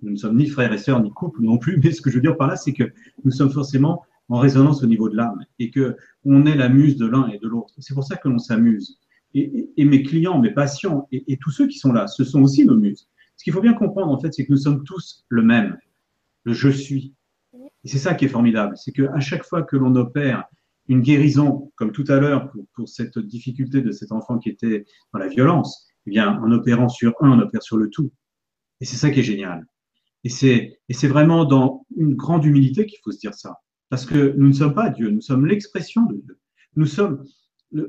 nous 0.02 0.12
ne 0.12 0.16
sommes 0.16 0.38
ni 0.38 0.48
frères 0.48 0.74
et 0.74 0.78
sœurs, 0.78 1.02
ni 1.02 1.12
couple 1.12 1.42
non 1.42 1.58
plus, 1.58 1.80
mais 1.84 1.92
ce 1.92 2.02
que 2.02 2.10
je 2.10 2.16
veux 2.16 2.22
dire 2.22 2.38
par 2.38 2.48
là, 2.48 2.56
c'est 2.56 2.74
que 2.74 2.92
nous 3.24 3.32
sommes 3.32 3.52
forcément 3.52 4.04
en 4.30 4.40
résonance 4.40 4.84
au 4.84 4.88
niveau 4.88 5.10
de 5.10 5.16
l'âme 5.16 5.46
et 5.60 5.70
que 5.70 5.98
on 6.24 6.46
est 6.46 6.56
la 6.56 6.70
muse 6.70 6.98
de 6.98 7.06
l'un 7.06 7.28
et 7.28 7.40
de 7.40 7.48
l'autre. 7.48 7.74
C'est 7.80 7.94
pour 7.94 8.04
ça 8.04 8.16
que 8.16 8.30
l'on 8.30 8.40
s'amuse. 8.40 9.00
Et, 9.36 9.86
mes 9.86 10.04
clients, 10.04 10.40
mes 10.40 10.52
patients 10.52 11.08
et, 11.12 11.38
tous 11.38 11.50
ceux 11.50 11.68
qui 11.68 11.80
sont 11.80 11.92
là, 11.92 12.08
ce 12.08 12.24
sont 12.24 12.42
aussi 12.44 12.66
nos 12.66 12.76
muses. 12.76 13.10
Ce 13.36 13.44
qu'il 13.44 13.52
faut 13.52 13.62
bien 13.62 13.74
comprendre, 13.74 14.12
en 14.12 14.20
fait, 14.20 14.32
c'est 14.32 14.46
que 14.46 14.52
nous 14.52 14.58
sommes 14.58 14.84
tous 14.84 15.26
le 15.28 15.42
même, 15.42 15.78
le 16.44 16.54
je 16.54 16.70
suis. 16.70 17.16
Et 17.84 17.88
c'est 17.88 17.98
ça 17.98 18.14
qui 18.14 18.26
est 18.26 18.30
formidable, 18.30 18.78
c'est 18.78 18.92
qu'à 18.92 19.20
chaque 19.20 19.44
fois 19.44 19.64
que 19.64 19.76
l'on 19.76 19.96
opère 19.96 20.46
une 20.88 21.02
guérison, 21.02 21.72
comme 21.76 21.92
tout 21.92 22.06
à 22.10 22.20
l'heure 22.20 22.52
pour, 22.74 22.88
cette 22.88 23.18
difficulté 23.18 23.82
de 23.82 23.92
cet 23.92 24.12
enfant 24.12 24.38
qui 24.38 24.50
était 24.50 24.86
dans 25.14 25.20
la 25.20 25.28
violence, 25.28 25.88
eh 26.06 26.12
bien, 26.12 26.40
en 26.40 26.52
opérant 26.52 26.90
sur 26.90 27.14
un, 27.22 27.32
on 27.32 27.40
opère 27.40 27.64
sur 27.64 27.78
le 27.78 27.90
tout. 27.90 28.12
Et 28.82 28.86
c'est 28.86 28.98
ça 28.98 29.10
qui 29.10 29.22
est 29.22 29.24
génial. 29.24 29.66
Et 30.24 30.30
c'est 30.30 31.08
vraiment 31.08 31.46
dans 31.46 31.86
une 31.98 32.16
grande 32.16 32.46
humilité 32.46 32.86
qu'il 32.86 33.00
faut 33.04 33.12
se 33.12 33.20
dire 33.20 33.34
ça. 33.34 33.58
Parce 33.94 34.08
que 34.08 34.34
nous 34.38 34.48
ne 34.48 34.54
sommes 34.54 34.74
pas 34.74 34.90
Dieu, 34.90 35.12
nous 35.12 35.22
sommes 35.22 35.46
l'expression 35.46 36.04
de 36.08 36.16
Dieu. 36.16 36.40
Nous 36.76 36.88
sommes 36.88 37.24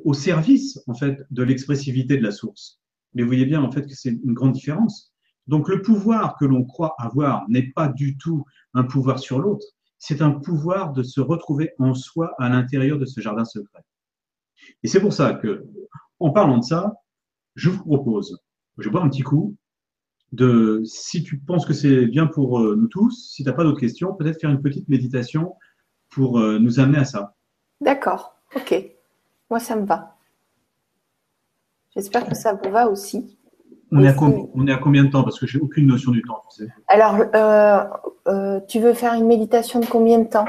au 0.04 0.12
service, 0.12 0.78
en 0.86 0.92
fait, 0.92 1.24
de 1.30 1.42
l'expressivité 1.42 2.18
de 2.18 2.22
la 2.22 2.30
source. 2.30 2.78
Mais 3.14 3.22
vous 3.22 3.28
voyez 3.28 3.46
bien, 3.46 3.62
en 3.62 3.72
fait, 3.72 3.86
que 3.86 3.94
c'est 3.94 4.10
une 4.10 4.34
grande 4.34 4.52
différence. 4.52 5.14
Donc, 5.46 5.66
le 5.70 5.80
pouvoir 5.80 6.36
que 6.36 6.44
l'on 6.44 6.62
croit 6.62 6.94
avoir 6.98 7.48
n'est 7.48 7.70
pas 7.70 7.88
du 7.88 8.18
tout 8.18 8.44
un 8.74 8.84
pouvoir 8.84 9.18
sur 9.18 9.38
l'autre. 9.38 9.66
C'est 9.96 10.20
un 10.20 10.32
pouvoir 10.32 10.92
de 10.92 11.02
se 11.02 11.22
retrouver 11.22 11.70
en 11.78 11.94
soi 11.94 12.34
à 12.38 12.50
l'intérieur 12.50 12.98
de 12.98 13.06
ce 13.06 13.22
jardin 13.22 13.46
secret. 13.46 13.80
Et 14.82 14.88
c'est 14.88 15.00
pour 15.00 15.14
ça 15.14 15.32
que, 15.32 15.64
en 16.20 16.32
parlant 16.32 16.58
de 16.58 16.64
ça, 16.64 16.92
je 17.54 17.70
vous 17.70 17.82
propose, 17.82 18.42
je 18.76 18.90
bois 18.90 19.02
un 19.02 19.08
petit 19.08 19.22
coup, 19.22 19.56
de, 20.32 20.82
si 20.84 21.22
tu 21.22 21.38
penses 21.38 21.64
que 21.64 21.72
c'est 21.72 22.04
bien 22.04 22.26
pour 22.26 22.60
euh, 22.60 22.76
nous 22.76 22.88
tous, 22.88 23.30
si 23.32 23.42
tu 23.42 23.48
n'as 23.48 23.54
pas 23.54 23.64
d'autres 23.64 23.80
questions, 23.80 24.14
peut-être 24.14 24.38
faire 24.38 24.50
une 24.50 24.60
petite 24.60 24.86
méditation 24.90 25.54
pour 26.14 26.38
euh, 26.38 26.58
nous 26.58 26.80
amener 26.80 26.98
à 26.98 27.04
ça. 27.04 27.34
D'accord, 27.80 28.36
ok. 28.54 28.74
Moi, 29.50 29.58
ça 29.58 29.76
me 29.76 29.84
va. 29.84 30.16
J'espère 31.94 32.26
que 32.26 32.34
ça 32.34 32.54
vous 32.54 32.70
va 32.70 32.88
aussi. 32.88 33.36
On 33.92 34.02
est, 34.02 34.08
à 34.08 34.14
on 34.18 34.66
est, 34.66 34.72
à 34.72 34.78
combien 34.78 35.04
de 35.04 35.10
temps? 35.10 35.22
Parce 35.22 35.38
que 35.38 35.46
j'ai 35.46 35.60
aucune 35.60 35.86
notion 35.86 36.10
du 36.10 36.22
temps. 36.22 36.42
Tu 36.50 36.64
sais. 36.64 36.72
Alors, 36.88 37.16
euh, 37.34 38.60
tu 38.66 38.80
veux 38.80 38.94
faire 38.94 39.14
une 39.14 39.26
méditation 39.26 39.78
de 39.78 39.86
combien 39.86 40.18
de 40.18 40.28
temps? 40.28 40.46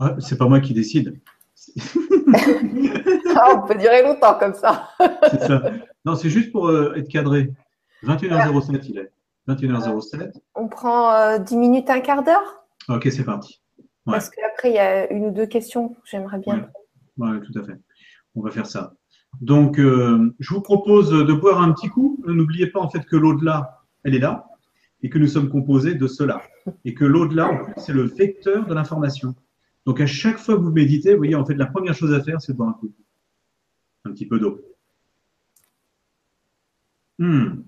Ah, 0.00 0.16
C'est 0.18 0.36
pas 0.36 0.46
moi 0.46 0.60
qui 0.60 0.74
décide. 0.74 1.18
ah, 3.36 3.54
on 3.54 3.66
peut 3.66 3.74
durer 3.76 4.02
longtemps 4.02 4.34
comme 4.38 4.54
ça. 4.54 4.90
c'est 5.30 5.46
ça. 5.46 5.62
Non, 6.04 6.14
c'est 6.14 6.28
juste 6.28 6.52
pour 6.52 6.70
être 6.94 7.08
cadré. 7.08 7.52
21h07, 8.04 8.80
il 8.88 8.98
est. 8.98 9.12
21h07. 9.48 10.32
On 10.54 10.68
prend 10.68 11.38
10 11.38 11.54
euh, 11.54 11.58
minutes, 11.58 11.88
un 11.88 12.00
quart 12.00 12.22
d'heure? 12.22 12.64
Ok, 12.88 13.08
c'est 13.10 13.24
parti. 13.24 13.60
Parce 14.12 14.30
qu'après, 14.30 14.70
il 14.70 14.74
y 14.74 14.78
a 14.78 15.10
une 15.12 15.26
ou 15.26 15.30
deux 15.30 15.46
questions 15.46 15.90
que 15.90 16.00
j'aimerais 16.04 16.38
bien. 16.38 16.68
Oui, 17.16 17.28
tout 17.40 17.58
à 17.58 17.62
fait. 17.62 17.78
On 18.34 18.42
va 18.42 18.50
faire 18.50 18.66
ça. 18.66 18.94
Donc, 19.40 19.78
euh, 19.78 20.34
je 20.38 20.54
vous 20.54 20.62
propose 20.62 21.10
de 21.10 21.32
boire 21.32 21.60
un 21.60 21.72
petit 21.72 21.88
coup. 21.88 22.22
N'oubliez 22.26 22.68
pas 22.68 22.80
en 22.80 22.88
fait 22.88 23.04
que 23.04 23.16
l'au-delà, 23.16 23.84
elle 24.04 24.14
est 24.14 24.20
là 24.20 24.46
et 25.02 25.10
que 25.10 25.18
nous 25.18 25.26
sommes 25.26 25.48
composés 25.48 25.94
de 25.94 26.06
cela. 26.06 26.42
Et 26.84 26.94
que 26.94 27.04
l'au-delà, 27.04 27.62
c'est 27.76 27.92
le 27.92 28.02
vecteur 28.02 28.66
de 28.66 28.74
l'information. 28.74 29.34
Donc, 29.86 30.00
à 30.00 30.06
chaque 30.06 30.38
fois 30.38 30.56
que 30.56 30.60
vous 30.60 30.72
méditez, 30.72 31.12
vous 31.12 31.18
voyez, 31.18 31.34
en 31.34 31.44
fait, 31.44 31.54
la 31.54 31.66
première 31.66 31.94
chose 31.94 32.12
à 32.12 32.22
faire, 32.22 32.40
c'est 32.40 32.52
de 32.52 32.58
boire 32.58 32.70
un 32.70 32.72
coup. 32.74 32.92
Un 34.04 34.12
petit 34.12 34.26
peu 34.26 34.38
d'eau. 34.38 34.60
Hmm. 37.18 37.62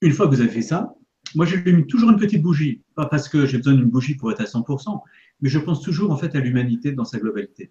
Une 0.00 0.12
fois 0.12 0.26
que 0.26 0.34
vous 0.34 0.40
avez 0.40 0.50
fait 0.50 0.62
ça, 0.62 0.94
moi 1.34 1.46
j'allume 1.46 1.86
toujours 1.86 2.10
une 2.10 2.18
petite 2.18 2.42
bougie, 2.42 2.82
pas 2.94 3.06
parce 3.06 3.28
que 3.28 3.46
j'ai 3.46 3.56
besoin 3.56 3.74
d'une 3.74 3.90
bougie 3.90 4.14
pour 4.14 4.30
être 4.30 4.40
à 4.40 4.44
100%, 4.44 5.00
mais 5.40 5.48
je 5.48 5.58
pense 5.58 5.82
toujours 5.82 6.10
en 6.10 6.16
fait 6.16 6.34
à 6.34 6.40
l'humanité 6.40 6.92
dans 6.92 7.04
sa 7.04 7.18
globalité. 7.18 7.70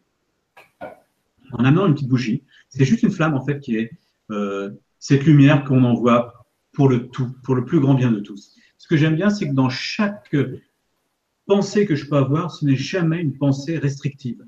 En 1.52 1.66
amenant 1.66 1.86
une 1.86 1.94
petite 1.94 2.10
bougie, 2.10 2.44
c'est 2.70 2.86
juste 2.86 3.04
une 3.04 3.12
flamme 3.12 3.36
en 3.36 3.46
fait 3.46 3.60
qui 3.60 3.78
est 3.78 3.92
euh, 4.32 4.72
cette 5.00 5.26
lumière 5.26 5.64
qu'on 5.64 5.84
envoie 5.84 6.46
pour 6.72 6.90
le 6.90 7.08
tout, 7.08 7.30
pour 7.44 7.56
le 7.56 7.66
plus 7.66 7.80
grand 7.80 7.94
bien 7.94 8.12
de 8.12 8.20
tous. 8.20 8.56
Ce 8.78 8.88
que 8.88 8.98
j'aime 8.98 9.16
bien, 9.16 9.30
c'est 9.30 9.48
que 9.48 9.54
dans 9.54 9.70
chaque 9.70 10.36
pensée 11.46 11.86
que 11.86 11.96
je 11.96 12.08
peux 12.08 12.18
avoir, 12.18 12.52
ce 12.52 12.66
n'est 12.66 12.76
jamais 12.76 13.22
une 13.22 13.38
pensée 13.38 13.78
restrictive. 13.78 14.44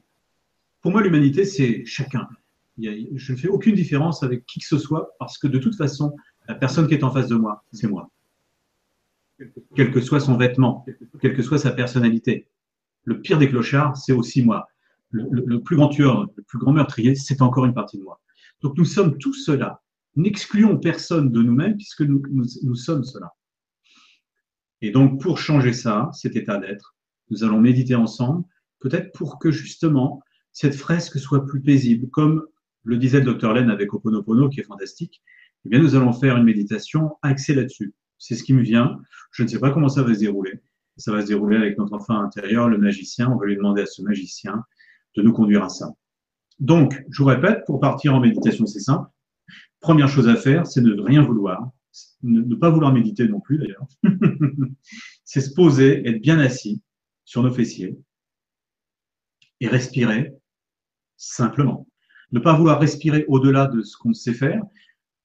Pour 0.82 0.91
moi, 0.91 1.01
l'humanité, 1.01 1.45
c'est 1.45 1.86
chacun. 1.86 2.28
Je 2.78 3.32
ne 3.32 3.38
fais 3.38 3.47
aucune 3.47 3.76
différence 3.76 4.24
avec 4.24 4.45
qui 4.45 4.59
que 4.59 4.66
ce 4.66 4.78
soit 4.78 5.16
parce 5.20 5.38
que 5.38 5.47
de 5.47 5.57
toute 5.57 5.76
façon, 5.76 6.16
la 6.47 6.55
personne 6.55 6.88
qui 6.88 6.93
est 6.93 7.03
en 7.03 7.11
face 7.11 7.28
de 7.28 7.36
moi, 7.36 7.63
c'est 7.72 7.88
moi. 7.88 8.09
Quel 9.76 9.91
que 9.91 10.01
soit 10.01 10.20
son 10.20 10.38
vêtement, 10.38 10.86
quelle 11.22 11.36
que 11.36 11.43
soit 11.43 11.57
sa 11.57 11.72
personnalité. 11.72 12.47
Le 13.06 13.22
pire 13.22 13.38
des 13.38 13.49
clochards, 13.49 13.97
c'est 13.97 14.14
aussi 14.14 14.43
moi. 14.43 14.68
Le, 15.12 15.60
plus 15.60 15.78
grand 15.78 15.88
tueur, 15.88 16.26
le 16.36 16.43
plus 16.43 16.60
grand 16.60 16.74
meurtrier, 16.74 17.16
c'est 17.16 17.41
encore 17.41 17.66
une 17.66 17.74
partie 17.74 17.97
de 17.97 18.03
moi. 18.03 18.20
Donc 18.62 18.78
nous 18.78 18.86
sommes 18.86 19.18
tous 19.18 19.34
cela. 19.34 19.82
N'excluons 20.16 20.78
personne 20.78 21.32
de 21.32 21.41
nous-mêmes 21.41 21.78
puisque 21.78 22.01
nous, 22.01 22.76
sommes 22.76 23.03
cela. 23.03 23.34
Et 24.82 24.91
donc 24.91 25.22
pour 25.22 25.38
changer 25.38 25.72
ça, 25.72 26.10
cet 26.14 26.36
état 26.36 26.58
d'être, 26.58 26.95
nous 27.30 27.43
allons 27.43 27.62
méditer 27.62 27.95
ensemble, 27.95 28.43
peut-être 28.80 29.14
pour 29.14 29.39
que 29.39 29.51
justement 29.51 30.22
cette 30.51 30.76
fresque 30.76 31.18
soit 31.20 31.45
plus 31.45 31.62
paisible, 31.62 32.10
comme 32.10 32.45
le 32.84 32.98
disait 32.98 33.19
le 33.19 33.26
docteur 33.26 33.53
Len 33.53 33.69
avec 33.69 33.94
Oponopono, 33.94 34.49
qui 34.49 34.60
est 34.60 34.64
fantastique, 34.64 35.22
eh 35.65 35.69
bien, 35.69 35.80
nous 35.80 35.95
allons 35.95 36.14
faire 36.14 36.38
une 36.38 36.44
méditation 36.44 37.18
axée 37.23 37.56
là-dessus. 37.56 37.94
C'est 38.19 38.36
ce 38.36 38.44
qui 38.44 38.53
me 38.53 38.61
vient. 38.61 38.99
Je 39.32 39.44
ne 39.44 39.48
sais 39.48 39.60
pas 39.60 39.72
comment 39.72 39.90
ça 39.90 40.03
va 40.03 40.14
se 40.14 40.19
dérouler. 40.19 40.61
Ça 40.97 41.11
va 41.11 41.22
se 41.22 41.27
dérouler 41.27 41.57
avec 41.57 41.77
notre 41.77 41.93
enfant 41.93 42.19
intérieur, 42.19 42.69
le 42.69 42.77
magicien. 42.77 43.30
On 43.31 43.38
va 43.38 43.45
lui 43.45 43.55
demander 43.55 43.81
à 43.81 43.85
ce 43.85 44.01
magicien 44.01 44.63
de 45.15 45.22
nous 45.22 45.34
conduire 45.34 45.63
à 45.63 45.69
ça. 45.69 45.91
Donc, 46.59 47.03
je 47.09 47.22
vous 47.22 47.27
répète, 47.27 47.65
pour 47.65 47.80
partir 47.80 48.15
en 48.15 48.19
méditation, 48.19 48.65
c'est 48.65 48.80
simple. 48.80 49.09
Première 49.80 50.07
chose 50.07 50.27
à 50.27 50.35
faire, 50.35 50.65
c'est 50.65 50.81
ne 50.81 50.99
rien 51.01 51.22
vouloir. 51.22 51.69
Ne, 52.23 52.55
pas 52.55 52.69
vouloir 52.69 52.93
méditer 52.93 53.27
non 53.27 53.39
plus, 53.39 53.57
d'ailleurs. 53.57 53.85
c'est 55.23 55.41
se 55.41 55.53
poser, 55.53 56.07
être 56.07 56.22
bien 56.22 56.39
assis 56.39 56.81
sur 57.26 57.43
nos 57.43 57.51
fessiers 57.51 57.97
et 59.59 59.67
respirer 59.67 60.34
simplement. 61.17 61.88
Ne 62.31 62.39
pas 62.39 62.57
vouloir 62.57 62.80
respirer 62.80 63.26
au-delà 63.27 63.67
de 63.67 63.81
ce 63.81 63.97
qu'on 63.97 64.13
sait 64.13 64.34
faire, 64.34 64.63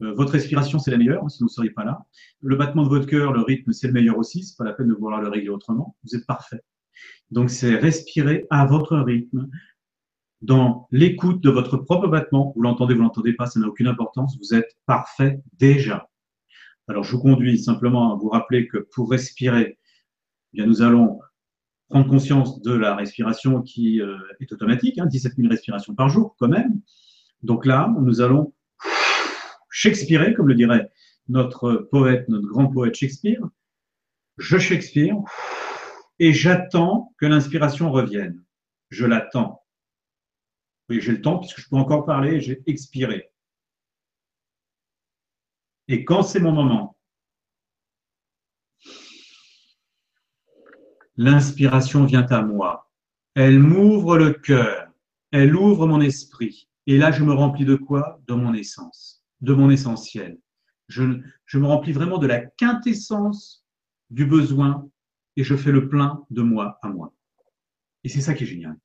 votre 0.01 0.33
respiration, 0.33 0.79
c'est 0.79 0.91
la 0.91 0.99
meilleure, 0.99 1.31
sinon 1.31 1.47
vous 1.47 1.51
ne 1.51 1.55
seriez 1.55 1.71
pas 1.71 1.85
là. 1.85 2.07
Le 2.41 2.57
battement 2.57 2.85
de 2.85 2.89
votre 2.89 3.07
cœur, 3.07 3.33
le 3.33 3.43
rythme, 3.43 3.73
c'est 3.73 3.87
le 3.87 3.93
meilleur 3.93 4.19
aussi. 4.19 4.43
C'est 4.43 4.57
pas 4.57 4.65
la 4.65 4.73
peine 4.73 4.89
de 4.89 4.95
vouloir 4.95 5.21
le 5.21 5.29
régler 5.29 5.51
autrement. 5.51 5.97
Vous 6.05 6.17
êtes 6.17 6.27
parfait. 6.27 6.63
Donc, 7.31 7.51
c'est 7.51 7.75
respirer 7.77 8.47
à 8.51 8.67
votre 8.67 8.97
rythme, 8.97 9.49
dans 10.43 10.89
l'écoute 10.91 11.43
de 11.43 11.51
votre 11.51 11.77
propre 11.77 12.09
battement. 12.09 12.53
Vous 12.57 12.63
l'entendez, 12.63 12.95
vous 12.95 13.03
l'entendez 13.03 13.35
pas, 13.35 13.47
ça 13.47 13.61
n'a 13.61 13.69
aucune 13.69 13.87
importance. 13.87 14.39
Vous 14.39 14.55
êtes 14.55 14.77
parfait 14.87 15.41
déjà. 15.59 16.09
Alors, 16.89 17.05
je 17.05 17.13
vous 17.13 17.23
conduis 17.23 17.59
simplement 17.59 18.13
à 18.13 18.17
vous 18.17 18.29
rappeler 18.29 18.67
que 18.67 18.79
pour 18.79 19.11
respirer, 19.11 19.79
eh 20.53 20.57
bien, 20.57 20.67
nous 20.67 20.83
allons 20.83 21.21
prendre 21.89 22.09
conscience 22.09 22.63
de 22.63 22.73
la 22.73 22.95
respiration 22.95 23.63
qui 23.63 24.01
euh, 24.01 24.17
est 24.41 24.53
automatique, 24.53 24.99
hein, 24.99 25.07
17 25.07 25.35
000 25.37 25.49
respirations 25.49 25.95
par 25.95 26.09
jour 26.09 26.37
quand 26.39 26.49
même. 26.49 26.81
Donc 27.43 27.67
là, 27.67 27.93
nous 28.01 28.21
allons 28.21 28.55
Shakespeare, 29.71 30.35
comme 30.35 30.49
le 30.49 30.55
dirait 30.55 30.91
notre 31.31 31.77
poète, 31.91 32.29
notre 32.29 32.49
grand 32.49 32.67
poète 32.67 32.95
Shakespeare. 32.95 33.49
Je 34.37 34.59
Shakespeare 34.59 35.17
et 36.19 36.33
j'attends 36.33 37.15
que 37.19 37.27
l'inspiration 37.27 37.91
revienne. 37.91 38.45
Je 38.91 39.07
l'attends. 39.07 39.65
Oui, 40.89 41.01
j'ai 41.01 41.13
le 41.13 41.23
temps 41.23 41.39
puisque 41.39 41.61
je 41.61 41.69
peux 41.69 41.77
encore 41.77 42.05
parler 42.05 42.41
j'ai 42.41 42.63
expiré. 42.67 43.31
Et 45.89 46.05
quand 46.05 46.23
c'est 46.23 46.41
mon 46.41 46.53
moment, 46.53 46.97
l'inspiration 51.17 52.05
vient 52.05 52.27
à 52.27 52.43
moi. 52.43 52.91
Elle 53.35 53.61
m'ouvre 53.61 54.17
le 54.17 54.33
cœur, 54.33 54.93
elle 55.31 55.55
ouvre 55.55 55.87
mon 55.87 56.01
esprit. 56.01 56.69
Et 56.87 56.97
là, 56.97 57.13
je 57.13 57.23
me 57.23 57.33
remplis 57.33 57.65
de 57.65 57.77
quoi? 57.77 58.21
De 58.27 58.35
mon 58.35 58.53
essence 58.55 59.20
de 59.41 59.55
mon 59.55 59.71
essentiel. 59.71 60.39
Je, 60.89 61.03
me 61.03 61.67
remplis 61.67 61.93
vraiment 61.93 62.19
de 62.19 62.27
la 62.27 62.41
quintessence 62.41 63.65
du 64.11 64.27
besoin 64.27 64.89
et 65.37 65.45
je 65.45 65.57
fais 65.57 65.73
le 65.73 65.89
plein 65.89 66.25
de 66.31 66.43
moi 66.43 66.79
à 66.83 66.89
moi. 66.89 67.15
Et 68.03 68.09
c'est 68.09 68.21
ça 68.21 68.35
qui 68.35 68.45
est 68.45 68.47
génial. 68.47 68.77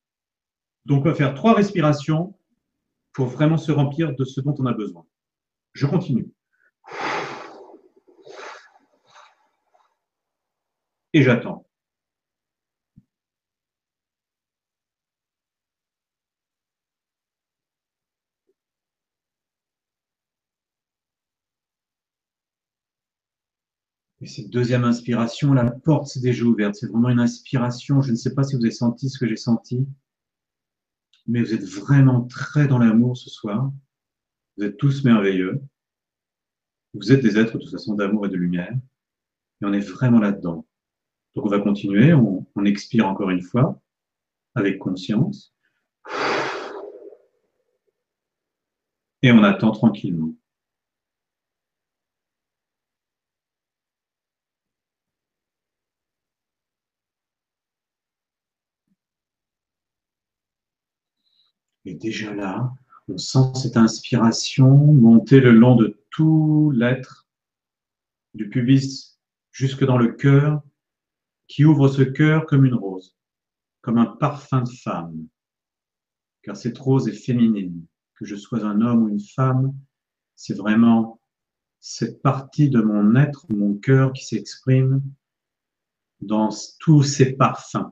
Donc, 0.85 1.01
on 1.01 1.09
va 1.09 1.15
faire 1.15 1.33
trois 1.33 1.55
respirations 1.55 2.37
pour 3.13 3.27
vraiment 3.27 3.57
se 3.57 3.71
remplir 3.71 4.15
de 4.15 4.23
ce 4.23 4.41
dont 4.41 4.53
on 4.59 4.65
a 4.65 4.73
besoin. 4.73 5.05
Je 5.73 5.87
continue. 5.87 6.29
Et 11.13 11.23
j'attends. 11.23 11.64
Et 24.25 24.27
cette 24.27 24.49
deuxième 24.49 24.85
inspiration, 24.85 25.53
la 25.53 25.69
porte 25.69 26.07
s'est 26.07 26.19
déjà 26.19 26.45
ouverte. 26.45 26.73
C'est 26.73 26.87
vraiment 26.87 27.09
une 27.09 27.19
inspiration. 27.19 28.01
Je 28.01 28.09
ne 28.09 28.15
sais 28.15 28.33
pas 28.33 28.41
si 28.41 28.55
vous 28.55 28.63
avez 28.63 28.71
senti 28.71 29.07
ce 29.07 29.19
que 29.19 29.27
j'ai 29.27 29.35
senti, 29.35 29.87
mais 31.27 31.43
vous 31.43 31.53
êtes 31.53 31.63
vraiment 31.63 32.23
très 32.23 32.67
dans 32.67 32.79
l'amour 32.79 33.15
ce 33.15 33.29
soir. 33.29 33.71
Vous 34.57 34.63
êtes 34.63 34.77
tous 34.77 35.03
merveilleux. 35.03 35.61
Vous 36.95 37.11
êtes 37.11 37.21
des 37.21 37.37
êtres 37.37 37.59
de 37.59 37.59
toute 37.59 37.69
façon 37.69 37.93
d'amour 37.93 38.25
et 38.25 38.29
de 38.29 38.35
lumière. 38.35 38.73
Et 39.61 39.65
on 39.65 39.73
est 39.73 39.79
vraiment 39.79 40.17
là-dedans. 40.17 40.65
Donc 41.35 41.45
on 41.45 41.49
va 41.49 41.59
continuer. 41.59 42.15
On, 42.15 42.47
on 42.55 42.65
expire 42.65 43.05
encore 43.05 43.29
une 43.29 43.43
fois 43.43 43.79
avec 44.55 44.79
conscience. 44.79 45.53
Et 49.21 49.31
on 49.31 49.43
attend 49.43 49.69
tranquillement. 49.69 50.33
Déjà 61.99 62.33
là, 62.33 62.73
on 63.07 63.17
sent 63.17 63.53
cette 63.55 63.77
inspiration 63.77 64.69
monter 64.75 65.39
le 65.39 65.51
long 65.51 65.77
de 65.77 65.97
tout 66.09 66.71
l'être, 66.75 67.25
du 68.33 68.49
pubis 68.49 69.17
jusque 69.51 69.85
dans 69.85 69.97
le 69.97 70.11
cœur, 70.11 70.61
qui 71.47 71.63
ouvre 71.63 71.87
ce 71.87 72.01
cœur 72.01 72.45
comme 72.47 72.65
une 72.65 72.73
rose, 72.73 73.15
comme 73.81 73.97
un 73.97 74.07
parfum 74.07 74.63
de 74.63 74.69
femme. 74.69 75.25
Car 76.41 76.57
cette 76.57 76.77
rose 76.77 77.07
est 77.07 77.13
féminine. 77.13 77.85
Que 78.15 78.25
je 78.25 78.35
sois 78.35 78.65
un 78.65 78.81
homme 78.81 79.03
ou 79.03 79.09
une 79.09 79.21
femme, 79.21 79.73
c'est 80.35 80.53
vraiment 80.53 81.21
cette 81.79 82.21
partie 82.21 82.69
de 82.69 82.81
mon 82.81 83.15
être, 83.15 83.45
mon 83.49 83.75
cœur 83.75 84.11
qui 84.11 84.25
s'exprime 84.25 85.01
dans 86.19 86.49
tous 86.79 87.03
ces 87.03 87.33
parfums. 87.33 87.91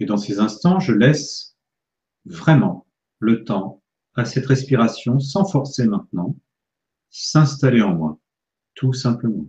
Et 0.00 0.06
dans 0.06 0.16
ces 0.16 0.38
instants, 0.38 0.80
je 0.80 0.92
laisse 0.92 1.56
vraiment 2.24 2.86
le 3.18 3.44
temps 3.44 3.82
à 4.14 4.24
cette 4.24 4.46
respiration, 4.46 5.18
sans 5.18 5.44
forcer 5.44 5.86
maintenant, 5.86 6.36
s'installer 7.10 7.82
en 7.82 7.94
moi, 7.94 8.18
tout 8.74 8.92
simplement. 8.92 9.48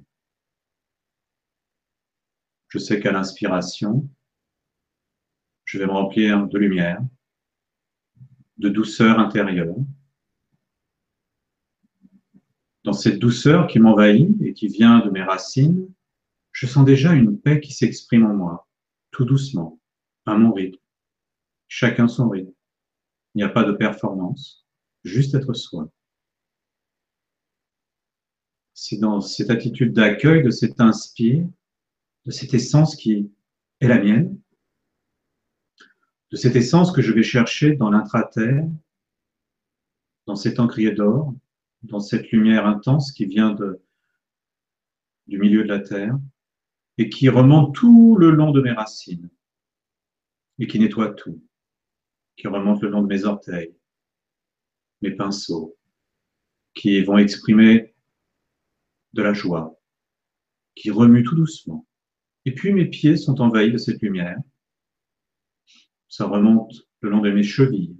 Je 2.69 2.77
sais 2.77 2.99
qu'à 2.99 3.11
l'inspiration, 3.11 4.07
je 5.65 5.77
vais 5.77 5.85
me 5.85 5.91
remplir 5.91 6.47
de 6.47 6.57
lumière, 6.57 7.01
de 8.57 8.69
douceur 8.69 9.19
intérieure. 9.19 9.75
Dans 12.83 12.93
cette 12.93 13.19
douceur 13.19 13.67
qui 13.67 13.79
m'envahit 13.79 14.39
et 14.41 14.53
qui 14.53 14.67
vient 14.67 14.99
de 14.99 15.09
mes 15.09 15.23
racines, 15.23 15.91
je 16.51 16.65
sens 16.65 16.85
déjà 16.85 17.13
une 17.13 17.39
paix 17.39 17.59
qui 17.59 17.73
s'exprime 17.73 18.25
en 18.25 18.33
moi, 18.33 18.67
tout 19.11 19.25
doucement 19.25 19.78
à 20.29 20.37
mon 20.37 20.53
rythme. 20.53 20.79
Chacun 21.67 22.07
son 22.07 22.29
rythme. 22.29 22.53
Il 23.33 23.39
n'y 23.39 23.43
a 23.43 23.49
pas 23.49 23.63
de 23.63 23.71
performance, 23.71 24.65
juste 25.03 25.35
être 25.35 25.53
soi. 25.53 25.89
C'est 28.73 28.97
dans 28.97 29.21
cette 29.21 29.49
attitude 29.49 29.93
d'accueil, 29.93 30.43
de 30.43 30.49
cet 30.49 30.79
inspire, 30.79 31.47
de 32.25 32.31
cette 32.31 32.53
essence 32.53 32.95
qui 32.95 33.31
est 33.81 33.87
la 33.87 33.99
mienne, 33.99 34.39
de 36.31 36.37
cette 36.37 36.55
essence 36.55 36.91
que 36.91 37.01
je 37.01 37.11
vais 37.11 37.23
chercher 37.23 37.75
dans 37.75 37.89
l'intraterre, 37.89 38.65
dans 40.27 40.35
cet 40.35 40.59
encrier 40.59 40.91
d'or, 40.91 41.33
dans 41.83 41.99
cette 41.99 42.31
lumière 42.31 42.65
intense 42.65 43.11
qui 43.11 43.25
vient 43.25 43.55
du 45.27 45.39
milieu 45.39 45.63
de 45.63 45.69
la 45.69 45.79
terre 45.79 46.17
et 46.97 47.09
qui 47.09 47.29
remonte 47.29 47.73
tout 47.73 48.15
le 48.17 48.29
long 48.31 48.51
de 48.51 48.61
mes 48.61 48.71
racines 48.71 49.29
et 50.59 50.67
qui 50.67 50.79
nettoie 50.79 51.13
tout, 51.13 51.41
qui 52.35 52.47
remonte 52.47 52.81
le 52.81 52.89
long 52.89 53.01
de 53.01 53.07
mes 53.07 53.25
orteils, 53.25 53.75
mes 55.01 55.11
pinceaux, 55.11 55.77
qui 56.73 57.01
vont 57.01 57.17
exprimer 57.17 57.95
de 59.13 59.21
la 59.21 59.33
joie, 59.33 59.79
qui 60.75 60.91
remue 60.91 61.23
tout 61.23 61.35
doucement. 61.35 61.87
Et 62.45 62.53
puis 62.53 62.73
mes 62.73 62.85
pieds 62.85 63.17
sont 63.17 63.41
envahis 63.41 63.71
de 63.71 63.77
cette 63.77 64.01
lumière. 64.01 64.37
Ça 66.07 66.25
remonte 66.25 66.73
le 67.01 67.09
long 67.09 67.21
de 67.21 67.31
mes 67.31 67.43
chevilles. 67.43 67.97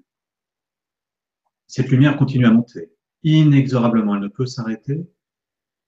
Cette 1.68 1.90
lumière 1.90 2.18
continue 2.18 2.46
à 2.46 2.52
monter. 2.52 2.92
Inexorablement, 3.24 4.16
elle 4.16 4.24
ne 4.24 4.28
peut 4.28 4.46
s'arrêter, 4.46 5.08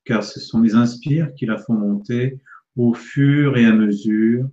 car 0.04 0.22
ce 0.22 0.38
sont 0.38 0.60
les 0.60 0.74
inspires 0.74 1.34
qui 1.34 1.46
la 1.46 1.58
font 1.58 1.74
monter 1.74 2.40
au 2.76 2.94
fur 2.94 3.56
et 3.56 3.64
à 3.64 3.72
mesure 3.72 4.48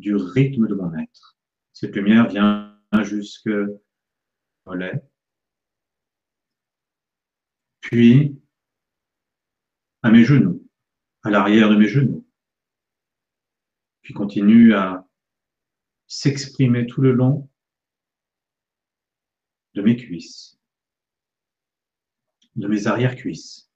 du 0.00 0.16
rythme 0.16 0.66
de 0.66 0.74
mon 0.74 0.96
être. 0.98 1.38
Cette 1.72 1.94
lumière 1.94 2.28
vient 2.28 2.78
jusque 3.02 3.50
au 4.64 4.74
lait, 4.74 5.02
puis 7.80 8.36
à 10.02 10.10
mes 10.10 10.24
genoux, 10.24 10.66
à 11.22 11.30
l'arrière 11.30 11.70
de 11.70 11.76
mes 11.76 11.88
genoux, 11.88 12.26
puis 14.02 14.14
continue 14.14 14.74
à 14.74 15.06
s'exprimer 16.06 16.86
tout 16.86 17.00
le 17.00 17.12
long 17.12 17.48
de 19.74 19.82
mes 19.82 19.96
cuisses, 19.96 20.58
de 22.56 22.66
mes 22.66 22.86
arrière-cuisses. 22.86 23.70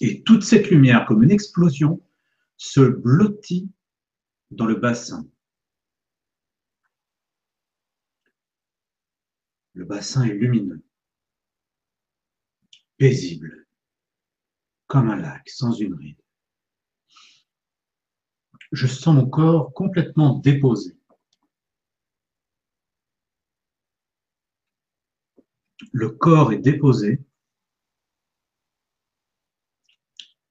Et 0.00 0.22
toute 0.24 0.42
cette 0.42 0.70
lumière, 0.70 1.06
comme 1.06 1.22
une 1.22 1.30
explosion, 1.30 2.02
se 2.56 2.80
blottit 2.80 3.70
dans 4.50 4.66
le 4.66 4.76
bassin. 4.76 5.28
Le 9.74 9.84
bassin 9.84 10.24
est 10.24 10.32
lumineux, 10.32 10.82
paisible, 12.96 13.66
comme 14.86 15.10
un 15.10 15.16
lac 15.16 15.48
sans 15.48 15.72
une 15.72 15.94
ride. 15.94 16.20
Je 18.72 18.86
sens 18.86 19.14
mon 19.14 19.28
corps 19.28 19.72
complètement 19.74 20.38
déposé. 20.38 20.96
Le 25.92 26.08
corps 26.10 26.52
est 26.52 26.58
déposé 26.58 27.20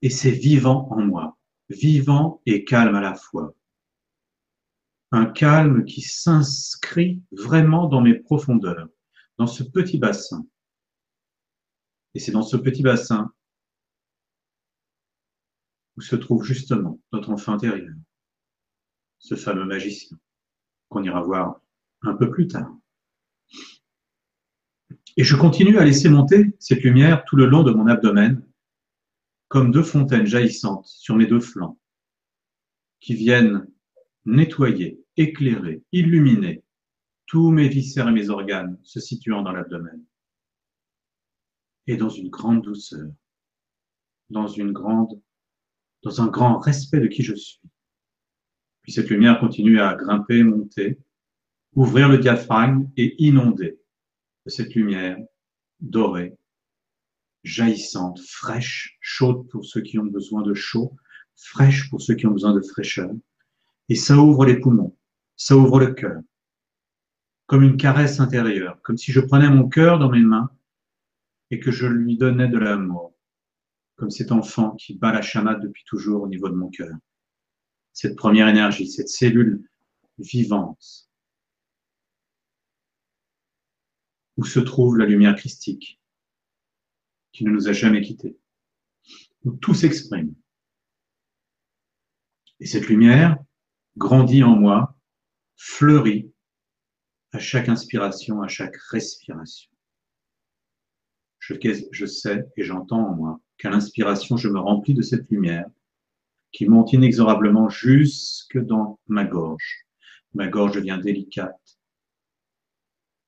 et 0.01 0.09
c'est 0.09 0.31
vivant 0.31 0.87
en 0.91 1.01
moi 1.01 1.37
vivant 1.69 2.41
et 2.45 2.63
calme 2.63 2.95
à 2.95 3.01
la 3.01 3.15
fois. 3.15 3.55
Un 5.11 5.25
calme 5.25 5.85
qui 5.85 6.01
s'inscrit 6.01 7.21
vraiment 7.31 7.87
dans 7.87 8.01
mes 8.01 8.15
profondeurs, 8.15 8.87
dans 9.37 9.47
ce 9.47 9.63
petit 9.63 9.97
bassin. 9.97 10.45
Et 12.13 12.19
c'est 12.19 12.31
dans 12.31 12.41
ce 12.41 12.57
petit 12.57 12.81
bassin 12.81 13.31
où 15.97 16.01
se 16.01 16.15
trouve 16.15 16.43
justement 16.43 16.99
notre 17.13 17.31
enfant 17.31 17.53
intérieur, 17.53 17.93
ce 19.19 19.35
fameux 19.35 19.65
magicien 19.65 20.17
qu'on 20.89 21.03
ira 21.03 21.21
voir 21.21 21.61
un 22.01 22.15
peu 22.15 22.29
plus 22.29 22.47
tard. 22.47 22.71
Et 25.17 25.23
je 25.23 25.35
continue 25.35 25.77
à 25.77 25.85
laisser 25.85 26.09
monter 26.09 26.53
cette 26.59 26.83
lumière 26.83 27.23
tout 27.25 27.37
le 27.37 27.45
long 27.45 27.63
de 27.63 27.71
mon 27.71 27.87
abdomen 27.87 28.45
comme 29.55 29.71
deux 29.71 29.83
fontaines 29.83 30.25
jaillissantes 30.25 30.85
sur 30.85 31.15
mes 31.15 31.27
deux 31.27 31.39
flancs, 31.39 31.79
qui 32.99 33.13
viennent 33.13 33.65
nettoyer, 34.25 34.99
éclairer, 35.15 35.81
illuminer 35.93 36.61
tous 37.25 37.51
mes 37.51 37.69
viscères 37.69 38.09
et 38.09 38.11
mes 38.11 38.29
organes 38.29 38.77
se 38.83 38.99
situant 38.99 39.43
dans 39.43 39.53
l'abdomen. 39.53 40.03
Et 41.87 41.95
dans 41.95 42.09
une 42.09 42.29
grande 42.29 42.63
douceur, 42.63 43.07
dans 44.29 44.47
une 44.47 44.73
grande, 44.73 45.21
dans 46.03 46.21
un 46.21 46.27
grand 46.27 46.57
respect 46.57 46.99
de 46.99 47.07
qui 47.07 47.23
je 47.23 47.35
suis. 47.35 47.61
Puis 48.81 48.91
cette 48.91 49.09
lumière 49.09 49.39
continue 49.39 49.79
à 49.79 49.95
grimper, 49.95 50.43
monter, 50.43 50.99
ouvrir 51.75 52.09
le 52.09 52.17
diaphragme 52.17 52.91
et 52.97 53.15
inonder 53.23 53.79
de 54.45 54.49
cette 54.49 54.75
lumière 54.75 55.17
dorée 55.79 56.37
jaillissante, 57.45 58.19
fraîche, 58.19 58.97
chaude 58.99 59.47
pour 59.49 59.63
ceux 59.63 59.81
qui 59.81 59.99
ont 59.99 60.05
besoin 60.05 60.41
de 60.41 60.53
chaud, 60.53 60.95
fraîche 61.35 61.89
pour 61.89 62.01
ceux 62.01 62.15
qui 62.15 62.25
ont 62.27 62.31
besoin 62.31 62.53
de 62.53 62.61
fraîcheur. 62.61 63.11
Et 63.87 63.95
ça 63.95 64.17
ouvre 64.17 64.45
les 64.45 64.59
poumons, 64.59 64.97
ça 65.37 65.55
ouvre 65.55 65.79
le 65.79 65.93
cœur, 65.93 66.19
comme 67.45 67.63
une 67.63 67.77
caresse 67.77 68.19
intérieure, 68.19 68.81
comme 68.81 68.97
si 68.97 69.11
je 69.11 69.19
prenais 69.19 69.49
mon 69.49 69.69
cœur 69.69 69.99
dans 69.99 70.09
mes 70.09 70.21
mains 70.21 70.49
et 71.51 71.59
que 71.59 71.71
je 71.71 71.85
lui 71.85 72.17
donnais 72.17 72.47
de 72.47 72.57
l'amour, 72.57 73.13
comme 73.95 74.09
cet 74.09 74.31
enfant 74.31 74.71
qui 74.71 74.95
bat 74.95 75.13
la 75.13 75.21
chamade 75.21 75.61
depuis 75.61 75.83
toujours 75.85 76.23
au 76.23 76.27
niveau 76.27 76.49
de 76.49 76.55
mon 76.55 76.69
cœur. 76.69 76.95
Cette 77.93 78.15
première 78.15 78.47
énergie, 78.47 78.87
cette 78.87 79.07
cellule 79.07 79.69
vivante, 80.17 81.09
où 84.37 84.43
se 84.43 84.59
trouve 84.59 84.97
la 84.97 85.05
lumière 85.05 85.35
christique, 85.35 86.01
qui 87.35 87.43
ne 87.43 87.51
nous 87.51 87.67
a 87.67 87.73
jamais 87.73 87.99
quittés, 87.99 88.37
où 89.43 89.51
tout 89.51 89.73
s'exprime. 89.73 90.33
Et 92.61 92.65
cette 92.65 92.87
lumière 92.87 93.37
grandit 93.97 94.41
en 94.41 94.55
moi, 94.55 94.97
fleurit 95.57 96.31
à 97.33 97.39
chaque 97.39 97.67
inspiration, 97.67 98.41
à 98.41 98.47
chaque 98.47 98.77
respiration. 98.89 99.69
Je, 101.39 102.05
sais 102.05 102.45
et 102.55 102.63
j'entends 102.63 103.05
en 103.05 103.15
moi 103.15 103.41
qu'à 103.57 103.69
l'inspiration, 103.69 104.37
je 104.37 104.47
me 104.47 104.59
remplis 104.59 104.93
de 104.93 105.01
cette 105.01 105.29
lumière 105.29 105.67
qui 106.53 106.69
monte 106.69 106.93
inexorablement 106.93 107.67
jusque 107.67 108.57
dans 108.57 108.97
ma 109.07 109.25
gorge. 109.25 109.85
Ma 110.33 110.47
gorge 110.47 110.75
devient 110.75 110.99
délicate, 111.03 111.77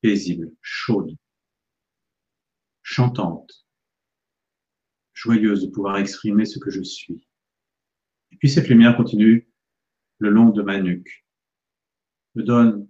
paisible, 0.01 0.49
chaude, 0.61 1.13
chantante, 2.81 3.66
joyeuse 5.17 5.63
de 5.63 5.71
pouvoir 5.71 5.97
exprimer 5.97 6.45
ce 6.45 6.59
que 6.59 6.69
je 6.69 6.83
suis. 6.83 7.27
Et 8.31 8.37
puis 8.37 8.49
cette 8.49 8.69
lumière 8.69 8.95
continue 8.95 9.49
le 10.19 10.29
long 10.29 10.49
de 10.49 10.61
ma 10.61 10.79
nuque, 10.79 11.25
me 12.35 12.43
donne 12.43 12.87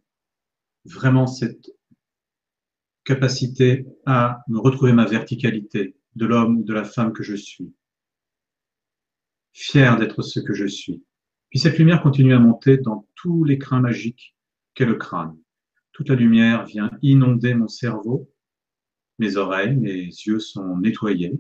vraiment 0.84 1.26
cette 1.26 1.72
capacité 3.06 3.86
à 4.06 4.41
me 4.49 4.60
retrouver 4.60 4.91
ma 4.91 5.06
verticalité 5.06 5.95
de 6.16 6.26
l'homme, 6.26 6.66
de 6.66 6.74
la 6.74 6.84
femme 6.84 7.14
que 7.14 7.24
je 7.24 7.36
suis, 7.36 7.74
fier 9.54 9.98
d'être 9.98 10.22
ce 10.22 10.41
que 10.41 10.54
je 10.54 10.66
suis. 10.66 11.04
Puis 11.49 11.60
cette 11.60 11.78
lumière 11.78 12.04
continue 12.04 12.34
à 12.34 12.40
monter 12.40 12.78
dans 12.78 13.08
tous 13.16 13.45
les 13.45 13.58
crins 13.58 13.80
magiques 13.80 14.36
qu'est 14.74 14.86
le 14.86 14.95
crâne. 14.95 15.38
Toute 15.94 16.10
la 16.10 16.16
lumière 16.16 16.66
vient 16.66 16.91
inonder 17.02 17.54
mon 17.54 17.70
cerveau, 17.70 18.30
mes 19.18 19.38
oreilles, 19.38 19.78
mes 19.78 20.08
yeux 20.08 20.40
sont 20.40 20.78
nettoyés, 20.78 21.40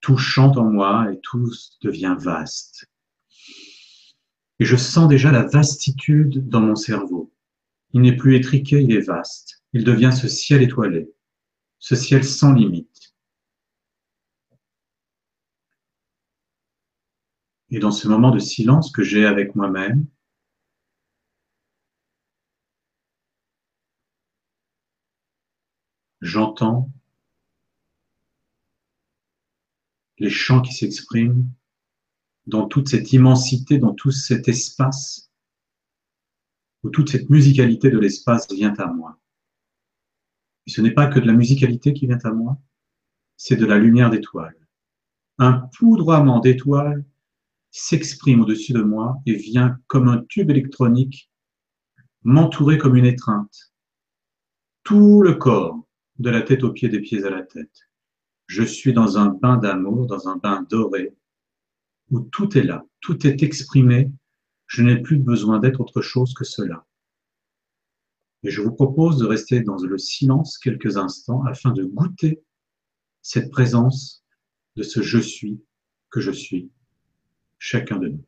tout 0.00 0.16
chante 0.16 0.56
en 0.56 0.64
moi 0.64 1.12
et 1.12 1.20
tout 1.20 1.50
devient 1.82 2.16
vaste. 2.18 2.86
Et 4.58 4.64
je 4.64 4.76
sens 4.76 5.08
déjà 5.08 5.32
la 5.32 5.44
vastitude 5.44 6.48
dans 6.48 6.60
mon 6.60 6.74
cerveau. 6.74 7.32
Il 7.92 8.02
n'est 8.02 8.16
plus 8.16 8.36
étriqué, 8.36 8.80
il 8.80 8.92
est 8.92 9.00
vaste. 9.00 9.64
Il 9.72 9.84
devient 9.84 10.12
ce 10.12 10.28
ciel 10.28 10.62
étoilé, 10.62 11.10
ce 11.78 11.96
ciel 11.96 12.24
sans 12.24 12.52
limite. 12.52 13.14
Et 17.70 17.78
dans 17.78 17.92
ce 17.92 18.08
moment 18.08 18.30
de 18.32 18.38
silence 18.38 18.90
que 18.90 19.02
j'ai 19.02 19.24
avec 19.24 19.54
moi-même, 19.54 20.06
j'entends 26.20 26.90
les 30.20 30.30
chants 30.30 30.60
qui 30.60 30.74
s'expriment 30.74 31.50
dans 32.46 32.66
toute 32.66 32.88
cette 32.88 33.12
immensité, 33.12 33.78
dans 33.78 33.94
tout 33.94 34.10
cet 34.10 34.48
espace, 34.48 35.32
où 36.82 36.90
toute 36.90 37.10
cette 37.10 37.30
musicalité 37.30 37.90
de 37.90 37.98
l'espace 37.98 38.50
vient 38.52 38.74
à 38.78 38.86
moi. 38.86 39.18
Et 40.66 40.70
ce 40.70 40.80
n'est 40.80 40.92
pas 40.92 41.06
que 41.06 41.18
de 41.18 41.26
la 41.26 41.32
musicalité 41.32 41.92
qui 41.94 42.06
vient 42.06 42.18
à 42.22 42.32
moi, 42.32 42.60
c'est 43.36 43.56
de 43.56 43.66
la 43.66 43.78
lumière 43.78 44.10
d'étoiles. 44.10 44.56
Un 45.38 45.68
poudroiement 45.78 46.40
d'étoiles 46.40 47.04
s'exprime 47.70 48.42
au-dessus 48.42 48.74
de 48.74 48.82
moi 48.82 49.16
et 49.26 49.34
vient 49.34 49.78
comme 49.86 50.08
un 50.08 50.22
tube 50.28 50.50
électronique 50.50 51.30
m'entourer 52.22 52.76
comme 52.76 52.96
une 52.96 53.06
étreinte. 53.06 53.72
Tout 54.82 55.22
le 55.22 55.34
corps, 55.34 55.86
de 56.18 56.28
la 56.28 56.42
tête 56.42 56.62
aux 56.62 56.72
pieds, 56.72 56.90
des 56.90 57.00
pieds 57.00 57.24
à 57.24 57.30
la 57.30 57.42
tête. 57.42 57.89
Je 58.50 58.64
suis 58.64 58.92
dans 58.92 59.16
un 59.16 59.28
bain 59.28 59.58
d'amour, 59.58 60.08
dans 60.08 60.26
un 60.28 60.34
bain 60.34 60.66
doré, 60.68 61.14
où 62.10 62.18
tout 62.18 62.58
est 62.58 62.64
là, 62.64 62.84
tout 63.00 63.24
est 63.24 63.44
exprimé. 63.44 64.10
Je 64.66 64.82
n'ai 64.82 65.00
plus 65.00 65.20
besoin 65.20 65.60
d'être 65.60 65.80
autre 65.80 66.00
chose 66.00 66.34
que 66.34 66.42
cela. 66.42 66.84
Et 68.42 68.50
je 68.50 68.60
vous 68.60 68.72
propose 68.72 69.18
de 69.18 69.24
rester 69.24 69.60
dans 69.60 69.76
le 69.76 69.98
silence 69.98 70.58
quelques 70.58 70.96
instants 70.96 71.44
afin 71.44 71.70
de 71.70 71.84
goûter 71.84 72.42
cette 73.22 73.52
présence 73.52 74.24
de 74.74 74.82
ce 74.82 75.00
je 75.00 75.18
suis 75.18 75.62
que 76.10 76.20
je 76.20 76.32
suis, 76.32 76.72
chacun 77.60 77.98
de 77.98 78.08
nous. 78.08 78.24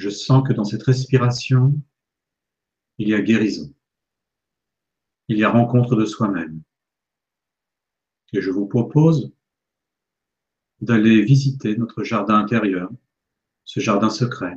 Je 0.00 0.08
sens 0.08 0.42
que 0.46 0.54
dans 0.54 0.64
cette 0.64 0.82
respiration, 0.82 1.78
il 2.96 3.08
y 3.08 3.14
a 3.14 3.20
guérison. 3.20 3.72
Il 5.28 5.36
y 5.36 5.44
a 5.44 5.50
rencontre 5.50 5.94
de 5.94 6.06
soi-même. 6.06 6.62
Et 8.32 8.40
je 8.40 8.50
vous 8.50 8.66
propose 8.66 9.30
d'aller 10.80 11.20
visiter 11.22 11.76
notre 11.76 12.02
jardin 12.02 12.36
intérieur, 12.36 12.90
ce 13.64 13.80
jardin 13.80 14.08
secret, 14.08 14.56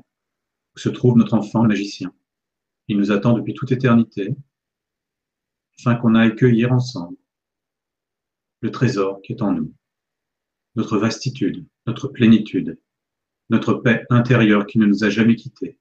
où 0.76 0.80
se 0.80 0.88
trouve 0.88 1.18
notre 1.18 1.34
enfant 1.34 1.64
magicien. 1.64 2.14
Il 2.88 2.98
nous 2.98 3.12
attend 3.12 3.34
depuis 3.34 3.54
toute 3.54 3.74
éternité, 3.74 4.34
afin 5.78 5.96
qu'on 5.96 6.16
aille 6.16 6.36
cueillir 6.36 6.72
ensemble 6.72 7.18
le 8.62 8.72
trésor 8.72 9.22
qui 9.22 9.34
est 9.34 9.42
en 9.42 9.52
nous, 9.52 9.74
notre 10.76 10.98
vastitude, 10.98 11.68
notre 11.86 12.08
plénitude, 12.08 12.80
notre 13.54 13.76
paix 13.76 14.04
intérieure 14.10 14.66
qui 14.66 14.80
ne 14.80 14.88
nous 14.88 15.04
a 15.04 15.12
jamais 15.12 15.36
quittés, 15.36 15.78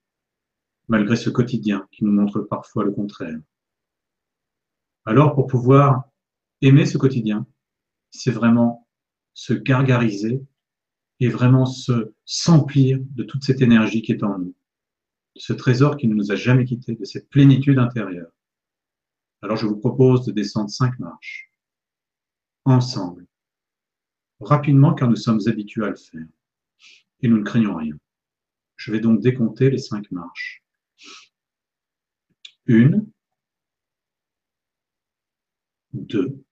malgré 0.89 1.17
ce 1.17 1.31
quotidien 1.31 1.89
qui 1.91 2.05
nous 2.05 2.13
montre 2.13 2.41
parfois 2.41 2.85
le 2.85 2.93
contraire. 2.93 3.39
Alors, 5.07 5.35
pour 5.35 5.47
pouvoir 5.47 6.05
aimer 6.61 6.85
ce 6.85 6.99
quotidien, 6.99 7.47
c'est 8.11 8.31
vraiment 8.31 8.87
se 9.33 9.55
gargariser 9.55 10.43
et 11.21 11.31
vraiment 11.31 11.65
se 11.65 12.13
s'emplir 12.27 12.99
de 13.01 13.23
toute 13.23 13.43
cette 13.43 13.63
énergie 13.63 14.03
qui 14.03 14.13
est 14.13 14.23
en 14.23 14.39
nous, 14.39 14.55
de 15.35 15.41
ce 15.41 15.55
trésor 15.55 15.97
qui 15.97 16.09
ne 16.09 16.15
nous 16.15 16.31
a 16.31 16.37
jamais 16.37 16.67
quittés, 16.67 16.95
de 16.95 17.07
cette 17.07 17.31
plénitude 17.31 17.79
intérieure. 17.79 18.33
Alors, 19.41 19.57
je 19.57 19.67
vous 19.67 19.79
propose 19.79 20.27
de 20.27 20.33
descendre 20.33 20.69
cinq 20.69 20.99
marches, 20.99 21.51
ensemble, 22.67 23.27
rapidement 24.41 24.93
car 24.93 25.09
nous 25.09 25.17
sommes 25.17 25.41
habitués 25.47 25.87
à 25.87 25.91
le 25.91 25.97
faire 25.97 26.27
et 27.23 27.29
nous 27.29 27.39
ne 27.39 27.45
craignons 27.45 27.77
rien. 27.77 27.97
Je 28.77 28.93
vais 28.93 29.01
donc 29.01 29.21
décompter 29.21 29.71
les 29.71 29.79
cinq 29.79 30.11
marches. 30.11 30.63
Une, 32.67 33.11
deux, 35.93 36.45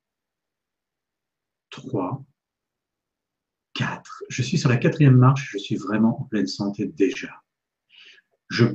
trois, 1.70 2.24
quatre. 3.74 4.22
Je 4.28 4.42
suis 4.42 4.58
sur 4.58 4.68
la 4.68 4.76
quatrième 4.76 5.16
marche, 5.16 5.50
je 5.52 5.58
suis 5.58 5.76
vraiment 5.76 6.20
en 6.20 6.24
pleine 6.24 6.46
santé 6.46 6.86
déjà. 6.86 7.42
Je 8.48 8.66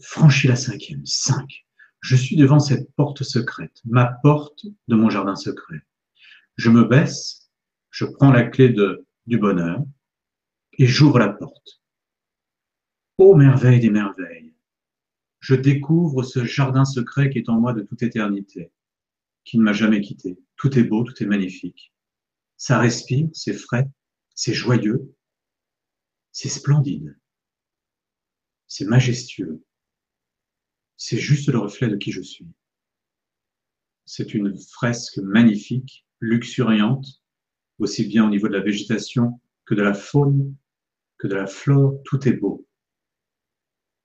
franchis 0.00 0.48
la 0.48 0.56
cinquième, 0.56 1.04
cinq. 1.06 1.66
Je 2.00 2.16
suis 2.16 2.36
devant 2.36 2.60
cette 2.60 2.92
porte 2.94 3.22
secrète, 3.22 3.80
ma 3.84 4.06
porte 4.22 4.66
de 4.88 4.94
mon 4.94 5.10
jardin 5.10 5.36
secret. 5.36 5.80
Je 6.56 6.70
me 6.70 6.84
baisse, 6.84 7.50
je 7.90 8.04
prends 8.04 8.30
la 8.30 8.44
clé 8.44 8.68
de, 8.68 9.06
du 9.26 9.38
bonheur, 9.38 9.82
et 10.78 10.86
j'ouvre 10.86 11.18
la 11.18 11.28
porte. 11.28 11.82
Ô 13.18 13.34
merveille 13.34 13.80
des 13.80 13.90
merveilles, 13.90 14.54
je 15.40 15.54
découvre 15.54 16.22
ce 16.22 16.44
jardin 16.44 16.84
secret 16.84 17.30
qui 17.30 17.38
est 17.38 17.48
en 17.48 17.60
moi 17.60 17.72
de 17.74 17.82
toute 17.82 18.02
éternité, 18.02 18.72
qui 19.44 19.58
ne 19.58 19.62
m'a 19.62 19.72
jamais 19.72 20.00
quitté. 20.00 20.38
Tout 20.56 20.78
est 20.78 20.84
beau, 20.84 21.04
tout 21.04 21.22
est 21.22 21.26
magnifique. 21.26 21.92
Ça 22.56 22.78
respire, 22.78 23.28
c'est 23.32 23.52
frais, 23.52 23.88
c'est 24.34 24.54
joyeux. 24.54 25.14
C'est 26.32 26.48
splendide. 26.48 27.16
C'est 28.66 28.86
majestueux. 28.86 29.62
C'est 30.96 31.18
juste 31.18 31.48
le 31.48 31.58
reflet 31.58 31.88
de 31.88 31.96
qui 31.96 32.10
je 32.10 32.22
suis. 32.22 32.48
C'est 34.06 34.34
une 34.34 34.56
fresque 34.58 35.18
magnifique, 35.18 36.06
luxuriante, 36.20 37.22
aussi 37.78 38.06
bien 38.06 38.26
au 38.26 38.30
niveau 38.30 38.48
de 38.48 38.54
la 38.54 38.64
végétation 38.64 39.40
que 39.64 39.74
de 39.74 39.82
la 39.82 39.94
faune, 39.94 40.56
de 41.28 41.34
la 41.34 41.46
flore, 41.46 41.94
tout 42.04 42.28
est 42.28 42.34
beau. 42.34 42.66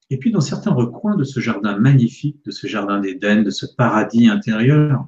Et 0.09 0.17
puis 0.17 0.31
dans 0.31 0.41
certains 0.41 0.73
recoins 0.73 1.15
de 1.15 1.23
ce 1.23 1.39
jardin 1.39 1.77
magnifique, 1.77 2.43
de 2.45 2.51
ce 2.51 2.67
jardin 2.67 2.99
d'Éden, 2.99 3.43
de 3.43 3.51
ce 3.51 3.65
paradis 3.77 4.27
intérieur, 4.27 5.07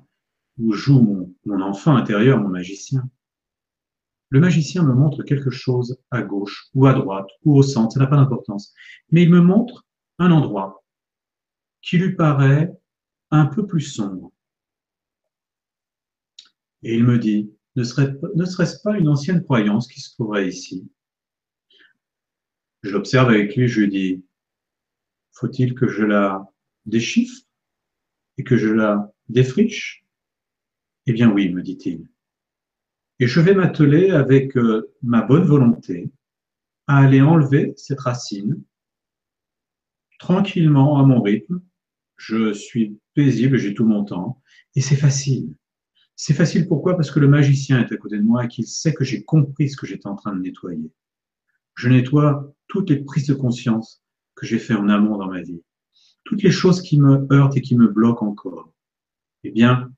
où 0.59 0.73
joue 0.73 1.01
mon, 1.01 1.33
mon 1.45 1.61
enfant 1.61 1.95
intérieur, 1.95 2.39
mon 2.39 2.49
magicien, 2.49 3.09
le 4.31 4.39
magicien 4.39 4.83
me 4.83 4.93
montre 4.93 5.23
quelque 5.23 5.49
chose 5.49 5.99
à 6.09 6.21
gauche 6.21 6.69
ou 6.73 6.85
à 6.87 6.93
droite 6.93 7.27
ou 7.43 7.57
au 7.57 7.63
centre, 7.63 7.93
ça 7.93 7.99
n'a 7.99 8.07
pas 8.07 8.15
d'importance. 8.15 8.73
Mais 9.11 9.23
il 9.23 9.29
me 9.29 9.41
montre 9.41 9.85
un 10.19 10.31
endroit 10.31 10.83
qui 11.81 11.97
lui 11.97 12.15
paraît 12.15 12.71
un 13.29 13.45
peu 13.45 13.67
plus 13.67 13.81
sombre. 13.81 14.31
Et 16.83 16.95
il 16.95 17.03
me 17.03 17.19
dit, 17.19 17.51
ne 17.75 17.83
serait-ce 17.83 18.81
pas 18.81 18.97
une 18.97 19.09
ancienne 19.09 19.43
croyance 19.43 19.87
qui 19.87 19.99
se 19.99 20.13
trouverait 20.13 20.47
ici? 20.47 20.89
Je 22.83 22.91
l'observe 22.91 23.29
avec 23.29 23.55
lui, 23.55 23.67
je 23.67 23.81
lui 23.81 23.89
dis, 23.89 24.25
faut-il 25.33 25.75
que 25.75 25.87
je 25.87 26.03
la 26.03 26.51
déchiffre 26.85 27.43
et 28.37 28.43
que 28.43 28.57
je 28.57 28.69
la 28.69 29.13
défriche? 29.29 30.05
Eh 31.05 31.13
bien 31.13 31.31
oui, 31.31 31.49
me 31.49 31.61
dit-il. 31.61 32.07
Et 33.19 33.27
je 33.27 33.39
vais 33.39 33.53
m'atteler 33.53 34.11
avec 34.11 34.57
euh, 34.57 34.93
ma 35.03 35.21
bonne 35.21 35.43
volonté 35.43 36.11
à 36.87 36.97
aller 36.97 37.21
enlever 37.21 37.73
cette 37.77 37.99
racine 37.99 38.63
tranquillement 40.19 40.99
à 40.99 41.03
mon 41.03 41.21
rythme. 41.21 41.61
Je 42.17 42.53
suis 42.53 42.99
paisible, 43.13 43.57
j'ai 43.57 43.73
tout 43.73 43.85
mon 43.85 44.05
temps 44.05 44.41
et 44.75 44.81
c'est 44.81 44.95
facile. 44.95 45.55
C'est 46.15 46.33
facile 46.33 46.67
pourquoi? 46.67 46.95
Parce 46.95 47.09
que 47.09 47.19
le 47.19 47.27
magicien 47.27 47.79
est 47.79 47.91
à 47.91 47.97
côté 47.97 48.17
de 48.17 48.23
moi 48.23 48.45
et 48.45 48.47
qu'il 48.47 48.67
sait 48.67 48.93
que 48.93 49.03
j'ai 49.03 49.23
compris 49.23 49.69
ce 49.69 49.77
que 49.77 49.87
j'étais 49.87 50.07
en 50.07 50.15
train 50.15 50.35
de 50.35 50.41
nettoyer. 50.41 50.91
Je 51.75 51.89
nettoie 51.89 52.50
toutes 52.71 52.89
les 52.89 53.03
prises 53.03 53.27
de 53.27 53.33
conscience 53.33 54.01
que 54.33 54.45
j'ai 54.45 54.57
fait 54.57 54.73
en 54.73 54.87
amont 54.87 55.17
dans 55.17 55.27
ma 55.27 55.41
vie. 55.41 55.61
Toutes 56.23 56.41
les 56.41 56.51
choses 56.51 56.81
qui 56.81 56.97
me 56.97 57.27
heurtent 57.29 57.57
et 57.57 57.61
qui 57.61 57.75
me 57.75 57.89
bloquent 57.89 58.25
encore. 58.25 58.71
Eh 59.43 59.51
bien, 59.51 59.91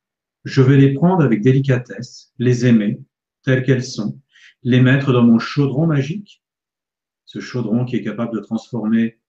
je 0.44 0.64
vais 0.64 0.78
les 0.78 0.96
prendre 0.96 1.24
avec 1.24 1.42
délicatesse, 1.42 2.34
les 2.40 2.66
aimer, 2.66 3.00
telles 3.44 3.64
qu'elles 3.64 3.84
sont, 3.84 4.20
les 4.64 4.82
mettre 4.82 5.14
dans 5.14 5.22
mon 5.22 5.38
chaudron 5.38 5.86
magique, 5.86 6.44
ce 7.26 7.40
chaudron 7.40 7.86
qui 7.86 7.96
est 7.96 8.04
capable 8.04 8.34
de 8.34 8.40
transformer 8.40 9.20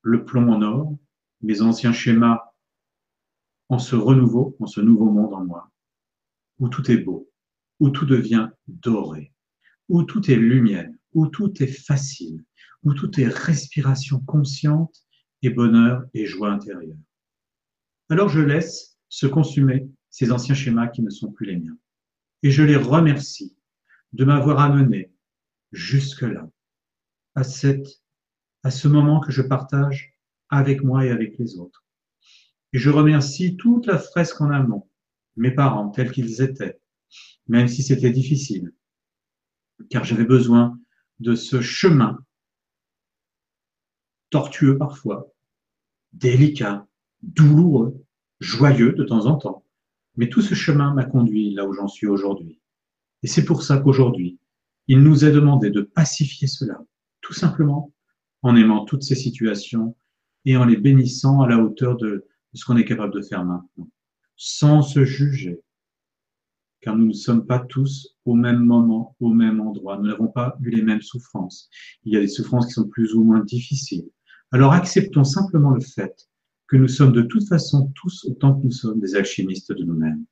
le 0.00 0.24
plomb 0.24 0.50
en 0.50 0.62
or, 0.62 0.98
mes 1.40 1.62
anciens 1.62 1.92
schémas 1.92 2.52
en 3.68 3.78
ce 3.78 3.94
renouveau, 3.94 4.56
en 4.58 4.66
ce 4.66 4.80
nouveau 4.80 5.08
monde 5.08 5.34
en 5.34 5.44
moi, 5.44 5.70
où 6.58 6.68
tout 6.68 6.90
est 6.90 6.98
beau, 6.98 7.30
où 7.78 7.90
tout 7.90 8.06
devient 8.06 8.48
doré, 8.66 9.31
où 9.92 10.04
tout 10.04 10.30
est 10.30 10.36
lumière, 10.36 10.90
où 11.12 11.26
tout 11.26 11.62
est 11.62 11.66
facile, 11.66 12.42
où 12.82 12.94
tout 12.94 13.20
est 13.20 13.28
respiration 13.28 14.20
consciente 14.20 14.96
et 15.42 15.50
bonheur 15.50 16.02
et 16.14 16.24
joie 16.24 16.50
intérieure. 16.50 16.96
Alors 18.08 18.30
je 18.30 18.40
laisse 18.40 18.98
se 19.10 19.26
consumer 19.26 19.86
ces 20.08 20.32
anciens 20.32 20.54
schémas 20.54 20.88
qui 20.88 21.02
ne 21.02 21.10
sont 21.10 21.30
plus 21.30 21.44
les 21.44 21.58
miens. 21.58 21.76
Et 22.42 22.50
je 22.50 22.62
les 22.62 22.76
remercie 22.76 23.54
de 24.14 24.24
m'avoir 24.24 24.60
amené 24.60 25.12
jusque-là, 25.72 26.50
à, 27.34 27.44
cette, 27.44 28.00
à 28.62 28.70
ce 28.70 28.88
moment 28.88 29.20
que 29.20 29.30
je 29.30 29.42
partage 29.42 30.14
avec 30.48 30.82
moi 30.82 31.04
et 31.04 31.10
avec 31.10 31.36
les 31.38 31.58
autres. 31.58 31.84
Et 32.72 32.78
je 32.78 32.88
remercie 32.88 33.58
toute 33.58 33.84
la 33.84 33.98
fresque 33.98 34.40
en 34.40 34.48
amont, 34.48 34.88
mes 35.36 35.50
parents 35.50 35.90
tels 35.90 36.12
qu'ils 36.12 36.40
étaient, 36.40 36.80
même 37.46 37.68
si 37.68 37.82
c'était 37.82 38.10
difficile, 38.10 38.72
car 39.90 40.04
j'avais 40.04 40.24
besoin 40.24 40.78
de 41.20 41.34
ce 41.34 41.60
chemin 41.60 42.18
tortueux 44.30 44.78
parfois, 44.78 45.32
délicat, 46.12 46.86
douloureux, 47.22 48.02
joyeux 48.40 48.92
de 48.92 49.04
temps 49.04 49.26
en 49.26 49.36
temps, 49.36 49.64
mais 50.16 50.28
tout 50.28 50.42
ce 50.42 50.54
chemin 50.54 50.92
m'a 50.94 51.04
conduit 51.04 51.52
là 51.54 51.66
où 51.66 51.72
j'en 51.72 51.88
suis 51.88 52.06
aujourd'hui. 52.06 52.60
Et 53.22 53.26
c'est 53.26 53.44
pour 53.44 53.62
ça 53.62 53.78
qu'aujourd'hui, 53.78 54.38
il 54.88 55.00
nous 55.00 55.24
est 55.24 55.32
demandé 55.32 55.70
de 55.70 55.82
pacifier 55.82 56.48
cela, 56.48 56.82
tout 57.20 57.34
simplement 57.34 57.92
en 58.42 58.56
aimant 58.56 58.84
toutes 58.84 59.04
ces 59.04 59.14
situations 59.14 59.96
et 60.44 60.56
en 60.56 60.64
les 60.64 60.76
bénissant 60.76 61.40
à 61.42 61.48
la 61.48 61.58
hauteur 61.58 61.96
de, 61.96 62.26
ce 62.54 62.64
qu'on 62.64 62.76
est 62.76 62.84
capable 62.84 63.14
de 63.14 63.22
faire 63.22 63.44
maintenant, 63.44 63.88
sans 64.36 64.82
se 64.82 65.04
juger, 65.04 65.60
car 66.82 66.96
nous 66.96 67.06
ne 67.06 67.12
sommes 67.12 67.46
pas 67.46 67.60
tous 67.60 68.16
au 68.24 68.34
même 68.34 68.58
moment, 68.58 69.16
au 69.20 69.32
même 69.32 69.60
endroit. 69.60 69.96
Nous 69.98 70.08
n'avons 70.08 70.28
pas 70.28 70.56
eu 70.60 70.70
les 70.70 70.82
mêmes 70.82 71.00
souffrances. 71.00 71.70
Il 72.04 72.12
y 72.12 72.16
a 72.16 72.20
des 72.20 72.28
souffrances 72.28 72.66
qui 72.66 72.72
sont 72.72 72.88
plus 72.88 73.14
ou 73.14 73.22
moins 73.22 73.40
difficiles. 73.40 74.10
Alors 74.50 74.72
acceptons 74.72 75.24
simplement 75.24 75.70
le 75.70 75.80
fait 75.80 76.28
que 76.66 76.76
nous 76.76 76.88
sommes 76.88 77.12
de 77.12 77.22
toute 77.22 77.48
façon 77.48 77.90
tous 77.94 78.24
autant 78.24 78.58
que 78.58 78.64
nous 78.64 78.72
sommes 78.72 79.00
des 79.00 79.14
alchimistes 79.14 79.72
de 79.72 79.84
nous-mêmes 79.84 80.24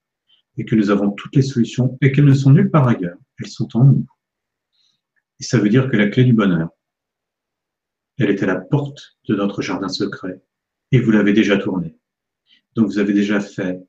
et 0.57 0.65
que 0.65 0.75
nous 0.75 0.91
avons 0.91 1.13
toutes 1.13 1.37
les 1.37 1.43
solutions 1.43 1.97
et 2.03 2.11
qu'elles 2.13 2.25
ne 2.25 2.35
sont 2.35 2.51
nulle 2.51 2.71
part 2.71 2.89
ailleurs, 2.89 3.19
elles 3.39 3.49
sont 3.49 3.69
en 3.77 3.85
nous. 3.85 4.07
Et 5.39 5.45
ça 5.45 5.59
veut 5.59 5.69
dire 5.69 5.89
que 5.89 5.97
la 5.97 6.09
clé 6.09 6.25
du 6.25 6.33
bonheur, 6.33 6.69
elle 8.19 8.31
est 8.31 8.43
à 8.43 8.47
la 8.47 8.57
porte 8.57 9.17
de 9.29 9.37
notre 9.37 9.63
jardin 9.63 9.89
secret 9.89 10.43
et 10.91 11.01
vous 11.01 11.13
l'avez 11.13 11.33
déjà 11.33 11.57
tournée. 11.57 11.97
Donc 12.75 12.87
vous 12.87 12.99
avez 12.99 13.13
déjà 13.13 13.41
fait, 13.41 13.81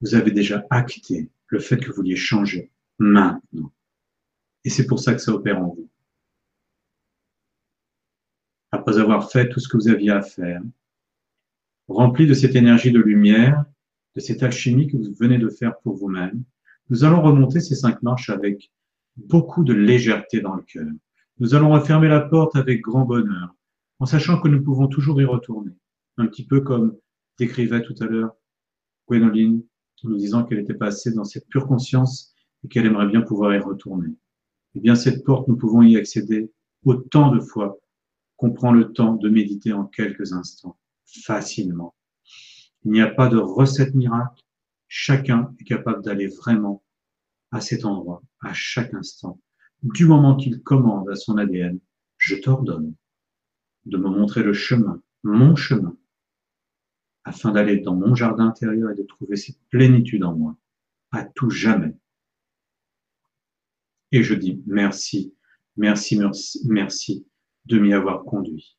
vous 0.00 0.14
avez 0.14 0.30
déjà 0.30 0.64
acté 0.70 1.30
le 1.48 1.58
fait 1.58 1.76
que 1.76 1.88
vous 1.88 1.96
vouliez 1.96 2.16
changer 2.16 2.70
maintenant. 2.98 3.72
Et 4.64 4.70
c'est 4.70 4.86
pour 4.86 4.98
ça 4.98 5.14
que 5.14 5.20
ça 5.20 5.32
opère 5.32 5.60
en 5.60 5.68
vous. 5.68 5.88
Après 8.72 8.98
avoir 8.98 9.30
fait 9.30 9.48
tout 9.48 9.60
ce 9.60 9.68
que 9.68 9.76
vous 9.76 9.88
aviez 9.88 10.10
à 10.10 10.22
faire, 10.22 10.60
Rempli 11.88 12.26
de 12.26 12.34
cette 12.34 12.56
énergie 12.56 12.90
de 12.90 13.00
lumière, 13.00 13.64
de 14.16 14.20
cette 14.20 14.42
alchimie 14.42 14.88
que 14.88 14.96
vous 14.96 15.14
venez 15.18 15.38
de 15.38 15.48
faire 15.48 15.78
pour 15.80 15.94
vous-même, 15.96 16.42
nous 16.90 17.04
allons 17.04 17.22
remonter 17.22 17.60
ces 17.60 17.76
cinq 17.76 18.02
marches 18.02 18.28
avec 18.28 18.72
beaucoup 19.16 19.62
de 19.62 19.72
légèreté 19.72 20.40
dans 20.40 20.54
le 20.54 20.62
cœur. 20.62 20.88
Nous 21.38 21.54
allons 21.54 21.70
refermer 21.70 22.08
la 22.08 22.20
porte 22.20 22.56
avec 22.56 22.80
grand 22.80 23.04
bonheur, 23.04 23.54
en 24.00 24.06
sachant 24.06 24.40
que 24.40 24.48
nous 24.48 24.62
pouvons 24.62 24.88
toujours 24.88 25.20
y 25.20 25.24
retourner. 25.24 25.72
Un 26.16 26.26
petit 26.26 26.44
peu 26.44 26.60
comme 26.60 26.96
décrivait 27.38 27.82
tout 27.82 27.94
à 28.00 28.06
l'heure 28.06 28.34
Gwénoline, 29.08 29.62
en 30.04 30.08
nous 30.08 30.16
disant 30.16 30.44
qu'elle 30.44 30.58
était 30.58 30.74
passée 30.74 31.12
dans 31.12 31.24
cette 31.24 31.48
pure 31.48 31.66
conscience 31.66 32.34
et 32.64 32.68
qu'elle 32.68 32.86
aimerait 32.86 33.08
bien 33.08 33.22
pouvoir 33.22 33.54
y 33.54 33.58
retourner. 33.58 34.14
Eh 34.74 34.80
bien, 34.80 34.94
cette 34.94 35.24
porte, 35.24 35.48
nous 35.48 35.56
pouvons 35.56 35.82
y 35.82 35.96
accéder 35.96 36.52
autant 36.84 37.34
de 37.34 37.40
fois 37.40 37.78
qu'on 38.36 38.52
prend 38.52 38.72
le 38.72 38.92
temps 38.92 39.14
de 39.14 39.28
méditer 39.28 39.72
en 39.72 39.84
quelques 39.86 40.32
instants 40.32 40.76
facilement. 41.06 41.94
Il 42.84 42.92
n'y 42.92 43.00
a 43.00 43.08
pas 43.08 43.28
de 43.28 43.38
recette 43.38 43.94
miracle. 43.94 44.42
Chacun 44.88 45.54
est 45.58 45.64
capable 45.64 46.04
d'aller 46.04 46.28
vraiment 46.28 46.84
à 47.50 47.60
cet 47.60 47.84
endroit, 47.84 48.22
à 48.40 48.52
chaque 48.52 48.94
instant. 48.94 49.40
Du 49.82 50.06
moment 50.06 50.36
qu'il 50.36 50.62
commande 50.62 51.08
à 51.08 51.16
son 51.16 51.38
ADN, 51.38 51.78
je 52.18 52.36
t'ordonne 52.36 52.94
de 53.84 53.96
me 53.96 54.08
montrer 54.08 54.42
le 54.42 54.52
chemin, 54.52 55.00
mon 55.22 55.56
chemin, 55.56 55.96
afin 57.26 57.50
d'aller 57.50 57.78
dans 57.78 57.96
mon 57.96 58.14
jardin 58.14 58.46
intérieur 58.46 58.92
et 58.92 58.94
de 58.94 59.02
trouver 59.02 59.36
cette 59.36 59.58
plénitude 59.68 60.22
en 60.22 60.34
moi, 60.34 60.56
à 61.10 61.24
tout 61.24 61.50
jamais. 61.50 61.96
Et 64.12 64.22
je 64.22 64.32
dis 64.32 64.62
merci, 64.64 65.34
merci, 65.76 66.16
merci, 66.16 66.62
merci 66.66 67.26
de 67.64 67.80
m'y 67.80 67.92
avoir 67.92 68.24
conduit. 68.24 68.78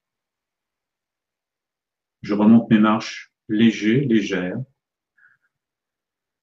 Je 2.21 2.33
remonte 2.33 2.69
mes 2.69 2.79
marches 2.79 3.33
léger, 3.49 4.05
légères, 4.05 4.57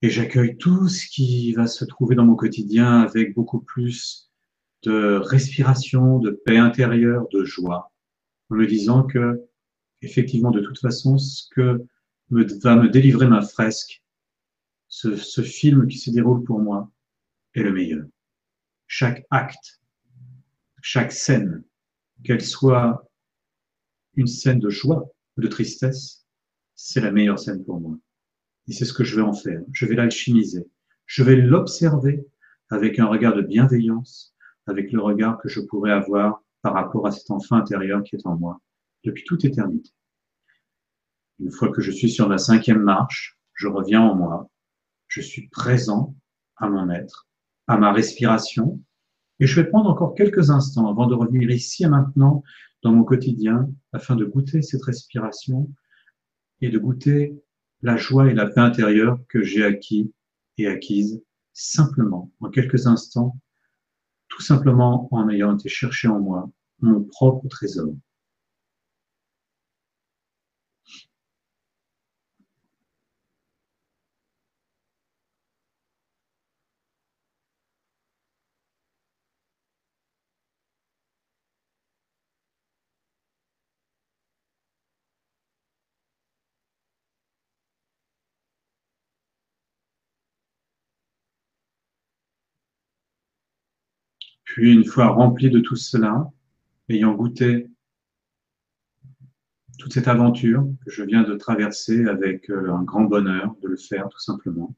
et 0.03 0.11
j'accueille 0.11 0.59
tout 0.59 0.89
ce 0.91 1.07
qui 1.07 1.55
va 1.55 1.67
se 1.67 1.87
trouver 1.87 2.17
dans 2.17 2.27
mon 2.27 2.37
quotidien 2.37 3.01
avec 3.01 3.35
beaucoup 3.35 3.61
plus 3.61 4.31
de 4.83 5.17
respiration, 5.17 6.19
de 6.19 6.31
paix 6.31 6.59
intérieure, 6.59 7.27
de 7.33 7.45
joie, 7.45 7.95
en 8.51 8.57
me 8.57 8.67
disant 8.67 9.05
que, 9.05 9.41
effectivement, 10.03 10.51
de 10.51 10.61
toute 10.61 10.79
façon, 10.79 11.17
ce 11.17 11.49
que 11.51 11.87
va 12.31 12.77
me 12.77 12.89
délivrer 12.89 13.27
ma 13.27 13.43
fresque, 13.43 14.03
ce, 14.89 15.17
ce 15.17 15.43
film 15.43 15.87
qui 15.87 15.99
se 15.99 16.11
déroule 16.11 16.45
pour 16.45 16.61
moi, 16.61 16.91
est 17.55 17.63
le 17.63 17.73
meilleur. 17.73 18.07
Chaque 18.87 19.27
acte, 19.31 19.81
chaque 20.83 21.13
scène, 21.13 21.65
qu'elle 22.23 22.43
soit 22.43 23.09
une 24.17 24.27
scène 24.27 24.59
de 24.59 24.71
joie, 24.71 25.11
de 25.37 25.49
tristesse, 25.49 26.27
c'est 26.75 27.01
la 27.01 27.13
meilleure 27.13 27.39
scène 27.39 27.65
pour 27.65 27.81
moi. 27.81 27.97
Et 28.69 28.73
c'est 28.73 28.85
ce 28.85 28.93
que 28.93 29.05
je 29.05 29.17
vais 29.17 29.23
en 29.23 29.33
faire. 29.33 29.61
Je 29.73 29.87
vais 29.87 29.95
l'alchimiser. 29.95 30.67
Je 31.07 31.23
vais 31.23 31.37
l'observer 31.37 32.27
avec 32.71 32.99
un 32.99 33.07
regard 33.07 33.35
de 33.35 33.43
bienveillance, 33.43 34.35
avec 34.67 34.91
le 34.93 35.01
regard 35.01 35.39
que 35.39 35.49
je 35.49 35.61
pourrais 35.61 35.93
avoir 35.93 36.43
par 36.63 36.75
rapport 36.75 37.07
à 37.07 37.13
cet 37.13 37.31
enfant 37.31 37.57
intérieur 37.57 38.03
qui 38.03 38.17
est 38.17 38.27
en 38.27 38.37
moi 38.37 38.61
depuis 39.05 39.25
toute 39.25 39.45
éternité. 39.45 39.91
Une 41.41 41.51
fois 41.51 41.71
que 41.71 41.81
je 41.81 41.91
suis 41.91 42.11
sur 42.11 42.29
la 42.29 42.39
cinquième 42.39 42.83
marche, 42.83 43.39
je 43.55 43.69
reviens 43.69 44.03
en 44.03 44.15
moi, 44.15 44.51
je 45.09 45.21
suis 45.21 45.49
présent 45.49 46.15
à 46.57 46.69
mon 46.69 46.91
être, 46.91 47.29
à 47.67 47.77
ma 47.77 47.93
respiration, 47.93 48.81
et 49.41 49.47
je 49.47 49.61
vais 49.61 49.69
prendre 49.69 49.91
encore 49.91 50.15
quelques 50.15 50.51
instants 50.51 50.89
avant 50.89 51.07
de 51.07 51.15
revenir 51.15 51.51
ici 51.51 51.85
et 51.85 51.89
maintenant 51.89 52.43
dans 52.83 52.93
mon 52.93 53.05
quotidien 53.05 53.69
afin 53.93 54.15
de 54.15 54.25
goûter 54.25 54.63
cette 54.63 54.85
respiration 54.85 55.71
et 56.61 56.71
de 56.71 56.79
goûter 56.79 57.43
la 57.83 57.97
joie 57.97 58.31
et 58.31 58.35
la 58.35 58.47
paix 58.47 58.61
intérieure 58.61 59.19
que 59.29 59.43
j'ai 59.43 59.65
acquis 59.65 60.13
et 60.59 60.69
acquise 60.69 61.23
simplement, 61.53 62.33
en 62.41 62.51
quelques 62.51 62.87
instants, 62.87 63.37
tout 64.29 64.43
simplement 64.43 65.09
en 65.13 65.29
ayant 65.29 65.57
été 65.57 65.69
chercher 65.69 66.09
en 66.09 66.21
moi 66.21 66.51
mon 66.81 67.05
propre 67.05 67.49
trésor. 67.49 67.95
Puis, 94.55 94.73
une 94.73 94.85
fois 94.85 95.09
rempli 95.09 95.51
de 95.51 95.59
tout 95.59 95.75
cela, 95.75 96.31
ayant 96.89 97.13
goûté 97.13 97.67
toute 99.81 99.93
cette 99.93 100.07
aventure 100.07 100.65
que 100.87 100.93
je 100.93 101.03
viens 101.03 101.25
de 101.25 101.35
traverser 101.35 102.05
avec 102.05 102.49
euh, 102.51 102.73
un 102.73 102.85
grand 102.85 103.03
bonheur 103.03 103.57
de 103.63 103.67
le 103.67 103.77
faire 103.77 104.09
tout 104.09 104.21
simplement, 104.21 104.77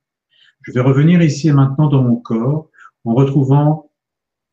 je 0.62 0.72
vais 0.72 0.80
revenir 0.80 1.20
ici 1.20 1.48
et 1.48 1.52
maintenant 1.52 1.90
dans 1.90 2.02
mon 2.02 2.16
corps 2.16 2.70
en 3.04 3.12
retrouvant 3.12 3.92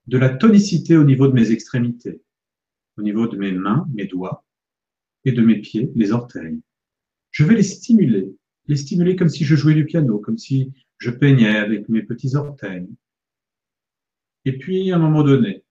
de 0.07 0.17
la 0.17 0.27
tonicité 0.27 0.97
au 0.97 1.05
niveau 1.05 1.29
de 1.29 1.33
mes 1.33 1.51
extrémités, 1.51 2.21
au 2.97 3.01
niveau 3.01 3.25
de 3.25 3.37
mes 3.37 3.53
mains, 3.53 3.87
mes 3.93 4.07
doigts 4.07 4.43
et 5.23 5.31
de 5.31 5.41
mes 5.41 5.61
pieds, 5.61 5.89
les 5.95 6.11
orteils. 6.11 6.59
Je 7.31 7.45
vais 7.45 7.55
les 7.55 7.63
stimuler, 7.63 8.35
les 8.67 8.75
stimuler 8.75 9.15
comme 9.15 9.29
si 9.29 9.45
je 9.45 9.55
jouais 9.55 9.73
du 9.73 9.85
piano, 9.85 10.19
comme 10.19 10.37
si 10.37 10.73
je 10.97 11.11
peignais 11.11 11.55
avec 11.55 11.87
mes 11.87 12.01
petits 12.01 12.35
orteils, 12.35 12.89
et 14.45 14.57
puis, 14.57 14.91
à 14.91 14.95
un 14.95 14.99
moment 14.99 15.23
donné, 15.23 15.63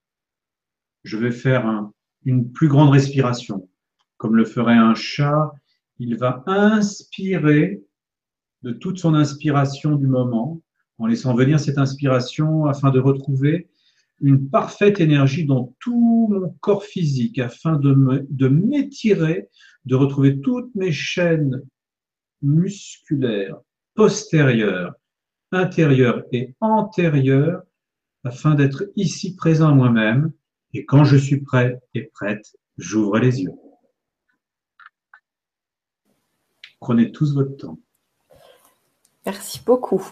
je 1.05 1.16
vais 1.16 1.31
faire 1.31 1.90
une 2.24 2.53
plus 2.53 2.69
grande 2.69 2.90
respiration. 2.90 3.69
Comme 4.16 4.36
le 4.36 4.44
ferait 4.44 4.77
un 4.77 4.94
chat, 4.94 5.51
il 5.99 6.16
va 6.16 6.43
inspirer 6.47 7.82
de 8.62 8.73
toute 8.73 8.99
son 8.99 9.15
inspiration 9.15 9.97
du 9.97 10.07
moment, 10.07 10.62
en 10.99 11.07
laissant 11.07 11.35
venir 11.35 11.59
cette 11.59 11.78
inspiration 11.78 12.66
afin 12.66 12.90
de 12.90 13.01
retrouver 13.01 13.69
une 14.20 14.49
parfaite 14.49 15.01
énergie 15.01 15.44
dans 15.44 15.74
tout 15.81 16.28
mon 16.31 16.57
corps 16.61 16.85
physique, 16.85 17.40
afin 17.40 17.77
de 17.77 18.49
m'étirer, 18.49 19.49
de 19.85 19.97
retrouver 19.97 20.40
toutes 20.40 20.73
mes 20.77 20.93
chaînes 20.93 21.61
musculaires, 22.40 23.57
postérieures, 23.94 24.94
intérieures 25.51 26.23
et 26.31 26.55
antérieures 26.61 27.62
afin 28.24 28.55
d'être 28.55 28.85
ici 28.97 29.35
présent 29.35 29.74
moi-même, 29.74 30.32
et 30.74 30.85
quand 30.85 31.05
je 31.05 31.16
suis 31.16 31.40
prêt 31.40 31.81
et 31.94 32.05
prête, 32.05 32.57
j'ouvre 32.78 33.19
les 33.19 33.43
yeux. 33.43 33.53
Prenez 36.81 37.12
tous 37.12 37.35
votre 37.35 37.57
temps. 37.57 37.78
Merci 39.27 39.61
beaucoup. 39.65 40.03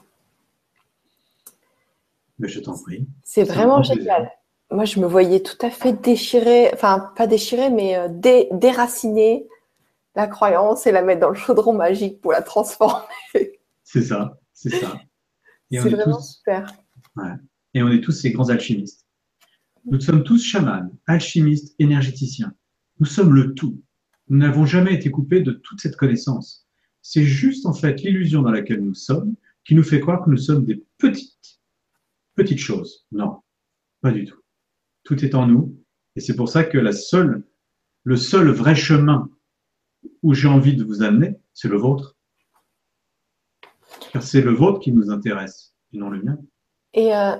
Mais 2.39 2.49
je 2.49 2.61
t'en 2.61 2.81
prie. 2.81 3.09
C'est 3.24 3.45
vraiment 3.45 3.82
génial. 3.82 4.31
Moi, 4.70 4.85
je 4.85 5.01
me 5.01 5.07
voyais 5.07 5.41
tout 5.41 5.59
à 5.62 5.70
fait 5.70 5.93
déchirer, 5.93 6.70
enfin, 6.73 7.12
pas 7.16 7.27
déchirer, 7.27 7.70
mais 7.70 7.97
euh, 7.97 8.09
déraciner 8.53 9.49
la 10.15 10.28
croyance 10.28 10.87
et 10.87 10.93
la 10.93 11.03
mettre 11.03 11.20
dans 11.20 11.31
le 11.31 11.35
chaudron 11.35 11.73
magique 11.73 12.20
pour 12.20 12.32
la 12.32 12.43
transformer. 12.43 13.05
C'est 13.82 14.03
ça, 14.03 14.39
c'est 14.53 14.70
ça. 14.70 15.01
C'est 15.73 15.89
vraiment 15.89 16.20
super. 16.20 16.73
Ouais 17.16 17.32
et 17.74 17.82
on 17.82 17.90
est 17.90 18.01
tous 18.01 18.12
ces 18.12 18.30
grands 18.30 18.48
alchimistes. 18.48 19.06
Nous 19.84 20.01
sommes 20.01 20.24
tous 20.24 20.44
chamans, 20.44 20.90
alchimistes, 21.06 21.74
énergéticiens. 21.78 22.52
Nous 22.98 23.06
sommes 23.06 23.34
le 23.34 23.55
tout. 23.55 23.82
Nous 24.28 24.38
n'avons 24.38 24.66
jamais 24.66 24.94
été 24.94 25.10
coupés 25.10 25.40
de 25.40 25.52
toute 25.52 25.80
cette 25.80 25.97
connaissance. 25.97 26.66
C'est 27.02 27.24
juste 27.24 27.66
en 27.66 27.72
fait 27.72 28.02
l'illusion 28.02 28.42
dans 28.42 28.51
laquelle 28.51 28.82
nous 28.82 28.94
sommes 28.94 29.34
qui 29.64 29.74
nous 29.74 29.82
fait 29.82 30.01
croire 30.01 30.24
que 30.24 30.30
nous 30.30 30.36
sommes 30.36 30.64
des 30.64 30.84
petites, 30.98 31.60
petites 32.34 32.59
choses. 32.59 33.06
Non, 33.10 33.40
pas 34.01 34.12
du 34.12 34.24
tout. 34.26 34.38
Tout 35.05 35.24
est 35.24 35.34
en 35.34 35.47
nous 35.47 35.80
et 36.16 36.20
c'est 36.20 36.36
pour 36.36 36.48
ça 36.48 36.64
que 36.64 36.78
la 36.78 36.92
seule, 36.92 37.44
le 38.05 38.16
seul 38.16 38.51
vrai 38.51 38.74
chemin 38.74 39.30
où 40.22 40.34
j'ai 40.34 40.48
envie 40.48 40.76
de 40.76 40.84
vous 40.84 41.02
amener, 41.02 41.36
c'est 41.55 41.68
le 41.68 41.76
vôtre. 41.76 42.16
Car 44.12 44.22
c'est 44.22 44.42
le 44.42 44.52
vôtre 44.52 44.80
qui 44.80 44.92
nous 44.92 45.10
intéresse 45.10 45.74
et 45.92 45.98
non 45.98 46.10
le 46.10 46.22
mien. 46.22 46.38
Et 46.94 47.14
euh, 47.14 47.36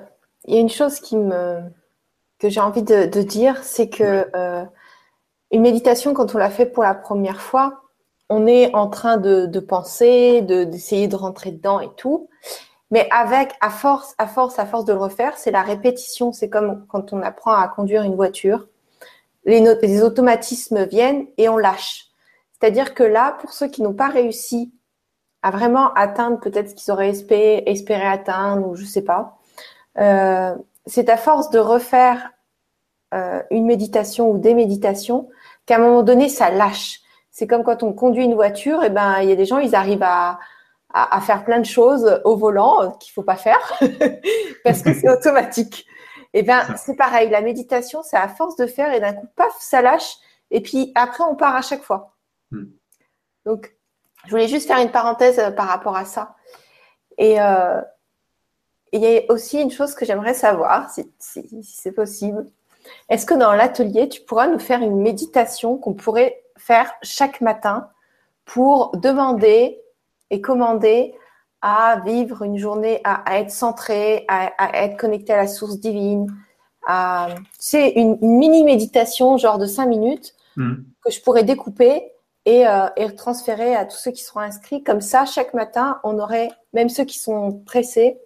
il 0.47 0.55
y 0.55 0.57
a 0.57 0.61
une 0.61 0.71
chose 0.71 1.01
qui 1.01 1.17
me, 1.17 1.61
que 2.39 2.49
j'ai 2.49 2.61
envie 2.61 2.83
de, 2.83 3.23
dire, 3.23 3.63
c'est 3.63 3.89
que 3.89 4.29
euh, 4.35 4.65
une 5.51 5.63
méditation, 5.63 6.15
quand 6.15 6.35
on 6.35 6.39
la 6.39 6.51
fait 6.51 6.67
pour 6.67 6.83
la 6.83 6.95
première 6.95 7.41
fois, 7.41 7.83
on 8.29 8.47
est 8.47 8.75
en 8.75 8.89
train 8.89 9.17
de, 9.17 9.47
de 9.47 9.61
penser, 9.61 10.41
d'essayer 10.43 11.09
de, 11.09 11.17
rentrer 11.17 11.51
dedans 11.51 11.81
et 11.81 11.91
tout. 11.97 12.29
Mais 12.91 13.09
avec, 13.11 13.53
à 13.61 13.71
force, 13.71 14.15
à 14.19 14.27
force, 14.27 14.59
à 14.59 14.67
force 14.67 14.85
de 14.85 14.93
le 14.93 14.99
refaire, 14.99 15.37
c'est 15.37 15.51
la 15.51 15.63
répétition. 15.63 16.33
C'est 16.33 16.49
comme 16.49 16.87
quand 16.89 17.13
on 17.13 17.23
apprend 17.23 17.53
à 17.53 17.69
conduire 17.69 18.03
une 18.03 18.15
voiture. 18.15 18.67
Les, 19.45 19.61
les 19.61 20.03
automatismes 20.03 20.85
viennent 20.87 21.27
et 21.39 21.49
on 21.49 21.57
lâche. 21.57 22.07
C'est-à-dire 22.53 22.95
que 22.95 23.03
là, 23.03 23.37
pour 23.41 23.53
ceux 23.53 23.69
qui 23.69 23.83
n'ont 23.83 23.95
pas 23.95 24.09
réussi 24.09 24.73
à 25.43 25.51
vraiment 25.51 25.93
atteindre 25.95 26.39
peut-être 26.41 26.71
ce 26.71 26.75
qu'ils 26.75 26.93
auraient 26.93 27.09
espéré, 27.09 27.63
espéré 27.67 28.07
atteindre 28.07 28.67
ou 28.69 28.75
je 28.77 28.85
sais 28.85 29.03
pas, 29.03 29.40
euh, 30.01 30.55
c'est 30.87 31.09
à 31.09 31.17
force 31.17 31.51
de 31.51 31.59
refaire 31.59 32.33
euh, 33.15 33.43
une 33.51 33.67
méditation 33.67 34.31
ou 34.31 34.39
des 34.39 34.55
méditations 34.55 35.29
qu'à 35.67 35.77
un 35.77 35.81
moment 35.81 36.03
donné, 36.03 36.29
ça 36.29 36.51
lâche. 36.51 37.01
C'est 37.31 37.47
comme 37.47 37.63
quand 37.63 37.83
on 37.83 37.93
conduit 37.93 38.25
une 38.25 38.35
voiture, 38.35 38.83
et 38.83 38.87
eh 38.87 38.91
ben 38.91 39.21
il 39.21 39.29
y 39.29 39.33
a 39.33 39.37
des 39.37 39.47
gens, 39.47 39.59
ils 39.59 39.75
arrivent 39.75 40.03
à, 40.03 40.39
à, 40.93 41.21
faire 41.21 41.45
plein 41.45 41.61
de 41.61 41.67
choses 41.67 42.21
au 42.25 42.37
volant 42.37 42.83
euh, 42.83 42.89
qu'il 42.99 43.13
faut 43.13 43.23
pas 43.23 43.37
faire 43.37 43.61
parce 44.65 44.83
que 44.83 44.93
c'est 44.93 45.09
automatique. 45.09 45.87
Et 46.33 46.41
eh 46.41 46.43
ben 46.43 46.63
c'est 46.77 46.97
pareil, 46.97 47.29
la 47.29 47.41
méditation, 47.41 48.03
c'est 48.03 48.17
à 48.17 48.29
force 48.29 48.57
de 48.57 48.67
faire 48.67 48.93
et 48.93 49.01
d'un 49.01 49.13
coup, 49.13 49.27
paf, 49.37 49.55
ça 49.59 49.83
lâche. 49.83 50.17
Et 50.51 50.61
puis 50.61 50.93
après, 50.95 51.25
on 51.25 51.37
part 51.37 51.57
à 51.57 51.63
chaque 51.63 51.83
fois. 51.83 52.17
Hmm. 52.51 52.67
Donc, 53.45 53.75
je 54.27 54.31
voulais 54.31 54.49
juste 54.49 54.67
faire 54.67 54.79
une 54.79 54.91
parenthèse 54.91 55.43
par 55.57 55.67
rapport 55.67 55.97
à 55.97 56.05
ça. 56.05 56.37
Et, 57.19 57.41
euh, 57.41 57.81
il 58.93 59.03
y 59.03 59.19
a 59.19 59.23
aussi 59.29 59.61
une 59.61 59.71
chose 59.71 59.95
que 59.95 60.05
j'aimerais 60.05 60.35
savoir, 60.35 60.91
si, 60.91 61.07
c'est 61.63 61.93
possible. 61.93 62.47
Est-ce 63.09 63.27
que 63.27 63.35
dans 63.35 63.53
l'atelier, 63.53 64.09
tu 64.09 64.21
pourras 64.23 64.49
nous 64.49 64.59
faire 64.59 64.83
une 64.83 65.01
méditation 65.01 65.77
qu'on 65.77 65.95
pourrait 65.95 66.43
faire 66.57 66.93
chaque 67.03 67.41
matin 67.41 67.89
pour 68.45 68.97
demander 68.97 69.81
et 70.31 70.41
commander 70.41 71.15
à 71.63 72.01
vivre 72.05 72.43
une 72.43 72.57
journée, 72.57 73.01
à, 73.05 73.39
être 73.39 73.51
centré, 73.51 74.25
à, 74.29 74.83
être 74.83 74.97
connecté 74.97 75.33
à 75.33 75.37
la 75.37 75.47
source 75.47 75.79
divine. 75.79 76.27
C'est 77.59 77.91
une, 77.91 78.19
mini 78.21 78.65
méditation, 78.65 79.37
genre 79.37 79.59
de 79.59 79.67
cinq 79.67 79.87
minutes, 79.87 80.35
hmm. 80.57 80.77
que 81.05 81.13
je 81.13 81.21
pourrais 81.21 81.45
découper 81.45 82.13
et, 82.47 82.67
euh, 82.67 82.89
et, 82.97 83.15
transférer 83.15 83.77
à 83.77 83.85
tous 83.85 83.99
ceux 83.99 84.11
qui 84.11 84.25
seront 84.25 84.41
inscrits. 84.41 84.83
Comme 84.83 85.03
ça, 85.03 85.27
chaque 85.27 85.53
matin, 85.55 86.01
on 86.03 86.19
aurait, 86.19 86.49
même 86.73 86.89
ceux 86.89 87.05
qui 87.05 87.19
sont 87.19 87.61
pressés, 87.67 88.19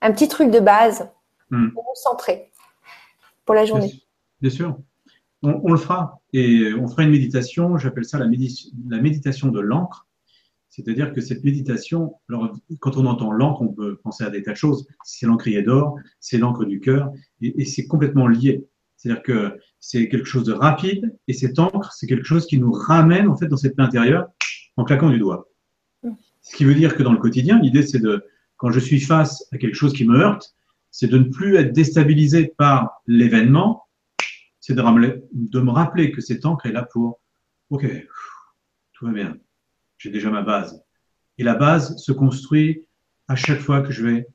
un 0.00 0.12
petit 0.12 0.28
truc 0.28 0.50
de 0.50 0.60
base 0.60 1.08
hmm. 1.50 1.70
pour 1.70 1.82
vous 1.84 1.94
centrer 1.94 2.50
pour 3.44 3.54
la 3.54 3.64
journée. 3.64 3.92
Bien 4.40 4.50
sûr. 4.50 4.78
On, 5.42 5.72
le 5.72 5.78
fera 5.78 6.20
et 6.34 6.72
on 6.74 6.86
fera 6.86 7.02
une 7.02 7.10
méditation, 7.10 7.78
j'appelle 7.78 8.04
ça 8.04 8.18
la, 8.18 8.26
la, 8.26 9.00
méditation 9.00 9.48
de 9.48 9.58
l'encre. 9.58 10.06
C'est-à-dire 10.68 11.14
que 11.14 11.20
cette 11.20 11.42
méditation, 11.44 12.14
alors, 12.28 12.52
quand 12.78 12.98
on 12.98 13.06
entend 13.06 13.32
l'encre, 13.32 13.62
on 13.62 13.68
peut 13.68 13.96
penser 14.04 14.22
à 14.22 14.30
des 14.30 14.42
tas 14.42 14.52
de 14.52 14.56
choses. 14.56 14.86
C'est 15.02 15.26
l'encrier 15.26 15.62
d'or, 15.62 15.96
c'est 16.20 16.36
l'encre 16.38 16.64
du 16.66 16.78
cœur, 16.78 17.10
et, 17.40 17.64
c'est 17.64 17.86
complètement 17.86 18.28
lié. 18.28 18.68
C'est-à-dire 18.96 19.22
que 19.22 19.58
c'est 19.80 20.08
quelque 20.08 20.26
chose 20.26 20.44
de 20.44 20.52
rapide, 20.52 21.16
et 21.26 21.32
cette 21.32 21.58
encre, 21.58 21.92
c'est 21.94 22.06
quelque 22.06 22.26
chose 22.26 22.46
qui 22.46 22.58
nous 22.58 22.70
ramène 22.70 23.28
en 23.28 23.36
fait 23.36 23.48
dans 23.48 23.56
cette 23.56 23.74
paix 23.76 23.82
intérieure 23.82 24.28
en 24.76 24.84
claquant 24.84 25.08
du 25.08 25.18
doigt. 25.18 25.48
Hmm. 26.02 26.12
Ce 26.42 26.54
qui 26.54 26.64
veut 26.64 26.74
dire 26.74 26.94
que 26.94 27.02
dans 27.02 27.12
le 27.12 27.18
quotidien, 27.18 27.58
l'idée 27.58 27.82
c'est 27.82 27.98
de, 27.98 28.24
quand 28.60 28.70
je 28.70 28.78
suis 28.78 29.00
face 29.00 29.48
à 29.52 29.58
quelque 29.58 29.74
chose 29.74 29.94
qui 29.94 30.06
me 30.06 30.20
heurte, 30.20 30.54
c'est 30.90 31.06
de 31.06 31.16
ne 31.16 31.24
plus 31.24 31.56
être 31.56 31.72
déstabilisé 31.72 32.52
par 32.58 33.00
l'événement, 33.06 33.86
c'est 34.60 34.74
de, 34.74 34.82
de 35.32 35.60
me 35.60 35.70
rappeler 35.70 36.12
que 36.12 36.20
cette 36.20 36.44
encre 36.44 36.66
est 36.66 36.72
là 36.72 36.82
pour, 36.82 37.20
ok, 37.70 37.86
tout 38.92 39.06
va 39.06 39.12
bien, 39.12 39.34
j'ai 39.96 40.10
déjà 40.10 40.28
ma 40.28 40.42
base. 40.42 40.84
Et 41.38 41.42
la 41.42 41.54
base 41.54 41.96
se 41.96 42.12
construit 42.12 42.84
à 43.28 43.34
chaque 43.34 43.60
fois 43.60 43.80
que 43.80 43.92
je 43.92 44.06
vais 44.06 44.26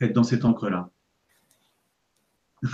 être 0.00 0.12
dans 0.12 0.22
cette 0.22 0.44
encre-là. 0.44 0.88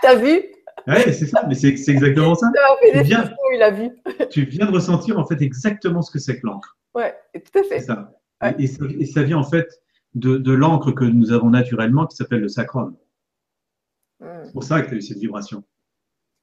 T'as 0.00 0.14
vu? 0.14 0.42
Oui, 0.86 1.02
c'est 1.06 1.26
ça, 1.26 1.44
mais 1.48 1.56
c'est 1.56 1.70
exactement 1.88 2.36
ça. 2.36 2.52
Tu 2.92 3.02
viens, 3.02 3.28
il 3.52 3.62
a 3.62 3.72
vu. 3.72 3.90
tu 4.30 4.44
viens 4.44 4.66
de 4.66 4.70
ressentir 4.70 5.18
en 5.18 5.26
fait 5.26 5.42
exactement 5.42 6.02
ce 6.02 6.12
que 6.12 6.20
c'est 6.20 6.40
que 6.40 6.46
l'encre. 6.46 6.78
Ouais, 6.94 7.16
tout 7.34 7.58
à 7.58 7.64
fait. 7.64 7.80
Ça. 7.80 8.12
Et, 8.58 8.66
ça. 8.66 9.22
vient 9.22 9.38
en 9.38 9.44
fait 9.44 9.82
de, 10.14 10.52
l'encre 10.52 10.92
que 10.92 11.04
nous 11.04 11.32
avons 11.32 11.50
naturellement 11.50 12.06
qui 12.06 12.16
s'appelle 12.16 12.40
le 12.40 12.48
sacrum. 12.48 12.96
Hmm. 14.20 14.44
C'est 14.44 14.52
pour 14.52 14.64
ça 14.64 14.80
que 14.82 14.88
tu 14.88 14.94
as 14.94 14.98
eu 14.98 15.02
cette 15.02 15.18
vibration. 15.18 15.64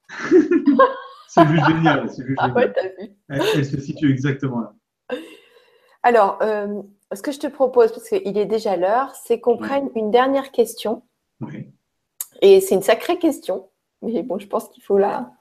c'est 1.29 1.47
juste 1.47 1.67
génial. 1.67 2.09
Juste 2.09 2.37
ah 2.37 2.49
ouais, 2.49 2.73
vu. 2.99 3.15
Elle, 3.29 3.65
se 3.65 3.79
situe 3.79 4.11
exactement 4.11 4.61
là. 4.61 4.73
Alors, 6.03 6.37
euh, 6.41 6.83
ce 7.13 7.21
que 7.21 7.31
je 7.31 7.39
te 7.39 7.47
propose, 7.47 7.91
parce 7.91 8.07
qu'il 8.09 8.37
est 8.37 8.45
déjà 8.45 8.77
l'heure, 8.77 9.15
c'est 9.15 9.39
qu'on 9.39 9.57
prenne 9.57 9.89
une 9.95 10.11
dernière 10.11 10.51
question. 10.51 11.01
Oui. 11.41 11.73
Et 12.41 12.61
c'est 12.61 12.75
une 12.75 12.83
sacrée 12.83 13.17
question, 13.17 13.69
mais 14.01 14.21
bon, 14.21 14.37
je 14.37 14.47
pense 14.47 14.69
qu'il 14.69 14.83
faut 14.83 14.97
la. 14.97 15.31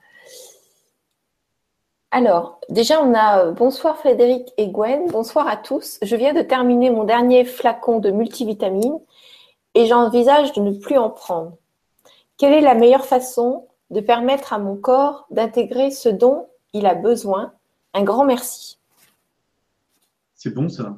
Alors, 2.17 2.61
déjà, 2.71 3.03
on 3.03 3.13
a 3.13 3.41
euh, 3.41 3.51
bonsoir 3.51 3.99
Frédéric 3.99 4.53
et 4.57 4.69
Gwen, 4.69 5.11
bonsoir 5.11 5.49
à 5.49 5.57
tous. 5.57 5.99
Je 6.01 6.15
viens 6.15 6.33
de 6.33 6.43
terminer 6.43 6.89
mon 6.89 7.03
dernier 7.03 7.45
flacon 7.45 7.99
de 7.99 8.13
multivitamines 8.13 9.01
et 9.75 9.87
j'envisage 9.87 10.53
de 10.53 10.61
ne 10.61 10.71
plus 10.71 10.97
en 10.97 11.11
prendre. 11.11 11.59
Quelle 12.39 12.53
est 12.53 12.61
la 12.61 12.77
meilleure 12.77 13.05
façon 13.05 13.67
de 13.91 13.99
permettre 13.99 14.53
à 14.53 14.61
mon 14.61 14.77
corps 14.77 15.27
d'intégrer 15.33 15.91
ce 15.91 16.09
dont 16.09 16.47
il 16.73 16.87
a 16.87 16.95
besoin? 16.95 17.53
Un 17.95 18.05
grand 18.05 18.25
merci. 18.25 18.79
C'est 20.37 20.55
bon 20.55 20.69
ça. 20.69 20.97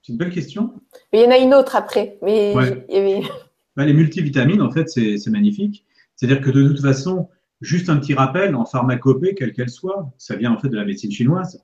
C'est 0.00 0.12
une 0.12 0.18
belle 0.18 0.32
question. 0.32 0.74
il 1.12 1.22
y 1.22 1.26
en 1.26 1.32
a 1.32 1.38
une 1.38 1.54
autre 1.54 1.74
après. 1.74 2.18
Mais 2.22 2.54
bah, 2.54 3.84
les 3.84 3.92
multivitamines, 3.92 4.62
en 4.62 4.70
fait, 4.70 4.88
c'est 4.88 5.26
magnifique. 5.26 5.84
C'est-à-dire 6.14 6.40
que 6.40 6.50
de 6.50 6.68
toute 6.68 6.82
façon, 6.82 7.30
juste 7.60 7.88
un 7.88 7.96
petit 7.98 8.14
rappel, 8.14 8.54
en 8.54 8.64
pharmacopée, 8.64 9.34
quelle 9.34 9.52
qu'elle 9.52 9.70
soit, 9.70 10.12
ça 10.18 10.36
vient 10.36 10.52
en 10.52 10.58
fait 10.58 10.68
de 10.68 10.76
la 10.76 10.84
médecine 10.84 11.10
chinoise. 11.10 11.62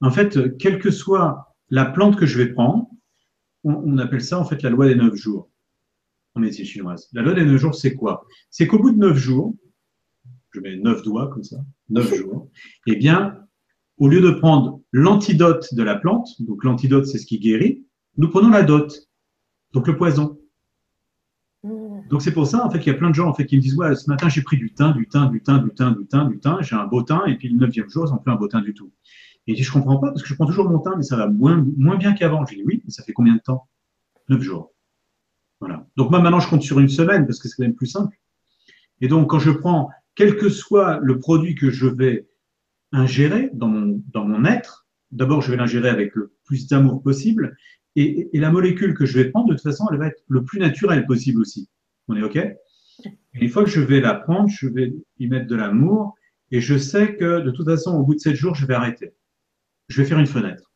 En 0.00 0.10
fait, 0.10 0.56
quelle 0.58 0.78
que 0.78 0.90
soit 0.90 1.54
la 1.70 1.84
plante 1.84 2.16
que 2.16 2.26
je 2.26 2.38
vais 2.38 2.52
prendre, 2.52 2.88
on, 3.64 3.98
appelle 3.98 4.22
ça 4.22 4.38
en 4.38 4.44
fait 4.44 4.62
la 4.62 4.70
loi 4.70 4.86
des 4.86 4.94
neuf 4.94 5.16
jours 5.16 5.50
en 6.34 6.40
médecine 6.40 6.64
chinoise. 6.64 7.08
La 7.12 7.22
loi 7.22 7.34
des 7.34 7.44
neuf 7.44 7.60
jours, 7.60 7.74
c'est 7.74 7.94
quoi? 7.94 8.24
C'est 8.50 8.66
qu'au 8.66 8.78
bout 8.78 8.92
de 8.92 8.98
neuf 8.98 9.16
jours, 9.16 9.54
je 10.52 10.60
mets 10.60 10.76
neuf 10.76 11.02
doigts 11.02 11.28
comme 11.28 11.42
ça, 11.42 11.56
neuf 11.88 12.14
jours, 12.16 12.50
eh 12.86 12.96
bien, 12.96 13.46
au 13.98 14.08
lieu 14.08 14.20
de 14.20 14.30
prendre 14.30 14.80
l'antidote 14.92 15.74
de 15.74 15.82
la 15.82 15.96
plante, 15.96 16.28
donc 16.40 16.62
l'antidote 16.64 17.06
c'est 17.06 17.18
ce 17.18 17.26
qui 17.26 17.38
guérit, 17.38 17.84
nous 18.16 18.28
prenons 18.28 18.50
la 18.50 18.62
dot, 18.62 19.08
donc 19.72 19.86
le 19.88 19.96
poison. 19.96 20.38
Donc 22.10 22.22
c'est 22.22 22.32
pour 22.32 22.46
ça 22.46 22.64
en 22.64 22.70
fait 22.70 22.78
qu'il 22.78 22.92
y 22.92 22.94
a 22.94 22.98
plein 22.98 23.10
de 23.10 23.14
gens 23.14 23.28
en 23.28 23.34
fait 23.34 23.46
qui 23.46 23.56
me 23.56 23.62
disent 23.62 23.76
ouais 23.76 23.94
ce 23.94 24.08
matin 24.08 24.28
j'ai 24.28 24.42
pris 24.42 24.56
du 24.56 24.72
thym, 24.72 24.92
du 24.92 25.06
thym, 25.06 25.30
du 25.30 25.42
thym, 25.42 25.58
du 25.64 25.70
thym, 25.70 25.94
du 25.94 26.06
thym, 26.06 26.28
du 26.28 26.38
thym, 26.38 26.58
j'ai 26.60 26.76
un 26.76 26.86
beau 26.86 27.02
thym 27.02 27.22
et 27.26 27.36
puis 27.36 27.48
le 27.48 27.56
neuvième 27.56 27.88
jour 27.88 28.10
n'ont 28.10 28.18
plus 28.18 28.32
un 28.32 28.36
beau 28.36 28.48
thym 28.48 28.62
du 28.62 28.74
tout. 28.74 28.92
Et 29.46 29.52
je 29.52 29.56
dis 29.56 29.62
je 29.62 29.72
comprends 29.72 29.98
pas 29.98 30.08
parce 30.08 30.22
que 30.22 30.28
je 30.28 30.34
prends 30.34 30.46
toujours 30.46 30.68
mon 30.68 30.78
thym 30.78 30.94
mais 30.96 31.02
ça 31.02 31.16
va 31.16 31.28
moins, 31.28 31.64
moins 31.76 31.96
bien 31.96 32.12
qu'avant. 32.12 32.44
Je 32.46 32.54
dis 32.54 32.62
oui 32.64 32.82
mais 32.84 32.90
ça 32.90 33.02
fait 33.02 33.12
combien 33.12 33.34
de 33.34 33.40
temps? 33.40 33.68
Neuf 34.28 34.42
jours. 34.42 34.72
Voilà. 35.60 35.86
Donc 35.96 36.10
moi 36.10 36.20
maintenant 36.20 36.40
je 36.40 36.48
compte 36.48 36.62
sur 36.62 36.80
une 36.80 36.88
semaine 36.88 37.26
parce 37.26 37.38
que 37.38 37.48
c'est 37.48 37.56
quand 37.56 37.64
même 37.64 37.74
plus 37.74 37.86
simple. 37.86 38.16
Et 39.00 39.08
donc 39.08 39.30
quand 39.30 39.38
je 39.38 39.50
prends 39.50 39.90
quel 40.14 40.36
que 40.36 40.48
soit 40.48 40.98
le 41.02 41.18
produit 41.18 41.54
que 41.54 41.70
je 41.70 41.86
vais 41.86 42.26
ingérer 42.92 43.50
dans 43.52 43.68
mon, 43.68 44.02
dans 44.12 44.24
mon 44.24 44.44
être. 44.44 44.86
D'abord, 45.12 45.42
je 45.42 45.50
vais 45.50 45.56
l'ingérer 45.56 45.88
avec 45.88 46.14
le 46.14 46.32
plus 46.44 46.66
d'amour 46.66 47.02
possible. 47.02 47.56
Et, 47.94 48.28
et, 48.32 48.40
la 48.40 48.50
molécule 48.50 48.94
que 48.94 49.06
je 49.06 49.18
vais 49.18 49.30
prendre, 49.30 49.48
de 49.48 49.54
toute 49.54 49.62
façon, 49.62 49.86
elle 49.90 49.98
va 49.98 50.08
être 50.08 50.22
le 50.28 50.44
plus 50.44 50.58
naturelle 50.58 51.06
possible 51.06 51.40
aussi. 51.40 51.68
On 52.08 52.16
est 52.16 52.22
OK? 52.22 52.38
Une 53.34 53.48
fois 53.48 53.64
que 53.64 53.70
je 53.70 53.80
vais 53.80 54.00
la 54.00 54.14
prendre, 54.14 54.48
je 54.48 54.68
vais 54.68 54.94
y 55.18 55.28
mettre 55.28 55.46
de 55.46 55.56
l'amour. 55.56 56.14
Et 56.50 56.60
je 56.60 56.78
sais 56.78 57.16
que 57.16 57.40
de 57.40 57.50
toute 57.50 57.66
façon, 57.66 57.96
au 57.96 58.04
bout 58.04 58.14
de 58.14 58.20
sept 58.20 58.36
jours, 58.36 58.54
je 58.54 58.66
vais 58.66 58.74
arrêter. 58.74 59.14
Je 59.88 60.00
vais 60.00 60.08
faire 60.08 60.18
une 60.18 60.26
fenêtre. 60.26 60.72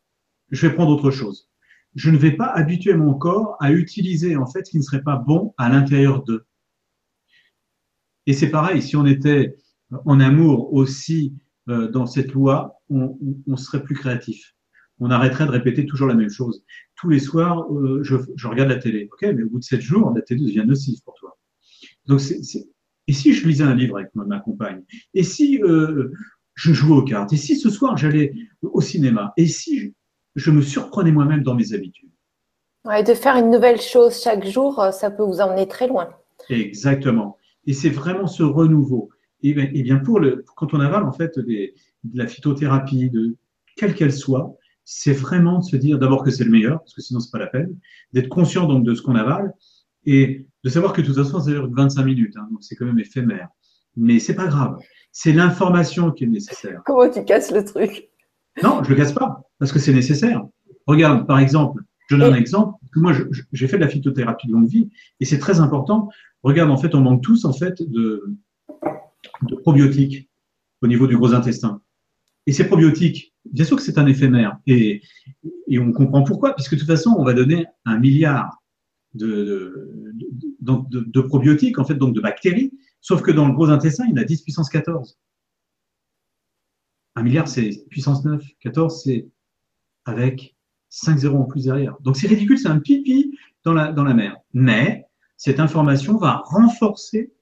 Je 0.51 0.67
vais 0.67 0.75
prendre 0.75 0.91
autre 0.91 1.11
chose. 1.11 1.49
Je 1.95 2.11
ne 2.11 2.17
vais 2.17 2.33
pas 2.33 2.47
habituer 2.47 2.95
mon 2.95 3.15
corps 3.15 3.57
à 3.61 3.73
utiliser 3.73 4.37
en 4.37 4.47
fait 4.47 4.67
ce 4.67 4.71
qui 4.71 4.79
ne 4.79 4.83
serait 4.83 5.03
pas 5.03 5.17
bon 5.17 5.55
à 5.59 5.69
l'intérieur 5.69 6.23
d'eux. 6.23 6.45
Et 8.27 8.33
c'est 8.33 8.51
pareil, 8.51 8.83
si 8.83 8.97
on 8.97 9.07
était 9.07 9.57
en 10.05 10.21
amour 10.21 10.73
aussi 10.73 11.35
euh, 11.69 11.89
dans 11.89 12.07
cette 12.07 12.33
loi, 12.33 12.81
on, 12.89 13.57
serait 13.57 13.83
plus 13.83 13.95
créatif. 13.95 14.55
On 14.99 15.11
arrêterait 15.11 15.47
de 15.47 15.51
répéter 15.51 15.87
toujours 15.87 16.07
la 16.07 16.15
même 16.15 16.31
chose. 16.31 16.65
Tous 17.01 17.09
les 17.09 17.19
soirs, 17.19 17.73
euh, 17.73 18.03
je, 18.03 18.47
regarde 18.47 18.69
la 18.69 18.77
télé. 18.77 19.09
Ok, 19.11 19.23
mais 19.23 19.43
au 19.43 19.49
bout 19.49 19.59
de 19.59 19.65
sept 19.65 19.81
jours, 19.81 20.13
la 20.15 20.21
télé 20.21 20.45
devient 20.45 20.65
nocive 20.67 21.03
pour 21.03 21.15
toi. 21.15 21.39
Donc, 22.07 22.21
c'est, 22.21 22.41
et 23.07 23.13
si 23.13 23.33
je 23.33 23.49
lisais 23.49 23.65
un 23.65 23.75
livre 23.75 23.97
avec 23.97 24.15
ma, 24.15 24.39
compagne? 24.39 24.83
Et 25.15 25.23
si 25.23 25.63
euh, 25.63 26.13
je 26.55 26.73
jouais 26.73 26.97
aux 26.97 27.03
cartes? 27.03 27.33
Et 27.33 27.37
si 27.37 27.57
ce 27.57 27.71
soir 27.71 27.97
j'allais 27.97 28.35
au 28.63 28.81
cinéma? 28.81 29.33
Et 29.37 29.47
si 29.47 29.95
je, 30.37 30.51
me 30.51 30.61
surprenais 30.61 31.11
moi-même 31.11 31.43
dans 31.43 31.55
mes 31.55 31.73
habitudes? 31.73 32.11
Ouais, 32.85 33.03
De 33.03 33.15
faire 33.15 33.37
une 33.37 33.51
nouvelle 33.51 33.81
chose 33.81 34.23
chaque 34.23 34.47
jour, 34.47 34.81
ça 34.93 35.11
peut 35.11 35.23
vous 35.23 35.41
emmener 35.41 35.67
très 35.67 35.89
loin. 35.89 36.11
Exactement. 36.51 37.39
Et 37.67 37.73
c'est 37.73 37.91
vraiment 37.91 38.27
ce 38.27 38.43
renouveau. 38.43 39.09
Et 39.43 39.55
bien, 39.55 39.71
et 39.73 39.83
bien 39.83 39.99
pour 39.99 40.21
le, 40.21 40.45
quand 40.57 40.75
on 40.75 40.81
avale 40.81 41.05
en 41.05 41.13
fait 41.13 41.39
des, 41.39 41.75
de 42.05 42.19
la 42.19 42.27
phytothérapie, 42.27 43.11
de 43.11 43.37
quelle 43.77 43.95
qu'elle 43.95 44.13
soit, 44.13 44.57
c'est 44.93 45.13
vraiment 45.13 45.61
de 45.61 45.65
se 45.65 45.77
dire 45.77 46.01
d'abord 46.01 46.25
que 46.25 46.33
c'est 46.33 46.43
le 46.43 46.51
meilleur, 46.51 46.81
parce 46.81 46.95
que 46.95 47.01
sinon 47.01 47.21
c'est 47.21 47.31
pas 47.31 47.39
la 47.39 47.47
peine, 47.47 47.77
d'être 48.13 48.29
conscient 48.29 48.67
donc 48.67 48.85
de 48.85 48.93
ce 48.93 49.03
qu'on 49.03 49.15
avale 49.15 49.55
et 50.05 50.49
de 50.65 50.69
savoir 50.69 50.93
que 50.93 51.01
de 51.01 51.07
toute 51.07 51.17
façon 51.17 51.39
ça 51.39 51.49
dure 51.49 51.71
25 51.71 52.03
minutes, 52.03 52.37
hein, 52.37 52.49
donc 52.51 52.59
c'est 52.63 52.75
quand 52.75 52.87
même 52.87 52.99
éphémère. 52.99 53.49
Mais 53.97 54.19
c'est 54.19 54.35
pas 54.35 54.49
grave, 54.49 54.79
c'est 55.13 55.33
l'information 55.33 56.11
qui 56.11 56.25
est 56.25 56.27
nécessaire. 56.27 56.83
Comment 56.87 57.09
tu 57.09 57.25
casses 57.25 57.53
le 57.53 57.65
truc? 57.65 58.11
Non, 58.65 58.83
je 58.83 58.91
le 58.91 58.97
casse 58.97 59.13
pas, 59.13 59.43
parce 59.61 59.71
que 59.71 59.79
c'est 59.79 59.93
nécessaire. 59.93 60.43
Regarde, 60.89 61.25
par 61.25 61.39
exemple, 61.39 61.85
je 62.09 62.17
donne 62.17 62.35
un 62.35 62.37
exemple. 62.37 62.75
Moi, 62.97 63.13
j'ai 63.53 63.69
fait 63.69 63.77
de 63.77 63.83
la 63.83 63.89
phytothérapie 63.89 64.49
de 64.49 64.53
longue 64.53 64.69
vie 64.69 64.91
et 65.21 65.25
c'est 65.25 65.39
très 65.39 65.61
important. 65.61 66.09
Regarde, 66.43 66.69
en 66.73 66.77
fait, 66.77 66.97
on 66.97 67.01
manque 67.01 67.23
tous 67.23 67.45
en 67.45 67.53
fait 67.53 67.81
de, 67.81 68.37
de 69.43 69.55
probiotiques 69.55 70.29
au 70.83 70.89
niveau 70.89 71.07
du 71.07 71.17
gros 71.17 71.33
intestin. 71.33 71.81
Et 72.49 72.53
ces 72.53 72.67
probiotiques, 72.67 73.30
bien 73.45 73.65
sûr 73.65 73.77
que 73.77 73.83
c'est 73.83 73.99
un 73.99 74.07
éphémère. 74.07 74.59
Et, 74.67 75.03
on 75.71 75.93
comprend 75.93 76.23
pourquoi, 76.23 76.55
puisque 76.55 76.75
de 76.75 76.81
toute 76.81 76.89
façon, 76.89 77.15
on 77.19 77.25
va 77.25 77.33
donner 77.33 77.67
un 77.85 77.99
milliard 77.99 78.63
de, 79.15 79.89
probiotiques, 81.29 81.79
en 81.79 81.85
fait, 81.85 81.95
donc 81.95 82.15
de 82.15 82.21
bactéries, 82.21 82.73
sauf 83.01 83.23
que 83.23 83.31
dans 83.31 83.47
le 83.47 83.55
gros 83.55 83.71
intestin, 83.71 84.05
il 84.07 84.11
y 84.11 84.13
en 84.15 84.23
a 84.23 84.25
10 84.25 84.43
puissance 84.43 84.69
14. 84.69 85.19
Un 87.17 87.23
milliard, 87.23 87.49
c'est 87.49 87.85
puissance 87.89 88.25
9. 88.25 88.43
14, 88.61 89.03
c'est 89.03 89.29
avec 90.05 90.55
5 90.91 91.19
zéros 91.19 91.39
en 91.39 91.45
plus 91.45 91.65
derrière. 91.65 91.97
Donc 92.01 92.17
c'est 92.17 92.27
ridicule, 92.27 92.59
c'est 92.59 92.69
un 92.69 92.79
pipi 92.79 93.37
dans 93.65 93.73
la, 93.73 94.15
mer. 94.15 94.37
Mais 94.53 95.07
cette 95.37 95.61
information 95.61 96.19
va 96.19 96.43
renforcer 96.45 97.33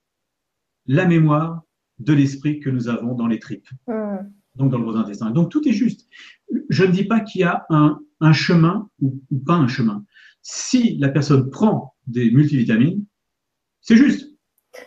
la 0.87 1.07
mémoire 1.07 1.63
de 1.99 2.13
l'esprit 2.13 2.61
que 2.61 2.71
nous 2.71 2.89
avons 2.89 3.15
dans 3.15 3.27
les 3.27 3.39
tripes, 3.39 3.69
hmm. 3.87 4.31
Donc 4.59 4.71
dans 4.71 4.79
le 4.79 4.85
gros 4.85 4.97
intestin. 4.97 5.31
Donc 5.31 5.51
tout 5.51 5.67
est 5.67 5.73
juste. 5.73 6.09
Je 6.69 6.85
ne 6.85 6.91
dis 6.91 7.05
pas 7.05 7.21
qu'il 7.21 7.41
y 7.41 7.45
a 7.45 7.65
un, 7.71 8.33
chemin 8.33 8.89
ou, 9.01 9.15
pas 9.47 9.55
un 9.55 9.69
chemin. 9.69 10.05
Si 10.43 10.99
la 10.99 11.09
personne 11.09 11.51
prend 11.51 11.95
des 12.07 12.31
multivitamines, 12.31 13.05
c'est 13.81 13.97
juste. 13.97 14.29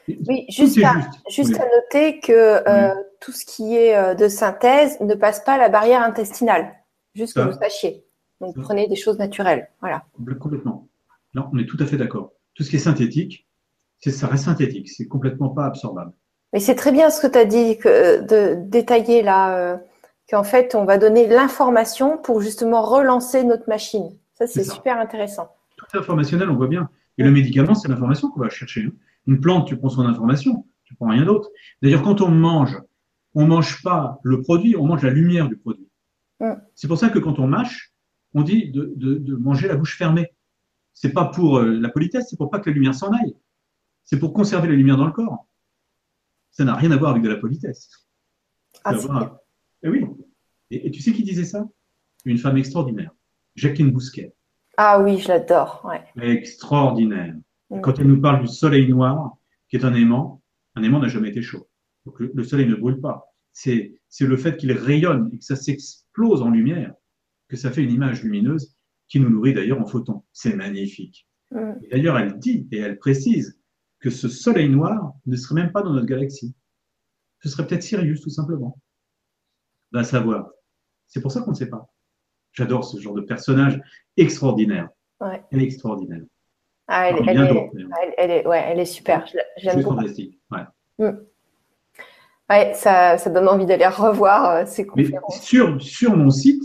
Oui, 0.07 0.45
juste, 0.49 0.81
à, 0.83 1.09
juste 1.29 1.59
à, 1.59 1.65
noter 1.65 2.19
que 2.19 2.31
euh, 2.31 2.93
tout 3.19 3.31
ce 3.31 3.45
qui 3.45 3.75
est 3.75 3.95
euh, 3.95 4.13
de 4.13 4.27
synthèse 4.27 4.99
ne 5.01 5.15
passe 5.15 5.43
pas 5.43 5.57
la 5.57 5.69
barrière 5.69 6.01
intestinale. 6.01 6.73
Juste 7.13 7.35
que 7.35 7.41
vous 7.41 7.59
sachiez. 7.59 8.05
Donc 8.39 8.59
prenez 8.61 8.87
des 8.87 8.95
choses 8.95 9.17
naturelles. 9.17 9.69
Voilà. 9.81 10.05
Complètement. 10.39 10.87
Non, 11.33 11.49
on 11.51 11.59
est 11.59 11.65
tout 11.65 11.77
à 11.79 11.85
fait 11.85 11.97
d'accord. 11.97 12.33
Tout 12.53 12.63
ce 12.63 12.69
qui 12.69 12.77
est 12.77 12.79
synthétique, 12.79 13.47
ça 13.99 14.27
reste 14.27 14.45
synthétique. 14.45 14.89
C'est 14.89 15.07
complètement 15.07 15.49
pas 15.49 15.65
absorbable. 15.65 16.13
Mais 16.53 16.59
c'est 16.59 16.75
très 16.75 16.91
bien 16.91 17.09
ce 17.09 17.21
que 17.21 17.31
tu 17.31 17.37
as 17.37 17.45
dit 17.45 17.77
que, 17.77 18.21
de 18.21 18.55
détailler 18.67 19.21
là, 19.21 19.57
euh, 19.57 19.77
qu'en 20.29 20.43
fait, 20.43 20.75
on 20.75 20.85
va 20.85 20.97
donner 20.97 21.27
l'information 21.27 22.17
pour 22.17 22.41
justement 22.41 22.81
relancer 22.81 23.43
notre 23.43 23.67
machine. 23.67 24.09
Ça, 24.33 24.47
c'est 24.47 24.63
super 24.63 24.97
intéressant. 24.97 25.49
Tout 25.77 25.85
est 25.93 25.99
informationnel, 25.99 26.49
on 26.49 26.55
voit 26.55 26.67
bien. 26.67 26.89
Et 27.17 27.23
le 27.23 27.31
médicament, 27.31 27.75
c'est 27.75 27.87
l'information 27.87 28.29
qu'on 28.29 28.39
va 28.39 28.49
chercher. 28.49 28.85
Hein. 28.85 28.91
Une 29.27 29.39
plante, 29.39 29.67
tu 29.67 29.77
prends 29.77 29.89
son 29.89 30.05
information, 30.05 30.65
tu 30.83 30.95
prends 30.95 31.09
rien 31.09 31.25
d'autre. 31.25 31.49
D'ailleurs, 31.81 32.01
quand 32.01 32.21
on 32.21 32.29
mange, 32.29 32.81
on 33.35 33.45
mange 33.45 33.81
pas 33.83 34.19
le 34.23 34.41
produit, 34.41 34.75
on 34.75 34.85
mange 34.85 35.03
la 35.03 35.11
lumière 35.11 35.47
du 35.47 35.57
produit. 35.57 35.87
Mm. 36.39 36.53
C'est 36.75 36.87
pour 36.87 36.97
ça 36.97 37.09
que 37.09 37.19
quand 37.19 37.39
on 37.39 37.47
mâche, 37.47 37.93
on 38.33 38.41
dit 38.43 38.71
de, 38.71 38.93
de, 38.95 39.15
de, 39.15 39.35
manger 39.35 39.67
la 39.67 39.75
bouche 39.75 39.97
fermée. 39.97 40.33
C'est 40.93 41.13
pas 41.13 41.25
pour 41.25 41.59
euh, 41.59 41.77
la 41.79 41.89
politesse, 41.89 42.27
c'est 42.29 42.37
pour 42.37 42.49
pas 42.49 42.59
que 42.59 42.69
la 42.69 42.73
lumière 42.73 42.95
s'en 42.95 43.11
aille. 43.11 43.35
C'est 44.03 44.19
pour 44.19 44.33
conserver 44.33 44.67
la 44.67 44.75
lumière 44.75 44.97
dans 44.97 45.05
le 45.05 45.11
corps. 45.11 45.47
Ça 46.51 46.65
n'a 46.65 46.75
rien 46.75 46.91
à 46.91 46.97
voir 46.97 47.11
avec 47.11 47.23
de 47.23 47.29
la 47.29 47.37
politesse. 47.37 47.89
Ah, 48.83 48.93
Et 48.93 48.97
eh 49.83 49.89
oui. 49.89 50.05
Et, 50.69 50.91
tu 50.91 51.01
sais 51.01 51.11
qui 51.11 51.23
disait 51.23 51.45
ça? 51.45 51.67
Une 52.25 52.37
femme 52.37 52.57
extraordinaire, 52.57 53.11
Jacqueline 53.55 53.91
Bousquet. 53.91 54.33
Ah 54.77 55.01
oui, 55.01 55.17
je 55.19 55.27
l'adore. 55.27 55.91
Extraordinaire. 56.21 57.35
Mm. 57.69 57.81
Quand 57.81 57.99
elle 57.99 58.07
nous 58.07 58.21
parle 58.21 58.41
du 58.41 58.47
soleil 58.47 58.87
noir, 58.89 59.37
qui 59.69 59.75
est 59.75 59.85
un 59.85 59.93
aimant, 59.93 60.41
un 60.75 60.83
aimant 60.83 60.99
n'a 60.99 61.07
jamais 61.07 61.29
été 61.29 61.41
chaud. 61.41 61.67
Donc 62.05 62.19
le, 62.19 62.43
soleil 62.43 62.67
ne 62.67 62.75
brûle 62.75 62.99
pas. 62.99 63.33
C'est 63.51 63.93
le 64.19 64.37
fait 64.37 64.57
qu'il 64.57 64.71
rayonne 64.71 65.29
et 65.33 65.37
que 65.37 65.43
ça 65.43 65.55
s'explose 65.55 66.41
en 66.41 66.49
lumière 66.49 66.93
que 67.47 67.57
ça 67.57 67.69
fait 67.69 67.83
une 67.83 67.91
image 67.91 68.23
lumineuse 68.23 68.75
qui 69.09 69.19
nous 69.19 69.29
nourrit 69.29 69.53
d'ailleurs 69.53 69.81
en 69.81 69.85
photons. 69.85 70.23
C'est 70.31 70.55
magnifique. 70.55 71.27
Mm. 71.51 71.73
D'ailleurs, 71.91 72.17
elle 72.17 72.37
dit 72.39 72.67
et 72.71 72.77
elle 72.77 72.97
précise 72.97 73.60
que 74.01 74.09
ce 74.09 74.27
soleil 74.27 74.69
noir 74.69 75.13
ne 75.25 75.35
serait 75.35 75.55
même 75.55 75.71
pas 75.71 75.81
dans 75.81 75.93
notre 75.93 76.07
galaxie. 76.07 76.53
Ce 77.39 77.49
serait 77.49 77.65
peut-être 77.65 77.83
Sirius, 77.83 78.21
tout 78.21 78.29
simplement. 78.29 78.77
Va 79.91 80.03
savoir. 80.03 80.49
C'est 81.07 81.21
pour 81.21 81.31
ça 81.31 81.41
qu'on 81.41 81.51
ne 81.51 81.55
sait 81.55 81.69
pas. 81.69 81.91
J'adore 82.53 82.83
ce 82.83 82.99
genre 82.99 83.13
de 83.13 83.21
personnage 83.21 83.79
extraordinaire. 84.17 84.89
Elle 85.51 85.61
est 85.61 85.65
extraordinaire. 85.65 86.21
Ah, 86.87 87.09
elle, 87.09 88.31
est, 88.31 88.45
ouais, 88.45 88.65
elle 88.67 88.79
est 88.79 88.85
super. 88.85 89.25
J'aime 89.57 89.81
beaucoup. 89.81 89.95
fantastique. 89.95 90.39
Ouais. 90.51 90.63
Mm. 90.99 91.17
Ouais, 92.49 92.73
ça, 92.73 93.17
ça, 93.17 93.29
donne 93.29 93.47
envie 93.47 93.65
d'aller 93.65 93.87
revoir 93.87 94.49
euh, 94.49 94.63
ces 94.65 94.85
conférences. 94.85 95.41
sur, 95.41 95.81
sur 95.81 96.17
mon 96.17 96.29
site, 96.29 96.63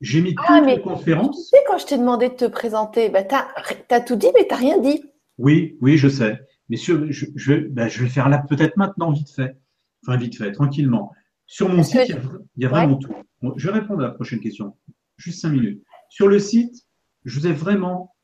j'ai 0.00 0.20
mis 0.20 0.36
ah, 0.38 0.58
toutes 0.58 0.68
les 0.68 0.80
conférences. 0.80 1.50
Tu 1.50 1.56
sais, 1.56 1.64
quand 1.66 1.78
je 1.78 1.86
t'ai 1.86 1.98
demandé 1.98 2.28
de 2.28 2.34
te 2.34 2.44
présenter, 2.44 3.08
bah, 3.08 3.24
tu 3.24 3.34
as, 3.34 4.00
tout 4.02 4.14
dit, 4.14 4.28
mais 4.34 4.46
tu 4.46 4.50
n'as 4.50 4.56
rien 4.56 4.78
dit. 4.78 5.04
Oui, 5.38 5.76
oui, 5.80 5.96
je 5.96 6.08
sais. 6.08 6.40
Mais 6.68 6.76
sur, 6.76 7.10
je, 7.10 7.26
je, 7.34 7.52
je 7.74 8.02
vais 8.02 8.08
faire 8.08 8.28
là 8.28 8.38
peut-être 8.38 8.76
maintenant, 8.76 9.12
vite 9.12 9.30
fait. 9.30 9.56
Enfin, 10.02 10.16
vite 10.16 10.36
fait, 10.36 10.52
tranquillement. 10.52 11.12
Sur 11.46 11.68
mon 11.68 11.82
site, 11.82 12.08
il 12.56 12.62
y 12.62 12.66
a, 12.66 12.68
vraiment 12.68 12.96
tout. 12.96 13.12
je 13.56 13.68
vais 13.68 13.74
répondre 13.78 14.00
à 14.00 14.08
la 14.08 14.12
prochaine 14.12 14.40
question. 14.40 14.76
Juste 15.16 15.40
cinq 15.40 15.50
minutes. 15.50 15.82
Sur 16.08 16.28
le 16.28 16.38
site, 16.38 16.86
je 17.24 17.38
vous 17.38 17.46
ai 17.46 17.52
vraiment 17.52 18.14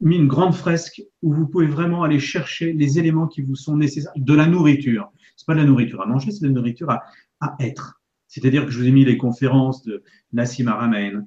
mis 0.00 0.16
une 0.16 0.28
grande 0.28 0.54
fresque 0.54 1.02
où 1.22 1.32
vous 1.32 1.46
pouvez 1.46 1.66
vraiment 1.66 2.02
aller 2.02 2.18
chercher 2.18 2.72
les 2.72 2.98
éléments 2.98 3.26
qui 3.26 3.42
vous 3.42 3.54
sont 3.56 3.76
nécessaires. 3.76 4.12
De 4.16 4.34
la 4.34 4.46
nourriture. 4.46 5.10
C'est 5.36 5.46
pas 5.46 5.54
de 5.54 5.60
la 5.60 5.66
nourriture 5.66 6.02
à 6.02 6.06
manger, 6.06 6.30
c'est 6.30 6.42
de 6.42 6.48
la 6.48 6.52
nourriture 6.52 6.90
à, 6.90 7.02
à 7.40 7.56
être. 7.60 8.00
C'est-à-dire 8.28 8.64
que 8.64 8.70
je 8.70 8.78
vous 8.78 8.88
ai 8.88 8.90
mis 8.90 9.04
les 9.04 9.16
conférences 9.16 9.82
de 9.84 10.02
Nassim 10.32 10.66
Haramein, 10.68 11.14
euh, 11.14 11.22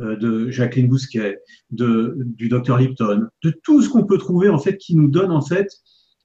de 0.00 0.50
Jacqueline 0.50 0.88
Bousquet, 0.88 1.38
de, 1.70 2.16
du 2.18 2.48
docteur 2.48 2.78
Lipton, 2.78 3.28
de 3.42 3.50
tout 3.62 3.82
ce 3.82 3.88
qu'on 3.88 4.04
peut 4.04 4.18
trouver 4.18 4.48
en 4.48 4.58
fait 4.58 4.78
qui 4.78 4.96
nous 4.96 5.08
donne 5.08 5.30
en 5.30 5.42
fait 5.42 5.68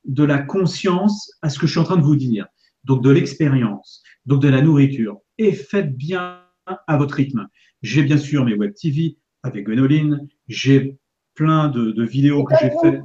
de 0.06 0.24
la 0.24 0.38
conscience 0.38 1.32
à 1.42 1.50
ce 1.50 1.60
que 1.60 1.68
je 1.68 1.72
suis 1.72 1.80
en 1.80 1.84
train 1.84 1.98
de 1.98 2.04
vous 2.04 2.16
dire. 2.16 2.48
Donc 2.84 3.04
de 3.04 3.10
l'expérience, 3.10 4.04
donc 4.26 4.42
de 4.42 4.50
la 4.50 4.62
nourriture. 4.62 5.20
Et 5.38 5.52
faites 5.52 5.96
bien 5.96 6.40
à 6.66 6.98
votre 6.98 7.16
rythme. 7.16 7.48
J'ai 7.82 8.04
bien 8.04 8.18
sûr 8.18 8.46
mes 8.46 8.56
web 8.56 8.74
TV 8.74 9.18
avec 9.44 9.66
Gwenoline, 9.66 10.28
j'ai 10.48 10.98
plein 11.36 11.68
de, 11.68 12.04
vidéos 12.04 12.44
que 12.44 12.56
j'ai 12.60 12.72
fait. 12.82 13.02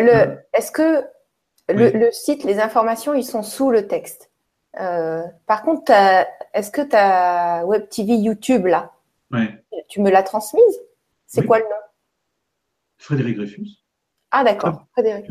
Euh, 0.00 0.34
Est-ce 0.54 0.72
que 0.72 1.04
le, 1.68 2.10
site, 2.12 2.44
les 2.44 2.58
informations, 2.58 3.14
ils 3.14 3.24
sont 3.24 3.42
sous 3.42 3.70
le 3.70 3.86
texte? 3.86 4.30
Euh, 4.80 5.22
Par 5.46 5.62
contre, 5.62 5.92
est-ce 6.54 6.70
que 6.70 6.82
ta 6.82 7.66
web 7.66 7.88
TV 7.88 8.14
YouTube 8.14 8.66
là, 8.66 8.93
tu 9.88 10.00
me 10.00 10.10
l'as 10.10 10.22
transmise 10.22 10.80
C'est 11.26 11.44
quoi 11.44 11.58
le 11.58 11.64
nom? 11.64 11.70
Frédéric 12.98 13.36
Dreyfus. 13.36 13.68
Ah 14.30 14.44
d'accord, 14.44 14.86
Frédéric. 14.92 15.26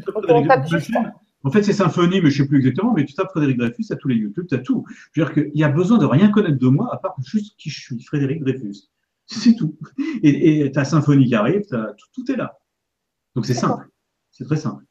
En 1.46 1.52
fait, 1.52 1.62
c'est 1.64 1.74
Symphonie, 1.74 2.22
mais 2.22 2.32
je 2.32 2.42
ne 2.42 2.44
sais 2.44 2.48
plus 2.48 2.58
exactement, 2.60 2.94
mais 2.94 3.04
tu 3.04 3.14
tapes 3.14 3.30
Frédéric 3.32 3.58
Dreyfus, 3.58 3.86
tu 3.86 3.94
as 3.94 3.98
tous 3.98 4.08
les 4.08 4.16
YouTube, 4.16 4.46
tu 4.48 4.56
as 4.56 4.60
tout. 4.60 4.86
Je 5.12 5.22
veux 5.22 5.26
dire 5.26 5.34
qu'il 5.34 5.60
y 5.60 5.64
a 5.64 5.70
besoin 5.70 5.98
de 5.98 6.06
rien 6.06 6.30
connaître 6.30 6.58
de 6.58 6.68
moi, 6.68 6.94
à 6.94 6.98
part 6.98 7.16
juste 7.22 7.58
qui 7.58 7.70
je 7.70 7.82
suis, 7.82 8.02
Frédéric 8.04 8.42
Dreyfus. 8.42 8.90
C'est 9.26 9.56
tout. 9.56 9.78
Et 10.22 10.72
tu 10.72 10.80
as 10.80 10.86
Symphonie 10.86 11.26
qui 11.26 11.36
arrive, 11.36 11.64
tout, 12.14 12.32
est 12.32 12.36
là. 12.36 12.60
Donc 13.36 13.46
c'est 13.46 13.54
simple. 13.54 13.90
C'est 14.32 14.46
très 14.46 14.58
simple. 14.58 14.84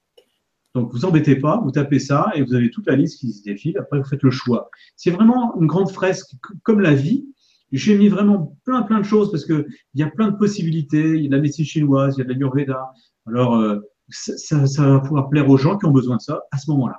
Donc 0.75 0.91
vous 0.93 1.05
embêtez 1.05 1.37
pas, 1.37 1.59
vous 1.59 1.71
tapez 1.71 1.99
ça 1.99 2.31
et 2.35 2.43
vous 2.43 2.55
avez 2.55 2.71
toute 2.71 2.87
la 2.87 2.97
liste 2.97 3.21
qui 3.21 3.33
se 3.33 3.43
défile. 3.43 3.77
Après, 3.79 3.99
vous 3.99 4.05
faites 4.05 4.23
le 4.23 4.31
choix. 4.31 4.71
C'est 4.97 5.11
vraiment 5.11 5.55
une 5.61 5.67
grande 5.67 5.91
fresque 5.91 6.33
comme 6.63 6.81
la 6.81 6.95
vie. 6.95 7.27
J'ai 7.73 7.97
mis 7.97 8.09
vraiment 8.09 8.57
plein 8.65 8.83
plein 8.83 8.99
de 8.99 9.05
choses 9.05 9.31
parce 9.31 9.45
que 9.45 9.67
il 9.95 10.01
y 10.01 10.03
a 10.03 10.11
plein 10.11 10.31
de 10.31 10.37
possibilités. 10.37 11.17
Il 11.17 11.23
y 11.23 11.27
a 11.27 11.31
de 11.31 11.37
la 11.37 11.41
médecine 11.41 11.65
chinoise, 11.65 12.15
il 12.17 12.19
y 12.19 12.23
a 12.23 12.25
de 12.25 12.29
la 12.29 12.35
l'ayurveda. 12.35 12.93
Alors 13.27 13.57
euh, 13.57 13.81
ça, 14.09 14.67
ça, 14.67 14.87
va 14.87 15.01
pouvoir 15.01 15.29
plaire 15.31 15.49
aux 15.49 15.57
gens 15.57 15.79
qui 15.79 15.87
ont 15.87 15.91
besoin 15.91 16.17
de 16.17 16.23
ça 16.23 16.43
à 16.51 16.59
ce 16.59 16.71
moment-là, 16.71 16.99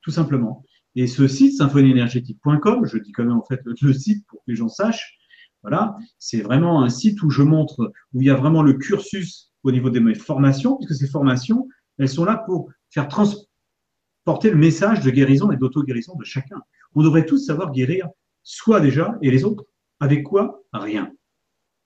tout 0.00 0.10
simplement. 0.10 0.64
Et 0.94 1.06
ce 1.06 1.26
site 1.26 1.56
symphonieénergétique.com, 1.56 2.86
je 2.86 2.98
dis 2.98 3.12
quand 3.12 3.24
même 3.24 3.36
en 3.36 3.44
fait 3.44 3.60
le 3.64 3.92
site 3.92 4.26
pour 4.26 4.40
que 4.40 4.50
les 4.50 4.56
gens 4.56 4.68
sachent. 4.68 5.18
Voilà, 5.62 5.96
c'est 6.18 6.40
vraiment 6.40 6.82
un 6.82 6.88
site 6.88 7.22
où 7.22 7.30
je 7.30 7.42
montre 7.42 7.92
où 8.12 8.20
il 8.20 8.26
y 8.26 8.30
a 8.30 8.34
vraiment 8.34 8.62
le 8.62 8.72
cursus 8.72 9.52
au 9.62 9.70
niveau 9.70 9.90
des 9.90 10.14
formations, 10.14 10.76
puisque 10.76 10.94
ces 10.94 11.08
formations, 11.08 11.68
elles 11.98 12.08
sont 12.08 12.24
là 12.24 12.42
pour 12.46 12.70
faire 12.90 13.06
transporter 13.06 14.50
le 14.50 14.56
message 14.56 15.00
de 15.02 15.10
guérison 15.10 15.52
et 15.52 15.56
d'auto-guérison 15.56 16.16
de 16.16 16.24
chacun. 16.24 16.60
On 16.94 17.02
devrait 17.02 17.26
tous 17.26 17.38
savoir 17.38 17.70
guérir 17.70 18.08
soi 18.42 18.80
déjà 18.80 19.16
et 19.22 19.30
les 19.30 19.44
autres. 19.44 19.64
Avec 20.02 20.24
quoi? 20.24 20.64
Rien. 20.72 21.12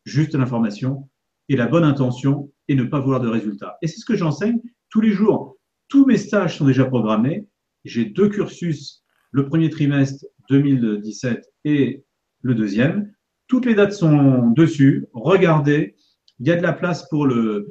Juste 0.07 0.35
l'information 0.35 1.11
et 1.51 1.57
la 1.57 1.67
bonne 1.67 1.85
intention 1.85 2.51
et 2.67 2.75
ne 2.75 2.85
pas 2.85 2.99
vouloir 2.99 3.21
de 3.21 3.29
résultats. 3.29 3.77
Et 3.83 3.89
c'est 3.89 4.01
ce 4.01 4.07
que 4.07 4.17
j'enseigne 4.17 4.59
tous 4.89 5.03
les 5.03 5.13
jours. 5.13 5.59
Tous 5.89 6.07
mes 6.07 6.17
stages 6.17 6.57
sont 6.57 6.65
déjà 6.65 6.87
programmés. 6.87 7.47
J'ai 7.85 8.07
deux 8.07 8.31
cursus, 8.31 9.05
le 9.33 9.45
premier 9.45 9.69
trimestre 9.69 10.25
2017 10.49 11.45
et 11.67 12.05
le 12.41 12.55
deuxième. 12.55 13.13
Toutes 13.49 13.67
les 13.67 13.75
dates 13.75 13.93
sont 13.93 14.49
dessus. 14.49 15.05
Regardez. 15.13 15.95
Il 16.41 16.47
y 16.47 16.51
a 16.51 16.57
de 16.57 16.63
la 16.63 16.73
place 16.73 17.07
pour 17.11 17.27
le, 17.27 17.69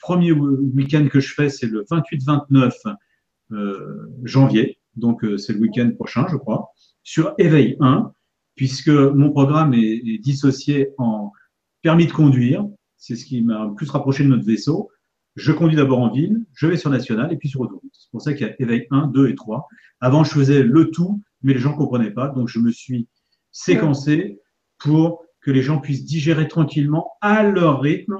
premier 0.00 0.32
week-end 0.32 1.06
que 1.08 1.20
je 1.20 1.34
fais, 1.34 1.50
c'est 1.50 1.68
le 1.68 1.84
28-29 1.84 2.96
euh, 3.52 4.12
janvier, 4.24 4.80
donc 4.96 5.24
euh, 5.24 5.36
c'est 5.36 5.52
le 5.52 5.60
week-end 5.60 5.92
prochain, 5.94 6.26
je 6.28 6.36
crois, 6.36 6.70
sur 7.04 7.34
Éveil 7.38 7.76
1, 7.80 8.12
puisque 8.54 8.88
mon 8.88 9.30
programme 9.30 9.74
est, 9.74 10.18
dissocié 10.22 10.90
en 10.98 11.32
permis 11.82 12.06
de 12.06 12.12
conduire, 12.12 12.64
c'est 12.96 13.16
ce 13.16 13.24
qui 13.24 13.42
m'a 13.42 13.66
le 13.66 13.74
plus 13.74 13.90
rapproché 13.90 14.24
de 14.24 14.28
notre 14.28 14.44
vaisseau. 14.44 14.90
Je 15.36 15.52
conduis 15.52 15.76
d'abord 15.76 15.98
en 15.98 16.10
ville, 16.10 16.44
je 16.54 16.66
vais 16.66 16.76
sur 16.76 16.90
National 16.90 17.32
et 17.32 17.36
puis 17.36 17.48
sur 17.48 17.60
autoroute. 17.60 17.92
C'est 17.92 18.10
pour 18.10 18.22
ça 18.22 18.32
qu'il 18.32 18.46
y 18.46 18.50
a 18.50 18.54
Éveil 18.60 18.86
1, 18.90 19.08
2 19.08 19.28
et 19.28 19.34
3. 19.34 19.66
Avant, 20.00 20.22
je 20.22 20.30
faisais 20.30 20.62
le 20.62 20.90
tout, 20.90 21.20
mais 21.42 21.54
les 21.54 21.58
gens 21.58 21.72
ne 21.72 21.76
comprenaient 21.76 22.12
pas, 22.12 22.28
donc 22.28 22.48
je 22.48 22.60
me 22.60 22.70
suis 22.70 23.08
séquencé 23.50 24.40
pour 24.78 25.24
que 25.40 25.50
les 25.50 25.62
gens 25.62 25.78
puissent 25.78 26.04
digérer 26.04 26.48
tranquillement 26.48 27.12
à 27.20 27.42
leur 27.42 27.80
rythme 27.80 28.18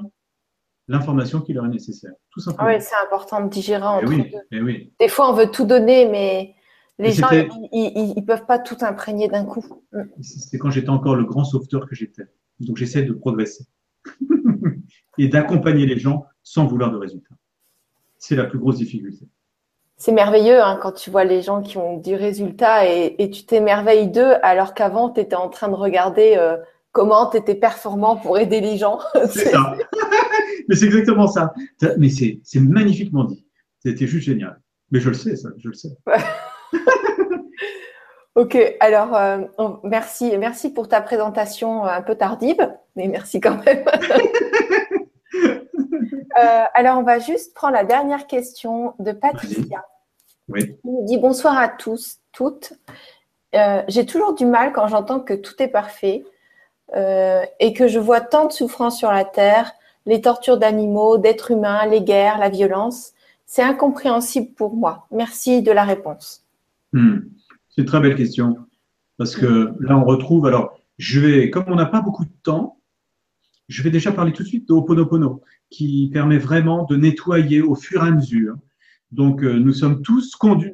l'information 0.87 1.41
qui 1.41 1.53
leur 1.53 1.65
est 1.65 1.69
nécessaire. 1.69 2.11
Tout 2.31 2.39
simplement. 2.39 2.69
Ah 2.69 2.75
oui, 2.75 2.81
c'est 2.81 2.95
important 3.03 3.43
de 3.43 3.49
digérer 3.49 3.83
entre 3.83 4.11
eh 4.11 4.15
oui, 4.15 4.33
eh 4.51 4.61
oui. 4.61 4.93
Des 4.99 5.07
fois, 5.07 5.31
on 5.31 5.33
veut 5.33 5.49
tout 5.49 5.65
donner, 5.65 6.07
mais 6.07 6.54
les 6.97 7.11
gens, 7.11 7.29
ils 7.31 8.13
ne 8.15 8.21
peuvent 8.21 8.45
pas 8.45 8.59
tout 8.59 8.77
imprégner 8.81 9.27
d'un 9.27 9.45
coup. 9.45 9.65
C'est 10.21 10.57
quand 10.57 10.69
j'étais 10.69 10.89
encore 10.89 11.15
le 11.15 11.25
grand 11.25 11.43
sauveteur 11.43 11.87
que 11.87 11.95
j'étais. 11.95 12.23
Donc, 12.59 12.77
j'essaie 12.77 13.03
de 13.03 13.13
progresser 13.13 13.65
et 15.17 15.27
d'accompagner 15.27 15.85
les 15.85 15.99
gens 15.99 16.25
sans 16.43 16.65
vouloir 16.65 16.91
de 16.91 16.97
résultats. 16.97 17.35
C'est 18.17 18.35
la 18.35 18.45
plus 18.45 18.59
grosse 18.59 18.77
difficulté. 18.77 19.27
C'est 19.97 20.11
merveilleux 20.11 20.61
hein, 20.61 20.77
quand 20.81 20.91
tu 20.91 21.09
vois 21.09 21.23
les 21.23 21.41
gens 21.41 21.61
qui 21.61 21.77
ont 21.77 21.97
du 21.97 22.15
résultat 22.15 22.85
et, 22.89 23.29
tu 23.29 23.45
t'émerveilles 23.45 24.09
d'eux 24.09 24.33
alors 24.41 24.73
qu'avant, 24.73 25.09
tu 25.09 25.21
étais 25.21 25.35
en 25.35 25.49
train 25.49 25.69
de 25.69 25.75
regarder 25.75 26.35
euh, 26.37 26.57
comment 26.91 27.29
tu 27.29 27.37
étais 27.37 27.55
performant 27.55 28.17
pour 28.17 28.37
aider 28.37 28.59
les 28.61 28.77
gens. 28.77 28.99
C'est 29.29 29.51
ça. 29.51 29.75
mais 30.67 30.75
c'est 30.75 30.85
exactement 30.85 31.27
ça. 31.27 31.53
Mais 31.97 32.09
c'est 32.09 32.59
magnifiquement 32.59 33.25
dit. 33.25 33.45
C'était 33.79 34.07
juste 34.07 34.25
génial. 34.25 34.59
Mais 34.91 34.99
je 34.99 35.09
le 35.09 35.15
sais, 35.15 35.35
ça, 35.35 35.49
je 35.57 35.67
le 35.69 35.73
sais. 35.73 35.89
Ok, 38.35 38.57
alors 38.79 39.15
euh, 39.15 39.39
merci, 39.83 40.37
merci 40.37 40.71
pour 40.71 40.87
ta 40.87 41.01
présentation 41.01 41.83
un 41.83 42.01
peu 42.01 42.15
tardive, 42.15 42.71
mais 42.95 43.07
merci 43.07 43.39
quand 43.39 43.63
même. 43.65 43.85
Euh, 46.37 46.63
alors, 46.73 46.97
on 46.97 47.03
va 47.03 47.19
juste 47.19 47.53
prendre 47.53 47.75
la 47.75 47.85
dernière 47.85 48.27
question 48.27 48.93
de 48.99 49.13
Patricia. 49.13 49.85
Oui. 50.49 50.77
Il 50.83 50.91
nous 50.91 51.05
dit 51.05 51.17
bonsoir 51.17 51.57
à 51.57 51.69
tous, 51.69 52.19
toutes. 52.33 52.73
Euh, 53.55 53.81
j'ai 53.87 54.05
toujours 54.05 54.33
du 54.33 54.45
mal 54.45 54.73
quand 54.73 54.87
j'entends 54.87 55.21
que 55.21 55.33
tout 55.33 55.53
est 55.59 55.69
parfait 55.69 56.25
et 56.93 57.73
que 57.73 57.87
je 57.87 57.99
vois 57.99 58.19
tant 58.19 58.47
de 58.47 58.51
souffrances 58.51 58.97
sur 58.97 59.11
la 59.13 59.23
terre 59.23 59.73
les 60.05 60.21
tortures 60.21 60.57
d'animaux, 60.57 61.17
d'êtres 61.17 61.51
humains, 61.51 61.85
les 61.85 62.01
guerres, 62.01 62.37
la 62.37 62.49
violence. 62.49 63.13
C'est 63.45 63.63
incompréhensible 63.63 64.53
pour 64.53 64.75
moi. 64.75 65.07
Merci 65.11 65.61
de 65.61 65.71
la 65.71 65.83
réponse. 65.83 66.45
Hmm. 66.93 67.19
C'est 67.75 67.81
une 67.81 67.87
très 67.87 67.99
belle 67.99 68.15
question. 68.15 68.55
Parce 69.17 69.35
que 69.35 69.73
là, 69.81 69.97
on 69.97 70.05
retrouve. 70.05 70.45
Alors, 70.45 70.79
je 70.97 71.19
vais, 71.19 71.49
comme 71.49 71.65
on 71.67 71.75
n'a 71.75 71.85
pas 71.85 71.99
beaucoup 72.01 72.23
de 72.23 72.31
temps, 72.41 72.79
Je 73.67 73.81
vais 73.81 73.89
déjà 73.89 74.11
parler 74.11 74.31
tout 74.31 74.43
de 74.43 74.47
suite 74.47 74.67
de 74.67 74.73
Ho'oponopono, 74.73 75.41
qui 75.69 76.09
permet 76.13 76.37
vraiment 76.37 76.85
de 76.85 76.95
nettoyer 76.95 77.61
au 77.61 77.75
fur 77.75 78.03
et 78.03 78.07
à 78.07 78.11
mesure. 78.11 78.55
Donc, 79.11 79.43
euh, 79.43 79.57
nous 79.57 79.73
sommes 79.73 80.01
tous 80.03 80.35
conduits. 80.35 80.73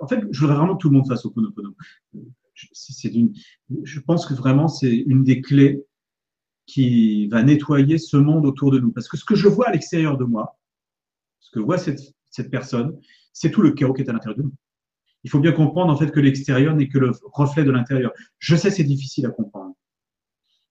En 0.00 0.06
fait, 0.06 0.24
je 0.30 0.40
voudrais 0.40 0.56
vraiment 0.56 0.76
que 0.76 0.82
tout 0.82 0.88
le 0.90 0.96
monde 0.96 1.08
fasse 1.08 1.24
Ho'oponopono. 1.24 1.74
C'est 2.72 3.12
une... 3.14 3.32
Je 3.84 4.00
pense 4.00 4.26
que 4.26 4.34
vraiment, 4.34 4.68
c'est 4.68 4.94
une 4.94 5.24
des 5.24 5.40
clés 5.40 5.84
qui 6.66 7.26
va 7.28 7.42
nettoyer 7.42 7.98
ce 7.98 8.16
monde 8.16 8.46
autour 8.46 8.70
de 8.70 8.78
nous. 8.78 8.92
Parce 8.92 9.08
que 9.08 9.16
ce 9.16 9.24
que 9.24 9.34
je 9.34 9.48
vois 9.48 9.68
à 9.68 9.72
l'extérieur 9.72 10.16
de 10.16 10.24
moi, 10.24 10.58
ce 11.40 11.50
que 11.50 11.58
voit 11.58 11.78
cette, 11.78 12.14
cette 12.30 12.50
personne, 12.50 12.98
c'est 13.32 13.50
tout 13.50 13.62
le 13.62 13.72
chaos 13.72 13.92
qui 13.92 14.02
est 14.02 14.08
à 14.08 14.12
l'intérieur 14.12 14.38
de 14.38 14.44
nous. 14.44 14.54
Il 15.24 15.30
faut 15.30 15.40
bien 15.40 15.52
comprendre 15.52 15.92
en 15.92 15.96
fait 15.96 16.10
que 16.10 16.20
l'extérieur 16.20 16.74
n'est 16.74 16.88
que 16.88 16.98
le 16.98 17.12
reflet 17.32 17.64
de 17.64 17.70
l'intérieur. 17.70 18.12
Je 18.38 18.56
sais 18.56 18.70
c'est 18.70 18.84
difficile 18.84 19.26
à 19.26 19.30
comprendre, 19.30 19.74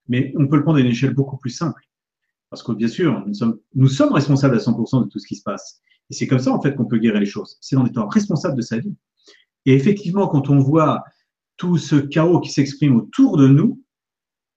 mais 0.07 0.33
on 0.37 0.47
peut 0.47 0.57
le 0.57 0.63
prendre 0.63 0.77
à 0.77 0.81
une 0.81 0.87
échelle 0.87 1.13
beaucoup 1.13 1.37
plus 1.37 1.51
simple. 1.51 1.83
Parce 2.49 2.63
que 2.63 2.71
bien 2.71 2.87
sûr, 2.87 3.23
nous 3.27 3.33
sommes, 3.35 3.59
nous 3.75 3.87
sommes 3.87 4.11
responsables 4.11 4.55
à 4.55 4.59
100% 4.59 5.03
de 5.03 5.09
tout 5.09 5.19
ce 5.19 5.27
qui 5.27 5.35
se 5.35 5.43
passe. 5.43 5.81
Et 6.09 6.15
c'est 6.15 6.25
comme 6.25 6.39
ça 6.39 6.51
en 6.51 6.61
fait 6.61 6.75
qu'on 6.75 6.85
peut 6.85 6.97
guérir 6.97 7.19
les 7.19 7.27
choses. 7.27 7.57
C'est 7.61 7.75
en 7.75 7.85
étant 7.85 8.07
responsable 8.07 8.57
de 8.57 8.61
sa 8.61 8.79
vie. 8.79 8.95
Et 9.65 9.73
effectivement, 9.73 10.27
quand 10.27 10.49
on 10.49 10.57
voit 10.57 11.03
tout 11.57 11.77
ce 11.77 11.95
chaos 11.95 12.39
qui 12.39 12.51
s'exprime 12.51 12.95
autour 12.95 13.37
de 13.37 13.47
nous, 13.47 13.83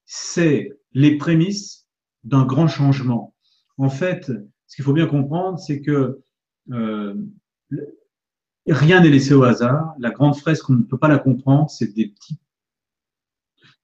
c'est 0.06 0.70
les 0.92 1.18
prémices 1.18 1.86
d'un 2.24 2.44
grand 2.44 2.68
changement. 2.68 3.34
En 3.76 3.90
fait, 3.90 4.30
ce 4.66 4.76
qu'il 4.76 4.84
faut 4.84 4.92
bien 4.92 5.06
comprendre, 5.06 5.58
c'est 5.58 5.80
que 5.80 6.22
euh, 6.70 7.14
Rien 8.66 9.00
n'est 9.00 9.10
laissé 9.10 9.34
au 9.34 9.42
hasard. 9.42 9.94
La 9.98 10.10
grande 10.10 10.36
fresque, 10.36 10.68
on 10.70 10.74
ne 10.74 10.82
peut 10.82 10.98
pas 10.98 11.08
la 11.08 11.18
comprendre. 11.18 11.68
C'est 11.68 11.92
des 11.94 12.08
petits, 12.08 12.38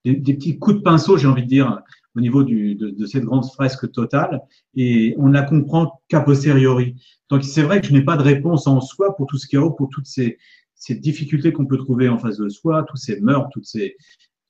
des, 0.05 0.35
petits 0.35 0.59
coups 0.59 0.77
de 0.77 0.83
pinceau, 0.83 1.17
j'ai 1.17 1.27
envie 1.27 1.43
de 1.43 1.49
dire, 1.49 1.83
au 2.15 2.21
niveau 2.21 2.45
du, 2.45 2.75
de, 2.77 3.07
cette 3.07 3.25
grande 3.25 3.45
fresque 3.47 3.91
totale. 3.91 4.41
Et 4.75 5.15
on 5.19 5.29
ne 5.29 5.35
la 5.35 5.43
comprend 5.43 6.01
qu'a 6.09 6.21
posteriori. 6.21 6.95
Donc, 7.29 7.45
c'est 7.45 7.63
vrai 7.63 7.81
que 7.81 7.89
je 7.89 7.93
n'ai 7.93 8.05
pas 8.05 8.17
de 8.17 8.23
réponse 8.23 8.67
en 8.67 8.81
soi 8.81 9.17
pour 9.17 9.27
tout 9.27 9.37
ce 9.37 9.57
a, 9.57 9.71
pour 9.71 9.89
toutes 9.91 10.07
ces, 10.07 10.39
ces 10.75 10.95
difficultés 10.95 11.53
qu'on 11.53 11.67
peut 11.67 11.77
trouver 11.77 12.09
en 12.09 12.19
face 12.19 12.39
de 12.39 12.49
soi, 12.49 12.85
tous 12.85 12.97
ces 12.97 13.21
meurtres, 13.21 13.51
toutes 13.53 13.67
ces, 13.67 13.97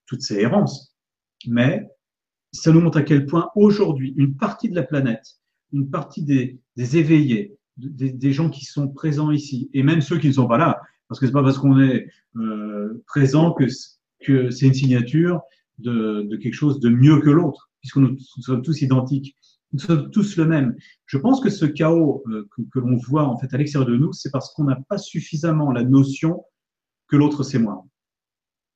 toutes 0.06 0.22
ces 0.22 0.36
errances. 0.40 0.94
Mais 1.46 1.88
ça 2.52 2.70
nous 2.70 2.80
montre 2.80 2.98
à 2.98 3.02
quel 3.02 3.26
point 3.26 3.50
aujourd'hui, 3.54 4.14
une 4.16 4.36
partie 4.36 4.68
de 4.68 4.74
la 4.74 4.82
planète, 4.82 5.38
une 5.72 5.90
partie 5.90 6.22
des, 6.22 6.60
des 6.76 6.96
éveillés, 6.98 7.56
des, 7.78 8.32
gens 8.32 8.50
qui 8.50 8.64
sont 8.64 8.88
présents 8.88 9.30
ici, 9.30 9.70
et 9.72 9.82
même 9.82 10.00
ceux 10.00 10.18
qui 10.18 10.28
ne 10.28 10.32
sont 10.32 10.48
pas 10.48 10.58
là, 10.58 10.80
parce 11.08 11.20
que 11.20 11.26
c'est 11.26 11.32
pas 11.32 11.42
parce 11.42 11.58
qu'on 11.58 11.80
est 11.80 12.08
euh, 12.36 13.02
présent 13.06 13.52
que, 13.52 13.64
que 14.20 14.50
c'est 14.50 14.66
une 14.66 14.74
signature 14.74 15.40
de, 15.78 16.22
de, 16.22 16.36
quelque 16.36 16.54
chose 16.54 16.80
de 16.80 16.88
mieux 16.88 17.20
que 17.20 17.30
l'autre, 17.30 17.70
puisque 17.80 17.96
nous, 17.96 18.18
sommes 18.18 18.62
tous 18.62 18.82
identiques, 18.82 19.36
nous 19.72 19.78
sommes 19.78 20.10
tous 20.10 20.36
le 20.36 20.46
même. 20.46 20.74
Je 21.06 21.18
pense 21.18 21.40
que 21.40 21.50
ce 21.50 21.66
chaos 21.66 22.22
euh, 22.28 22.48
que, 22.54 22.62
que 22.72 22.78
l'on 22.80 22.96
voit 22.96 23.24
en 23.24 23.38
fait 23.38 23.52
à 23.54 23.58
l'extérieur 23.58 23.88
de 23.88 23.96
nous, 23.96 24.12
c'est 24.12 24.30
parce 24.30 24.52
qu'on 24.52 24.64
n'a 24.64 24.78
pas 24.88 24.98
suffisamment 24.98 25.70
la 25.72 25.84
notion 25.84 26.44
que 27.06 27.16
l'autre 27.16 27.42
c'est 27.42 27.58
moi, 27.58 27.86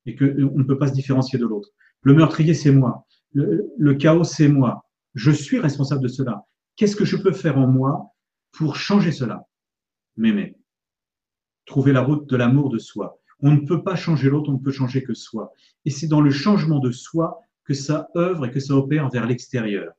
et 0.05 0.15
que 0.15 0.43
on 0.43 0.57
ne 0.57 0.63
peut 0.63 0.77
pas 0.77 0.87
se 0.87 0.93
différencier 0.93 1.37
de 1.37 1.45
l'autre. 1.45 1.69
Le 2.01 2.13
meurtrier 2.13 2.53
c'est 2.53 2.71
moi, 2.71 3.05
le, 3.33 3.69
le 3.77 3.95
chaos 3.95 4.23
c'est 4.23 4.47
moi. 4.47 4.85
Je 5.13 5.29
suis 5.29 5.59
responsable 5.59 6.01
de 6.01 6.07
cela. 6.07 6.45
Qu'est-ce 6.75 6.95
que 6.95 7.05
je 7.05 7.17
peux 7.17 7.33
faire 7.33 7.59
en 7.59 7.67
moi 7.67 8.12
pour 8.53 8.77
changer 8.77 9.11
cela. 9.11 9.45
M'aimer. 10.15 10.55
Trouver 11.65 11.91
la 11.91 12.01
route 12.01 12.29
de 12.29 12.37
l'amour 12.37 12.69
de 12.69 12.77
soi. 12.77 13.19
On 13.39 13.51
ne 13.51 13.65
peut 13.65 13.83
pas 13.83 13.95
changer 13.95 14.29
l'autre, 14.29 14.49
on 14.49 14.53
ne 14.53 14.63
peut 14.63 14.71
changer 14.71 15.03
que 15.03 15.13
soi. 15.13 15.51
Et 15.85 15.89
c'est 15.89 16.07
dans 16.07 16.21
le 16.21 16.31
changement 16.31 16.79
de 16.79 16.91
soi 16.91 17.41
que 17.65 17.73
ça 17.73 18.09
œuvre 18.15 18.45
et 18.45 18.51
que 18.51 18.59
ça 18.59 18.75
opère 18.75 19.09
vers 19.09 19.25
l'extérieur. 19.25 19.91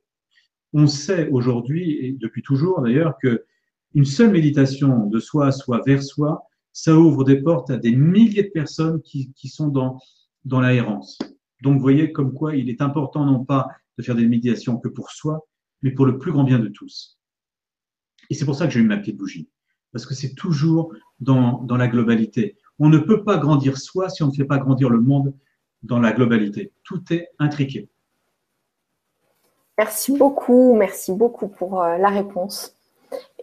On 0.73 0.87
sait 0.87 1.29
aujourd'hui, 1.29 1.97
et 1.99 2.11
depuis 2.13 2.41
toujours 2.41 2.81
d'ailleurs, 2.81 3.17
que 3.21 3.45
une 3.93 4.05
seule 4.05 4.31
méditation 4.31 5.07
de 5.07 5.19
soi 5.19 5.47
à 5.47 5.51
soi 5.51 5.81
vers 5.85 6.03
soi, 6.03 6.43
ça 6.73 6.97
ouvre 6.97 7.23
des 7.23 7.41
portes 7.41 7.69
à 7.69 7.77
des 7.77 7.95
milliers 7.95 8.43
de 8.43 8.49
personnes 8.49 9.01
qui, 9.01 9.31
sont 9.47 9.69
dans, 9.69 9.99
dans 10.43 10.59
l'errance. 10.59 11.17
Donc, 11.61 11.75
vous 11.75 11.81
voyez 11.81 12.11
comme 12.11 12.33
quoi 12.33 12.55
il 12.55 12.69
est 12.69 12.81
important 12.81 13.25
non 13.25 13.45
pas 13.45 13.69
de 13.97 14.03
faire 14.03 14.15
des 14.15 14.27
méditations 14.27 14.77
que 14.77 14.89
pour 14.89 15.11
soi, 15.11 15.47
mais 15.81 15.91
pour 15.91 16.05
le 16.05 16.17
plus 16.17 16.33
grand 16.33 16.43
bien 16.43 16.59
de 16.59 16.67
tous. 16.67 17.17
Et 18.29 18.33
c'est 18.33 18.45
pour 18.45 18.55
ça 18.55 18.65
que 18.65 18.73
j'ai 18.73 18.79
eu 18.79 18.87
ma 18.87 18.97
petite 18.97 19.17
bougie. 19.17 19.47
Parce 19.91 20.05
que 20.05 20.13
c'est 20.13 20.33
toujours 20.35 20.93
dans, 21.19 21.61
dans 21.63 21.77
la 21.77 21.87
globalité. 21.87 22.57
On 22.79 22.89
ne 22.89 22.97
peut 22.97 23.23
pas 23.23 23.37
grandir 23.37 23.77
soi 23.77 24.09
si 24.09 24.23
on 24.23 24.27
ne 24.27 24.33
fait 24.33 24.45
pas 24.45 24.57
grandir 24.57 24.89
le 24.89 24.99
monde 24.99 25.33
dans 25.83 25.99
la 25.99 26.11
globalité. 26.11 26.71
Tout 26.83 27.01
est 27.11 27.29
intriqué. 27.39 27.89
Merci 29.77 30.17
beaucoup, 30.17 30.75
merci 30.75 31.13
beaucoup 31.13 31.47
pour 31.47 31.81
euh, 31.81 31.97
la 31.97 32.09
réponse. 32.09 32.75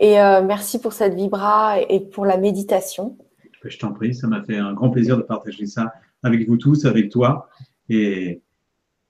Et 0.01 0.21
euh, 0.21 0.43
merci 0.43 0.81
pour 0.81 0.93
cette 0.93 1.15
vibra 1.15 1.81
et 1.81 2.01
pour 2.01 2.27
la 2.27 2.37
méditation. 2.37 3.17
Je 3.65 3.79
t'en 3.79 3.93
prie, 3.93 4.15
ça 4.15 4.27
m'a 4.27 4.43
fait 4.43 4.57
un 4.57 4.73
grand 4.73 4.91
plaisir 4.91 5.17
de 5.17 5.23
partager 5.23 5.67
ça 5.67 5.93
avec 6.23 6.49
vous 6.49 6.57
tous, 6.57 6.85
avec 6.85 7.11
toi. 7.11 7.49
Et, 7.89 8.43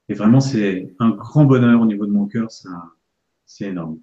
et 0.08 0.14
vraiment, 0.14 0.40
c'est 0.40 0.94
un 0.98 1.10
grand 1.10 1.44
bonheur 1.44 1.80
au 1.80 1.86
niveau 1.86 2.06
de 2.06 2.12
mon 2.12 2.26
cœur. 2.26 2.48
C'est 3.46 3.64
énorme. 3.66 3.98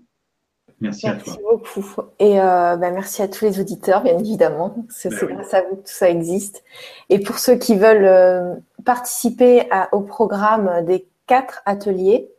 Merci, 0.82 1.08
à 1.08 1.16
toi. 1.16 1.36
beaucoup. 1.44 1.86
Et 2.20 2.40
euh, 2.40 2.78
bah, 2.78 2.92
merci 2.92 3.22
à 3.22 3.28
tous 3.28 3.44
les 3.44 3.60
auditeurs, 3.60 4.02
bien 4.02 4.18
évidemment. 4.18 4.86
C'est 4.90 5.10
ben 5.10 5.36
grâce 5.36 5.54
à 5.54 5.62
vous 5.62 5.76
que 5.78 5.82
tout 5.82 5.94
ça 5.94 6.10
existe. 6.10 6.64
Et 7.10 7.20
pour 7.20 7.38
ceux 7.38 7.56
qui 7.56 7.76
veulent 7.76 8.06
euh, 8.06 8.56
participer 8.86 9.68
au 9.92 10.02
programme 10.02 10.86
des 10.86 11.06
quatre 11.28 11.62
ateliers, 11.66 12.30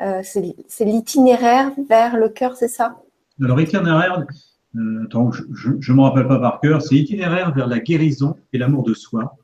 euh, 0.00 0.20
c'est 0.22 0.84
l'itinéraire 0.84 1.72
vers 1.88 2.16
le 2.16 2.28
cœur, 2.28 2.56
c'est 2.56 2.68
ça? 2.68 3.00
Alors, 3.42 3.60
itinéraire, 3.60 4.26
attends, 5.04 5.30
je 5.32 5.70
ne 5.70 5.96
me 5.96 6.02
rappelle 6.02 6.28
pas 6.28 6.38
par 6.38 6.60
cœur, 6.60 6.82
c'est 6.82 6.96
itinéraire 6.96 7.54
vers 7.54 7.66
la 7.66 7.80
guérison 7.80 8.36
et 8.52 8.58
l'amour 8.58 8.82
de 8.82 8.94
soi, 8.94 9.36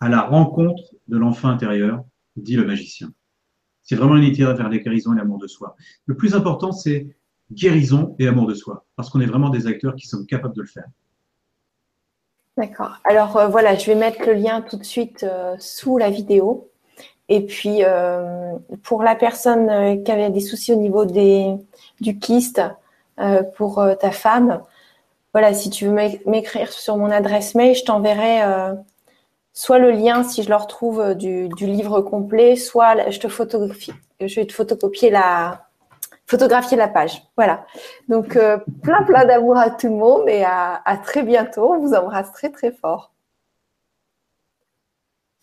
à 0.00 0.08
la 0.08 0.20
rencontre 0.20 0.94
de 1.08 1.16
l'enfant 1.16 1.48
intérieur, 1.48 2.04
dit 2.36 2.56
le 2.56 2.66
magicien. 2.66 3.10
C'est 3.82 3.96
vraiment 3.96 4.14
un 4.14 4.22
itinéraire 4.22 4.56
vers 4.56 4.68
la 4.68 4.76
guérison 4.76 5.14
et 5.14 5.16
l'amour 5.16 5.38
de 5.38 5.46
soi. 5.46 5.74
Le 6.04 6.14
plus 6.14 6.34
important, 6.34 6.72
c'est 6.72 7.16
guérison 7.52 8.14
et 8.18 8.28
amour 8.28 8.46
de 8.46 8.54
soi, 8.54 8.84
parce 8.96 9.10
qu'on 9.10 9.20
est 9.20 9.26
vraiment 9.26 9.50
des 9.50 9.66
acteurs 9.66 9.94
qui 9.94 10.06
sont 10.06 10.24
capables 10.24 10.54
de 10.54 10.62
le 10.62 10.68
faire. 10.68 10.86
D'accord. 12.58 12.98
Alors 13.04 13.36
euh, 13.36 13.46
voilà, 13.46 13.76
je 13.76 13.86
vais 13.86 13.94
mettre 13.94 14.26
le 14.26 14.32
lien 14.32 14.62
tout 14.62 14.76
de 14.76 14.84
suite 14.84 15.22
euh, 15.22 15.54
sous 15.60 15.96
la 15.96 16.10
vidéo. 16.10 16.68
Et 17.28 17.44
puis, 17.46 17.84
euh, 17.84 18.52
pour 18.82 19.02
la 19.02 19.14
personne 19.14 20.02
qui 20.02 20.10
avait 20.10 20.30
des 20.30 20.40
soucis 20.40 20.72
au 20.72 20.76
niveau 20.76 21.04
des, 21.04 21.54
du 22.00 22.18
kyste, 22.18 22.62
pour 23.56 23.84
ta 24.00 24.12
femme, 24.12 24.62
voilà, 25.34 25.52
si 25.52 25.70
tu 25.70 25.86
veux 25.86 25.92
m'écrire 26.24 26.72
sur 26.72 26.96
mon 26.96 27.10
adresse 27.10 27.54
mail, 27.54 27.74
je 27.74 27.84
t'enverrai 27.84 28.40
soit 29.52 29.78
le 29.78 29.90
lien, 29.90 30.22
si 30.22 30.42
je 30.42 30.48
le 30.48 30.54
retrouve, 30.54 31.14
du, 31.16 31.48
du 31.48 31.66
livre 31.66 32.00
complet, 32.00 32.56
soit 32.56 33.10
je 33.10 33.18
te 33.18 33.28
photographie, 33.28 33.92
je 34.20 34.34
vais 34.36 34.46
te 34.46 34.54
photocopier 34.54 35.10
la, 35.10 35.67
photographier 36.28 36.76
la 36.76 36.88
page. 36.88 37.22
Voilà. 37.36 37.66
Donc, 38.08 38.36
euh, 38.36 38.58
plein, 38.82 39.02
plein 39.02 39.24
d'amour 39.24 39.56
à 39.56 39.70
tout 39.70 39.88
le 39.88 39.94
monde 39.94 40.28
et 40.28 40.44
à, 40.44 40.80
à, 40.84 40.96
très 40.96 41.22
bientôt. 41.22 41.72
On 41.72 41.80
vous 41.80 41.94
embrasse 41.94 42.30
très, 42.32 42.50
très 42.50 42.70
fort. 42.70 43.12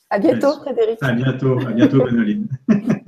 À 0.09 0.19
bientôt, 0.19 0.53
Frédéric. 0.61 0.99
À 1.01 1.11
bientôt, 1.11 1.59
à 1.59 1.71
bientôt, 1.71 2.03
Benoît. 2.05 2.25